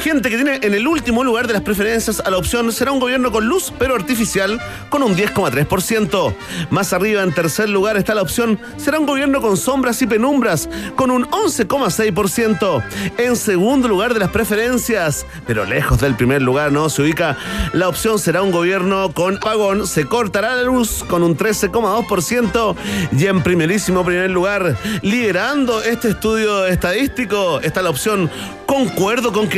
Gente 0.00 0.30
que 0.30 0.36
tiene 0.36 0.60
en 0.62 0.74
el 0.74 0.86
último 0.86 1.24
lugar 1.24 1.48
de 1.48 1.54
las 1.54 1.62
preferencias 1.62 2.20
a 2.20 2.30
la 2.30 2.38
opción 2.38 2.70
será 2.70 2.92
un 2.92 3.00
gobierno 3.00 3.32
con 3.32 3.46
luz 3.46 3.72
pero 3.78 3.96
artificial 3.96 4.60
con 4.90 5.02
un 5.02 5.16
10,3%. 5.16 6.34
Más 6.70 6.92
arriba 6.92 7.22
en 7.22 7.34
tercer 7.34 7.68
lugar 7.68 7.96
está 7.96 8.14
la 8.14 8.22
opción 8.22 8.60
será 8.76 9.00
un 9.00 9.06
gobierno 9.06 9.40
con 9.40 9.56
sombras 9.56 10.00
y 10.00 10.06
penumbras 10.06 10.68
con 10.94 11.10
un 11.10 11.24
11,6%. 11.26 12.82
En 13.18 13.36
segundo 13.36 13.88
lugar 13.88 14.14
de 14.14 14.20
las 14.20 14.30
preferencias, 14.30 15.26
pero 15.46 15.64
lejos 15.64 16.00
del 16.00 16.14
primer 16.14 16.42
lugar, 16.42 16.70
no 16.70 16.88
se 16.90 17.02
ubica 17.02 17.36
la 17.72 17.88
opción 17.88 18.20
será 18.20 18.42
un 18.42 18.52
gobierno 18.52 19.12
con 19.12 19.36
apagón, 19.36 19.86
se 19.86 20.04
cortará 20.04 20.54
la 20.54 20.62
luz 20.62 21.04
con 21.08 21.24
un 21.24 21.36
13,2% 21.36 22.76
y 23.18 23.26
en 23.26 23.42
primerísimo 23.42 24.04
primer 24.04 24.30
lugar, 24.30 24.76
liderando 25.02 25.82
este 25.82 26.10
estudio 26.10 26.66
estadístico, 26.66 27.60
está 27.60 27.82
la 27.82 27.90
opción 27.90 28.30
concuerdo 28.66 29.32
con 29.32 29.48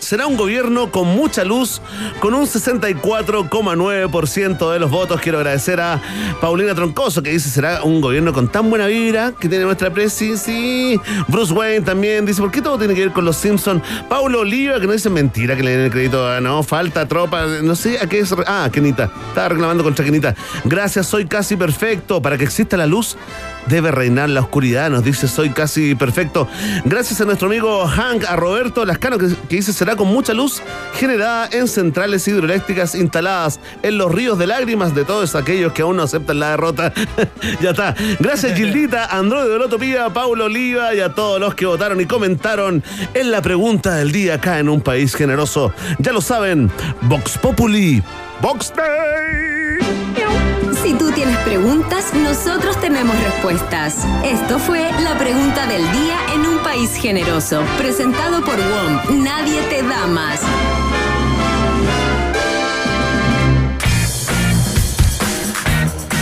Será 0.00 0.26
un 0.26 0.36
gobierno 0.36 0.90
con 0.90 1.06
mucha 1.08 1.44
luz, 1.44 1.80
con 2.20 2.34
un 2.34 2.46
64,9% 2.46 4.72
de 4.72 4.78
los 4.78 4.90
votos. 4.90 5.20
Quiero 5.20 5.38
agradecer 5.38 5.80
a 5.80 6.00
Paulina 6.40 6.74
Troncoso, 6.74 7.22
que 7.22 7.30
dice, 7.30 7.48
será 7.48 7.82
un 7.82 8.00
gobierno 8.00 8.32
con 8.32 8.48
tan 8.48 8.68
buena 8.70 8.86
vibra 8.86 9.32
que 9.38 9.48
tiene 9.48 9.64
nuestra 9.64 9.90
presi, 9.90 10.36
sí. 10.36 10.98
Bruce 11.28 11.52
Wayne 11.52 11.82
también 11.82 12.26
dice, 12.26 12.40
¿por 12.42 12.50
qué 12.50 12.62
todo 12.62 12.78
tiene 12.78 12.94
que 12.94 13.00
ver 13.06 13.12
con 13.12 13.24
los 13.24 13.36
Simpsons? 13.36 13.82
Paulo 14.08 14.40
Oliva, 14.40 14.80
que 14.80 14.86
no 14.86 14.92
dice 14.92 15.10
mentira, 15.10 15.56
que 15.56 15.62
le 15.62 15.72
den 15.72 15.80
el 15.86 15.90
crédito, 15.90 16.26
a- 16.28 16.40
no, 16.40 16.62
falta 16.62 17.06
tropa, 17.06 17.46
no 17.62 17.74
sé 17.74 17.98
a 17.98 18.06
qué 18.06 18.20
es... 18.20 18.34
Ah, 18.46 18.68
Kenita, 18.72 19.10
estaba 19.28 19.48
reclamando 19.48 19.84
contra 19.84 20.04
Kenita. 20.04 20.34
Gracias, 20.64 21.06
soy 21.06 21.26
casi 21.26 21.56
perfecto. 21.56 22.20
Para 22.22 22.36
que 22.36 22.44
exista 22.44 22.76
la 22.76 22.86
luz, 22.86 23.16
debe 23.66 23.90
reinar 23.90 24.28
la 24.30 24.40
oscuridad, 24.40 24.90
nos 24.90 25.04
dice, 25.04 25.28
soy 25.28 25.50
casi 25.50 25.94
perfecto. 25.94 26.48
Gracias 26.84 27.20
a 27.20 27.24
nuestro 27.24 27.48
amigo 27.48 27.86
Hank, 27.86 28.24
arroba 28.28 28.50
Roberto 28.50 28.84
Lascano 28.84 29.16
que 29.16 29.28
dice 29.48 29.69
será 29.72 29.96
con 29.96 30.08
mucha 30.08 30.34
luz 30.34 30.62
generada 30.94 31.48
en 31.52 31.68
centrales 31.68 32.26
hidroeléctricas 32.26 32.94
instaladas 32.94 33.60
en 33.82 33.98
los 33.98 34.12
ríos 34.12 34.38
de 34.38 34.46
lágrimas 34.46 34.94
de 34.94 35.04
todos 35.04 35.34
aquellos 35.34 35.72
que 35.72 35.82
aún 35.82 35.96
no 35.96 36.02
aceptan 36.02 36.40
la 36.40 36.50
derrota. 36.50 36.92
ya 37.60 37.70
está. 37.70 37.94
Gracias 38.18 38.56
Gildita, 38.56 39.06
Android 39.06 39.50
de 39.50 39.58
Lotopía, 39.58 40.10
Paulo 40.10 40.46
Oliva 40.46 40.94
y 40.94 41.00
a 41.00 41.14
todos 41.14 41.40
los 41.40 41.54
que 41.54 41.66
votaron 41.66 42.00
y 42.00 42.06
comentaron 42.06 42.82
en 43.14 43.30
la 43.30 43.42
pregunta 43.42 43.94
del 43.94 44.12
día 44.12 44.34
acá 44.34 44.58
en 44.58 44.68
un 44.68 44.80
país 44.80 45.14
generoso. 45.14 45.72
Ya 45.98 46.12
lo 46.12 46.20
saben, 46.20 46.70
Vox 47.02 47.38
Populi, 47.38 48.02
Vox 48.40 48.72
Day. 48.74 49.59
Preguntas, 51.44 52.12
nosotros 52.14 52.78
tenemos 52.80 53.18
respuestas. 53.22 53.96
Esto 54.24 54.58
fue 54.58 54.90
la 55.02 55.18
pregunta 55.18 55.66
del 55.66 55.82
día 55.92 56.16
en 56.34 56.40
un 56.42 56.62
país 56.62 56.94
generoso, 56.94 57.62
presentado 57.78 58.44
por 58.44 58.56
WOM. 58.56 59.24
Nadie 59.24 59.60
te 59.62 59.82
da 59.82 60.06
más. 60.06 60.40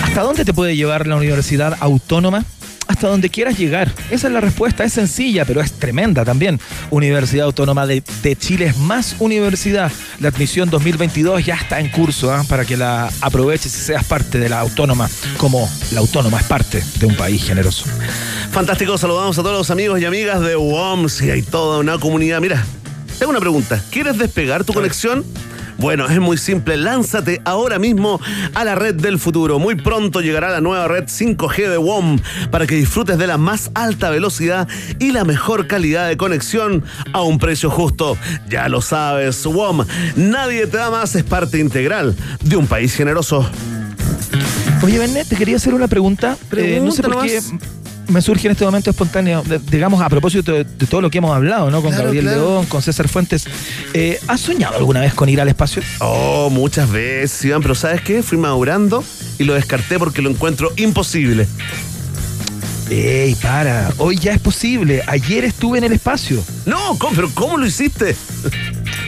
¿Hasta 0.04 0.22
dónde 0.22 0.44
te 0.44 0.54
puede 0.54 0.76
llevar 0.76 1.06
la 1.06 1.16
universidad 1.16 1.76
autónoma? 1.80 2.44
Hasta 2.88 3.06
donde 3.06 3.28
quieras 3.28 3.58
llegar. 3.58 3.92
Esa 4.10 4.26
es 4.26 4.32
la 4.32 4.40
respuesta. 4.40 4.82
Es 4.82 4.94
sencilla, 4.94 5.44
pero 5.44 5.60
es 5.60 5.72
tremenda 5.72 6.24
también. 6.24 6.58
Universidad 6.90 7.46
Autónoma 7.46 7.86
de, 7.86 8.02
de 8.22 8.36
Chile 8.36 8.66
es 8.66 8.76
más 8.78 9.16
universidad. 9.18 9.92
La 10.20 10.28
admisión 10.30 10.70
2022 10.70 11.44
ya 11.44 11.54
está 11.54 11.80
en 11.80 11.90
curso 11.90 12.32
¿ah? 12.32 12.44
para 12.48 12.64
que 12.64 12.76
la 12.76 13.10
aproveches 13.20 13.66
y 13.66 13.78
seas 13.78 14.04
parte 14.04 14.38
de 14.38 14.48
la 14.48 14.60
autónoma, 14.60 15.08
como 15.36 15.70
la 15.92 16.00
autónoma 16.00 16.38
es 16.38 16.46
parte 16.46 16.82
de 16.98 17.06
un 17.06 17.14
país 17.14 17.44
generoso. 17.44 17.84
Fantástico, 18.50 18.96
saludamos 18.96 19.38
a 19.38 19.42
todos 19.42 19.56
los 19.56 19.70
amigos 19.70 20.00
y 20.00 20.04
amigas 20.04 20.40
de 20.40 20.56
WOMS 20.56 21.22
y 21.22 21.30
hay 21.30 21.42
toda 21.42 21.78
una 21.78 21.98
comunidad. 21.98 22.40
Mira, 22.40 22.64
tengo 23.18 23.30
una 23.30 23.40
pregunta. 23.40 23.82
¿Quieres 23.90 24.16
despegar 24.16 24.64
tu 24.64 24.72
conexión? 24.72 25.24
Bueno, 25.78 26.08
es 26.08 26.20
muy 26.20 26.36
simple. 26.36 26.76
Lánzate 26.76 27.40
ahora 27.44 27.78
mismo 27.78 28.20
a 28.54 28.64
la 28.64 28.74
red 28.74 28.96
del 28.96 29.18
futuro. 29.18 29.60
Muy 29.60 29.76
pronto 29.76 30.20
llegará 30.20 30.50
la 30.50 30.60
nueva 30.60 30.88
red 30.88 31.04
5G 31.04 31.68
de 31.68 31.78
WOM 31.78 32.18
para 32.50 32.66
que 32.66 32.74
disfrutes 32.74 33.16
de 33.16 33.26
la 33.28 33.38
más 33.38 33.70
alta 33.74 34.10
velocidad 34.10 34.68
y 34.98 35.12
la 35.12 35.24
mejor 35.24 35.68
calidad 35.68 36.08
de 36.08 36.16
conexión 36.16 36.84
a 37.12 37.22
un 37.22 37.38
precio 37.38 37.70
justo. 37.70 38.18
Ya 38.48 38.68
lo 38.68 38.82
sabes, 38.82 39.46
WOM. 39.46 39.84
Nadie 40.16 40.66
te 40.66 40.78
da 40.78 40.90
más, 40.90 41.14
es 41.14 41.22
parte 41.22 41.58
integral 41.58 42.16
de 42.42 42.56
un 42.56 42.66
país 42.66 42.94
generoso. 42.94 43.48
Oye, 44.82 44.98
Benet, 44.98 45.28
te 45.28 45.36
quería 45.36 45.56
hacer 45.56 45.74
una 45.74 45.86
pregunta. 45.86 46.36
Eh, 46.56 46.80
no 46.82 46.90
sé 46.90 47.02
por 47.02 47.22
qué. 47.22 47.40
Me 48.08 48.20
surge 48.22 48.46
en 48.48 48.52
este 48.52 48.64
momento 48.64 48.90
espontáneo, 48.90 49.42
de- 49.42 49.58
digamos, 49.58 50.00
a 50.02 50.08
propósito 50.08 50.52
de, 50.52 50.64
de 50.64 50.86
todo 50.86 51.00
lo 51.00 51.10
que 51.10 51.18
hemos 51.18 51.34
hablado, 51.34 51.70
¿no? 51.70 51.80
Con 51.82 51.90
Claro, 51.90 52.04
Gabriel 52.04 52.24
claro. 52.24 52.38
León, 52.40 52.66
con 52.66 52.82
César 52.82 53.08
Fuentes. 53.08 53.44
Eh, 53.94 54.18
¿Has 54.28 54.40
soñado 54.40 54.76
alguna 54.76 55.00
vez 55.00 55.14
con 55.14 55.28
ir 55.28 55.40
al 55.40 55.48
espacio? 55.48 55.82
Oh, 56.00 56.48
muchas 56.50 56.90
veces, 56.90 57.44
Iván, 57.44 57.62
pero 57.62 57.74
¿sabes 57.74 58.00
qué? 58.02 58.22
Fui 58.22 58.38
madurando 58.38 59.04
y 59.38 59.44
lo 59.44 59.54
descarté 59.54 59.98
porque 59.98 60.22
lo 60.22 60.30
encuentro 60.30 60.72
imposible. 60.76 61.46
Ey, 62.90 63.34
para. 63.34 63.92
Hoy 63.98 64.16
ya 64.18 64.32
es 64.32 64.40
posible. 64.40 65.02
Ayer 65.06 65.44
estuve 65.44 65.76
en 65.76 65.84
el 65.84 65.92
espacio. 65.92 66.42
No, 66.64 66.96
¿cómo? 66.98 67.14
pero 67.14 67.30
¿cómo 67.34 67.58
lo 67.58 67.66
hiciste? 67.66 68.16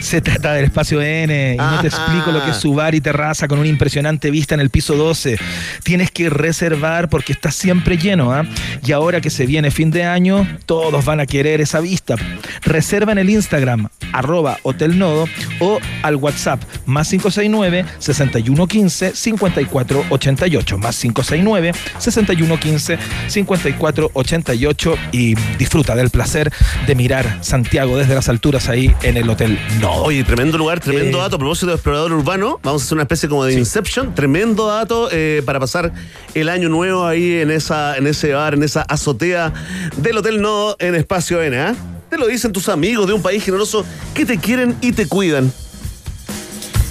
Se 0.01 0.19
trata 0.19 0.53
del 0.53 0.65
espacio 0.65 1.01
N 1.01 1.53
y 1.53 1.57
no 1.57 1.79
te 1.81 1.87
Ajá. 1.87 1.87
explico 1.87 2.31
lo 2.31 2.43
que 2.43 2.51
es 2.51 2.57
su 2.57 2.73
bar 2.73 2.95
y 2.95 3.01
terraza 3.01 3.47
con 3.47 3.59
una 3.59 3.67
impresionante 3.69 4.31
vista 4.31 4.55
en 4.55 4.61
el 4.61 4.69
piso 4.69 4.95
12. 4.95 5.37
Tienes 5.83 6.09
que 6.11 6.29
reservar 6.29 7.07
porque 7.07 7.31
está 7.33 7.51
siempre 7.51 7.97
lleno, 7.97 8.33
¿ah? 8.33 8.43
Y 8.83 8.91
ahora 8.91 9.21
que 9.21 9.29
se 9.29 9.45
viene 9.45 9.69
fin 9.71 9.91
de 9.91 10.03
año, 10.03 10.47
todos 10.65 11.05
van 11.05 11.19
a 11.19 11.25
querer 11.25 11.61
esa 11.61 11.79
vista. 11.79 12.15
Reserva 12.63 13.11
en 13.11 13.19
el 13.19 13.29
Instagram, 13.29 13.89
arroba 14.11 14.57
Hotel 14.63 14.97
Nodo 14.97 15.27
o 15.59 15.79
al 16.01 16.15
WhatsApp, 16.15 16.61
más 16.85 17.07
569 17.09 17.85
6115 17.99 19.15
5488 19.15 20.77
más 20.79 20.99
569 20.99 21.73
6115 21.99 22.97
5488 23.27 24.95
y 25.11 25.35
disfruta 25.57 25.95
del 25.95 26.09
placer 26.09 26.51
de 26.87 26.95
mirar 26.95 27.37
Santiago 27.41 27.97
desde 27.97 28.15
las 28.15 28.29
alturas 28.29 28.67
ahí 28.67 28.93
en 29.03 29.17
el 29.17 29.29
Hotel 29.29 29.59
Nodo. 29.79 29.90
Oye, 29.93 30.23
tremendo 30.23 30.57
lugar, 30.57 30.79
tremendo 30.79 31.17
Eh, 31.17 31.21
dato. 31.21 31.35
A 31.35 31.39
propósito 31.39 31.67
de 31.67 31.73
explorador 31.73 32.13
urbano, 32.13 32.59
vamos 32.63 32.81
a 32.81 32.85
hacer 32.85 32.95
una 32.95 33.03
especie 33.03 33.27
como 33.29 33.43
de 33.45 33.53
Inception. 33.53 34.15
Tremendo 34.15 34.67
dato 34.67 35.09
eh, 35.11 35.43
para 35.45 35.59
pasar 35.59 35.91
el 36.33 36.49
año 36.49 36.69
nuevo 36.69 37.05
ahí 37.05 37.37
en, 37.39 37.51
esa, 37.51 37.97
en 37.97 38.07
ese 38.07 38.33
bar, 38.33 38.53
en 38.53 38.63
esa 38.63 38.81
azotea 38.83 39.53
del 39.97 40.17
Hotel 40.17 40.41
Nodo 40.41 40.75
en 40.79 40.95
Espacio 40.95 41.41
N. 41.41 41.57
¿ah? 41.59 41.75
Te 42.09 42.17
lo 42.17 42.27
dicen 42.27 42.51
tus 42.51 42.69
amigos 42.69 43.07
de 43.07 43.13
un 43.13 43.21
país 43.21 43.43
generoso 43.43 43.85
que 44.13 44.25
te 44.25 44.37
quieren 44.37 44.75
y 44.81 44.93
te 44.93 45.07
cuidan. 45.07 45.51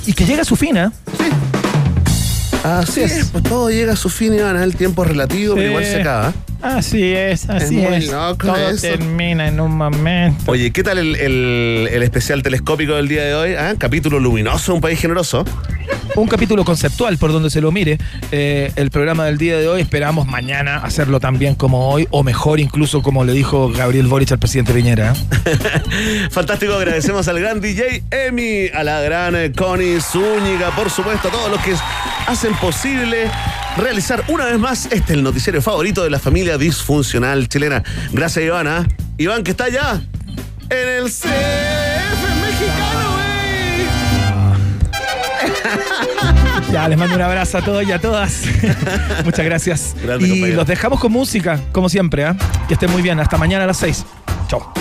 Y 0.07 0.13
que 0.13 0.25
llega 0.25 0.43
a 0.43 0.45
su 0.45 0.57
fin, 0.57 0.77
¿eh? 0.77 0.91
Así 2.63 3.01
es. 3.03 3.27
Pues 3.33 3.43
todo 3.45 3.71
llega 3.71 3.95
a 3.95 3.97
su 3.97 4.09
fin, 4.11 4.35
Iván. 4.35 4.57
El 4.61 4.75
tiempo 4.77 5.03
es 5.05 5.09
relativo, 5.11 5.55
pero 5.55 5.69
igual 5.69 5.85
se 5.85 6.01
acaba. 6.01 6.33
Así 6.63 7.15
es, 7.15 7.49
así 7.49 7.65
Es 7.81 7.89
muy 7.89 7.95
es. 7.95 8.09
loco 8.09 8.47
Todo 8.49 8.69
eso. 8.69 8.83
termina 8.83 9.49
en 9.49 9.61
un 9.61 9.75
momento. 9.79 10.51
Oye, 10.53 10.71
¿qué 10.73 10.83
tal 10.83 10.99
el, 10.99 11.17
el- 11.17 11.89
el 11.91 12.03
especial 12.03 12.43
telescópico 12.43 12.97
del 12.97 13.09
día 13.09 13.25
de 13.25 13.35
hoy? 13.35 13.55
ah? 13.55 13.75
Capítulo 13.79 14.21
luminoso, 14.21 14.75
un 14.75 14.83
país 14.83 15.01
generoso. 15.01 15.43
Un 16.17 16.29
capítulo 16.29 16.65
conceptual 16.65 17.17
por 17.17 17.33
donde 17.33 17.49
se 17.51 17.63
lo 17.63 17.73
mire. 17.73 17.97
Eh, 18.31 18.73
el 18.77 18.91
programa 18.91 19.25
del 19.25 19.39
día 19.39 19.57
de 19.57 19.69
hoy 19.69 19.81
esperamos 19.81 20.27
mañana 20.27 20.77
hacerlo 20.79 21.19
tan 21.19 21.39
bien 21.39 21.55
como 21.55 21.89
hoy, 21.89 22.07
o 22.11 22.23
mejor 22.23 22.61
incluso 22.61 23.01
como 23.01 23.25
le 23.25 23.33
dijo 23.33 23.71
Gabriel 23.71 24.07
Boric 24.09 24.33
al 24.33 24.39
presidente 24.39 24.75
Piñera. 24.75 25.15
¿eh? 25.47 26.29
Fantástico, 26.31 26.75
agradecemos 26.75 27.27
al 27.29 27.39
gran 27.41 27.61
DJ 27.63 28.03
Emi, 28.11 28.67
a 28.75 28.83
la 28.85 29.01
gran 29.01 29.35
eh, 29.35 29.53
Connie 29.57 29.99
Zúñiga, 30.01 30.71
por 30.77 30.91
supuesto, 30.91 31.29
a 31.29 31.31
todos 31.31 31.51
los 31.51 31.61
que 31.63 31.73
hacen 32.27 32.55
posible 32.57 33.31
realizar 33.77 34.25
una 34.29 34.45
vez 34.47 34.59
más 34.59 34.87
este 34.91 35.15
el 35.15 35.23
noticiero 35.23 35.61
favorito 35.63 36.03
de 36.05 36.11
la 36.11 36.19
familia 36.19 36.59
disfuncional 36.59 37.49
chilena. 37.49 37.83
Gracias, 38.13 38.45
Ivana. 38.45 38.87
Iván, 39.19 39.43
que 39.43 39.51
está 39.53 39.65
allá 39.65 40.01
en 40.71 40.89
el 40.89 41.05
CF 41.07 41.27
mexicano, 42.43 43.11
Ya, 46.73 46.89
les 46.89 46.97
mando 46.97 47.17
un 47.17 47.23
abrazo 47.23 47.59
a 47.59 47.63
todos 47.63 47.85
y 47.85 47.91
a 47.93 47.99
todas. 48.01 48.43
Muchas 49.25 49.45
gracias. 49.45 49.97
Grande, 50.01 50.27
y 50.27 50.31
compañero. 50.31 50.57
los 50.57 50.67
dejamos 50.67 51.01
con 51.01 51.11
música, 51.13 51.59
como 51.73 51.89
siempre. 51.89 52.23
¿eh? 52.25 52.33
Que 52.69 52.75
estén 52.75 52.91
muy 52.91 53.03
bien. 53.03 53.19
Hasta 53.19 53.37
mañana 53.37 53.65
a 53.65 53.67
las 53.67 53.79
6. 53.79 54.05
Chao. 54.49 54.73